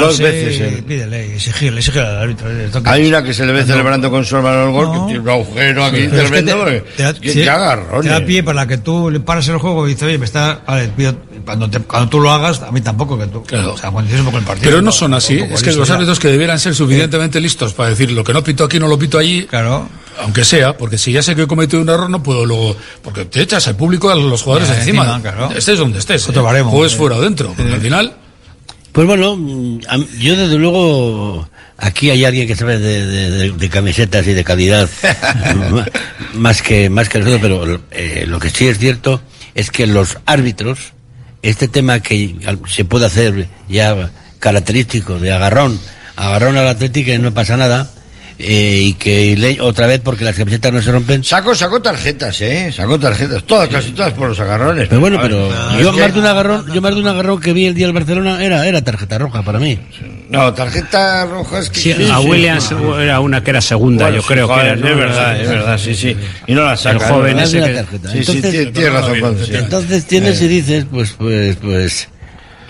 Dos 0.00 0.18
veces. 0.20 0.60
eh. 0.60 0.82
Pídele, 0.86 1.34
exigirle, 1.34 1.78
exigirle 1.80 2.08
al 2.08 2.16
árbitro. 2.18 2.48
Hay 2.84 3.06
una 3.08 3.22
que 3.22 3.32
se 3.34 3.44
le 3.46 3.52
ve 3.52 3.64
celebrando 3.64 4.10
con 4.10 4.24
su 4.24 4.36
hermano 4.36 4.64
el 4.64 4.70
gol, 4.72 4.92
que 4.92 4.98
tiene 5.06 5.20
un 5.20 5.28
agujero 5.28 5.84
aquí 5.84 5.96
Pero 6.10 6.22
es 6.22 6.30
que 6.30 6.42
tremendo. 6.42 6.64
que 7.20 7.50
agarrones. 7.50 8.02
Te 8.02 8.08
da 8.20 8.24
pie 8.26 8.42
para 8.42 8.66
que 8.66 8.78
tú 8.78 9.10
le 9.10 9.20
pares 9.20 9.48
el 9.48 9.58
juego 9.58 9.86
y 9.86 9.90
dices, 9.92 10.04
oye, 10.08 10.18
me 10.18 10.24
está. 10.24 10.60
Vale, 10.66 10.88
pido- 10.96 11.16
cuando, 11.44 11.70
te- 11.70 11.80
cuando 11.80 12.08
tú 12.10 12.20
lo 12.20 12.30
hagas, 12.30 12.60
a 12.62 12.70
mí 12.72 12.80
tampoco, 12.80 13.18
que 13.18 13.26
tú. 13.26 13.42
O 13.42 13.76
sea, 13.78 13.90
cuando 13.90 14.14
un 14.14 14.24
poco 14.24 14.38
el 14.38 14.44
partido. 14.44 14.70
Pero 14.70 14.82
no 14.82 14.92
son 14.92 15.14
así. 15.14 15.38
Es 15.38 15.62
que 15.62 15.72
los 15.72 15.90
árbitros 15.90 16.18
que 16.18 16.28
debieran 16.28 16.58
ser 16.58 16.74
suficientemente 16.74 17.40
listos 17.40 17.72
para 17.74 17.90
decir 17.90 18.10
lo 18.12 18.22
que 18.24 18.32
no 18.32 18.42
pito 18.42 18.64
aquí 18.64 18.78
no 18.78 18.88
lo 18.88 18.98
pito 18.98 19.18
allí. 19.18 19.44
Claro. 19.44 19.88
Aunque 20.20 20.44
sea, 20.44 20.76
porque 20.76 20.98
si 20.98 21.12
ya 21.12 21.22
sé 21.22 21.36
que 21.36 21.42
he 21.42 21.46
cometido 21.46 21.80
un 21.80 21.88
error, 21.88 22.10
no 22.10 22.20
puedo 22.22 22.44
luego. 22.44 22.76
Porque 23.08 23.24
te 23.26 23.42
echas 23.42 23.66
al 23.68 23.76
público 23.76 24.10
a 24.10 24.14
los 24.14 24.42
jugadores 24.42 24.68
Ya, 24.68 24.78
encima. 24.78 25.02
encima, 25.04 25.22
claro. 25.22 25.50
Estés 25.56 25.78
donde 25.78 25.98
estés. 25.98 26.28
Otro 26.28 26.42
¿eh? 26.42 26.44
baremo, 26.44 26.70
Juegues 26.70 26.94
eh. 26.94 26.96
fuera 26.96 27.16
o 27.16 27.20
dentro. 27.20 27.52
Porque 27.56 27.72
al 27.72 27.80
final. 27.80 28.14
Pues 28.92 29.06
bueno, 29.06 29.36
mm, 29.36 29.80
yo 30.18 30.36
desde 30.36 30.56
luego, 30.56 31.48
aquí 31.76 32.10
hay 32.10 32.24
alguien 32.24 32.46
que 32.48 32.56
sabe 32.56 32.78
de, 32.78 33.06
de- 33.06 33.30
de- 33.30 33.52
de 33.52 33.68
camisetas 33.70 34.26
y 34.26 34.32
de 34.32 34.42
calidad, 34.44 34.88
más 36.34 36.62
que 36.62 36.90
más 36.90 37.08
que 37.08 37.18
nosotros, 37.18 37.40
pero 37.42 37.80
eh, 37.90 38.24
lo 38.26 38.38
que 38.38 38.50
sí 38.50 38.66
es 38.66 38.78
cierto 38.78 39.20
es 39.54 39.70
que 39.70 39.86
los 39.86 40.18
árbitros, 40.26 40.92
este 41.42 41.68
tema 41.68 42.00
que 42.00 42.34
se 42.68 42.84
puede 42.84 43.06
hacer 43.06 43.48
ya 43.68 44.10
característico 44.38 45.18
de 45.18 45.32
agarrón, 45.32 45.78
agarrón 46.16 46.56
al 46.56 46.68
Atlético 46.68 47.10
y 47.12 47.18
no 47.18 47.32
pasa 47.34 47.56
nada, 47.56 47.90
eh, 48.38 48.80
y 48.84 48.92
que 48.94 49.36
le- 49.36 49.60
otra 49.60 49.86
vez 49.86 50.00
porque 50.02 50.24
las 50.24 50.36
camisetas 50.36 50.72
no 50.72 50.80
se 50.80 50.92
rompen. 50.92 51.24
Sacó, 51.24 51.54
sacó 51.54 51.82
tarjetas, 51.82 52.40
¿eh? 52.40 52.70
Sacó 52.72 52.98
tarjetas. 52.98 53.42
Todas, 53.44 53.68
casi 53.68 53.90
todas 53.90 54.12
por 54.12 54.28
los 54.28 54.38
agarrones. 54.40 54.88
Pero 54.88 55.00
bueno, 55.00 55.18
pero 55.20 55.50
Ah, 55.52 55.76
yo 55.80 55.92
más 55.92 56.12
de 56.14 56.20
un 56.20 56.26
agarrón, 56.26 56.66
yo 56.72 56.80
más 56.80 56.94
de 56.94 57.00
un 57.00 57.06
agarrón 57.08 57.40
que 57.40 57.52
vi 57.52 57.66
el 57.66 57.74
día 57.74 57.86
del 57.86 57.94
Barcelona 57.94 58.44
era 58.44 58.66
era 58.66 58.82
tarjeta 58.82 59.18
roja 59.18 59.42
para 59.42 59.58
mí. 59.58 59.78
No, 60.30 60.52
tarjeta 60.52 61.24
roja 61.26 61.58
es 61.60 61.70
que... 61.70 61.80
Sí, 61.80 61.92
sí, 61.94 62.04
a 62.10 62.18
sí. 62.20 62.26
Williams 62.26 62.70
era 63.00 63.18
una 63.20 63.42
que 63.42 63.50
era 63.50 63.60
segunda, 63.60 64.04
Bueno, 64.04 64.16
yo 64.16 64.22
sí, 64.22 64.28
creo 64.28 64.46
que 64.48 64.60
era. 64.60 64.76
¿no? 64.76 64.88
Es 64.88 64.96
verdad, 64.96 65.40
es 65.40 65.48
verdad, 65.48 65.78
sí, 65.78 65.94
sí. 65.94 66.16
Y 66.46 66.52
no 66.54 66.64
la 66.64 66.76
saca. 66.76 67.06
El 67.06 67.12
joven 67.12 67.36
¿no? 67.38 67.42
ese 67.42 67.60
que- 67.62 67.68
tarjeta. 67.74 68.08
Sí, 68.12 68.12
sí, 68.12 68.18
Entonces- 68.32 68.50
tiene, 68.50 68.66
tiene 68.72 68.90
razón. 68.90 69.36
Entonces 69.50 70.04
tienes 70.06 70.42
y 70.42 70.48
dices, 70.48 70.84
pues, 70.90 71.12
pues, 71.18 71.56
pues, 71.56 72.08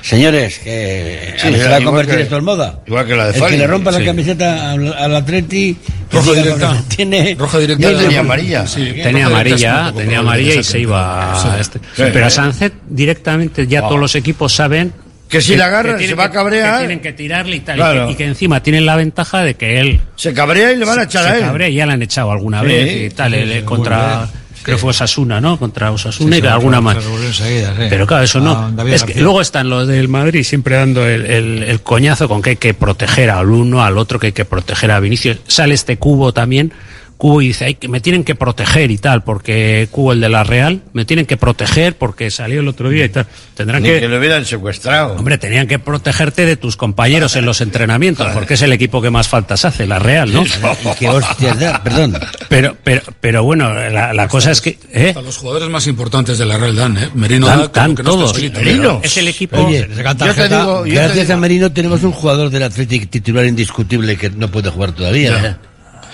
señores, 0.03 0.59
que 0.61 1.35
Sí, 1.37 1.53
se 1.53 1.69
va 1.69 1.77
a 1.77 1.81
convertir 1.83 2.17
que- 2.17 2.23
esto 2.23 2.37
en 2.39 2.45
moda. 2.45 2.81
igual 2.87 3.07
que 3.07 3.17
la 3.17 3.25
de 3.27 3.31
El 3.35 3.41
Fali. 3.41 3.53
que 3.53 3.59
le 3.59 3.67
rompa 3.67 3.91
la 3.91 3.99
Sí. 3.99 4.05
camiseta 4.05 4.71
al, 4.73 4.93
al 4.93 5.17
Atleti, 5.17 5.77
que 6.11 6.17
Roja 6.17 6.33
directa. 6.33 6.83
Tiene, 6.97 7.37
Roja 7.39 7.59
directa. 7.59 7.91
Yo 7.91 7.99
tenía 7.99 8.21
amarilla. 8.21 8.67
Sí, 8.67 8.93
Tenía 9.03 9.27
amarilla, 9.27 9.93
tenía 9.97 10.19
amarilla 10.21 10.55
y 10.55 10.65
se 10.65 10.81
iba 10.81 11.55
a 11.57 11.61
este. 11.61 11.79
Sí. 11.97 12.03
Pero 12.13 12.27
a 12.27 12.31
Sánchez 12.31 12.73
directamente 12.89 13.67
ya 13.67 13.83
todos 13.83 14.01
los 14.01 14.15
equipos 14.15 14.53
saben 14.55 14.93
Que 15.29 15.43
si 15.43 15.57
le 15.57 15.63
agarran, 15.63 15.97
tienen 15.99 16.09
se 16.09 16.15
va 16.15 16.25
a 16.25 16.29
que- 16.31 16.35
cabrear. 16.35 16.73
que 16.75 16.79
tienen 16.79 17.01
que 17.01 17.13
tirarle 17.13 17.57
y 17.57 17.61
tal, 17.61 17.77
y 17.77 17.79
Claro. 17.81 18.07
que- 18.07 18.13
y, 18.13 18.17
que, 18.17 18.25
encima 18.25 18.63
tienen 18.63 18.87
la 18.87 18.97
ventaja 18.97 19.45
de 19.45 19.55
que 19.57 19.79
él 19.81 20.01
Se 20.17 20.33
cabrea 20.33 20.73
y 20.73 20.77
le 20.77 20.87
van 20.87 21.01
a 21.01 21.03
echar 21.03 21.25
se 21.25 21.29
a 21.29 21.35
él. 21.37 21.41
cabrea 21.43 21.69
y 21.69 21.75
ya 21.75 21.85
le 21.87 21.93
han 21.93 22.03
echado 22.03 22.31
alguna 22.33 22.63
Sí, 22.63 22.67
vez 22.67 23.13
y 23.13 23.15
tal, 23.15 23.33
sí, 23.35 23.39
el- 23.41 23.53
sí, 23.59 23.63
contra 23.63 24.27
creo 24.69 24.77
que 24.77 24.81
fue 24.81 24.91
Osasuna, 24.91 25.41
¿no? 25.41 25.59
Contra 25.59 25.91
Osasuna 25.91 26.37
Sí, 26.37 26.43
y 26.43 26.47
alguna 26.47 26.81
más. 26.81 26.97
sí. 27.33 27.43
Pero 27.89 28.07
claro, 28.07 28.25
eso 28.25 28.39
Ah, 28.39 28.43
no. 28.43 28.73
David 28.73 28.93
Es 28.95 29.05
que 29.05 29.21
luego 29.21 29.41
están 29.41 29.69
los 29.71 29.87
del 29.89 30.09
Madrid 30.09 30.43
siempre 30.45 30.77
dando 30.77 31.07
el, 31.07 31.27
el- 31.27 31.63
el 31.63 31.81
coñazo 31.83 32.29
con 32.29 32.43
que 32.43 32.51
hay 32.51 32.57
que 32.57 32.75
proteger 32.75 33.31
al 33.31 33.49
uno, 33.51 33.83
al 33.83 33.99
otro, 33.99 34.19
que 34.19 34.29
hay 34.29 34.33
que 34.33 34.45
proteger 34.45 34.91
a 34.91 35.01
Vinicius. 35.01 35.39
Sale 35.47 35.75
este 35.75 35.97
cubo 35.99 36.33
también. 36.33 36.73
Cubo 37.19 37.43
y 37.43 37.49
dice, 37.49 37.65
Ay, 37.65 37.75
que 37.75 37.89
me 37.89 38.01
tienen 38.01 38.23
que 38.25 38.37
proteger 38.37 38.91
y 38.93 38.97
tal, 38.99 39.25
porque 39.25 39.89
Cubo, 39.91 40.13
el 40.13 40.21
de 40.21 40.29
la 40.29 40.45
Real, 40.45 40.83
me 40.93 41.05
tienen 41.05 41.27
que 41.27 41.37
proteger 41.37 41.97
porque 41.99 42.31
salió 42.31 42.61
el 42.61 42.69
otro 42.69 42.89
día 42.91 43.05
y 43.07 43.09
tal. 43.09 43.27
Tendrán 43.57 43.83
Ni 43.83 43.89
que, 43.89 44.01
que 44.01 44.09
lo 44.09 44.19
hubieran 44.19 44.45
secuestrado. 44.45 45.15
Hombre, 45.15 45.37
tenían 45.37 45.67
que 45.67 45.81
protegerte 45.81 46.47
de 46.47 46.57
tus 46.57 46.77
compañeros 46.77 47.35
en 47.35 47.45
los 47.45 47.61
entrenamientos, 47.61 48.29
porque 48.33 48.55
es 48.55 48.63
el 48.63 48.73
equipo 48.73 49.03
que 49.03 49.11
más 49.11 49.27
faltas 49.27 49.65
hace, 49.65 49.85
la 49.87 49.99
Real, 49.99 50.33
¿no? 50.33 50.45
y 50.85 50.95
que 50.97 51.09
hostias 51.09 51.59
da, 51.59 51.83
perdón. 51.83 52.17
Pero, 52.49 52.77
pero, 52.85 53.03
pero 53.21 53.43
bueno, 53.43 53.75
la, 53.75 54.15
la 54.15 54.29
cosa 54.29 54.53
es 54.53 54.61
que, 54.61 54.79
¿eh? 54.93 55.09
Hasta 55.09 55.21
los 55.23 55.37
jugadores 55.37 55.69
más 55.69 55.89
importantes 55.89 56.39
de 56.39 56.47
la 56.47 56.57
Real 56.57 56.77
Dan, 56.77 56.97
¿eh? 56.99 57.09
Merino 57.15 57.47
Dan- 57.49 57.59
da 57.63 57.69
dan 57.69 57.95
que 57.97 58.03
no 58.05 58.11
está 58.11 58.21
todos. 58.23 58.37
solito. 58.37 58.61
Merino. 58.61 59.01
Es 59.03 59.17
el 59.17 59.27
equipo- 59.27 59.57
Oye, 59.59 59.89
yo 59.89 60.35
te 60.35 60.49
digo, 60.49 60.87
yo 60.87 60.93
te 60.95 61.01
gracias 61.01 61.27
digo- 61.27 61.33
a 61.35 61.37
Merino 61.37 61.73
tenemos 61.73 62.05
un 62.05 62.13
jugador 62.13 62.49
del 62.51 62.63
Atlético 62.63 63.07
titular 63.11 63.45
indiscutible 63.45 64.17
que 64.17 64.31
no 64.31 64.49
puede 64.49 64.71
jugar 64.71 64.93
todavía. 64.93 65.37
¿eh? 65.45 65.57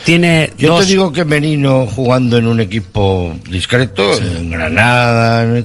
Tiene 0.04 0.52
Yo 0.58 0.68
dos, 0.68 0.80
te 0.84 0.92
digo 0.92 1.12
que 1.12 1.24
Menino 1.24 1.86
jugando 1.86 2.36
en 2.36 2.46
un 2.46 2.60
equipo 2.60 3.34
discreto, 3.48 4.20
en 4.20 4.50
Granada, 4.50 5.64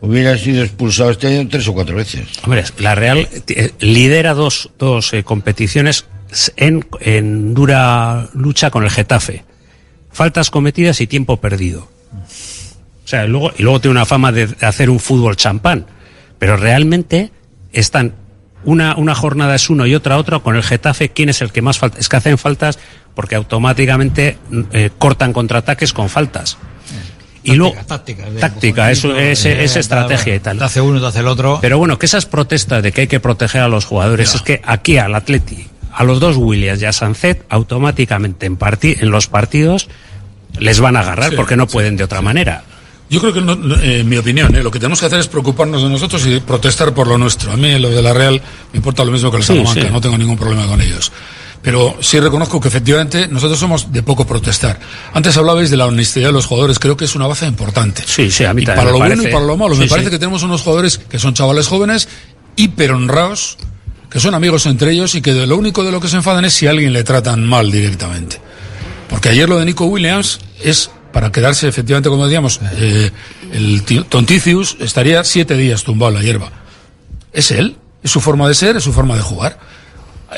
hubiera 0.00 0.38
sido 0.38 0.62
expulsado 0.62 1.10
este 1.10 1.26
año 1.26 1.48
tres 1.48 1.68
o 1.68 1.74
cuatro 1.74 1.96
veces. 1.96 2.26
Hombre, 2.44 2.64
la 2.78 2.94
Real 2.94 3.28
eh, 3.48 3.72
lidera 3.80 4.34
dos, 4.34 4.70
dos 4.78 5.12
eh, 5.12 5.22
competiciones 5.22 6.06
en, 6.56 6.86
en 7.00 7.54
dura 7.54 8.28
lucha 8.32 8.70
con 8.70 8.84
el 8.84 8.90
Getafe. 8.90 9.44
Faltas 10.10 10.50
cometidas 10.50 11.00
y 11.00 11.06
tiempo 11.06 11.38
perdido. 11.38 11.88
O 13.04 13.08
sea, 13.08 13.26
luego, 13.26 13.52
y 13.58 13.62
luego 13.62 13.80
tiene 13.80 13.92
una 13.92 14.06
fama 14.06 14.32
de 14.32 14.48
hacer 14.60 14.88
un 14.88 15.00
fútbol 15.00 15.36
champán. 15.36 15.86
Pero 16.38 16.56
realmente 16.56 17.30
están 17.72 18.14
una, 18.64 18.96
una 18.96 19.14
jornada 19.14 19.54
es 19.54 19.70
uno 19.70 19.86
y 19.86 19.94
otra 19.94 20.18
otro 20.18 20.42
con 20.42 20.56
el 20.56 20.62
Getafe. 20.62 21.10
¿Quién 21.10 21.28
es 21.28 21.42
el 21.42 21.52
que 21.52 21.62
más 21.62 21.78
falta? 21.78 21.98
Es 21.98 22.08
que 22.08 22.16
hacen 22.16 22.38
faltas 22.38 22.78
porque 23.14 23.34
automáticamente 23.34 24.38
eh, 24.72 24.90
cortan 24.98 25.32
contraataques 25.32 25.92
con 25.92 26.08
faltas. 26.08 26.58
Y 27.46 27.56
luego, 27.56 27.76
táctica, 27.86 28.24
táctica, 28.40 28.90
eso 28.90 29.14
es, 29.14 29.44
Eh, 29.44 29.64
es 29.64 29.76
estrategia 29.76 30.34
y 30.34 30.40
tal. 30.40 30.58
Te 30.58 30.64
hace 30.64 30.80
uno, 30.80 30.98
te 30.98 31.06
hace 31.06 31.20
el 31.20 31.28
otro. 31.28 31.58
Pero 31.60 31.76
bueno, 31.76 31.98
que 31.98 32.06
esas 32.06 32.24
protestas 32.24 32.82
de 32.82 32.90
que 32.90 33.02
hay 33.02 33.06
que 33.06 33.20
proteger 33.20 33.60
a 33.60 33.68
los 33.68 33.84
jugadores, 33.84 34.34
es 34.34 34.40
que 34.40 34.62
aquí 34.64 34.96
al 34.96 35.14
Atleti, 35.14 35.66
a 35.92 36.04
los 36.04 36.20
dos 36.20 36.36
Williams 36.36 36.80
y 36.80 36.86
a 36.86 36.92
Sancet, 36.92 37.44
automáticamente 37.50 38.46
en, 38.46 38.58
en 38.60 39.10
los 39.10 39.26
partidos 39.26 39.88
les 40.58 40.80
van 40.80 40.96
a 40.96 41.00
agarrar 41.00 41.30
Sí, 41.30 41.36
porque 41.36 41.56
no 41.56 41.66
pueden 41.66 41.96
de 41.96 42.04
otra 42.04 42.22
manera. 42.22 42.64
Yo 43.10 43.20
creo 43.20 43.32
que, 43.32 43.40
no- 43.40 43.54
no, 43.54 43.76
eh, 43.76 44.00
en 44.00 44.08
mi 44.08 44.16
opinión, 44.16 44.54
eh, 44.56 44.62
lo 44.62 44.70
que 44.70 44.78
tenemos 44.78 44.98
que 45.00 45.06
hacer 45.06 45.20
es 45.20 45.28
preocuparnos 45.28 45.82
de 45.82 45.88
nosotros 45.88 46.26
y 46.26 46.40
protestar 46.40 46.94
por 46.94 47.06
lo 47.06 47.18
nuestro. 47.18 47.52
A 47.52 47.56
mí 47.56 47.78
lo 47.78 47.90
de 47.90 48.00
la 48.02 48.12
Real 48.14 48.40
me 48.72 48.76
importa 48.78 49.04
lo 49.04 49.12
mismo 49.12 49.30
que 49.30 49.36
el 49.38 49.44
Salamanca, 49.44 49.82
sí. 49.82 49.88
no 49.92 50.00
tengo 50.00 50.16
ningún 50.18 50.36
problema 50.38 50.66
con 50.66 50.80
ellos. 50.80 51.12
Pero 51.62 51.96
sí 52.00 52.20
reconozco 52.20 52.60
que 52.60 52.68
efectivamente 52.68 53.26
nosotros 53.28 53.58
somos 53.58 53.90
de 53.92 54.02
poco 54.02 54.26
protestar. 54.26 54.78
Antes 55.14 55.36
hablabais 55.38 55.70
de 55.70 55.76
la 55.78 55.86
honestidad 55.86 56.28
de 56.28 56.32
los 56.32 56.44
jugadores, 56.46 56.78
creo 56.78 56.96
que 56.96 57.06
es 57.06 57.14
una 57.14 57.26
baza 57.26 57.46
importante. 57.46 58.02
Sí, 58.06 58.30
sí, 58.30 58.44
a 58.44 58.52
mí 58.52 58.62
y 58.62 58.66
también 58.66 58.84
para 58.84 58.90
lo 58.92 58.98
bueno 58.98 59.22
y 59.22 59.32
para 59.32 59.44
lo 59.46 59.56
malo. 59.56 59.74
Sí, 59.74 59.80
me 59.80 59.86
parece 59.88 60.10
que 60.10 60.18
tenemos 60.18 60.42
unos 60.42 60.60
jugadores 60.62 60.98
que 60.98 61.18
son 61.18 61.32
chavales 61.32 61.66
jóvenes, 61.68 62.06
hiper 62.56 62.92
honrados, 62.92 63.56
que 64.10 64.20
son 64.20 64.34
amigos 64.34 64.66
entre 64.66 64.92
ellos 64.92 65.14
y 65.14 65.22
que 65.22 65.32
de 65.32 65.46
lo 65.46 65.56
único 65.56 65.84
de 65.84 65.90
lo 65.92 66.00
que 66.00 66.08
se 66.08 66.16
enfadan 66.16 66.44
es 66.44 66.52
si 66.52 66.66
a 66.66 66.70
alguien 66.70 66.92
le 66.92 67.02
tratan 67.02 67.44
mal 67.46 67.70
directamente. 67.72 68.40
Porque 69.08 69.30
ayer 69.30 69.48
lo 69.48 69.58
de 69.58 69.64
Nico 69.64 69.86
Williams 69.86 70.40
es 70.62 70.90
para 71.14 71.32
quedarse, 71.32 71.66
efectivamente, 71.68 72.10
como 72.10 72.26
decíamos, 72.26 72.60
eh, 72.76 73.10
el 73.52 73.82
ti- 73.84 74.04
Tonticius 74.06 74.76
estaría 74.80 75.24
siete 75.24 75.56
días 75.56 75.82
tumbado 75.84 76.10
en 76.12 76.18
la 76.18 76.22
hierba. 76.22 76.50
Es 77.32 77.50
él, 77.52 77.76
es 78.02 78.10
su 78.10 78.20
forma 78.20 78.46
de 78.48 78.54
ser, 78.54 78.76
es 78.76 78.82
su 78.84 78.92
forma 78.92 79.16
de 79.16 79.22
jugar. 79.22 79.58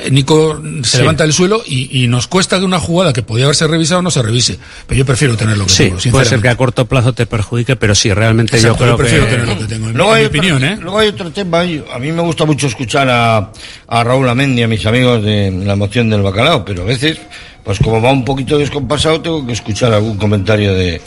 Eh, 0.02 0.10
Nico 0.10 0.60
se 0.82 0.90
Sí. 0.90 0.96
levanta 0.98 1.24
del 1.24 1.32
suelo 1.32 1.62
y, 1.66 2.02
y 2.04 2.08
nos 2.08 2.26
cuesta 2.26 2.58
que 2.58 2.64
una 2.64 2.78
jugada 2.78 3.12
que 3.14 3.22
podía 3.22 3.44
haberse 3.46 3.66
revisado 3.66 4.02
no 4.02 4.10
se 4.10 4.20
revise. 4.20 4.58
Pero 4.86 4.98
yo 4.98 5.06
prefiero 5.06 5.36
tener 5.36 5.56
lo 5.56 5.64
que 5.64 5.72
Sí, 5.72 5.84
tengo, 5.84 5.98
puede 6.12 6.26
ser 6.26 6.40
que 6.42 6.48
a 6.50 6.56
corto 6.56 6.84
plazo 6.86 7.14
te 7.14 7.24
perjudique, 7.24 7.76
pero 7.76 7.94
sí, 7.94 8.12
realmente 8.12 8.56
Exacto, 8.56 8.74
yo 8.74 8.78
creo 8.78 8.90
yo 8.90 8.96
prefiero 8.98 9.24
que... 9.24 9.30
tener 9.30 9.48
lo 9.48 9.58
que 9.58 9.64
tengo. 9.64 9.88
En, 9.88 9.96
Luego 9.96 10.10
en 10.12 10.16
hay, 10.16 10.22
mi 10.22 10.26
otro, 10.28 10.38
opinión, 10.38 10.64
¿eh? 10.64 10.78
luego 10.82 10.98
hay 10.98 11.08
otro 11.08 11.30
tema. 11.30 11.60
A 11.60 11.98
mí 11.98 12.12
me 12.12 12.20
gusta 12.22 12.44
mucho 12.44 12.66
escuchar 12.66 13.08
a, 13.08 13.50
a 13.88 14.04
Raúl 14.04 14.28
Amendi, 14.28 14.62
a 14.62 14.68
mis 14.68 14.84
amigos 14.84 15.22
de 15.22 15.50
la 15.64 15.72
emoción 15.72 16.10
del 16.10 16.20
bacalao, 16.20 16.62
pero 16.64 16.82
a 16.82 16.86
veces, 16.86 17.18
pues 17.66 17.80
como 17.80 18.00
va 18.00 18.12
un 18.12 18.24
poquito 18.24 18.58
descompasado, 18.58 19.20
tengo 19.20 19.44
que 19.44 19.52
escuchar 19.52 19.92
algún 19.92 20.16
comentario 20.16 20.72
de. 20.72 21.00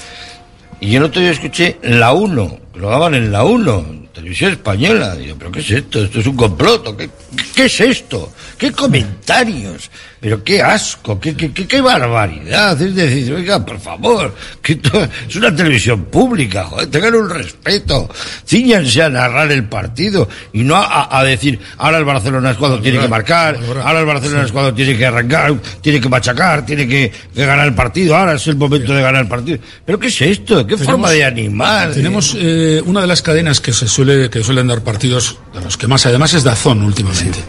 Y 0.81 0.91
yo 0.91 0.99
no 0.99 1.09
te 1.09 1.29
escuché 1.29 1.77
la 1.83 2.11
1, 2.11 2.59
que 2.73 2.79
lo 2.81 2.89
daban 2.89 3.15
en 3.15 3.31
la 3.31 3.45
1, 3.45 4.09
televisión 4.13 4.51
española. 4.51 5.15
Digo, 5.15 5.37
¿pero 5.39 5.53
qué 5.53 5.61
es 5.61 5.71
esto? 5.71 6.03
¿Esto 6.03 6.19
es 6.19 6.27
un 6.27 6.35
complot? 6.35 6.85
¿o 6.89 6.97
¿Qué, 6.97 7.09
qué 7.55 7.63
es 7.63 7.79
esto? 7.79 8.33
¿Qué 8.57 8.73
comentarios? 8.73 9.89
Pero 10.21 10.43
qué 10.43 10.61
asco, 10.61 11.17
qué, 11.19 11.33
qué, 11.33 11.53
qué, 11.53 11.65
qué 11.65 11.79
barbaridad. 11.79 12.79
Es 12.81 12.93
decir, 12.93 13.33
oiga, 13.33 13.65
por 13.65 13.79
favor, 13.79 14.35
que 14.61 14.79
es 15.27 15.35
una 15.35 15.55
televisión 15.55 16.05
pública, 16.05 16.65
joder, 16.65 16.87
tengan 16.87 17.15
un 17.15 17.29
respeto. 17.29 18.09
Cíñanse 18.45 19.01
a 19.01 19.09
narrar 19.09 19.49
el 19.51 19.63
partido 19.65 20.27
y 20.51 20.63
no 20.63 20.75
a, 20.75 21.17
a 21.17 21.23
decir, 21.23 21.57
ahora 21.77 21.99
el 21.99 22.05
Barcelona 22.05 22.51
es 22.51 22.57
cuando 22.57 22.81
tiene 22.81 22.99
que 22.99 23.07
marcar, 23.07 23.57
ahora 23.81 24.01
el 24.01 24.05
Barcelona 24.05 24.43
es 24.43 24.51
cuando 24.51 24.73
tiene 24.73 24.97
que 24.97 25.05
arrancar, 25.05 25.55
tiene 25.81 26.01
que 26.01 26.09
machacar, 26.09 26.65
tiene 26.65 26.85
que, 26.85 27.11
que 27.33 27.45
ganar 27.45 27.67
el 27.67 27.73
partido, 27.73 28.15
ahora 28.17 28.33
es 28.33 28.45
el 28.47 28.57
momento 28.57 28.93
de 28.93 29.01
ganar 29.01 29.21
el 29.21 29.29
partido. 29.29 29.59
¿Pero 29.85 29.99
qué 29.99 30.07
es 30.07 30.21
esto? 30.21 30.67
¿Qué 30.67 30.77
forma 30.77 31.11
de 31.11 31.23
animar? 31.23 31.93
Tenemos 31.93 32.35
eh, 32.37 32.81
una 32.85 33.01
de 33.01 33.07
las 33.07 33.21
cadenas 33.21 33.61
que 33.61 33.71
se 33.71 33.87
suele 33.87 34.29
que 34.29 34.43
suelen 34.43 34.67
dar 34.67 34.81
partidos 34.83 35.37
de 35.53 35.61
los 35.61 35.77
que 35.77 35.87
más 35.87 36.05
además 36.05 36.33
es 36.33 36.43
Dazón 36.43 36.83
últimamente. 36.83 37.39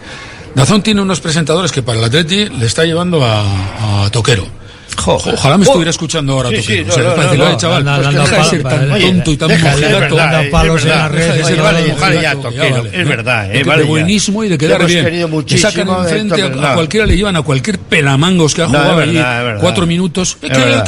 Dazón 0.55 0.83
tiene 0.83 1.01
unos 1.01 1.21
presentadores 1.21 1.71
que 1.71 1.81
para 1.81 1.99
el 1.99 2.05
Atleti 2.05 2.49
le 2.49 2.65
está 2.65 2.85
llevando 2.85 3.23
a, 3.23 4.05
a 4.05 4.09
Toquero. 4.11 4.60
Ojalá 5.05 5.57
me 5.57 5.63
estuviera 5.65 5.89
escuchando 5.89 6.33
ahora 6.33 6.49
Sí, 6.49 6.55
Toquero. 6.57 6.83
sí, 6.85 6.89
o 6.89 6.93
sea, 6.93 7.03
no, 7.03 7.09
no, 7.09 7.15
para 7.15 7.23
decirle, 7.27 7.45
no, 7.45 7.49
"Oye, 7.51 7.57
chaval, 7.59 7.77
anda- 7.87 7.95
pues 7.95 8.13
deja 8.29 8.37
de 8.37 8.43
ser 8.49 8.63
tan 8.63 8.89
vale, 8.89 9.05
tonto 9.05 9.31
y 9.31 9.37
tan 9.37 9.51
es 9.51 9.61
mojigato. 9.63 9.99
verdad, 9.99 10.43
es 10.43 10.49
palos 10.51 10.81
en 10.81 10.87
verdad, 10.87 11.01
las 11.03 11.11
redes, 11.11 11.41
Toquero, 11.41 11.63
vale, 11.63 11.79
es 11.79 12.93
¿eh? 12.93 13.03
verdad, 13.03 13.45
eh, 13.45 13.57
De- 13.57 13.63
vale 13.63 13.83
de 13.83 14.11
y 14.45 14.49
de 14.49 14.57
quedar 14.57 14.85
bien. 14.85 15.05
Le 15.47 15.57
sacan 15.57 15.87
enfrente 15.89 16.41
a, 16.41 16.47
verdad. 16.47 16.73
cualquiera 16.75 17.05
le 17.05 17.15
llevan 17.17 17.35
a 17.35 17.41
cualquier 17.41 17.79
pelamangos 17.79 18.53
que 18.53 18.61
ha 18.61 18.67
No, 18.67 18.71
es 18.73 18.77
jugado 18.79 18.97
verdad, 18.97 19.09
allí 19.33 19.39
es 19.39 19.45
verdad. 19.45 19.61
cuatro 19.61 19.85
minutos. 19.87 20.29
Es 20.29 20.35
Es 20.35 20.57
que 20.57 20.63
verdad. 20.63 20.77
el 20.77 20.83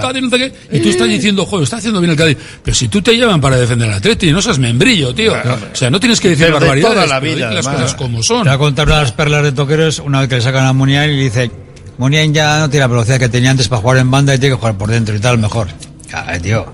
Cádiz, 0.00 0.22
no 0.22 0.30
sé 0.30 0.38
qué. 0.38 0.76
Y 0.76 0.80
tú 0.80 0.88
estás 0.88 1.08
diciendo, 1.08 1.46
joder, 1.46 1.64
está 1.64 1.76
haciendo 1.76 2.00
bien 2.00 2.10
el 2.12 2.16
Cádiz. 2.16 2.38
Pero 2.62 2.74
si 2.74 2.88
tú 2.88 3.02
te 3.02 3.16
llevan 3.16 3.40
para 3.40 3.56
defender 3.56 3.88
al 3.88 3.94
Atleti, 3.96 4.32
no 4.32 4.42
seas 4.42 4.58
membrillo, 4.58 5.14
tío. 5.14 5.32
O 5.34 5.76
sea, 5.76 5.90
no 5.90 6.00
tienes 6.00 6.20
que 6.20 6.30
decir 6.30 6.50
barbaridades. 6.50 7.08
las 7.54 7.66
cosas 7.68 7.94
como 7.94 8.22
son. 8.22 8.42
Te 8.42 8.48
voy 8.48 8.54
a 8.54 8.58
contar 8.58 8.86
una 8.86 8.96
de 8.96 9.02
las 9.02 9.12
perlas 9.12 9.42
de 9.42 9.52
toqueros, 9.52 9.98
una 10.00 10.20
vez 10.20 10.28
que 10.28 10.36
le 10.36 10.40
sacan 10.40 10.66
a 10.66 10.72
Muniain 10.72 11.10
y 11.10 11.16
le 11.16 11.22
dice, 11.24 11.50
Muniain 11.98 12.34
ya 12.34 12.58
no 12.58 12.68
tiene 12.70 12.82
la 12.84 12.88
velocidad 12.88 13.18
que 13.18 13.28
tenía 13.28 13.50
antes 13.50 13.68
para 13.68 13.80
jugar 13.82 13.98
en 13.98 14.10
banda 14.10 14.34
y 14.34 14.38
tiene 14.38 14.54
que 14.56 14.58
jugar 14.58 14.76
por 14.76 14.90
dentro 14.90 15.14
y 15.14 15.20
tal, 15.20 15.38
mejor. 15.38 15.68
Joder, 16.12 16.42
tío. 16.42 16.66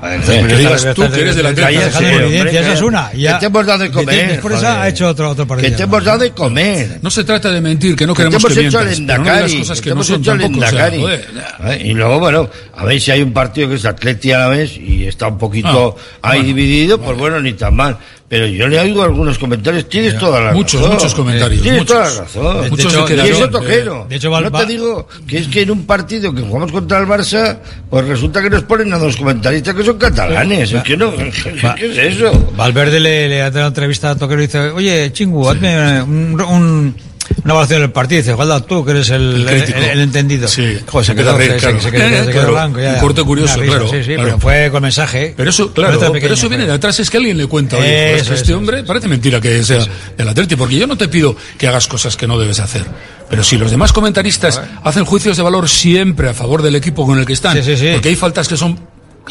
Joder, 0.00 0.22
Sí, 0.24 0.32
que 0.48 0.56
digas 0.56 0.86
tú 0.94 1.10
que 1.10 1.20
eres 1.20 1.36
del 1.36 1.46
estás 1.46 1.64
Atleti. 1.66 1.84
dejando 1.84 1.98
Sí, 1.98 2.04
en 2.06 2.12
hombre, 2.14 2.26
evidencia, 2.26 2.50
que- 2.52 2.66
esa 2.66 2.72
es 2.72 2.80
una. 2.82 3.10
y 3.12 3.20
ya- 3.20 3.32
que 3.34 3.40
te 3.40 3.46
hemos 3.46 3.66
dado 3.66 3.78
de 3.80 3.90
comer, 3.90 4.28
Después 4.30 4.54
esa 4.56 4.66
joder. 4.68 4.80
ha 4.82 4.88
hecho 4.88 5.08
otro, 5.08 5.30
otro 5.30 5.46
partido. 5.46 5.70
Que 5.70 5.76
te 5.76 5.82
hemos 5.82 6.04
dado 6.04 6.18
de 6.20 6.30
comer. 6.30 6.98
No 7.02 7.10
se 7.10 7.24
trata 7.24 7.50
de 7.50 7.60
mentir, 7.60 7.94
que 7.96 8.06
no 8.06 8.14
Que 8.14 8.22
queremos 8.22 8.42
hemos 8.42 8.54
que 8.56 8.66
hecho 8.66 8.78
el 8.80 8.86
mientas, 8.86 8.98
Endacari, 8.98 9.52
que 9.52 9.68
que 9.74 9.80
te 9.82 9.88
no 9.88 9.92
hemos 9.92 10.10
hecho 10.10 10.32
el 10.32 10.40
tampoco. 10.40 10.56
o 10.56 10.60
sea, 10.60 10.68
Endacari. 10.70 11.00
joder. 11.02 11.28
¿Eh? 11.66 11.82
Y 11.84 11.92
luego, 11.92 12.18
bueno, 12.18 12.48
a 12.76 12.84
ver 12.86 12.98
si 13.00 13.10
hay 13.10 13.20
un 13.22 13.32
partido 13.34 13.68
que 13.68 13.74
es 13.74 13.84
Atleti 13.84 14.32
a 14.32 14.38
la 14.38 14.48
vez 14.48 14.74
y 14.78 15.04
está 15.06 15.28
un 15.28 15.36
poquito 15.36 15.96
Ah, 16.22 16.30
ahí 16.30 16.38
bueno, 16.38 16.46
dividido, 16.46 16.98
pues 16.98 17.18
bueno, 17.18 17.38
ni 17.40 17.52
tan 17.52 17.76
mal. 17.76 17.98
Pero 18.30 18.46
yo 18.46 18.68
le 18.68 18.78
oigo 18.78 19.02
algunos 19.02 19.36
comentarios, 19.40 19.88
tienes 19.88 20.16
toda 20.16 20.40
la 20.40 20.52
Muchos, 20.52 20.80
razón. 20.80 20.94
muchos 20.94 21.14
comentarios, 21.16 21.62
Tienes 21.62 21.80
muchos. 21.80 21.96
toda 21.96 22.10
la 22.14 22.20
razón. 22.20 22.62
De 22.62 22.70
Muchos 22.70 22.94
hecho, 22.94 23.26
y 23.26 23.28
eso 23.28 23.50
toquero. 23.50 24.06
de 24.08 24.14
hecho, 24.16 24.30
va- 24.30 24.40
no 24.40 24.50
va- 24.52 24.60
te 24.60 24.66
digo 24.66 25.08
que 25.26 25.38
es 25.38 25.48
que 25.48 25.62
en 25.62 25.72
un 25.72 25.84
partido 25.84 26.32
que 26.32 26.40
jugamos 26.42 26.70
contra 26.70 26.98
el 27.00 27.06
Barça, 27.08 27.58
pues 27.90 28.06
resulta 28.06 28.40
que 28.40 28.48
nos 28.48 28.62
ponen 28.62 28.92
a 28.94 28.98
dos 28.98 29.16
comentaristas 29.16 29.74
que 29.74 29.82
son 29.82 29.98
catalanes. 29.98 30.72
Es 30.72 30.82
que 30.84 30.96
no, 30.96 31.12
¿qué 31.76 31.86
es 31.90 31.98
eso? 31.98 32.52
Valverde 32.56 33.00
le, 33.00 33.28
le 33.28 33.42
hace 33.42 33.58
una 33.58 33.66
entrevista 33.66 34.10
a 34.10 34.14
Toquero 34.14 34.40
y 34.42 34.46
dice, 34.46 34.60
oye, 34.60 35.12
Chingu, 35.12 35.48
hazme 35.50 36.00
un, 36.02 36.40
un- 36.40 36.94
una 37.44 37.52
evaluación 37.54 37.80
del 37.80 37.90
partido. 37.90 38.20
Dice, 38.22 38.34
Juan, 38.34 38.62
tú 38.66 38.84
que 38.84 38.90
eres 38.92 39.10
el, 39.10 39.46
El 39.46 39.46
crítico. 39.46 39.78
el- 39.78 39.84
el 39.84 40.00
entendido. 40.00 40.48
Sí, 40.48 40.78
Joder, 40.86 41.06
se 41.06 41.12
se 41.12 41.16
queda 41.16 41.36
claro. 41.36 41.80
se 41.80 41.90
se 41.90 42.30
Claro, 42.32 42.52
blanco. 42.52 42.80
Ya, 42.80 42.94
un 42.94 43.00
corte 43.00 43.22
curioso, 43.22 43.56
risa, 43.60 43.66
claro, 43.72 43.88
Sí, 43.90 43.96
sí, 44.00 44.04
claro. 44.14 44.22
pero 44.24 44.38
fue 44.38 44.70
con 44.70 44.82
mensaje. 44.82 45.26
¿eh? 45.26 45.34
Pero 45.36 45.50
eso, 45.50 45.72
claro, 45.72 45.98
pero 46.12 46.34
eso 46.34 46.48
viene 46.48 46.66
de 46.66 46.72
atrás, 46.72 46.98
es 47.00 47.10
que 47.10 47.16
alguien 47.16 47.36
le 47.38 47.46
cuenta, 47.46 47.76
oye, 47.76 48.16
Eso 48.16 48.34
este 48.34 48.50
eso 48.50 48.58
hombre 48.58 48.82
parece 48.84 49.08
mentira 49.08 49.40
que 49.40 49.62
sea 49.64 49.84
del 50.16 50.28
Atleti, 50.28 50.56
porque 50.56 50.76
yo 50.76 50.86
no 50.86 50.96
te 50.96 51.08
pido 51.08 51.36
que 51.58 51.66
hagas 51.66 51.86
cosas 51.86 52.16
que 52.16 52.26
no 52.26 52.38
debes 52.38 52.60
hacer. 52.60 52.84
Pero 53.28 53.44
si 53.44 53.56
los 53.56 53.70
demás 53.70 53.92
comentaristas 53.92 54.60
hacen 54.82 55.04
juicios 55.04 55.36
de 55.36 55.42
valor 55.44 55.68
siempre 55.68 56.28
a 56.28 56.34
favor 56.34 56.62
del 56.62 56.74
equipo 56.74 57.06
con 57.06 57.18
el 57.18 57.24
que 57.26 57.32
están, 57.32 57.56
porque 57.56 58.08
hay 58.08 58.16
faltas 58.16 58.48
que 58.48 58.56
son 58.56 58.78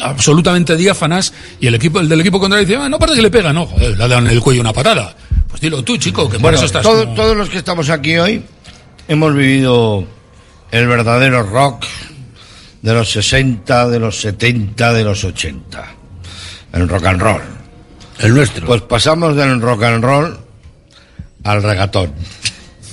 absolutamente 0.00 0.76
diáfanas 0.76 1.32
y 1.60 1.66
el 1.66 1.74
equipo 1.74 2.00
el 2.00 2.08
del 2.08 2.20
equipo 2.20 2.38
contrario 2.40 2.66
dice, 2.66 2.80
ah, 2.80 2.88
no 2.88 2.98
parece 2.98 3.16
que 3.16 3.22
le 3.22 3.30
pega, 3.30 3.52
no, 3.52 3.66
joder, 3.66 3.96
le 3.98 4.08
dan 4.08 4.26
el 4.26 4.40
cuello 4.40 4.60
una 4.60 4.72
patada. 4.72 5.14
Pues 5.48 5.60
dilo 5.60 5.82
tú, 5.82 5.96
chico, 5.96 6.24
que 6.28 6.34
por 6.34 6.42
Bueno, 6.42 6.56
eso 6.58 6.66
estás 6.66 6.82
todo- 6.82 7.04
como- 7.04 7.14
todos 7.16 7.36
los 7.36 7.48
que 7.48 7.58
estamos 7.58 7.90
aquí 7.90 8.16
hoy 8.18 8.44
hemos 9.08 9.34
vivido 9.34 10.04
el 10.70 10.86
verdadero 10.86 11.42
rock 11.42 11.84
de 12.82 12.94
los 12.94 13.10
60, 13.10 13.88
de 13.88 13.98
los 13.98 14.20
70, 14.20 14.92
de 14.92 15.04
los 15.04 15.24
80. 15.24 15.84
El 16.72 16.88
rock 16.88 17.04
and 17.06 17.20
roll. 17.20 17.42
El 18.20 18.34
nuestro. 18.34 18.66
Pues 18.66 18.82
pasamos 18.82 19.34
del 19.34 19.60
rock 19.60 19.82
and 19.82 20.04
roll 20.04 20.38
al 21.44 21.62
regatón. 21.62 22.12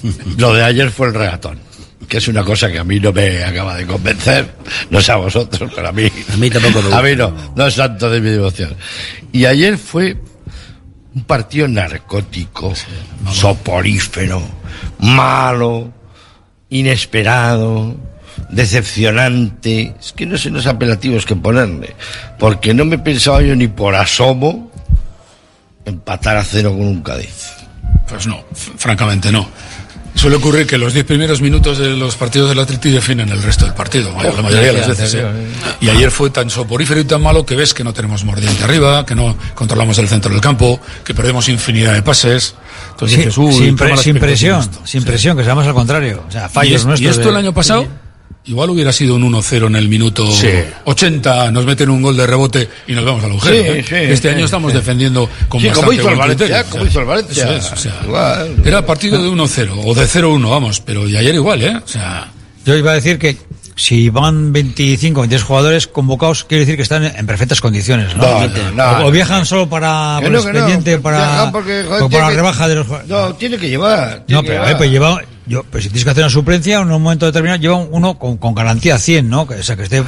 Lo 0.37 0.53
de 0.53 0.63
ayer 0.63 0.89
fue 0.91 1.07
el 1.07 1.13
regatón, 1.13 1.59
que 2.07 2.17
es 2.17 2.27
una 2.27 2.43
cosa 2.43 2.71
que 2.71 2.79
a 2.79 2.83
mí 2.83 2.99
no 2.99 3.11
me 3.11 3.43
acaba 3.43 3.75
de 3.75 3.85
convencer, 3.85 4.55
no 4.89 5.01
sé 5.01 5.11
a 5.11 5.17
vosotros, 5.17 5.71
pero 5.75 5.89
a 5.89 5.91
mí. 5.91 6.09
A 6.33 6.37
mí 6.37 6.49
tampoco 6.49 6.79
me 6.79 6.81
gusta. 6.83 6.99
A 6.99 7.01
mí 7.01 7.15
no, 7.15 7.33
no 7.55 7.67
es 7.67 7.75
tanto 7.75 8.09
de 8.09 8.21
mi 8.21 8.29
devoción. 8.29 8.75
Y 9.31 9.45
ayer 9.45 9.77
fue 9.77 10.17
un 11.13 11.23
partido 11.23 11.67
narcótico, 11.67 12.73
soporífero, 13.31 14.41
malo, 14.99 15.91
inesperado, 16.69 17.95
decepcionante. 18.49 19.95
Es 19.99 20.13
que 20.13 20.25
no 20.25 20.37
sé 20.37 20.49
los 20.49 20.67
apelativos 20.67 21.25
que 21.25 21.35
ponerle, 21.35 21.95
porque 22.39 22.73
no 22.73 22.85
me 22.85 22.99
pensaba 22.99 23.41
yo 23.41 23.55
ni 23.55 23.67
por 23.67 23.95
asomo 23.95 24.71
empatar 25.85 26.37
a 26.37 26.43
cero 26.43 26.71
con 26.71 26.81
un 26.85 27.01
Cádiz. 27.01 27.51
Pues 28.07 28.27
no, 28.27 28.43
francamente 28.53 29.31
no. 29.31 29.47
Suele 30.17 30.35
ocurrir 30.37 30.65
que 30.65 30.77
los 30.79 30.93
10 30.93 31.05
primeros 31.05 31.41
minutos 31.41 31.77
de 31.77 31.89
los 31.95 32.15
partidos 32.15 32.49
del 32.49 32.57
Atleti 32.59 32.89
definen 32.89 33.29
el 33.29 33.41
resto 33.43 33.65
del 33.65 33.75
partido, 33.75 34.11
la 34.21 34.41
mayoría 34.41 34.73
de 34.73 34.79
las 34.79 34.87
veces. 34.87 35.13
¿eh? 35.13 35.25
Y 35.79 35.89
ayer 35.89 36.09
fue 36.09 36.31
tan 36.31 36.49
soporífero 36.49 36.99
y 36.99 37.03
tan 37.05 37.21
malo 37.21 37.45
que 37.45 37.55
ves 37.55 37.73
que 37.75 37.83
no 37.83 37.93
tenemos 37.93 38.23
mordiente 38.23 38.63
arriba, 38.63 39.05
que 39.05 39.13
no 39.13 39.37
controlamos 39.53 39.97
el 39.99 40.07
centro 40.07 40.31
del 40.31 40.41
campo, 40.41 40.81
que 41.05 41.13
perdemos 41.13 41.47
infinidad 41.49 41.93
de 41.93 42.01
pases. 42.01 42.55
Entonces 42.91 43.15
Sí, 43.19 43.25
dices, 43.25 43.37
uy, 43.37 43.53
sin, 43.53 43.75
pre- 43.75 43.89
presión, 44.19 44.59
esto. 44.61 44.79
sin 44.85 45.03
presión, 45.03 45.37
que 45.37 45.43
seamos 45.43 45.67
al 45.67 45.73
contrario. 45.75 46.23
O 46.27 46.31
sea, 46.31 46.47
Y, 46.47 46.49
fallos 46.49 46.81
y 46.81 46.85
nuestros. 46.87 47.11
esto 47.11 47.23
de- 47.25 47.29
el 47.29 47.35
año 47.37 47.53
pasado, 47.53 47.87
igual 48.45 48.69
hubiera 48.69 48.91
sido 48.93 49.15
un 49.15 49.23
1-0 49.31 49.67
en 49.67 49.75
el 49.75 49.89
minuto 49.89 50.25
Sí. 50.31 50.47
80, 50.85 51.51
nos 51.51 51.65
meten 51.65 51.89
un 51.89 52.01
gol 52.01 52.15
de 52.15 52.25
rebote 52.25 52.69
y 52.87 52.93
nos 52.93 53.03
vamos 53.03 53.23
al 53.23 53.31
agujero. 53.31 53.55
Sí, 53.55 53.61
¿eh? 53.79 53.85
sí, 53.87 53.95
este 53.95 54.29
sí, 54.29 54.35
año 54.35 54.45
estamos 54.45 54.71
sí. 54.71 54.77
defendiendo 54.77 55.29
con 55.49 55.59
Sí, 55.61 55.67
como 55.69 55.87
bastante 55.87 55.95
hizo 56.01 56.09
el 56.09 56.15
Valencia, 56.17 56.63
como 56.65 56.85
hizo 56.85 56.99
el 57.01 57.05
Valencia. 57.05 57.43
eso 57.43 57.53
es, 57.55 57.71
o 57.73 57.75
sea, 57.75 57.93
Igual. 58.05 58.55
Era 58.65 58.85
partido 58.85 59.21
de 59.21 59.29
1-0 59.29 59.69
o 59.85 59.93
de 59.93 60.05
0-1, 60.07 60.49
vamos, 60.49 60.79
pero 60.81 61.07
y 61.07 61.17
ayer 61.17 61.35
igual, 61.35 61.61
¿eh? 61.63 61.75
O 61.83 61.87
sea, 61.87 62.27
Yo 62.65 62.75
iba 62.75 62.91
a 62.91 62.95
decir 62.95 63.17
que 63.19 63.37
si 63.75 64.09
van 64.09 64.51
25, 64.53 65.21
23 65.21 65.43
jugadores 65.43 65.87
convocados, 65.87 66.43
quiere 66.45 66.61
decir 66.61 66.75
que 66.77 66.81
están 66.81 67.03
en 67.05 67.25
perfectas 67.27 67.61
condiciones, 67.61 68.15
¿no? 68.15 68.23
No, 68.23 68.47
no, 68.47 68.71
no. 68.71 69.05
o, 69.05 69.07
o 69.07 69.11
viajan 69.11 69.45
solo 69.45 69.69
para 69.69 70.17
por 70.21 70.31
no, 70.31 70.39
no, 70.41 70.49
expediente, 70.49 70.97
para, 70.97 71.51
porque, 71.51 71.83
joder, 71.87 72.01
o 72.03 72.07
para 72.07 72.09
tiene 72.09 72.23
la 72.23 72.29
que- 72.29 72.35
rebaja 72.37 72.67
de 72.67 72.75
los 72.75 72.87
jugadores. 72.87 73.09
No, 73.11 73.35
tiene 73.35 73.57
que 73.57 73.69
llevar. 73.69 74.23
No, 74.27 74.41
tiene 74.41 74.41
que 74.41 74.47
pero 74.47 74.53
llevar. 74.53 74.67
ver, 74.67 74.77
pues 74.77 74.89
lleva, 74.89 75.21
yo, 75.47 75.63
pues 75.63 75.83
si 75.83 75.89
tienes 75.89 76.03
que 76.03 76.09
hacer 76.11 76.23
una 76.23 76.29
suplencia 76.29 76.79
en 76.79 76.91
un 76.91 77.01
momento 77.01 77.25
determinado, 77.25 77.59
lleva 77.59 77.75
uno 77.77 78.17
con, 78.19 78.37
con 78.37 78.53
garantía 78.53 78.97
100, 78.97 79.29
¿no? 79.29 79.43
O 79.43 79.63
sea, 79.63 79.75
que 79.75 79.83
esté 79.83 80.03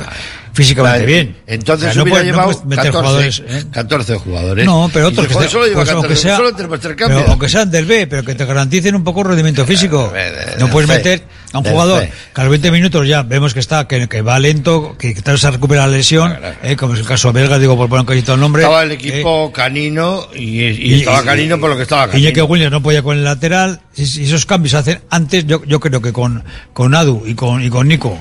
físicamente 0.53 0.99
Vale, 0.99 1.05
bien. 1.05 1.37
Entonces 1.47 1.89
O 1.89 1.93
sea, 1.93 1.97
no 1.97 2.03
hubiera 2.03 2.23
llevado 2.23 2.49
meter 2.65 2.91
14, 2.91 2.91
jugadores, 2.91 3.43
¿eh? 3.47 3.65
14 3.71 4.15
jugadores. 4.15 4.65
No, 4.65 4.89
pero 4.93 5.05
Y 5.09 5.11
otros 5.13 5.27
que 5.27 5.33
solo 5.33 5.65
pues, 5.65 5.69
14, 5.71 5.91
aunque 5.93 6.15
sea- 6.15 6.37
solo 6.37 6.53
tenemos 6.55 6.79
tres 6.79 6.95
cambios. 6.95 7.21
Pero 7.21 7.31
aunque 7.31 7.49
sean 7.49 7.71
del 7.71 7.85
B, 7.85 8.07
pero 8.07 8.23
que 8.23 8.35
te 8.35 8.45
garanticen 8.45 8.95
un 8.95 9.03
poco 9.03 9.21
el 9.21 9.27
rendimiento 9.27 9.65
físico. 9.65 10.11
No 10.59 10.69
puedes 10.69 10.89
meter 10.89 11.23
a 11.51 11.59
un 11.59 11.65
jugador 11.65 12.07
que 12.33 12.41
a 12.41 12.43
los 12.43 12.51
20 12.51 12.71
minutos 12.71 13.07
ya 13.07 13.23
vemos 13.23 13.53
que 13.53 13.59
está, 13.59 13.87
que, 13.87 14.07
que 14.07 14.21
va 14.21 14.37
lento, 14.39 14.95
que, 14.97 15.13
que 15.13 15.21
tal 15.21 15.33
vez 15.35 15.41
se 15.41 15.51
recupera 15.51 15.87
la 15.87 15.93
lesión, 15.97 16.35
eh, 16.63 16.75
como 16.75 16.93
es 16.93 16.99
el 16.99 17.05
caso 17.05 17.31
de 17.31 17.41
Belga, 17.41 17.57
digo 17.59 17.75
por 17.75 17.89
poner 17.89 18.01
un 18.01 18.05
cachito 18.07 18.33
el 18.35 18.39
nombre. 18.39 18.61
Estaba 18.63 18.83
el 18.83 18.91
eh, 18.91 18.95
equipo 18.95 19.51
canino 19.51 20.27
y, 20.35 20.61
y 20.65 20.93
estaba 20.99 21.23
canino 21.23 21.59
por 21.59 21.69
lo 21.71 21.75
que 21.77 21.83
estaba 21.83 22.05
y 22.15 22.17
Iñaki 22.19 22.35
canino. 22.35 22.45
Williams 22.45 22.71
no 22.71 22.81
podía 22.83 23.01
con 23.01 23.17
el 23.17 23.23
lateral. 23.23 23.81
Si, 23.93 24.05
si 24.05 24.23
esos 24.25 24.45
cambios 24.45 24.71
se 24.71 24.77
hacen 24.77 25.01
antes, 25.09 25.45
yo, 25.47 25.63
yo 25.65 25.79
creo 25.79 26.01
que 26.01 26.13
con, 26.13 26.43
con 26.73 26.93
Adu 26.95 27.23
y 27.25 27.33
con, 27.33 27.63
y 27.63 27.69
con 27.69 27.87
Nico, 27.87 28.17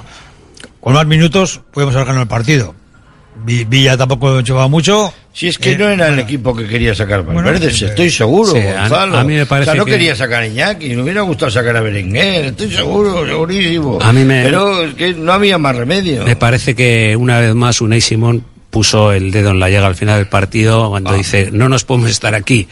con 0.81 0.95
más 0.95 1.07
minutos, 1.07 1.61
podemos 1.73 1.95
haber 1.95 2.07
ganado 2.07 2.23
el 2.23 2.29
partido. 2.29 2.75
Vi- 3.45 3.65
Villa 3.65 3.97
tampoco 3.97 4.41
llevaba 4.41 4.67
mucho. 4.69 5.13
Si 5.33 5.47
es 5.47 5.59
que 5.59 5.73
Eh, 5.73 5.79
no 5.79 5.85
era 5.89 6.07
el 6.09 6.15
bueno. 6.15 6.23
equipo 6.23 6.57
que 6.57 6.67
quería 6.67 6.93
sacar 6.95 7.23
Bueno, 7.23 7.41
Valverde, 7.41 7.69
eh, 7.69 7.71
estoy 7.71 8.11
seguro, 8.11 8.51
sí, 8.53 8.59
a- 8.59 8.81
Gonzalo. 8.89 9.17
a 9.19 9.23
mí 9.23 9.35
me 9.35 9.47
parece 9.47 9.71
o 9.71 9.73
sea, 9.75 9.79
no 9.79 9.85
que- 9.85 9.93
quería 9.93 10.17
sacar 10.17 10.43
a 10.43 10.47
Iñaki, 10.49 10.89
me 10.97 11.03
hubiera 11.03 11.21
gustado 11.23 11.49
sacar 11.51 11.77
a 11.77 11.81
Berenguer, 11.81 12.47
estoy 12.47 12.73
seguro, 12.73 13.25
segurísimo. 13.25 13.99
A 14.03 14.13
mí 14.13 14.25
me- 14.25 14.43
Pero 14.43 14.83
es 14.83 14.95
que 14.95 15.15
no 15.15 15.33
había 15.33 15.57
más 15.59 15.77
remedio. 15.77 16.25
Me 16.25 16.35
parece 16.35 16.75
que 16.75 17.15
una 17.17 17.39
vez 17.39 17.55
más 17.55 17.81
Unai 17.81 18.01
Simón 18.01 18.45
puso 18.71 19.13
el 19.13 19.31
dedo 19.31 19.51
en 19.51 19.61
la 19.61 19.71
llaga 19.71 19.87
al 19.87 19.95
final 19.95 20.19
del 20.19 20.27
partido 20.29 20.89
cuando 20.91 21.13
dice 21.15 21.51
no 21.53 21.69
nos 21.69 21.85
podemos 21.85 22.11
estar 22.11 22.35
aquí 22.35 22.67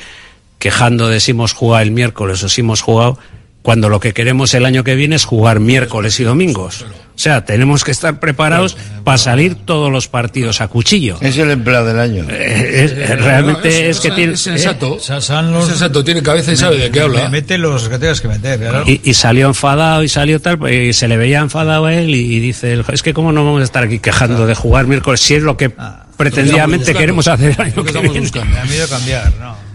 quejando 0.58 1.08
de 1.08 1.20
si 1.20 1.30
hemos 1.30 1.52
jugado 1.52 1.82
el 1.84 1.90
miércoles 1.92 2.42
o 2.42 2.48
si 2.48 2.62
hemos 2.62 2.80
jugado 2.80 3.18
cuando 3.66 3.88
lo 3.88 3.98
que 3.98 4.12
queremos 4.12 4.54
el 4.54 4.64
año 4.64 4.84
que 4.84 4.94
viene 4.94 5.16
es 5.16 5.24
jugar 5.24 5.58
miércoles 5.58 6.20
y 6.20 6.22
domingos. 6.22 6.82
O 6.82 7.18
sea, 7.18 7.44
tenemos 7.44 7.82
que 7.82 7.90
estar 7.90 8.20
preparados 8.20 8.76
para 9.02 9.18
salir 9.18 9.56
todos 9.56 9.90
los 9.90 10.06
partidos 10.06 10.60
a 10.60 10.68
cuchillo. 10.68 11.18
Es 11.20 11.36
el 11.36 11.50
empleado 11.50 11.86
del 11.86 11.98
año. 11.98 12.26
Eh, 12.30 12.84
es- 12.84 13.20
realmente 13.20 13.90
es 13.90 13.98
que 13.98 14.12
tiene... 14.12 14.34
Es 14.34 14.40
sensato. 14.42 15.00
Sensato, 15.00 16.04
tiene 16.04 16.22
cabeza 16.22 16.52
y 16.52 16.56
sabe 16.56 16.76
de 16.78 16.92
qué 16.92 17.00
habla. 17.00 17.28
Mete 17.28 17.58
los 17.58 17.88
que 17.88 17.98
tengas 17.98 18.20
que 18.20 18.28
meter. 18.28 18.60
claro. 18.60 18.84
Y, 18.86 19.00
y 19.02 19.14
salió 19.14 19.48
enfadado 19.48 20.04
y 20.04 20.08
salió 20.08 20.38
tal, 20.40 20.60
y 20.72 20.92
se 20.92 21.08
le 21.08 21.16
veía 21.16 21.40
enfadado 21.40 21.86
a 21.86 21.92
él 21.94 22.10
y, 22.14 22.20
y 22.36 22.38
dice, 22.38 22.80
es 22.92 23.02
que 23.02 23.14
cómo 23.14 23.32
no 23.32 23.44
vamos 23.44 23.62
a 23.62 23.64
estar 23.64 23.82
aquí 23.82 23.98
quejando 23.98 24.46
de 24.46 24.54
jugar 24.54 24.86
miércoles 24.86 25.20
si 25.20 25.34
es 25.34 25.42
lo 25.42 25.56
que 25.56 25.72
pretendidamente 26.16 26.92
buscando. 26.92 27.00
queremos 27.00 27.26
hacer 27.26 27.50
el 27.58 27.60
año 27.60 27.82
que 27.84 27.92
viene. 27.98 28.28
ha 28.28 28.86
cambiar, 28.88 29.32
no. 29.40 29.65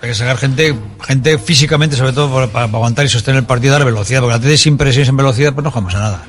Hay 0.00 0.08
que 0.08 0.14
sacar 0.14 0.36
gente, 0.38 0.74
gente 1.06 1.38
físicamente, 1.38 1.96
sobre 1.96 2.12
todo 2.12 2.32
para, 2.32 2.46
para 2.48 2.64
aguantar 2.66 3.04
y 3.04 3.08
sostener 3.08 3.40
el 3.40 3.46
partido, 3.46 3.72
dar 3.72 3.84
velocidad, 3.84 4.20
porque 4.20 4.34
la 4.36 4.40
tele 4.40 4.56
sin 4.58 4.76
presión, 4.76 5.04
sin 5.06 5.16
velocidad, 5.16 5.52
pues 5.54 5.64
no 5.64 5.70
jugamos 5.70 5.94
a 5.94 5.98
nada. 5.98 6.24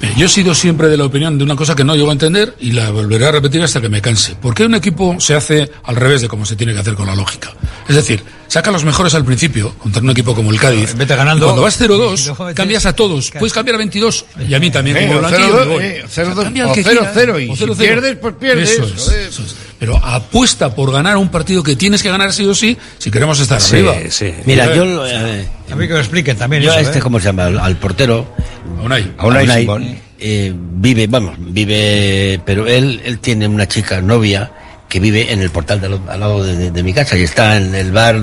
Mire, 0.00 0.14
Yo 0.18 0.26
he 0.26 0.28
sido 0.28 0.54
siempre 0.54 0.88
de 0.88 0.98
la 0.98 1.04
opinión 1.06 1.38
de 1.38 1.44
una 1.44 1.56
cosa 1.56 1.74
que 1.74 1.82
no 1.82 1.96
llego 1.96 2.10
a 2.10 2.12
entender 2.12 2.54
y 2.60 2.72
la 2.72 2.90
volveré 2.90 3.26
a 3.28 3.32
repetir 3.32 3.62
hasta 3.62 3.80
que 3.80 3.88
me 3.88 4.02
canse. 4.02 4.34
¿Por 4.34 4.54
qué 4.54 4.66
un 4.66 4.74
equipo 4.74 5.16
se 5.18 5.34
hace 5.34 5.70
al 5.84 5.96
revés 5.96 6.20
de 6.20 6.28
como 6.28 6.44
se 6.44 6.54
tiene 6.54 6.74
que 6.74 6.80
hacer 6.80 6.92
con 6.94 7.06
la 7.06 7.14
lógica? 7.14 7.50
Es 7.88 7.96
decir, 7.96 8.22
saca 8.46 8.68
a 8.68 8.72
los 8.74 8.84
mejores 8.84 9.14
al 9.14 9.24
principio 9.24 9.72
contra 9.78 10.02
un 10.02 10.10
equipo 10.10 10.34
como 10.34 10.50
el 10.50 10.60
Cádiz. 10.60 10.94
Vete 10.96 11.16
ganando. 11.16 11.46
Y 11.46 11.48
cuando 11.48 11.62
vas 11.62 11.80
Y 11.80 11.84
0-2, 11.84 11.88
luego 12.26 12.44
vete- 12.44 12.54
cambias 12.54 12.84
a 12.84 12.92
todos. 12.92 13.30
Puedes 13.38 13.54
cambiar 13.54 13.76
a 13.76 13.78
22 13.78 14.26
y 14.46 14.52
a 14.52 14.60
mí 14.60 14.70
también. 14.70 14.98
Eh, 14.98 15.06
como 15.06 15.18
o 15.18 15.20
blanquillo, 15.20 15.48
0-2, 15.48 15.66
me 15.66 15.74
voy. 15.74 15.84
eh, 15.84 16.02
O 16.04 16.08
sea, 16.10 16.24
0-2, 16.26 16.42
cambia 16.42 16.64
al 16.64 16.70
o 16.70 16.74
que 16.74 16.84
0-0, 16.84 17.12
quiera, 17.14 17.40
y 17.40 17.56
si 17.56 17.64
0-0. 17.64 17.76
pierdes, 17.78 18.16
pues 18.20 18.34
pierdes, 18.38 18.70
Eso 18.72 18.84
es, 18.84 18.92
joder. 19.02 19.28
eso 19.28 19.42
es. 19.44 19.56
Pero 19.78 19.96
apuesta 20.02 20.74
por 20.74 20.90
ganar 20.92 21.16
un 21.18 21.28
partido 21.28 21.62
que 21.62 21.76
tienes 21.76 22.02
que 22.02 22.08
ganar 22.08 22.32
sí 22.32 22.44
o 22.46 22.54
sí 22.54 22.76
si 22.98 23.10
queremos 23.10 23.38
estar 23.40 23.60
Sí, 23.60 23.76
arriba. 23.76 23.94
sí. 24.08 24.32
Mira, 24.46 24.66
Eh, 24.66 24.72
yo... 24.76 24.84
lo- 24.86 25.06
eh, 25.06 25.46
A 25.70 25.74
mí 25.76 25.86
que 25.86 25.92
me 25.94 26.00
expliquen 26.00 26.36
también 26.36 26.62
yo 26.62 26.70
a 26.72 26.74
eso, 26.80 26.88
este, 26.88 26.98
¿eh? 26.98 27.02
¿cómo 27.02 27.18
se 27.20 27.26
llama? 27.26 27.44
Al, 27.46 27.58
al 27.58 27.76
portero. 27.76 28.26
Unai. 28.82 29.12
A 29.18 29.26
Unai 29.26 29.44
Unai, 29.44 29.60
Simón. 29.60 29.98
eh, 30.18 30.52
vive, 30.56 31.06
vamos, 31.08 31.34
vive, 31.38 32.40
pero 32.46 32.66
él, 32.66 33.02
él 33.04 33.18
tiene 33.18 33.46
una 33.48 33.66
chica 33.68 34.00
novia 34.00 34.50
que 34.88 34.98
vive 35.00 35.32
en 35.32 35.42
el 35.42 35.50
portal 35.50 35.80
de 35.80 35.88
al, 35.88 36.00
al 36.08 36.20
lado 36.20 36.42
de, 36.44 36.56
de- 36.56 36.70
de 36.70 36.82
mi 36.82 36.94
casa 36.94 37.16
y 37.18 37.22
está 37.24 37.56
en 37.56 37.74
el 37.74 37.92
bar 37.92 38.22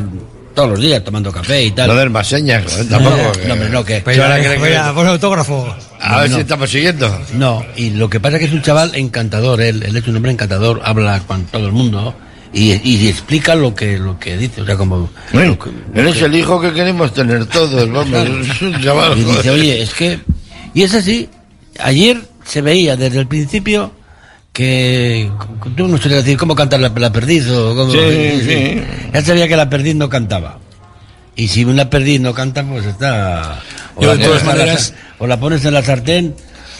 todos 0.55 0.69
los 0.69 0.79
días 0.79 1.03
tomando 1.03 1.31
café 1.31 1.63
y 1.63 1.71
tal. 1.71 1.87
No 1.87 1.95
del 1.95 2.09
más 2.09 2.27
señas, 2.27 2.63
tampoco. 2.89 3.17
no, 3.17 3.31
que- 3.33 3.45
no, 3.47 3.53
hombre, 3.53 3.69
no, 3.69 3.83
que... 3.85 4.01
Pero 4.05 4.23
ahora 4.23 4.39
que- 4.41 4.93
pon 4.95 5.07
autógrafo. 5.07 5.75
A 6.05 6.21
ver 6.21 6.29
No. 6.29 6.35
si 6.35 6.41
estamos 6.41 6.69
siguiendo. 6.69 7.21
No, 7.33 7.65
y 7.77 7.91
lo 7.91 8.09
que 8.09 8.19
pasa 8.19 8.35
es 8.35 8.41
que 8.41 8.45
es 8.47 8.53
un 8.53 8.61
chaval 8.61 8.93
encantador, 8.95 9.61
él, 9.61 9.81
él 9.83 9.95
es 9.95 10.07
un 10.07 10.15
hombre 10.17 10.31
encantador, 10.31 10.81
habla 10.83 11.19
con 11.25 11.45
todo 11.45 11.65
el 11.65 11.71
mundo 11.71 12.13
y, 12.53 12.73
y 12.87 13.07
explica 13.07 13.55
lo 13.55 13.73
que 13.73 13.97
lo 13.97 14.19
que 14.19 14.35
dice, 14.37 14.61
o 14.61 14.65
sea, 14.65 14.75
como... 14.75 15.09
Bueno, 15.31 15.57
que- 15.57 15.71
eres 15.99 16.17
que- 16.17 16.25
el 16.25 16.35
hijo 16.35 16.59
que 16.61 16.73
queremos 16.73 17.13
tener 17.13 17.45
todos, 17.45 17.89
vamos. 17.89 18.47
Es 18.49 18.61
un 18.61 18.81
chaval. 18.83 19.17
Y 19.17 19.23
dice, 19.23 19.49
oye, 19.49 19.81
es 19.81 19.93
que... 19.93 20.19
Y 20.73 20.83
es 20.83 20.93
así, 20.93 21.29
ayer 21.79 22.21
se 22.45 22.61
veía 22.61 22.95
desde 22.97 23.19
el 23.19 23.27
principio 23.27 23.91
que... 24.51 25.31
Tú 25.75 25.87
no 25.87 25.97
sabías 25.97 26.23
decir 26.23 26.37
cómo 26.37 26.53
cantar 26.55 26.79
la, 26.79 26.89
la 26.89 27.11
perdiz 27.11 27.47
o 27.49 27.75
cómo... 27.75 27.91
Sí, 27.91 28.41
sí. 28.45 28.81
Ya 29.13 29.21
sabía 29.23 29.47
que 29.47 29.55
la 29.55 29.69
perdiz 29.69 29.95
no 29.95 30.09
cantaba. 30.09 30.59
Y 31.35 31.47
si 31.47 31.65
una 31.65 31.89
perdiz 31.89 32.19
no 32.21 32.33
canta, 32.33 32.63
pues 32.63 32.85
está... 32.85 33.59
O, 33.95 34.01
Yo, 34.03 34.09
la, 34.09 34.15
de 34.17 34.25
todas 34.25 34.43
maneras- 34.43 34.93
o 35.23 35.27
la 35.27 35.39
pones 35.39 35.63
en 35.63 35.73
la 35.73 35.81
sartén 35.81 36.35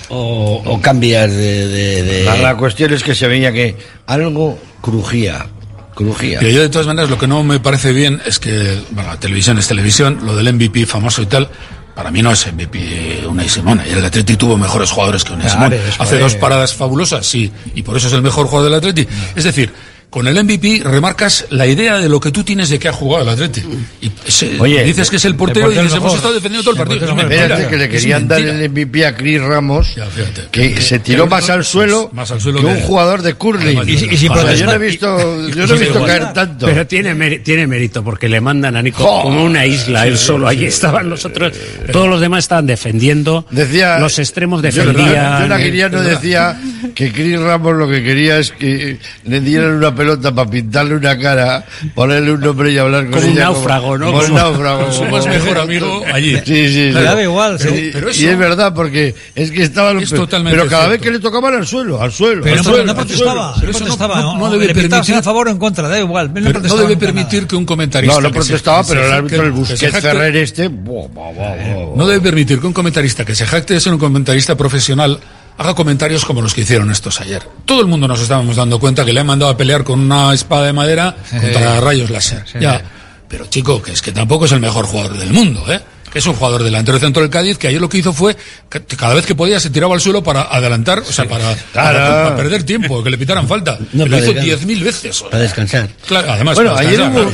o, 0.09 0.61
o 0.65 0.81
cambias 0.81 1.31
de... 1.31 1.67
de- 1.69 2.03
de- 2.03 2.23
La, 2.25 2.35
la 2.35 2.57
cuestión 2.57 2.91
es 2.93 3.01
que 3.03 3.15
se 3.15 3.25
veía 3.27 3.53
que 3.53 3.77
algo 4.05 4.59
crujía. 4.81 5.47
Crujía. 5.95 6.39
Pero 6.39 6.51
yo 6.51 6.61
de 6.61 6.69
todas 6.69 6.87
maneras 6.87 7.09
lo 7.09 7.17
que 7.17 7.27
no 7.27 7.41
me 7.43 7.59
parece 7.61 7.93
bien 7.93 8.19
es 8.25 8.39
que, 8.39 8.81
bueno, 8.91 9.11
la 9.11 9.19
televisión 9.19 9.57
es 9.59 9.67
televisión, 9.67 10.19
lo 10.25 10.35
del 10.35 10.51
MVP 10.53 10.85
famoso 10.87 11.21
y 11.21 11.27
tal, 11.27 11.47
para 11.95 12.09
mí 12.11 12.21
no 12.21 12.31
es 12.31 12.51
MVP 12.51 13.23
Unai 13.29 13.47
Simón. 13.47 13.79
Ayer 13.79 13.99
el 13.99 14.05
Atleti 14.05 14.35
tuvo 14.35 14.57
mejores 14.57 14.91
jugadores 14.91 15.23
que 15.23 15.33
Unai 15.33 15.47
Claro, 15.47 15.77
Simón. 15.77 15.91
Hace 15.99 16.17
dos 16.19 16.35
paradas 16.35 16.73
fabulosas, 16.73 17.25
sí, 17.25 17.49
y 17.75 17.83
por 17.83 17.95
eso 17.95 18.07
es 18.07 18.13
el 18.13 18.23
mejor 18.23 18.47
jugador 18.47 18.71
del 18.71 18.79
Atleti. 18.79 19.07
Es 19.35 19.43
decir, 19.45 19.71
con 20.13 20.27
el 20.27 20.43
MVP 20.43 20.81
remarcas 20.83 21.47
la 21.49 21.65
idea 21.65 21.97
de 21.97 22.07
lo 22.07 22.19
que 22.19 22.29
tú 22.31 22.43
tienes 22.43 22.69
de 22.69 22.77
que 22.77 22.87
ha 22.87 22.93
jugado 22.93 23.23
el 23.23 23.29
Atleti. 23.29 23.63
Y 23.99 24.11
Oye, 24.59 24.83
dices 24.83 25.09
que 25.09 25.15
es 25.15 25.25
el 25.25 25.35
portero 25.35 25.71
el 25.71 25.77
y 25.77 25.81
dices, 25.81 25.97
hemos 25.97 26.13
estado 26.13 26.35
defendiendo 26.35 26.63
todo 26.71 26.75
el 26.75 26.81
El 26.81 26.87
partido. 26.99 27.05
Es 27.05 27.11
portero 27.11 27.29
mentira. 27.29 27.43
Espérate 27.55 27.69
que 27.71 27.77
le 27.77 27.85
Es 27.85 27.89
querían 28.03 28.27
dar 28.27 28.39
el 28.41 28.69
MVP 28.69 29.05
a 29.07 29.15
Chris 29.15 29.41
Ramos, 29.41 29.95
Ya, 29.95 30.05
fíjate. 30.05 30.41
que 30.51 30.79
se 30.79 30.99
tiró 30.99 31.25
más 31.25 31.49
al 31.49 31.65
suelo, 31.65 32.11
Más 32.13 32.29
al 32.29 32.39
suelo 32.39 32.59
que 32.61 32.67
que- 32.67 32.71
un 32.73 32.79
jugador 32.81 33.23
de 33.23 33.33
curling. 33.33 33.79
Y, 33.87 34.05
protestar. 34.27 34.55
yo 34.55 34.65
no 34.67 34.73
he 34.73 34.75
y- 34.75 34.79
visto, 34.91 35.47
yo 35.49 35.65
no 35.67 35.73
he 35.73 35.77
visto 35.79 36.05
caer 36.05 36.31
tanto. 36.33 36.67
Pero 36.67 36.85
tiene, 36.85 37.39
tiene 37.39 37.65
mérito 37.65 38.03
porque 38.03 38.29
le 38.29 38.39
mandan 38.39 38.75
a 38.75 38.83
Nico 38.83 39.03
como 39.23 39.43
una 39.43 39.65
isla, 39.65 40.05
él 40.05 40.17
solo. 40.19 40.47
Allí 40.47 40.65
estaban 40.65 41.09
los 41.09 41.25
otros. 41.25 41.53
Todos 41.91 42.07
los 42.07 42.21
demás 42.21 42.45
estaban 42.45 42.67
defendiendo. 42.67 43.47
Decía, 43.49 43.97
los 43.97 44.19
extremos 44.19 44.61
Yo- 44.61 44.67
defendían. 44.85 45.41
John 45.41 45.51
Aguiriano 45.53 46.01
decía 46.03 46.59
que 46.93 47.11
Chris 47.11 47.39
Ramos 47.39 47.75
lo 47.75 47.89
que 47.89 48.03
quería 48.03 48.37
es 48.37 48.51
que 48.51 48.99
le 49.25 49.41
dieran 49.41 49.71
una 49.71 49.95
pelota 50.03 50.33
para 50.35 50.49
pintarle 50.49 50.95
una 50.95 51.17
cara, 51.17 51.65
ponerle 51.95 52.33
un 52.33 52.41
nombre 52.41 52.71
y 52.71 52.77
hablar 52.77 53.03
con 53.05 53.13
Como 53.13 53.25
un 53.25 53.31
ella 53.31 53.43
náufrago, 53.45 53.97
¿no? 53.97 54.05
Como 54.07 54.17
un 54.19 54.25
Como- 54.25 54.37
náufrago. 54.37 54.91
Su 54.91 55.03
más 55.05 55.25
mejor 55.25 55.57
amigo 55.59 56.03
allí. 56.13 56.35
Sí, 56.37 56.43
sí, 56.45 56.67
sí. 56.73 56.91
Le 56.91 57.01
daba 57.03 57.21
igual, 57.23 57.55
Pero- 57.57 57.75
sí. 57.75 57.89
pero 57.93 58.07
y 58.07 58.11
eso- 58.11 58.29
es 58.29 58.37
verdad, 58.37 58.73
porque 58.73 59.15
es 59.35 59.51
que 59.51 59.63
estaban... 59.63 59.99
Es 59.99 60.09
totalmente 60.09 60.57
pero 60.57 60.69
cada 60.69 60.87
vez 60.87 60.99
cierto. 60.99 61.03
que 61.03 61.11
le 61.11 61.19
tocaban 61.19 61.53
al 61.55 61.65
suelo, 61.65 62.01
al 62.01 62.11
suelo. 62.11 62.41
Pero 62.43 62.55
al 62.55 62.63
no, 62.63 62.69
suelo, 62.69 62.85
no 62.85 62.95
protestaba, 62.95 63.55
Pero 63.59 63.71
no 63.71 63.77
protestaba. 63.77 64.21
no- 64.21 64.37
no 64.37 64.49
debe 64.51 64.67
le 64.67 64.73
permitir- 64.75 65.15
a 65.15 65.23
favor 65.23 65.47
o 65.47 65.51
en 65.51 65.57
contra, 65.57 65.87
da 65.87 65.99
igual. 65.99 66.27
no 66.27 66.33
Pero 66.33 66.59
no 66.59 66.75
debe 66.75 66.95
nada. 66.95 66.99
permitir 66.99 67.47
que 67.47 67.55
un 67.55 67.65
comentarista. 67.65 68.15
No, 68.15 68.21
no 68.21 68.31
protestaba, 68.31 68.83
pero 68.83 69.05
el 69.05 69.11
árbitro, 69.13 69.43
el 69.43 69.51
Busquets 69.51 69.99
Ferrer 70.01 70.35
este... 70.37 70.69
No 70.69 72.07
debe 72.07 72.21
permitir 72.21 72.59
que 72.59 72.67
un 72.67 72.73
comentarista 72.73 73.23
que 73.25 73.35
se 73.35 73.45
jacte 73.45 73.73
de 73.75 73.79
ser 73.79 73.93
un 73.93 73.99
comentarista 73.99 74.55
profesional 74.55 75.19
haga 75.57 75.73
comentarios 75.73 76.25
como 76.25 76.41
los 76.41 76.53
que 76.53 76.61
hicieron 76.61 76.91
estos 76.91 77.21
ayer. 77.21 77.43
Todo 77.65 77.81
el 77.81 77.87
mundo 77.87 78.07
nos 78.07 78.21
estábamos 78.21 78.55
dando 78.55 78.79
cuenta 78.79 79.05
que 79.05 79.13
le 79.13 79.19
han 79.19 79.27
mandado 79.27 79.51
a 79.51 79.57
pelear 79.57 79.83
con 79.83 79.99
una 79.99 80.33
espada 80.33 80.65
de 80.65 80.73
madera 80.73 81.15
contra 81.29 81.79
rayos 81.81 82.09
láser. 82.09 82.43
Sí. 82.51 82.59
Ya. 82.59 82.81
Pero 83.27 83.47
chico, 83.47 83.81
que 83.81 83.91
es 83.93 84.01
que 84.01 84.11
tampoco 84.11 84.45
es 84.45 84.51
el 84.51 84.59
mejor 84.59 84.85
jugador 84.85 85.17
del 85.17 85.33
mundo, 85.33 85.65
¿eh? 85.71 85.81
que 86.13 86.19
es 86.19 86.27
un 86.27 86.35
jugador 86.35 86.63
delantero 86.63 86.99
centro 86.99 87.23
del 87.23 87.31
Cádiz, 87.31 87.57
que 87.57 87.67
ayer 87.67 87.81
lo 87.81 87.89
que 87.89 87.97
hizo 87.97 88.13
fue, 88.13 88.37
que 88.69 88.79
cada 88.95 89.15
vez 89.15 89.25
que 89.25 89.33
podía 89.33 89.59
se 89.59 89.71
tiraba 89.71 89.95
al 89.95 89.99
suelo 89.99 90.21
para 90.21 90.43
adelantar, 90.43 90.99
o 90.99 91.11
sea, 91.11 91.27
para, 91.27 91.55
para, 91.73 92.23
para 92.23 92.35
perder 92.35 92.61
tiempo, 92.61 93.03
que 93.03 93.09
le 93.09 93.17
pitaran 93.17 93.47
falta. 93.47 93.79
No, 93.93 94.05
lo 94.05 94.19
hizo 94.19 94.31
descansar. 94.31 94.67
10.000 94.67 94.83
veces. 94.83 95.21
Para 95.23 95.39
descansar. 95.39 95.89
Claro, 96.07 96.31
además, 96.31 96.53
bueno, 96.53 96.75
ayer 96.75 97.01
hubo, 97.01 97.31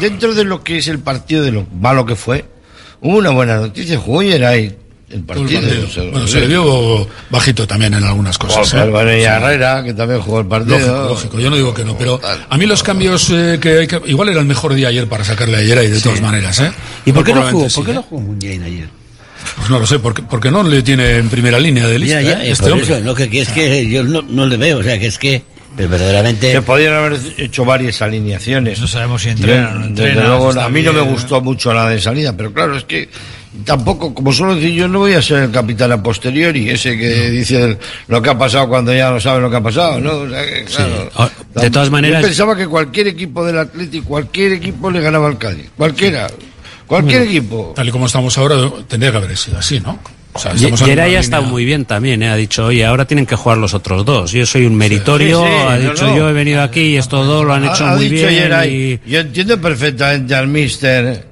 dentro 0.00 0.34
de 0.34 0.44
lo 0.44 0.64
que 0.64 0.78
es 0.78 0.88
el 0.88 1.00
partido, 1.00 1.42
de 1.42 1.52
lo 1.52 1.66
malo 1.78 2.06
que 2.06 2.16
fue, 2.16 2.46
hubo 3.02 3.18
una 3.18 3.28
buena 3.28 3.56
noticia. 3.56 3.98
Jugó 3.98 4.22
Geray 4.22 4.74
el 5.14 5.22
partido. 5.22 5.60
partido. 5.60 5.86
o 5.86 5.90
sea, 5.90 6.04
Bueno, 6.10 6.26
se 6.26 6.40
le 6.40 6.46
vio 6.48 7.06
bajito 7.30 7.66
también 7.66 7.94
en 7.94 8.04
algunas 8.04 8.36
cosas. 8.36 8.72
¿eh? 8.74 8.88
bueno, 8.90 9.16
y. 9.16 9.22
Herrera, 9.22 9.82
que 9.84 9.94
también 9.94 10.20
jugó 10.20 10.40
el 10.40 10.46
partido. 10.46 10.78
Lógico, 10.78 11.08
lógico, 11.08 11.40
yo 11.40 11.50
no 11.50 11.56
digo 11.56 11.72
que 11.72 11.84
no, 11.84 11.96
pero 11.96 12.20
a 12.48 12.56
mí 12.56 12.66
los 12.66 12.82
cambios 12.82 13.30
eh, 13.30 13.58
que 13.60 13.78
hay 13.78 13.86
que. 13.86 14.00
Igual 14.06 14.30
era 14.30 14.40
el 14.40 14.46
mejor 14.46 14.74
día 14.74 14.88
ayer 14.88 15.08
para 15.08 15.24
sacarle 15.24 15.58
ayer 15.58 15.84
y 15.84 15.88
de 15.88 16.00
todas 16.00 16.20
maneras, 16.20 16.60
¿eh? 16.60 16.72
¿Y 17.06 17.12
por 17.12 17.24
qué 17.24 17.32
no 17.32 17.42
jugó? 17.42 17.68
sí, 17.68 17.76
¿Por 17.76 17.84
qué 17.86 17.90
¿eh? 17.92 17.94
no 17.94 18.02
jugó 18.02 18.20
Mundiain 18.20 18.62
ayer? 18.62 18.88
Pues 19.56 19.70
no 19.70 19.78
lo 19.78 19.86
sé, 19.86 19.98
porque, 19.98 20.22
porque 20.22 20.50
no 20.50 20.62
le 20.62 20.82
tiene 20.82 21.16
en 21.18 21.28
primera 21.28 21.58
línea 21.58 21.86
de 21.86 21.98
lista 21.98 22.20
Ya, 22.20 22.32
ya, 22.32 22.42
¿eh? 22.42 22.48
eh, 22.48 22.50
este 22.52 22.72
hombre. 22.72 22.86
eso, 22.86 23.00
no, 23.00 23.14
que, 23.14 23.28
que 23.28 23.42
es 23.42 23.50
que 23.50 23.88
yo 23.88 24.02
no, 24.02 24.22
no 24.22 24.46
le 24.46 24.56
veo, 24.56 24.78
o 24.78 24.82
sea, 24.82 24.98
que 24.98 25.06
es 25.06 25.18
que 25.18 25.42
pero 25.76 25.88
verdaderamente... 25.88 26.52
Se 26.52 26.62
podían 26.62 26.94
haber 26.94 27.18
hecho 27.36 27.64
varias 27.64 28.00
alineaciones. 28.00 28.80
No 28.80 28.86
sabemos 28.86 29.22
si 29.22 29.30
entrena 29.30 29.70
o 29.70 29.74
no 29.74 29.80
Desde 29.88 30.08
entrena, 30.10 30.28
luego, 30.28 30.44
si 30.52 30.58
está 30.58 30.64
a 30.66 30.68
mí 30.68 30.82
no 30.82 30.92
me 30.92 31.00
gustó 31.00 31.40
mucho 31.40 31.74
la 31.74 31.88
de 31.88 32.00
salida, 32.00 32.36
pero 32.36 32.52
claro, 32.52 32.76
es 32.76 32.84
que 32.84 33.08
tampoco, 33.64 34.12
como 34.14 34.32
suelo 34.32 34.54
decir, 34.56 34.72
yo 34.72 34.88
no 34.88 35.00
voy 35.00 35.12
a 35.12 35.22
ser 35.22 35.44
el 35.44 35.50
capitán 35.50 35.92
a 35.92 36.02
posteriori, 36.02 36.70
ese 36.70 36.96
que 36.98 37.30
dice 37.30 37.78
lo 38.08 38.20
que 38.22 38.30
ha 38.30 38.38
pasado 38.38 38.68
cuando 38.68 38.92
ya 38.94 39.10
no 39.10 39.20
sabe 39.20 39.40
lo 39.40 39.50
que 39.50 39.56
ha 39.56 39.62
pasado, 39.62 40.00
¿no? 40.00 40.12
O 40.18 40.28
sea, 40.28 40.42
que, 40.44 40.64
claro, 40.64 41.10
Ah, 41.16 41.30
de 41.54 41.70
todas 41.70 41.90
maneras- 41.90 42.22
Yo 42.22 42.26
pensaba 42.28 42.56
que 42.56 42.66
cualquier 42.66 43.08
equipo 43.08 43.44
del 43.44 43.58
Atlético, 43.58 44.06
cualquier 44.08 44.52
equipo 44.54 44.90
le 44.90 45.00
ganaba 45.00 45.28
al 45.28 45.38
Cádiz. 45.38 45.70
Cualquiera. 45.76 46.26
Cualquier 46.86 47.18
Bueno, 47.20 47.30
equipo. 47.30 47.72
Tal 47.76 47.88
y 47.88 47.90
como 47.90 48.06
estamos 48.06 48.36
ahora, 48.36 48.56
tendría 48.88 49.10
que 49.10 49.16
haber 49.18 49.36
sido 49.36 49.58
así, 49.58 49.80
¿no? 49.80 49.98
O 50.36 50.38
sea, 50.38 50.52
una 50.52 51.02
ha 51.04 51.06
estado 51.20 51.44
muy 51.44 51.64
bien 51.64 51.84
también, 51.84 52.20
¿eh? 52.24 52.28
ha 52.28 52.34
dicho, 52.34 52.66
oye, 52.66 52.84
ahora 52.84 53.04
tienen 53.06 53.24
que 53.24 53.36
jugar 53.36 53.56
los 53.58 53.72
otros 53.72 54.04
dos. 54.04 54.32
Yo 54.32 54.44
soy 54.44 54.66
un 54.66 54.74
meritorio, 54.74 55.44
Sí, 55.44 55.48
sí, 55.48 55.54
ha 55.68 55.78
dicho, 55.78 56.06
no. 56.08 56.16
yo 56.16 56.28
he 56.28 56.32
venido 56.32 56.60
aquí 56.60 56.80
y 56.80 56.96
estos 56.96 57.24
dos 57.24 57.44
lo 57.44 57.54
han 57.54 57.64
hecho 57.64 57.84
ha, 57.84 57.92
ha 57.92 57.96
muy 57.96 58.08
dicho 58.08 58.26
bien. 58.26 59.00
Y- 59.06 59.10
Yo 59.10 59.20
entiendo 59.20 59.60
perfectamente 59.60 60.34
al 60.34 60.48
mister 60.48 61.24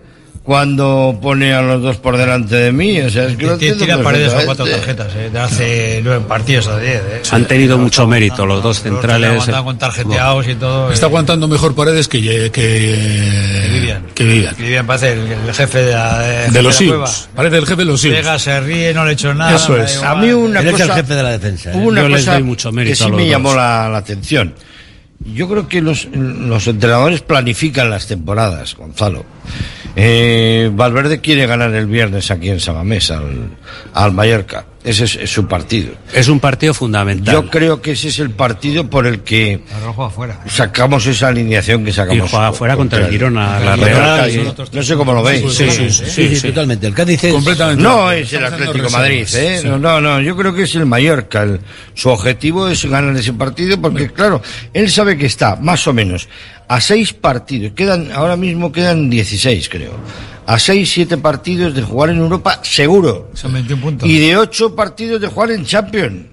cuando 0.42 1.18
pone 1.22 1.54
a 1.54 1.62
los 1.62 1.80
dos 1.82 1.96
por 1.98 2.16
delante 2.16 2.56
de 2.56 2.72
mí. 2.72 3.00
O 3.00 3.08
sea, 3.10 3.26
es 3.26 3.36
que 3.36 3.46
entiendo 3.46 3.84
tira 3.84 4.02
paredes 4.02 4.32
con 4.32 4.44
cuatro 4.46 4.66
tarjetas, 4.66 5.14
eh, 5.14 5.30
de 5.32 5.38
hace 5.38 6.00
nueve 6.02 6.24
partidos 6.26 6.66
a 6.66 6.78
diez. 6.78 7.00
Eh. 7.00 7.22
Han 7.30 7.44
tenido 7.46 7.78
mucho 7.78 8.06
mérito 8.06 8.44
los 8.44 8.62
dos 8.62 8.82
centrales. 8.82 9.30
aguantado 9.30 9.64
con 9.64 9.78
tarjeteados 9.78 10.48
y 10.48 10.54
todo. 10.56 10.90
Está 10.90 11.06
eh. 11.06 11.08
aguantando 11.08 11.46
mejor 11.46 11.74
paredes 11.74 12.08
que, 12.08 12.20
que, 12.20 12.50
que 12.50 13.68
Vivian. 13.72 14.06
Que 14.14 14.24
Vivian. 14.24 14.54
Que 14.56 14.62
Vivian 14.64 14.86
parece 14.86 15.12
el, 15.12 15.20
el 15.30 15.54
jefe 15.54 15.78
de 15.78 15.92
la, 15.92 16.18
de, 16.18 16.50
De 16.50 16.62
los. 16.62 16.74
Sims. 16.74 17.28
Parece 17.34 17.58
el 17.58 17.66
jefe 17.66 17.76
de 17.76 17.84
los 17.84 18.00
Sims. 18.00 18.16
Pega, 18.16 18.38
se 18.38 18.60
ríe, 18.60 18.92
no 18.92 19.04
le 19.04 19.10
he 19.10 19.14
hecho 19.14 19.32
nada. 19.34 19.54
Eso 19.54 19.76
es. 19.76 19.94
igual. 19.94 20.10
A 20.10 20.14
mí 20.16 20.30
una 20.32 20.60
Él 20.60 20.66
es 20.66 20.72
cosa, 20.72 20.84
el 20.84 20.92
jefe 20.92 21.14
de 21.14 21.22
la 21.22 21.30
defensa. 21.30 21.72
¿eh? 21.72 21.76
una 21.76 22.02
Yo 22.02 22.08
les 22.08 22.20
cosa 22.20 22.34
doy 22.34 22.42
mucho 22.42 22.72
mérito 22.72 22.92
que 22.92 22.96
sí 22.96 23.04
a 23.04 23.08
los 23.08 23.16
me 23.16 23.28
llamó 23.28 23.48
dos. 23.50 23.56
la, 23.58 23.88
la 23.90 23.98
atención. 23.98 24.54
Yo 25.24 25.48
creo 25.48 25.68
que 25.68 25.80
los, 25.80 26.06
los 26.06 26.66
entrenadores 26.66 27.22
planifican 27.22 27.90
las 27.90 28.06
temporadas, 28.06 28.74
Gonzalo. 28.76 29.24
Eh, 29.94 30.70
Valverde 30.74 31.20
quiere 31.20 31.46
ganar 31.46 31.72
el 31.74 31.86
viernes 31.86 32.30
aquí 32.30 32.50
en 32.50 32.60
Samamés 32.60 33.10
al, 33.10 33.50
al 33.94 34.12
Mallorca. 34.12 34.64
Ese 34.84 35.04
es, 35.04 35.14
es 35.14 35.30
su 35.30 35.46
partido. 35.46 35.92
Es 36.12 36.26
un 36.28 36.40
partido 36.40 36.74
fundamental. 36.74 37.32
Yo 37.32 37.48
creo 37.48 37.80
que 37.80 37.92
ese 37.92 38.08
es 38.08 38.18
el 38.18 38.30
partido 38.30 38.90
por 38.90 39.06
el 39.06 39.20
que 39.20 39.60
Pero 39.78 39.92
juega 39.92 40.10
fuera. 40.10 40.40
sacamos 40.48 41.06
esa 41.06 41.28
alineación 41.28 41.84
que 41.84 41.92
sacamos. 41.92 42.26
Y 42.26 42.30
juega 42.30 42.52
fuera 42.52 42.74
contra 42.76 42.98
el 43.06 43.08
Girona, 43.10 43.60
la 43.60 43.76
Real. 43.76 44.20
Cádiz. 44.20 44.72
No 44.72 44.82
sé 44.82 44.96
cómo 44.96 45.12
lo 45.12 45.22
veis. 45.22 45.52
Sí, 45.54 45.70
sí, 45.70 45.88
Sí, 45.90 46.34
sí, 46.36 46.48
totalmente. 46.48 46.88
El 46.88 46.94
Cádiz 46.94 47.22
es... 47.22 47.32
Completamente. 47.32 47.80
No 47.82 48.10
es 48.10 48.32
el 48.32 48.44
Atlético 48.44 48.90
Madrid. 48.90 49.26
¿eh? 49.34 49.58
Sí. 49.62 49.68
No, 49.68 49.78
no, 49.78 50.00
no, 50.00 50.20
yo 50.20 50.36
creo 50.36 50.52
que 50.52 50.62
es 50.64 50.74
el 50.74 50.84
Mallorca. 50.86 51.42
El- 51.44 51.60
su 51.94 52.08
objetivo 52.08 52.66
es 52.68 52.84
ganar 52.84 53.14
ese 53.16 53.32
partido 53.34 53.80
porque, 53.80 54.10
claro, 54.10 54.42
él 54.74 54.90
sabe 54.90 55.16
que 55.16 55.26
está, 55.26 55.54
más 55.56 55.86
o 55.86 55.92
menos, 55.92 56.28
a 56.66 56.80
seis 56.80 57.12
partidos. 57.12 57.72
Quedan, 57.76 58.10
ahora 58.12 58.36
mismo 58.36 58.72
quedan 58.72 59.08
16, 59.08 59.68
creo. 59.68 59.92
A 60.46 60.58
seis, 60.58 60.90
siete 60.92 61.16
partidos 61.16 61.74
de 61.74 61.82
jugar 61.82 62.10
en 62.10 62.18
Europa, 62.18 62.60
seguro. 62.62 63.30
Son 63.34 63.52
21 63.52 63.80
puntos. 63.82 64.08
Y 64.08 64.18
de 64.18 64.36
ocho 64.36 64.74
partidos 64.74 65.20
de 65.20 65.28
jugar 65.28 65.50
en 65.52 65.64
Champions. 65.64 66.26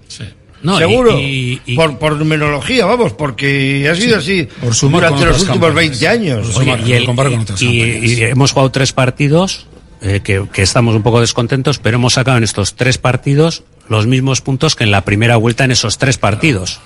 No, 0.62 0.76
y- 0.76 0.80
Seguro. 0.80 1.18
y- 1.18 1.62
y- 1.66 1.76
por, 1.76 1.98
por 2.00 2.18
numerología, 2.18 2.86
vamos, 2.86 3.14
porque 3.14 3.88
ha 3.90 3.96
sido 3.96 4.18
así 4.18 4.46
por 4.60 4.76
sumar 4.76 5.04
durante 5.04 5.26
los 5.28 5.38
últimos 5.44 5.68
campañas. 5.70 5.76
20 6.02 6.08
años. 6.10 6.58
El- 6.60 7.06
con 7.06 7.16
y 7.62 8.22
hemos 8.24 8.52
jugado 8.52 8.70
tres 8.72 8.92
partidos 8.92 9.68
eh, 10.02 10.20
que, 10.24 10.46
que 10.52 10.62
estamos 10.62 10.96
un 10.96 11.02
poco 11.04 11.22
descontentos, 11.22 11.78
pero 11.80 11.96
hemos 11.96 12.14
sacado 12.16 12.38
en 12.38 12.44
estos 12.44 12.76
tres 12.76 12.98
partidos 12.98 13.64
los 13.88 14.06
mismos 14.06 14.42
puntos 14.42 14.76
que 14.76 14.84
en 14.84 14.92
la 14.92 15.02
primera 15.06 15.38
vuelta 15.38 15.64
en 15.64 15.72
esos 15.72 15.98
tres 15.98 16.18
partidos. 16.18 16.82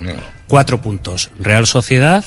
Cuatro 0.46 0.80
puntos. 0.80 1.30
Real 1.40 1.66
Sociedad, 1.66 2.24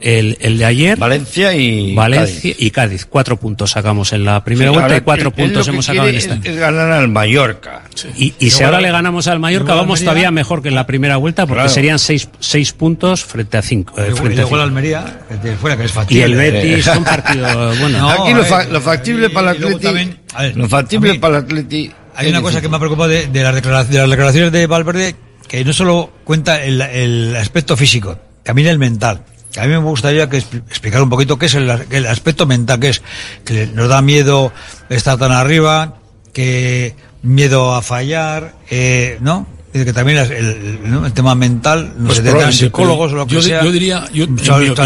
el, 0.00 0.38
el 0.40 0.58
de 0.58 0.64
ayer, 0.64 0.98
Valencia 0.98 1.54
y 1.54 1.94
Valencia 1.94 2.52
Cádiz. 2.52 2.56
y 2.66 2.70
Cádiz. 2.70 3.06
Cuatro 3.06 3.36
puntos 3.38 3.70
sacamos 3.72 4.12
en 4.12 4.24
la 4.24 4.42
primera 4.42 4.70
Sí, 4.70 4.76
vuelta 4.76 4.96
y 4.96 5.00
cuatro 5.02 5.30
puntos 5.30 5.58
lo 5.58 5.64
que 5.64 5.70
hemos 5.70 5.84
sacado 5.84 6.08
en 6.08 6.14
esta. 6.14 6.34
es- 6.42 6.56
ganar 6.56 6.90
al 6.92 7.08
Mallorca. 7.08 7.82
Y, 8.16 8.34
y 8.38 8.50
si 8.50 8.62
ahora 8.62 8.80
le 8.80 8.90
ganamos 8.90 9.26
al 9.28 9.38
Mallorca, 9.40 9.74
vamos 9.74 10.00
Almería- 10.00 10.04
todavía 10.10 10.30
mejor 10.30 10.62
que 10.62 10.68
en 10.68 10.74
la 10.74 10.86
primera 10.86 11.16
vuelta, 11.18 11.46
porque 11.46 11.60
Claro. 11.62 11.68
serían 11.70 11.98
seis, 11.98 12.28
seis 12.38 12.72
puntos 12.72 13.24
frente 13.24 13.58
a 13.58 13.62
cinco. 13.62 13.94
eh, 14.00 14.08
Y 14.12 14.16
frente 14.16 14.40
a 14.42 14.44
cinco. 14.44 14.56
Almería, 14.60 15.20
de 15.42 15.56
fuera, 15.56 15.76
que 15.76 15.84
es 15.84 15.90
Y 15.90 15.94
factible. 15.94 16.24
el 16.24 16.34
Betis 16.34 16.84
son 16.86 17.04
partidos, 17.04 17.78
bueno, 17.80 17.98
No, 17.98 18.10
Aquí 18.10 18.34
lo, 18.34 18.44
fa- 18.44 18.64
lo 18.64 18.80
factible 18.80 19.26
y 19.26 19.30
para 19.30 19.50
el 19.52 19.56
Atleti, 19.58 19.80
también, 19.82 20.18
ver, 20.38 20.56
lo 20.56 20.68
factible 20.68 21.12
mí- 21.12 21.18
para 21.18 21.38
el 21.38 21.44
Atleti. 21.44 21.90
Hay 22.16 22.28
una 22.28 22.42
cosa 22.42 22.60
que 22.60 22.68
me 22.68 22.76
ha 22.76 22.78
preocupado 22.78 23.08
de, 23.08 23.26
de 23.28 23.42
las, 23.42 23.54
declara- 23.54 23.84
de 23.84 23.98
las 23.98 24.10
declaraciones 24.10 24.52
de 24.52 24.66
Valverde, 24.66 25.14
que 25.48 25.64
no 25.64 25.72
solo 25.72 26.12
cuenta 26.24 26.62
el, 26.62 26.80
el 26.80 27.36
aspecto 27.36 27.76
físico, 27.76 28.18
también 28.42 28.68
el 28.68 28.78
mental. 28.78 29.22
A 29.56 29.62
mí 29.62 29.68
me 29.68 29.78
gustaría 29.78 30.28
que 30.28 30.38
expl- 30.38 30.62
explicar 30.68 31.02
un 31.02 31.10
poquito 31.10 31.38
qué 31.38 31.46
es 31.46 31.54
el, 31.54 31.68
el 31.90 32.06
aspecto 32.06 32.46
mental, 32.46 32.78
que 32.78 32.88
es 32.90 33.02
que 33.44 33.66
nos 33.66 33.88
da 33.88 34.00
miedo 34.02 34.52
estar 34.88 35.18
tan 35.18 35.32
arriba, 35.32 35.96
que 36.32 36.94
miedo 37.22 37.74
a 37.74 37.82
fallar, 37.82 38.54
eh, 38.70 39.18
¿no? 39.20 39.46
Dice 39.72 39.84
que 39.84 39.92
también 39.92 40.18
el, 40.18 40.32
el- 40.32 40.78
¿no? 40.90 41.06
el 41.06 41.12
tema 41.12 41.34
mental, 41.36 41.92
no 41.96 42.06
Pues 42.06 42.18
sé, 42.18 42.52
psicólogos 42.52 43.12
o 43.12 43.16
lo 43.16 43.26
que 43.26 43.34
yo, 43.34 43.42
sea. 43.42 43.62
yo 43.62 43.70
diría, 43.70 44.04
yo, 44.12 44.26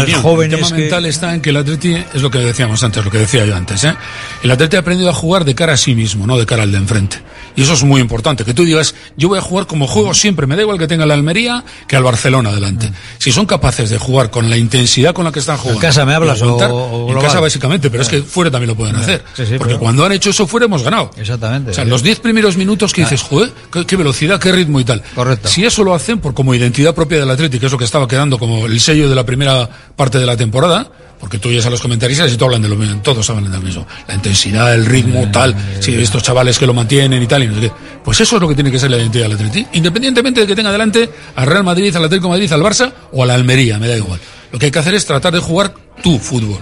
opinión, 0.03 0.21
jóvenes 0.21 0.53
el 0.53 0.59
tema 0.65 0.75
que- 0.75 0.81
mental 0.83 1.05
está 1.05 1.33
en 1.33 1.41
que 1.41 1.49
el 1.51 1.57
Atleti, 1.57 1.95
es 2.13 2.21
lo 2.21 2.29
que 2.29 2.37
decíamos 2.39 2.83
antes, 2.83 3.03
lo 3.03 3.09
que 3.09 3.17
decía 3.19 3.45
yo 3.45 3.55
antes, 3.55 3.83
¿eh? 3.83 3.95
el 4.43 4.51
Atleti 4.51 4.75
ha 4.75 4.79
aprendido 4.79 5.09
a 5.09 5.13
jugar 5.13 5.43
de 5.45 5.55
cara 5.55 5.73
a 5.73 5.77
sí 5.77 5.95
mismo, 5.95 6.27
no 6.27 6.37
de 6.37 6.45
cara 6.45 6.63
al 6.63 6.71
de 6.71 6.77
enfrente. 6.77 7.17
Y 7.55 7.63
eso 7.63 7.73
es 7.73 7.83
muy 7.83 8.01
importante, 8.01 8.43
que 8.43 8.53
tú 8.53 8.63
digas, 8.65 8.95
yo 9.17 9.29
voy 9.29 9.37
a 9.37 9.41
jugar 9.41 9.65
como 9.67 9.87
juego 9.87 10.13
siempre, 10.13 10.45
me 10.47 10.55
da 10.55 10.61
igual 10.63 10.77
que 10.77 10.87
tenga 10.87 11.05
la 11.05 11.13
Almería 11.13 11.63
que 11.87 11.95
al 11.95 12.03
Barcelona 12.03 12.49
adelante. 12.49 12.91
Si 13.17 13.31
son 13.31 13.45
capaces 13.45 13.89
de 13.89 13.97
jugar 13.97 14.29
con 14.29 14.49
la 14.49 14.57
intensidad 14.57 15.13
con 15.13 15.25
la 15.25 15.31
que 15.31 15.39
están 15.39 15.57
jugando. 15.57 15.81
casa 15.81 16.05
me 16.05 16.13
hablas 16.13 16.41
aguantar- 16.41 16.71
o- 16.71 17.05
o 17.07 17.11
En 17.13 17.19
casa 17.21 17.39
básicamente, 17.39 17.89
pero 17.89 18.03
es 18.03 18.09
que 18.09 18.21
fuera 18.21 18.51
también 18.51 18.67
lo 18.69 18.75
pueden 18.75 18.95
hacer. 18.95 19.23
Sí, 19.35 19.45
sí, 19.45 19.53
Porque 19.57 19.73
pero- 19.75 19.79
cuando 19.79 20.03
han 20.05 20.11
hecho 20.11 20.29
eso 20.31 20.47
fuera 20.47 20.65
hemos 20.65 20.83
ganado. 20.83 21.11
Exactamente. 21.17 21.71
O 21.71 21.73
sea, 21.73 21.85
los 21.85 22.03
10 22.03 22.19
primeros 22.19 22.57
minutos 22.57 22.91
que 22.93 23.01
dices, 23.01 23.21
joder, 23.21 23.51
qué, 23.71 23.85
qué 23.85 23.95
velocidad, 23.95 24.39
qué 24.39 24.51
ritmo 24.51 24.79
y 24.79 24.83
tal. 24.85 25.01
Correcto. 25.15 25.47
Si 25.47 25.63
eso 25.65 25.83
lo 25.83 25.93
hacen 25.95 26.19
por 26.19 26.33
como 26.33 26.53
identidad 26.53 26.93
propia 26.93 27.19
del 27.19 27.29
Atlético, 27.29 27.61
que 27.61 27.65
es 27.67 27.71
lo 27.71 27.77
que 27.77 27.85
estaba 27.85 28.07
quedando 28.07 28.37
como 28.37 28.65
el 28.65 28.79
sello 28.79 29.07
de 29.09 29.15
la 29.15 29.25
primera 29.25 29.69
parte 29.95 30.19
de 30.19 30.25
la 30.25 30.35
temporada, 30.35 30.89
porque 31.19 31.39
tú 31.39 31.49
oyes 31.49 31.65
a 31.65 31.69
los 31.69 31.81
comentaristas 31.81 32.31
y 32.31 32.37
todos 32.37 32.47
hablan 32.47 32.61
de 32.61 32.69
lo 32.69 32.75
mismo, 32.75 33.01
todos 33.01 33.29
hablan 33.29 33.51
de 33.51 33.57
lo 33.57 33.63
mismo. 33.63 33.87
La 34.07 34.15
intensidad, 34.15 34.73
el 34.73 34.85
ritmo, 34.85 35.29
tal, 35.31 35.55
si 35.79 35.93
estos 35.95 36.23
chavales 36.23 36.59
que 36.59 36.67
lo 36.67 36.73
mantienen 36.73 37.21
y 37.21 37.27
tal, 37.27 37.43
y 37.43 37.47
no 37.47 37.55
sé 37.55 37.61
qué. 37.61 37.71
Pues 38.03 38.21
eso 38.21 38.35
es 38.35 38.41
lo 38.41 38.47
que 38.47 38.55
tiene 38.55 38.71
que 38.71 38.79
ser 38.79 38.91
la 38.91 38.97
identidad 38.97 39.23
del 39.23 39.33
Atlético. 39.33 39.69
Independientemente 39.73 40.41
de 40.41 40.47
que 40.47 40.55
tenga 40.55 40.71
delante 40.71 41.09
al 41.35 41.47
Real 41.47 41.63
Madrid, 41.63 41.95
al 41.95 42.05
Atlético 42.05 42.27
de 42.27 42.31
Madrid, 42.31 42.51
al 42.51 42.61
Barça 42.61 42.91
o 43.11 43.23
a 43.23 43.25
la 43.25 43.33
Almería, 43.33 43.79
me 43.79 43.87
da 43.87 43.97
igual. 43.97 44.19
Lo 44.51 44.59
que 44.59 44.65
hay 44.65 44.71
que 44.71 44.79
hacer 44.79 44.93
es 44.93 45.05
tratar 45.05 45.33
de 45.33 45.39
jugar 45.39 45.73
tu 46.03 46.19
fútbol. 46.19 46.59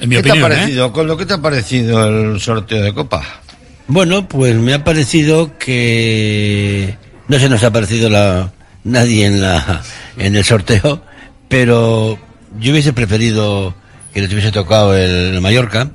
En 0.00 0.08
mi 0.08 0.16
¿Qué 0.16 0.20
opinión, 0.20 0.48
te 0.48 0.54
ha 0.54 0.56
¿eh? 0.56 0.58
parecido, 0.58 0.92
con 0.92 1.06
lo 1.06 1.16
que 1.16 1.26
te 1.26 1.34
ha 1.34 1.38
parecido 1.38 2.06
el 2.06 2.40
sorteo 2.40 2.82
de 2.82 2.92
Copa? 2.92 3.22
Bueno, 3.86 4.28
pues 4.28 4.54
me 4.56 4.74
ha 4.74 4.82
parecido 4.82 5.58
que 5.58 6.96
no 7.28 7.38
se 7.38 7.48
nos 7.48 7.62
ha 7.62 7.70
parecido 7.70 8.08
la, 8.08 8.52
nadie 8.82 9.26
en 9.26 9.40
la 9.40 9.82
en 10.16 10.36
el 10.36 10.44
sorteo, 10.44 11.02
pero 11.48 12.18
yo 12.58 12.72
hubiese 12.72 12.92
preferido 12.92 13.74
que 14.14 14.20
les 14.22 14.32
hubiese 14.32 14.52
tocado 14.52 14.96
el, 14.96 15.40
Mallorca, 15.40 15.88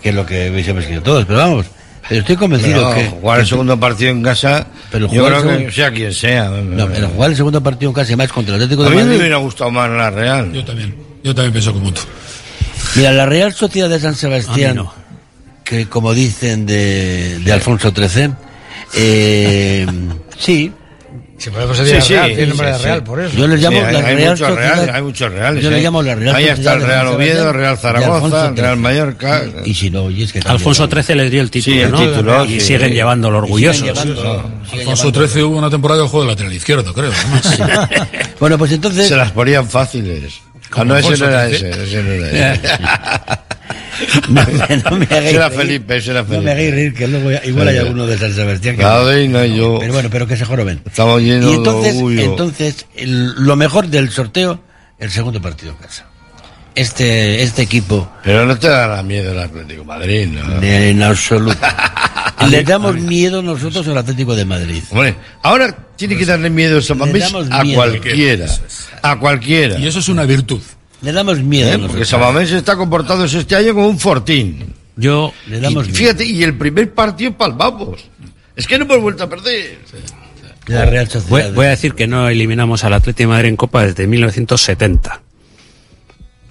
que 0.00 0.10
es 0.10 0.14
lo 0.14 0.24
que 0.24 0.50
hubiésemos 0.50 0.84
querido 0.84 1.02
todos, 1.02 1.24
pero 1.26 1.38
vamos, 1.40 1.66
pero 2.08 2.20
estoy 2.20 2.36
convencido 2.36 2.90
Pero 2.90 2.94
que 2.94 3.10
jugar 3.16 3.40
el 3.40 3.46
segundo 3.46 3.80
partido 3.80 4.10
en 4.12 4.22
casa, 4.22 4.66
Pero 4.90 5.10
yo 5.10 5.26
creo 5.26 5.42
que 5.58 5.72
sea 5.72 5.90
quien 5.90 6.12
sea. 6.12 6.48
no, 6.50 6.86
pero 6.86 7.08
jugar 7.08 7.30
el 7.30 7.36
segundo 7.36 7.62
partido 7.62 7.92
casi 7.92 8.14
más 8.14 8.30
contra 8.30 8.54
el 8.56 8.62
Atlético 8.62 8.82
a 8.82 8.84
de 8.84 8.90
mí 8.90 8.96
me 8.96 9.02
Madrid. 9.04 9.18
hubiera 9.20 9.36
gustado 9.38 9.70
más 9.70 9.90
la 9.90 10.10
Real. 10.10 10.52
Yo 10.52 10.64
también. 10.64 10.94
Yo 11.22 11.34
también 11.34 11.52
pienso 11.52 11.72
como 11.72 11.92
tú. 11.92 12.02
Mira, 12.96 13.10
la 13.12 13.26
Real 13.26 13.52
Sociedad 13.52 13.88
de 13.88 13.98
San 13.98 14.14
Sebastián, 14.14 14.78
A 14.78 14.82
no. 14.82 14.94
que 15.64 15.86
como 15.88 16.12
dicen 16.14 16.66
de, 16.66 17.38
de 17.40 17.52
Alfonso 17.52 17.90
XIII, 17.96 18.30
eh, 18.94 19.86
sí, 20.38 20.70
si 21.36 21.50
podemos 21.50 21.76
decir 21.76 22.00
sí, 22.00 22.14
Real, 22.14 22.28
sí, 22.28 22.34
tiene 22.34 22.46
nombre 22.48 22.66
sí, 22.66 22.72
de 22.72 22.84
Real, 22.84 23.04
por 23.04 23.20
eso. 23.20 23.36
Yo 23.36 23.48
les 23.48 23.60
llamo 23.60 23.80
la 23.80 23.88
hay, 23.88 24.14
Real 24.16 24.30
muchos 24.30 24.54
reales, 24.54 24.88
hay 24.94 25.02
muchos 25.02 25.32
reales. 25.32 25.64
Yo 25.64 25.70
les 25.70 25.82
llamo 25.82 26.02
la 26.02 26.14
Real 26.14 26.34
Ahí 26.36 26.44
está 26.44 26.74
el 26.74 26.82
Real 26.82 27.06
Oviedo, 27.08 27.52
Real 27.52 27.78
Zaragoza, 27.78 28.50
Real 28.52 28.76
Mallorca. 28.76 29.42
Y, 29.64 29.70
y 29.70 29.74
si 29.74 29.90
no, 29.90 30.10
y 30.10 30.22
es 30.22 30.32
que 30.32 30.40
Alfonso 30.44 30.88
XIII 30.88 31.16
les 31.16 31.30
dio 31.30 31.42
el 31.42 31.50
título, 31.50 31.82
el 31.82 31.90
¿no? 31.90 31.98
Título, 31.98 32.44
y 32.44 32.60
siguen 32.60 32.92
llevándolo 32.92 33.38
orgullosos. 33.38 33.98
Alfonso 34.72 35.12
XIII 35.12 35.42
hubo 35.42 35.58
una 35.58 35.70
temporada 35.70 36.02
de 36.02 36.08
juego 36.08 36.24
de 36.24 36.30
lateral 36.30 36.52
izquierdo, 36.52 36.94
creo. 36.94 37.12
bueno, 38.40 38.56
pues 38.56 38.72
entonces. 38.72 39.08
Se 39.08 39.16
las 39.16 39.32
ponían 39.32 39.68
fáciles. 39.68 40.40
Como 40.74 40.86
no, 40.86 40.96
ese 40.96 41.16
no 41.16 41.28
era 41.28 41.48
ese, 41.48 41.70
ese 41.70 42.02
no 42.02 42.10
era 42.10 42.52
ese. 42.54 42.68
No, 44.28 44.42
no 44.90 44.96
me 44.98 45.04
hagáis 45.06 45.54
Felipe. 45.54 46.00
No 46.28 46.42
me 46.42 46.50
hagáis 46.50 46.74
reír, 46.74 46.94
que 46.94 47.06
luego 47.06 47.30
igual 47.44 47.68
hay 47.68 47.78
alguno 47.78 48.06
de 48.06 48.18
San 48.18 48.32
Sebastián. 48.32 48.76
Que 48.76 49.52
yo... 49.56 49.78
Pero 49.78 49.92
bueno, 49.92 50.08
pero 50.10 50.26
que 50.26 50.36
se 50.36 50.44
joroben. 50.44 50.82
Estamos 50.84 51.22
llenos 51.22 51.52
y 51.52 51.54
entonces, 51.54 51.94
entonces 51.96 52.86
lo 52.96 53.56
mejor 53.56 53.86
del 53.88 54.10
sorteo, 54.10 54.60
el 54.98 55.10
segundo 55.10 55.40
partido 55.40 55.72
en 55.72 55.78
casa. 55.78 56.06
Este, 56.74 57.42
este 57.42 57.62
equipo. 57.62 58.10
Pero 58.24 58.46
no 58.46 58.58
te 58.58 58.68
dará 58.68 59.00
miedo 59.02 59.30
el 59.30 59.38
Atlético 59.38 59.84
Madrid, 59.84 60.26
¿no? 60.28 60.60
En 60.60 61.02
absoluto. 61.02 61.56
¿Le 62.48 62.62
damos 62.64 62.96
miedo 62.96 63.42
nosotros 63.42 63.86
al 63.88 63.98
Atlético 63.98 64.34
de 64.34 64.44
Madrid? 64.44 64.82
Hombre, 64.90 65.14
ahora 65.42 65.76
tiene 65.96 66.16
que 66.16 66.24
darle 66.24 66.50
miedo 66.50 66.78
a 66.78 67.60
a 67.60 67.64
cualquiera. 67.74 68.46
A 69.02 69.18
cualquiera. 69.18 69.78
Y 69.78 69.86
eso 69.86 69.98
es 69.98 70.08
una 70.08 70.24
virtud. 70.24 70.60
Le 71.02 71.12
damos 71.12 71.40
miedo. 71.40 71.72
¿Eh? 71.72 71.78
Porque 71.78 72.04
San 72.04 72.36
está 72.42 72.76
comportado 72.76 73.24
este 73.24 73.56
año 73.56 73.74
como 73.74 73.88
un 73.88 73.98
fortín. 73.98 74.74
Yo, 74.96 75.32
le 75.48 75.60
damos 75.60 75.86
miedo. 75.86 75.98
Fíjate, 75.98 76.24
y 76.24 76.42
el 76.42 76.56
primer 76.56 76.92
partido 76.92 77.36
palmamos. 77.36 78.08
Es 78.56 78.66
que 78.66 78.78
no 78.78 78.84
hemos 78.84 79.00
vuelto 79.00 79.24
a 79.24 79.28
perder. 79.28 79.78
La 80.66 80.86
Real 80.86 81.08
voy, 81.28 81.42
voy, 81.54 81.66
a 81.66 81.70
decir 81.70 81.94
que 81.94 82.06
no 82.06 82.28
eliminamos 82.28 82.84
al 82.84 82.94
Atlético 82.94 83.28
de 83.28 83.34
Madrid 83.34 83.48
en 83.50 83.56
Copa 83.56 83.84
desde 83.84 84.06
1970. 84.06 85.20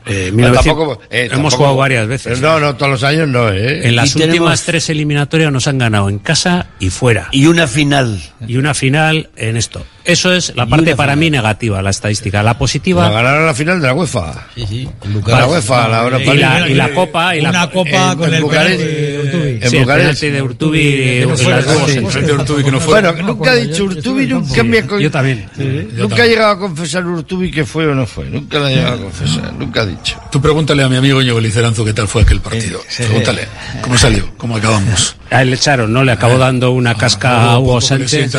Eh, 0.06 0.34
tampoco, 0.36 1.00
eh, 1.10 1.30
tampoco... 1.30 1.40
hemos 1.40 1.54
jugado 1.54 1.76
varias 1.78 2.08
veces. 2.08 2.42
No, 2.42 2.60
no, 2.60 2.76
todos 2.76 2.92
los 2.92 3.04
años 3.04 3.28
no. 3.28 3.50
¿eh? 3.52 3.88
En 3.88 3.96
las 3.96 4.10
y 4.16 4.20
últimas 4.20 4.34
tenemos... 4.34 4.64
tres 4.64 4.90
eliminatorias 4.90 5.52
nos 5.52 5.68
han 5.68 5.78
ganado 5.78 6.10
en 6.10 6.20
casa 6.20 6.68
y 6.80 6.90
fuera. 6.90 7.30
Y 7.32 7.46
una 7.46 7.68
final. 7.68 8.22
Y 8.46 8.58
una 8.58 8.74
final 8.74 9.30
en 9.36 9.58
esto. 9.58 9.86
Eso 10.06 10.34
es 10.34 10.54
la 10.56 10.66
parte 10.66 10.98
para 10.98 11.14
final. 11.14 11.20
mí 11.20 11.30
negativa, 11.30 11.82
la 11.82 11.90
estadística. 11.90 12.44
La 12.44 12.58
positiva. 12.58 13.08
La 13.08 13.14
ganaron 13.16 13.46
la 13.46 13.54
final 13.54 13.80
de 13.80 13.88
la 13.88 13.94
UEFA. 13.94 14.48
Sí, 14.54 14.66
sí. 14.68 14.90
Bucarest, 15.06 15.40
la 15.40 15.48
UEFA, 15.48 15.88
la, 15.88 16.10
la, 16.10 16.20
y, 16.22 16.38
la, 16.38 16.70
y, 16.70 16.74
la, 16.74 16.94
Copa. 16.94 17.36
Y 17.38 17.42
la, 17.42 17.50
una 17.52 17.70
Copa 17.70 18.12
en, 18.12 18.18
con 18.18 18.28
en 18.28 18.34
el 18.34 18.42
Bucarest, 18.44 18.82
de 18.82 19.20
Urtubi. 19.22 19.50
En 19.62 19.70
sí, 19.70 19.80
Bucarest. 19.80 20.24
El 20.24 20.34
de 20.34 20.42
Urtubi. 22.34 22.64
Bueno, 22.86 23.14
nunca 23.14 23.52
ha 23.52 23.56
dicho 23.56 23.86
Urtubi, 23.86 24.28
nunca 24.28 24.64
me. 24.64 24.80
ha 24.80 25.00
Yo 25.00 25.10
también. 25.10 25.48
Nunca 25.94 26.24
ha 26.24 26.28
llegado 26.28 26.52
a 26.52 26.60
confesar 26.60 27.06
Urtubi 27.06 27.50
que 27.50 27.66
fue 27.66 27.88
o 27.88 27.96
no 27.96 28.06
fue. 28.06 28.26
Nunca 28.26 28.60
la 28.60 28.68
ha 28.68 28.72
llegado 28.72 28.96
a 28.96 29.02
confesar. 29.04 29.54
Nunca 29.54 29.82
ha 29.84 29.86
dicho 29.86 29.93
dicho. 29.96 30.20
Tú 30.32 30.42
pregúntale 30.42 30.84
a 30.84 30.90
mi 30.90 30.96
amigo 30.96 31.22
Íñigo 31.22 31.40
Liceranzo 31.40 31.86
qué 31.86 31.94
tal 31.94 32.08
fue 32.08 32.24
aquel 32.24 32.42
partido. 32.42 32.82
Pregúntale, 32.98 33.48
¿cómo 33.82 33.98
salió? 33.98 34.30
¿Cómo 34.38 34.58
acabamos? 34.58 35.16
A 35.30 35.42
él 35.42 35.50
le 35.50 35.56
echaron, 35.56 35.92
¿no? 35.92 36.04
Le 36.04 36.12
acabó 36.12 36.36
eh, 36.36 36.40
dando 36.40 36.72
una 36.72 36.92
ah, 36.92 36.98
casca 36.98 37.52
a 37.52 37.60
Hugo 37.60 37.82
Sánchez. 37.82 38.32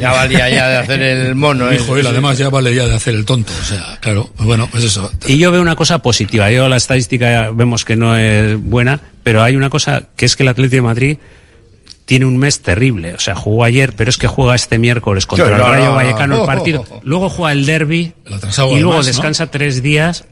Ya 0.00 0.12
valía 0.12 0.50
ya 0.50 0.68
de 0.68 0.76
hacer 0.76 1.02
el 1.02 1.34
mono. 1.34 1.68
Dijo 1.70 1.96
eh. 1.96 2.00
él, 2.00 2.06
además 2.06 2.38
ya 2.38 2.48
valía 2.50 2.86
de 2.86 2.94
hacer 2.94 3.14
el 3.14 3.24
tonto. 3.24 3.52
O 3.60 3.64
sea, 3.64 3.98
claro, 4.00 4.30
pues 4.36 4.46
bueno, 4.46 4.68
pues 4.70 4.84
eso. 4.84 5.10
Y 5.26 5.38
yo 5.38 5.50
veo 5.50 5.62
una 5.62 5.76
cosa 5.76 6.00
positiva. 6.00 6.50
Yo 6.50 6.68
la 6.68 6.76
estadística 6.76 7.50
vemos 7.50 7.84
que 7.84 7.96
no 7.96 8.16
es 8.16 8.60
buena, 8.60 9.00
pero 9.22 9.42
hay 9.42 9.56
una 9.56 9.70
cosa 9.70 10.04
que 10.16 10.26
es 10.26 10.36
que 10.36 10.42
el 10.42 10.50
Atlético 10.50 10.76
de 10.76 10.82
Madrid 10.82 11.18
tiene 12.08 12.24
un 12.24 12.38
mes 12.38 12.62
terrible. 12.62 13.12
O 13.12 13.20
sea, 13.20 13.34
jugó 13.34 13.64
ayer, 13.64 13.92
pero 13.94 14.08
es 14.08 14.16
que 14.16 14.28
juega 14.28 14.54
este 14.54 14.78
miércoles 14.78 15.26
contra 15.26 15.54
el 15.54 15.58
Rayo 15.62 15.92
Vallecano 15.92 16.40
el 16.40 16.46
partido. 16.46 16.86
Luego 17.02 17.28
juega 17.28 17.52
el 17.52 17.66
derby 17.66 18.14
y 18.24 18.78
luego 18.80 19.02
descansa 19.02 19.50
tres 19.50 19.82
días 19.82 20.24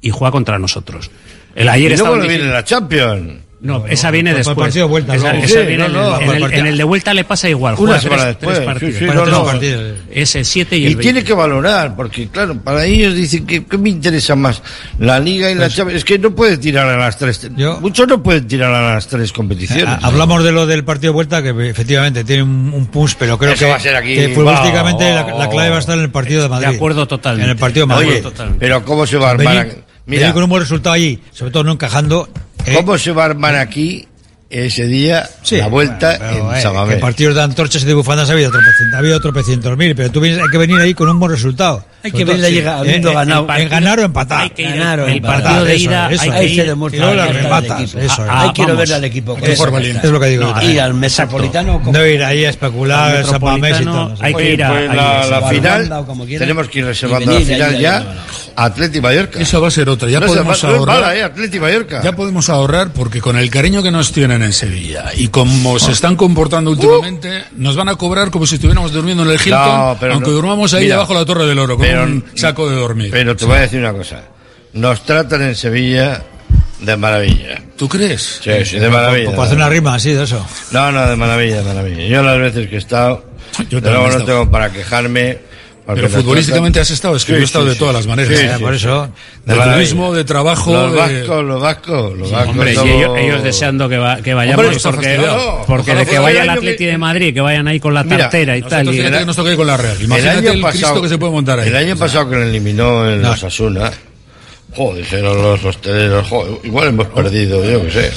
y 0.00 0.08
juega 0.08 0.32
contra 0.32 0.58
nosotros. 0.58 1.10
El 1.54 1.68
ayer 1.68 1.92
y 1.92 1.96
luego 1.98 2.18
viene 2.20 2.44
la 2.44 2.64
Champions. 2.64 3.42
No, 3.60 3.80
no, 3.80 3.86
esa 3.86 4.10
viene 4.12 4.32
después. 4.34 4.56
Partido 4.56 4.86
de 4.86 4.90
vuelta, 4.90 5.16
esa, 5.16 5.32
esa 5.36 5.60
sí, 5.60 5.66
viene 5.66 5.88
no, 5.88 5.88
no, 5.88 6.20
en, 6.20 6.30
el, 6.30 6.52
en, 6.52 6.66
el, 6.66 6.78
de 6.78 6.84
vuelta 6.84 7.12
le 7.12 7.24
pasa 7.24 7.48
igual. 7.48 7.74
Una 7.78 8.00
semana 8.00 8.26
después. 8.26 8.54
Tres 8.54 8.66
partidos. 8.66 8.94
Sí, 8.94 9.00
sí, 9.00 9.06
bueno, 9.06 9.44
partidos. 9.44 9.96
Es 10.10 10.34
el 10.36 10.44
7 10.44 10.76
y, 10.76 10.82
y 10.82 10.86
el 10.86 10.98
tiene 10.98 11.24
que 11.24 11.32
valorar, 11.32 11.96
porque 11.96 12.28
claro, 12.28 12.56
para 12.62 12.84
ellos 12.84 13.14
dicen 13.14 13.46
que, 13.46 13.64
que 13.64 13.76
me 13.76 13.90
interesa 13.90 14.36
más 14.36 14.62
la 15.00 15.18
Liga 15.18 15.50
y 15.50 15.54
pues, 15.56 15.68
la 15.68 15.74
Champions. 15.74 15.98
Es 15.98 16.04
que 16.04 16.18
no 16.20 16.34
puede 16.34 16.56
tirar 16.58 16.86
a 16.86 16.96
las 16.96 17.18
tres. 17.18 17.50
Yo, 17.56 17.80
muchos 17.80 18.06
no 18.06 18.22
pueden 18.22 18.46
tirar 18.46 18.72
a 18.72 18.94
las 18.94 19.08
tres 19.08 19.32
competiciones. 19.32 19.86
A, 19.86 20.06
hablamos 20.06 20.44
de 20.44 20.52
lo 20.52 20.66
del 20.66 20.84
partido 20.84 21.12
de 21.12 21.14
vuelta, 21.14 21.42
que 21.42 21.50
efectivamente 21.68 22.22
tiene 22.22 22.44
un, 22.44 22.72
un 22.72 22.86
push, 22.86 23.14
pero 23.18 23.38
creo 23.38 23.54
que, 23.54 23.64
va 23.64 23.76
a 23.76 23.80
ser 23.80 23.96
aquí, 23.96 24.14
que 24.14 24.28
futbolísticamente 24.28 25.04
la, 25.12 25.26
la, 25.26 25.48
oh, 25.48 25.50
clave 25.50 25.70
va 25.70 25.76
a 25.76 25.80
estar 25.80 25.96
en 25.96 26.04
el 26.04 26.10
partido 26.10 26.42
de 26.42 26.48
Madrid. 26.48 26.68
De 26.68 26.76
acuerdo 26.76 27.08
total. 27.08 27.40
En 27.40 27.50
el 27.50 27.56
partido 27.56 27.86
de 27.86 27.94
Madrid. 27.94 28.24
Oye, 28.24 28.52
pero 28.58 28.84
¿cómo 28.84 29.04
se 29.04 29.16
va 29.16 29.28
a 29.28 29.30
armar? 29.32 29.68
Mira. 30.08 30.32
con 30.32 30.42
un 30.42 30.48
buen 30.48 30.62
resultado 30.62 30.94
allí, 30.94 31.20
sobre 31.32 31.52
todo 31.52 31.64
no 31.64 31.72
encajando, 31.72 32.30
¿Eh? 32.66 32.74
¿Cómo 32.74 32.98
se 32.98 33.12
va 33.12 33.22
a 33.22 33.26
armar 33.26 33.56
aquí 33.56 34.06
ese 34.50 34.86
día 34.86 35.28
sí, 35.42 35.58
la 35.58 35.68
vuelta 35.68 36.16
bueno, 36.18 36.50
pero, 36.62 36.86
en 36.86 36.92
eh, 36.92 36.96
partidos 36.96 37.34
de 37.34 37.42
antorchas 37.42 37.82
y 37.82 37.86
de 37.86 37.94
bufandas 37.94 38.30
ha 38.30 38.32
habido 38.32 39.20
tropecientos, 39.20 39.76
mil, 39.76 39.94
pero 39.94 40.10
tú 40.10 40.20
vienes, 40.20 40.40
hay 40.40 40.48
que 40.50 40.58
venir 40.58 40.80
ahí 40.80 40.94
con 40.94 41.08
un 41.08 41.20
buen 41.20 41.32
resultado. 41.32 41.84
Hay 42.02 42.12
que 42.12 42.24
ver 42.24 42.38
la 42.38 42.48
llegada 42.48 42.78
eh, 42.78 42.80
habiendo 42.80 43.10
eh, 43.10 43.14
ganado. 43.14 43.46
ganar 43.46 43.98
o 43.98 44.02
empatar. 44.02 44.42
Hay 44.42 44.50
que 44.50 44.62
ir 44.62 44.68
ganar 44.70 45.00
el, 45.00 45.20
partido 45.20 45.64
de 45.64 45.76
ida. 45.76 46.06
hay 46.06 46.54
que 46.54 46.64
demostrar 46.64 47.16
las 47.16 47.34
rematas. 47.34 47.94
Eso, 47.94 48.24
hay 48.28 48.52
que 48.52 48.66
ver 48.66 48.92
al 48.92 49.04
equipo. 49.04 49.36
Es 49.42 49.58
lo 50.04 50.20
que 50.20 50.26
digo. 50.26 50.54
Y 50.62 50.78
al 50.78 50.94
metropolitano. 50.94 51.82
No 51.84 52.06
ir 52.06 52.22
ahí 52.22 52.44
a 52.44 52.50
especular, 52.50 53.16
Hay 53.16 53.24
que 53.24 53.38
pues 54.32 54.48
ir 54.54 54.64
a 54.64 55.24
la 55.26 55.48
final. 55.48 56.06
Tenemos 56.38 56.68
que 56.68 56.78
ir 56.80 56.84
reservando 56.84 57.32
la 57.32 57.40
final 57.40 57.78
ya. 57.78 58.14
Atleti 58.58 59.00
Mallorca. 59.00 59.40
Esa 59.40 59.60
va 59.60 59.68
a 59.68 59.70
ser 59.70 59.88
otra. 59.88 60.08
Ya 60.08 60.20
podemos 60.20 60.64
ahorrar. 60.64 61.16
Eh, 61.16 61.22
Atleti 61.22 61.60
Mallorca. 61.60 62.02
Ya 62.02 62.12
podemos 62.12 62.48
ahorrar 62.48 62.92
porque 62.92 63.20
con 63.20 63.38
el 63.38 63.50
cariño 63.50 63.82
que 63.84 63.92
nos 63.92 64.10
tienen 64.10 64.42
en 64.42 64.52
Sevilla 64.52 65.12
y 65.16 65.28
como 65.28 65.78
se 65.78 65.92
están 65.92 66.16
comportando 66.16 66.70
uh. 66.70 66.74
últimamente, 66.74 67.44
nos 67.56 67.76
van 67.76 67.88
a 67.88 67.94
cobrar 67.94 68.30
como 68.30 68.46
si 68.46 68.56
estuviéramos 68.56 68.92
durmiendo 68.92 69.22
en 69.22 69.30
el 69.30 69.36
Hilton, 69.40 69.96
aunque 70.10 70.30
durmamos 70.30 70.74
ahí 70.74 70.88
debajo 70.88 71.12
de 71.14 71.20
la 71.20 71.24
Torre 71.24 71.46
del 71.46 71.58
Oro 71.58 71.78
un 71.96 72.24
saco 72.34 72.68
de 72.68 72.76
dormir. 72.76 73.10
Pero 73.10 73.36
te 73.36 73.44
voy 73.44 73.56
a 73.56 73.60
decir 73.60 73.80
una 73.80 73.92
cosa. 73.92 74.22
Nos 74.72 75.04
tratan 75.04 75.42
en 75.42 75.54
Sevilla 75.54 76.22
de 76.80 76.96
maravilla. 76.96 77.62
¿Tú 77.76 77.88
crees? 77.88 78.40
Sí, 78.42 78.64
sí, 78.64 78.78
de 78.78 78.88
maravilla. 78.88 79.30
Para 79.30 79.44
hacer 79.44 79.56
una 79.56 79.68
rima 79.68 79.94
así 79.94 80.12
de 80.12 80.24
eso. 80.24 80.46
No, 80.70 80.92
no, 80.92 81.08
de 81.08 81.16
maravilla, 81.16 81.58
de 81.58 81.64
maravilla. 81.64 82.06
Yo 82.06 82.22
las 82.22 82.38
veces 82.38 82.68
que 82.68 82.76
he 82.76 82.78
estado, 82.78 83.24
yo 83.68 83.80
luego 83.80 84.10
no 84.10 84.24
tengo 84.24 84.50
para 84.50 84.70
quejarme 84.70 85.38
pero 85.94 86.10
futbolísticamente 86.10 86.80
has 86.80 86.90
estado, 86.90 87.16
es 87.16 87.24
que 87.24 87.32
sí, 87.32 87.36
yo 87.36 87.42
he 87.42 87.44
estado 87.44 87.64
sí, 87.64 87.68
de 87.70 87.74
sí, 87.74 87.78
todas 87.78 87.94
las 87.94 88.06
maneras. 88.06 88.38
¿eh? 88.38 88.56
por 88.60 88.74
eso. 88.74 89.10
De 89.46 89.54
turismo, 89.54 90.12
eh, 90.12 90.18
de 90.18 90.24
trabajo. 90.24 90.70
Los 90.70 90.94
vascos, 90.94 91.44
los 91.44 91.62
vascos, 91.62 92.18
los 92.18 92.30
vascos. 92.30 92.50
Hombre, 92.50 92.74
todo... 92.74 92.86
y 92.86 92.90
ellos, 92.90 93.18
ellos, 93.18 93.42
deseando 93.42 93.88
que, 93.88 93.96
va, 93.96 94.16
que 94.18 94.34
vayamos, 94.34 94.84
hombre, 94.84 95.16
porque, 95.16 95.18
no, 95.18 95.64
porque 95.66 95.94
de 95.94 96.06
que 96.06 96.18
vaya 96.18 96.42
el 96.42 96.50
Atleti 96.50 96.84
que... 96.84 96.86
de 96.88 96.98
Madrid, 96.98 97.32
que 97.32 97.40
vayan 97.40 97.68
ahí 97.68 97.80
con 97.80 97.94
la 97.94 98.04
tartera 98.04 98.54
Mira, 98.54 98.66
y 98.66 98.70
tal. 98.70 98.94
Y 98.94 99.00
el... 99.00 99.18
que 99.18 99.24
nos 99.24 99.36
toque 99.36 99.56
con 99.56 99.66
la 99.66 99.78
Real. 99.78 99.96
Imagínate 100.02 100.38
el, 100.38 100.46
año 100.46 100.52
el 100.52 100.60
pasado, 100.60 100.78
Cristo 100.78 101.02
que 101.02 101.08
se 101.08 101.18
puede 101.18 101.32
montar 101.32 101.58
ahí. 101.58 101.68
El 101.68 101.76
año 101.76 101.96
pasado 101.96 102.28
que 102.28 102.36
lo 102.36 102.42
eliminó 102.42 103.08
en 103.08 103.22
los 103.22 103.42
Asuna. 103.42 103.90
Joder, 104.76 105.02
dijeron 105.02 105.42
los 105.42 105.64
hosteleros, 105.64 106.28
joder, 106.28 106.58
igual 106.64 106.88
hemos 106.88 107.06
perdido, 107.06 107.64
yo 107.64 107.82
qué 107.86 107.90
sé. 107.90 108.12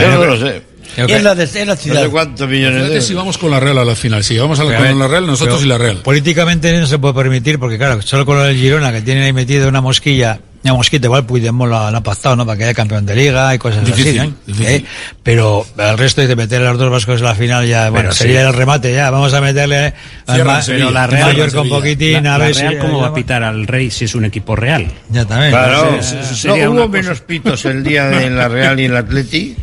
Yo 0.00 0.08
no 0.08 0.24
lo 0.24 0.36
sé. 0.38 0.73
Okay. 1.02 1.16
Es, 1.16 1.22
la 1.22 1.34
de, 1.34 1.44
es, 1.44 1.66
la 1.66 1.76
ciudad. 1.76 2.00
No 2.00 2.06
sé 2.06 2.10
cuántos 2.10 2.48
millones 2.48 2.88
de 2.88 3.00
si 3.00 3.14
vamos 3.14 3.38
con 3.38 3.50
la 3.50 3.60
Real 3.60 3.78
a 3.78 3.84
la 3.84 3.94
final. 3.94 4.22
Si 4.22 4.38
vamos 4.38 4.58
a 4.60 4.64
la, 4.64 4.76
con 4.76 4.98
la 4.98 5.08
Real, 5.08 5.26
nosotros 5.26 5.62
y 5.62 5.66
la 5.66 5.78
Real. 5.78 5.98
Políticamente 5.98 6.78
no 6.78 6.86
se 6.86 6.98
puede 6.98 7.14
permitir, 7.14 7.58
porque 7.58 7.78
claro, 7.78 8.00
solo 8.02 8.24
con 8.24 8.40
el 8.40 8.56
Girona, 8.56 8.92
que 8.92 9.02
tienen 9.02 9.24
ahí 9.24 9.32
metida 9.32 9.68
una 9.68 9.80
mosquilla 9.80 10.40
una 10.64 10.74
mosquita 10.74 11.06
igual 11.06 11.26
Puigdemont 11.26 11.70
la, 11.70 11.90
la 11.90 11.98
ha 11.98 12.02
pactado, 12.02 12.36
¿no? 12.36 12.46
Para 12.46 12.56
que 12.56 12.64
haya 12.64 12.74
campeón 12.74 13.04
de 13.04 13.14
liga 13.14 13.54
y 13.54 13.58
cosas 13.58 13.84
difícil, 13.84 14.18
así, 14.18 14.32
¿no? 14.46 14.66
¿Eh? 14.66 14.84
Pero 15.22 15.66
al 15.76 15.98
resto 15.98 16.26
de 16.26 16.34
meter 16.34 16.62
a 16.62 16.70
los 16.70 16.78
dos 16.78 16.90
vascos 16.90 17.20
en 17.20 17.26
la 17.26 17.34
final 17.34 17.66
ya, 17.66 17.90
bueno, 17.90 18.08
pero 18.08 18.14
sería 18.14 18.40
sí. 18.40 18.46
el 18.46 18.52
remate 18.54 18.94
ya, 18.94 19.10
vamos 19.10 19.34
a 19.34 19.42
meterle 19.42 19.88
¿eh? 19.88 19.94
al 20.26 20.62
pero 20.66 20.90
la 20.90 21.06
Real 21.06 21.26
Mallorca 21.26 21.60
un 21.60 21.68
poquitín 21.68 22.24
la, 22.24 22.36
a 22.36 22.38
ver 22.38 22.56
la 22.56 22.62
Real, 22.62 22.74
si 22.74 22.78
cómo 22.78 23.00
va 23.00 23.08
a 23.08 23.14
pitar 23.14 23.42
al 23.42 23.66
Rey 23.66 23.90
si 23.90 24.06
es 24.06 24.14
un 24.14 24.24
equipo 24.24 24.56
real. 24.56 24.90
Ya 25.10 25.26
también. 25.26 25.50
Claro, 25.50 25.96
no, 25.96 26.02
sé, 26.02 26.48
no 26.48 26.70
hubo 26.70 26.88
menos 26.88 27.20
pitos 27.20 27.64
el 27.66 27.84
día 27.84 28.06
de 28.06 28.30
la 28.30 28.48
Real 28.48 28.80
y 28.80 28.84
el 28.86 28.96
Atleti 28.96 29.56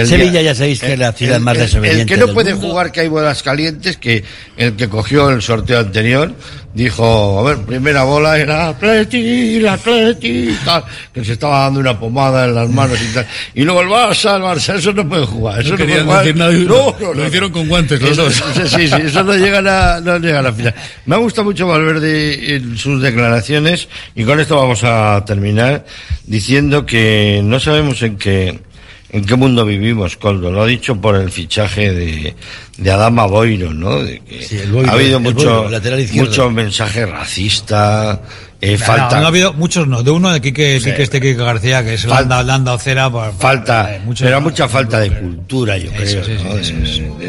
el 0.00 0.06
Sevilla 0.06 0.42
ya 0.42 0.54
sabéis 0.54 0.80
que 0.80 0.92
es 0.92 0.98
la 0.98 1.12
ciudad 1.12 1.40
más 1.40 1.56
desobediente. 1.58 2.02
El 2.02 2.08
que 2.08 2.26
no 2.26 2.32
puede 2.32 2.52
jugar 2.52 2.92
que 2.92 3.00
hay 3.00 3.08
bolas 3.08 3.42
calientes, 3.42 3.96
que 3.96 4.24
el 4.56 4.74
que 4.74 4.88
cogió 4.88 5.30
el 5.30 5.42
sorteo 5.42 5.80
anterior 5.80 6.34
dijo, 6.76 7.40
a 7.40 7.42
ver, 7.42 7.64
primera 7.64 8.04
bola 8.04 8.38
era 8.38 8.68
Atleti, 8.68 9.58
la 9.60 9.74
Atleti, 9.74 10.54
tal, 10.62 10.84
que 11.12 11.24
se 11.24 11.32
estaba 11.32 11.60
dando 11.60 11.80
una 11.80 11.98
pomada 11.98 12.44
en 12.44 12.54
las 12.54 12.68
manos 12.68 12.98
y 13.00 13.14
tal. 13.14 13.26
Y 13.54 13.64
luego 13.64 13.80
el 13.80 13.88
Barça, 13.88 14.36
el 14.36 14.42
Barça, 14.42 14.76
eso 14.76 14.92
no 14.92 15.08
puede 15.08 15.24
jugar. 15.24 15.60
Eso 15.60 15.70
no, 15.70 15.78
puede 15.78 16.02
jugar. 16.02 16.36
No, 16.36 16.94
no, 17.00 17.14
Lo 17.14 17.26
hicieron 17.26 17.50
con 17.50 17.66
guantes 17.66 18.00
los 18.02 18.16
dos. 18.16 18.34
Sí, 18.66 18.88
sí, 18.88 18.94
eso 19.04 19.24
no 19.24 19.34
llega 19.34 19.58
a, 19.96 20.00
no 20.00 20.18
llega 20.18 20.40
a 20.40 20.42
la 20.42 20.52
final. 20.52 20.74
Me 21.06 21.14
ha 21.14 21.18
gustado 21.18 21.44
mucho 21.44 21.66
Valverde 21.66 22.56
en 22.56 22.76
sus 22.76 23.00
declaraciones 23.00 23.88
y 24.14 24.24
con 24.24 24.38
esto 24.38 24.56
vamos 24.56 24.84
a 24.84 25.24
terminar 25.24 25.86
diciendo 26.24 26.84
que 26.84 27.40
no 27.42 27.58
sabemos 27.58 28.02
en 28.02 28.16
qué 28.16 28.60
en 29.10 29.24
qué 29.24 29.36
mundo 29.36 29.64
vivimos, 29.64 30.16
Coldo. 30.16 30.50
Lo 30.50 30.62
ha 30.62 30.66
dicho 30.66 31.00
por 31.00 31.16
el 31.16 31.30
fichaje 31.30 31.92
de, 31.92 32.34
de 32.78 32.90
Adama 32.90 33.26
Boiro, 33.26 33.72
¿no? 33.72 34.02
De 34.02 34.20
que 34.20 34.44
el 34.62 34.72
Boiro, 34.72 34.90
ha 34.90 34.94
habido 34.94 35.18
el 35.18 35.22
mucho, 35.22 35.54
Boiro, 35.54 35.70
lateral 35.70 36.00
izquierdo. 36.00 36.28
mucho 36.30 36.50
mensaje 36.50 37.06
racista, 37.06 38.20
eh, 38.60 38.76
No, 38.78 38.84
falta... 38.84 39.18
no 39.20 39.26
ha 39.26 39.28
habido 39.28 39.52
muchos, 39.52 39.86
no. 39.86 40.02
De 40.02 40.10
uno 40.10 40.32
de 40.32 40.40
Quique, 40.40 40.80
Quique 40.82 41.02
este 41.02 41.20
Quique 41.20 41.34
García, 41.36 41.84
que 41.84 41.94
es 41.94 42.02
Falta- 42.06 42.20
Landa, 42.36 42.42
Landa 42.42 42.72
Ocera. 42.74 43.10
Por, 43.10 43.32
Falta, 43.34 43.94
eh, 43.94 44.00
muchos- 44.04 44.24
pero 44.24 44.40
mucha 44.40 44.68
falta 44.68 44.98
de 45.00 45.10
cultura, 45.10 45.76
yo 45.76 45.90
creo, 45.92 46.24
sí, 46.24 46.32
¿no? 46.42 46.64
sí, 46.64 47.00
¿no? 47.02 47.22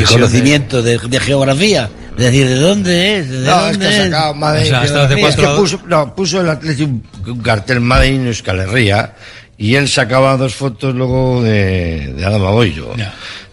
Y 0.00 0.04
conocimiento 0.04 0.82
de, 0.82 0.98
de 0.98 1.20
geografía. 1.20 1.90
De 2.16 2.24
decir, 2.26 2.48
¿de 2.48 2.56
dónde 2.56 3.18
es? 3.18 3.30
¿De 3.30 3.38
No, 3.46 3.66
es 3.68 3.72
dónde 3.72 3.88
que 3.88 3.94
ha 3.94 4.04
sacado 4.04 4.34
Madrid. 4.34 4.62
O 4.62 4.86
sea, 4.86 5.04
es 5.28 5.36
que 5.36 5.46
puso, 5.56 5.80
no, 5.86 6.14
puso 6.14 6.40
el 6.40 6.50
Atlético 6.50 6.90
un, 6.90 7.40
cartel 7.40 7.80
Madrid 7.80 8.16
en 8.16 8.26
Euskal 8.26 8.60
Herria 8.60 9.14
y 9.60 9.74
él 9.74 9.90
sacaba 9.90 10.38
dos 10.38 10.54
fotos 10.54 10.94
luego 10.94 11.42
de, 11.42 12.14
de 12.14 12.24
Adama 12.24 12.50
Boiro. 12.50 12.94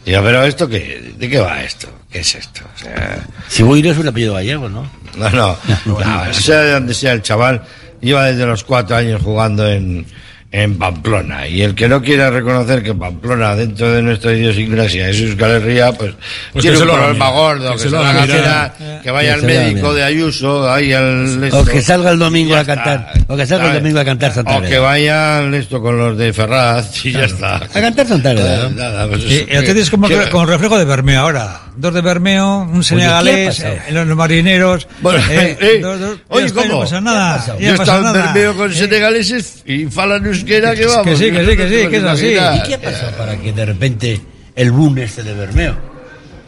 Digo, 0.06 0.22
pero 0.24 0.46
esto 0.46 0.70
qué, 0.70 1.14
¿de 1.18 1.30
qué 1.30 1.38
va 1.38 1.62
esto? 1.62 1.90
¿Qué 2.10 2.20
es 2.20 2.34
esto? 2.34 2.62
O 2.74 2.80
sea, 2.80 3.28
Si 3.50 3.62
Boiro 3.62 3.92
es 3.92 3.98
un 3.98 4.08
apellido 4.08 4.36
gallego, 4.36 4.70
¿no? 4.70 4.90
no, 5.18 5.30
no, 5.32 5.58
no, 5.86 6.34
sea 6.34 6.62
de 6.62 6.72
donde 6.72 6.94
sea 6.94 7.12
el 7.12 7.22
chaval, 7.22 7.62
lleva 8.00 8.28
desde 8.28 8.46
los 8.46 8.64
cuatro 8.64 8.96
años 8.96 9.22
jugando 9.22 9.70
en, 9.70 10.06
en 10.50 10.78
Pamplona. 10.78 11.46
Y 11.48 11.62
el 11.62 11.76
que 11.76 11.88
no 11.90 12.02
quiera 12.02 12.30
reconocer 12.30 12.82
que 12.82 12.94
Pamplona, 12.94 13.54
dentro 13.56 13.92
de 13.92 14.02
nuestra 14.02 14.32
idiosincrasia, 14.34 15.10
es 15.10 15.20
Euskal 15.20 15.52
Herria, 15.52 15.92
pues, 15.92 16.14
Pues 16.54 16.62
tiene 16.64 16.78
que 16.78 16.84
se 16.84 16.90
un 16.90 16.96
problema 16.98 17.30
gordo, 17.32 17.72
que 17.72 17.78
que, 17.78 17.84
se 17.84 17.90
lo 17.90 18.00
mirar. 18.04 18.28
mirar, 18.30 19.02
que 19.04 19.12
vaya 19.12 19.28
Que 19.30 19.34
al 19.34 19.44
médico 19.44 19.94
de 19.94 20.04
Ayuso, 20.04 20.72
ahí 20.72 20.94
al... 20.94 21.44
O 21.44 21.46
esto. 21.46 21.66
que 21.66 21.82
salga 21.82 22.12
el 22.12 22.20
domingo 22.20 22.56
a 22.56 22.64
cantar. 22.64 23.12
está. 23.18 23.34
O 23.34 23.38
que 23.38 23.46
salga 23.46 23.66
el 23.66 23.70
¿Sabes? 23.72 23.84
domingo 23.84 24.00
a 24.00 24.06
cantar 24.06 24.34
Santa 24.34 24.58
O 24.58 24.62
que 24.62 24.78
vaya 24.80 25.40
al 25.40 25.54
esto 25.54 25.82
con 25.82 25.98
los 25.98 26.18
de 26.18 26.32
Ferraz 26.32 27.06
y 27.06 27.12
ya 27.12 27.26
está. 27.26 27.56
A 27.58 27.68
cantar 27.68 28.08
Santa 28.08 28.34
¿no? 28.34 28.70
Nada, 28.70 29.08
pues 29.10 29.24
y 29.26 29.46
el 29.50 29.78
es 29.78 29.90
como, 29.90 30.08
¿Qué- 30.08 30.30
como 30.32 30.46
reflejo 30.46 30.78
de 30.78 30.86
Bermeo 30.86 31.22
ahora. 31.22 31.62
Dos 31.76 31.94
de 31.94 32.02
Bermeo, 32.02 32.62
un 32.74 32.84
senegalés, 32.84 33.60
eh, 33.60 33.80
los 33.92 34.08
marineros. 34.08 34.88
Bueno, 35.00 35.20
eh, 35.30 35.56
eh, 35.62 35.80
dos- 35.80 36.00
dos- 36.00 36.18
oye, 36.30 36.52
¿cómo? 36.52 36.66
No 36.66 36.80
pasa 36.80 37.02
nada. 37.02 37.46
Yo 37.60 37.70
he 37.70 37.74
estado 37.76 37.98
en 38.00 38.04
nada. 38.06 38.34
Bermeo 38.34 38.58
con 38.58 38.74
senegaleses 38.74 39.62
y 39.64 39.86
falan 39.86 40.26
euskera 40.38 40.76
que 40.76 40.86
vamos. 40.86 41.06
que 41.06 41.16
sí, 41.18 41.32
que 41.32 41.46
sí, 41.46 41.58
que 41.58 41.70
sí, 41.70 41.88
que 41.90 41.98
es 41.98 42.04
así. 42.04 42.28
¿Y 42.28 42.64
qué 42.68 42.74
ha 42.76 42.82
pasado 42.82 43.12
para 43.18 43.38
que 43.38 43.54
de 43.54 43.66
repente 43.66 44.22
el 44.56 44.72
boom 44.72 44.98
este 45.00 45.24
de 45.24 45.34
Bermeo? 45.34 45.98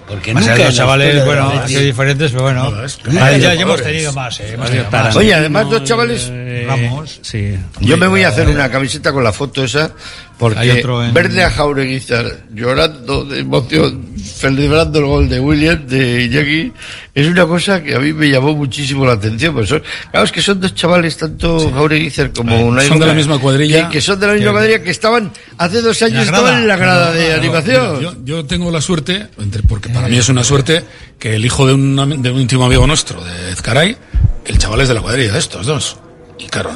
Porque 0.07 0.34
Más 0.34 0.41
nunca 0.41 0.56
de 0.56 0.61
en 0.61 0.68
los 0.68 0.76
chavales, 0.76 1.24
bueno, 1.26 1.49
han 1.52 1.68
sido 1.68 1.82
diferentes, 1.82 2.32
pero 2.32 2.44
bueno. 2.44 2.72
claro, 2.72 2.88
Ah, 3.22 3.26
hay 3.28 3.40
ya, 3.41 3.53
ya 3.53 3.61
hemos 3.61 3.84
tenido 3.84 4.11
más, 4.14 4.40
eh, 4.40 4.53
hemos 4.53 4.68
tenido 4.72 4.90
más. 4.90 5.16
Oye, 5.16 5.34
además 5.36 5.70
dos 5.70 5.84
chavales... 5.84 6.32
Ramos. 6.66 7.20
Sí. 7.22 7.56
Yo 7.80 7.95
me 7.95 8.07
voy 8.07 8.24
a 8.24 8.30
hacer 8.30 8.48
una 8.48 8.72
camiseta 8.72 9.11
con 9.14 9.24
la 9.24 9.32
foto 9.32 9.64
esa 9.64 9.91
porque 10.40 10.60
Hay 10.60 10.72
otro 10.72 11.03
en- 11.06 11.14
verle 11.14 11.44
a 11.44 11.52
Jaureguizar 11.52 12.45
llorando 12.53 13.26
de 13.26 13.40
emoción, 13.41 14.07
celebrando 14.18 14.99
el 14.99 15.06
gol 15.06 15.28
de 15.30 15.40
William, 15.41 15.86
de 15.86 16.24
Iñaki, 16.24 16.72
es 17.14 17.28
una 17.28 17.45
cosa 17.45 17.84
que 17.84 17.94
a 17.94 17.99
mí 17.99 18.14
me 18.14 18.30
llamó 18.30 18.56
muchísimo 18.56 19.06
la 19.06 19.14
atención. 19.14 19.53
Pues 19.53 19.68
son, 19.68 19.84
claro, 20.11 20.26
es 20.26 20.32
que 20.32 20.41
son 20.41 20.61
dos 20.61 20.74
chavales, 20.74 21.18
tanto 21.18 21.70
Jaureguizar 21.72 22.32
como 22.32 22.56
Eh, 22.56 22.64
una 22.64 22.82
son 22.84 22.99
de 22.99 23.06
la 23.07 23.14
misma 23.14 23.38
cuadrilla. 23.38 23.90
Que, 23.90 23.95
que 23.98 24.02
son 24.02 24.18
de 24.20 24.28
la 24.28 24.34
misma 24.34 24.48
Que- 24.48 24.53
cuadrilla 24.53 24.82
que 24.84 24.91
estaban 24.91 25.32
hace 25.57 25.82
dos 25.82 26.02
años 26.02 26.26
grada. 26.26 26.38
estaban 26.40 26.61
en 26.61 26.68
la 26.70 26.78
grada 26.78 27.11
de 27.11 27.30
No, 27.30 27.36
animación. 27.36 27.98
mira, 27.99 28.11
yo, 28.14 28.18
yo 28.24 28.45
tengo 28.45 28.72
la 28.72 28.80
suerte, 28.82 29.28
entre- 29.40 29.64
porque 29.64 29.90
para 29.90 30.07
mí 30.07 30.18
es 30.18 30.30
una 30.30 30.44
suerte, 30.45 30.84
que 31.20 31.36
el 31.36 31.44
hijo 31.45 31.68
de 31.68 31.74
un, 31.74 31.99
am- 31.99 32.22
de 32.22 32.32
un 32.32 32.40
íntimo 32.40 32.64
amigo 32.64 32.88
nuestro, 32.88 33.22
de 33.22 33.52
Ezcaray, 33.52 33.98
el 34.45 34.57
chaval 34.57 34.80
es 34.80 34.88
de 34.88 34.94
la 34.94 35.02
cuadrilla 35.02 35.34
de 35.34 35.40
estos 35.40 35.66
dos. 35.66 35.98
Y 36.40 36.48
claro, 36.48 36.72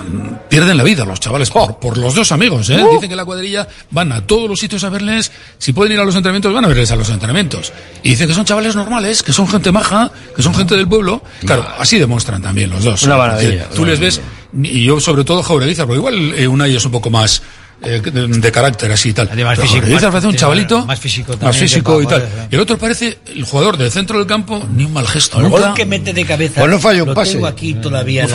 pierden 0.49 0.75
la 0.77 0.83
vida 0.83 1.05
los 1.05 1.19
chavales 1.21 1.49
por, 1.49 1.79
por 1.79 1.97
los 1.97 2.13
dos 2.15 2.31
amigos, 2.33 2.69
¿eh? 2.69 2.83
Dicen 2.93 3.09
que 3.09 3.15
la 3.15 3.23
cuadrilla 3.23 3.65
van 3.91 4.11
a 4.11 4.21
todos 4.27 4.49
los 4.49 4.59
sitios 4.59 4.83
a 4.83 4.89
verles, 4.89 5.31
si 5.57 5.71
pueden 5.71 5.93
ir 5.93 5.99
a 5.99 6.03
los 6.03 6.13
entrenamientos, 6.15 6.53
van 6.53 6.65
a 6.65 6.67
verles 6.67 6.91
a 6.91 6.97
los 6.97 7.09
entrenamientos. 7.09 7.71
Y 8.03 8.09
dicen 8.09 8.27
que 8.27 8.33
son 8.33 8.43
chavales 8.43 8.75
normales, 8.75 9.23
que 9.23 9.31
son 9.31 9.47
gente 9.47 9.71
maja, 9.71 10.11
que 10.35 10.41
son 10.43 10.53
gente 10.53 10.75
del 10.75 10.87
pueblo. 10.87 11.23
Claro, 11.45 11.65
así 11.79 11.97
demuestran 11.97 12.41
también 12.41 12.69
los 12.71 12.83
dos. 12.83 13.03
Una 13.03 13.15
maravilla, 13.17 13.69
Tú 13.69 13.83
una 13.83 13.91
les 13.91 13.99
ves, 14.01 14.21
y 14.61 14.83
yo 14.83 14.99
sobre 14.99 15.23
todo 15.23 15.41
Jaureguizar, 15.41 15.85
porque 15.87 15.99
igual 15.99 16.33
eh, 16.37 16.47
Unai 16.47 16.75
es 16.75 16.83
un 16.85 16.91
poco 16.91 17.09
más 17.09 17.41
eh, 17.85 17.99
de, 18.01 18.27
de 18.27 18.51
carácter 18.51 18.91
así 18.93 19.09
y 19.09 19.13
tal. 19.13 19.27
más 19.27 19.35
Pero 19.35 19.55
físico, 19.55 19.71
Jaureguizar 19.81 20.03
más- 20.03 20.11
parece 20.11 20.27
un 20.27 20.35
chavalito 20.35 20.85
más 20.85 20.99
físico 20.99 21.35
más 21.41 21.57
físico 21.57 22.01
y 22.01 22.05
tal. 22.07 22.21
¿eh? 22.21 22.47
Y 22.51 22.55
el 22.55 22.61
otro 22.61 22.77
parece 22.77 23.17
el 23.25 23.43
jugador 23.43 23.75
del 23.77 23.91
centro 23.91 24.17
del 24.19 24.27
campo, 24.27 24.63
ni 24.73 24.85
un 24.85 24.93
mal 24.93 25.05
gesto. 25.07 25.37
El 25.37 25.43
nunca. 25.49 25.67
gol 25.67 25.73
que 25.73 25.85
mete 25.85 26.13
de 26.13 26.23
cabeza. 26.25 26.61
Pues 26.61 26.71
no 26.71 26.79
falla 26.79 27.03
un 27.03 27.09
lo 27.09 27.15
pase. 27.15 27.33
tengo 27.33 27.47
aquí 27.47 27.73
todavía 27.73 28.23
No 28.23 28.29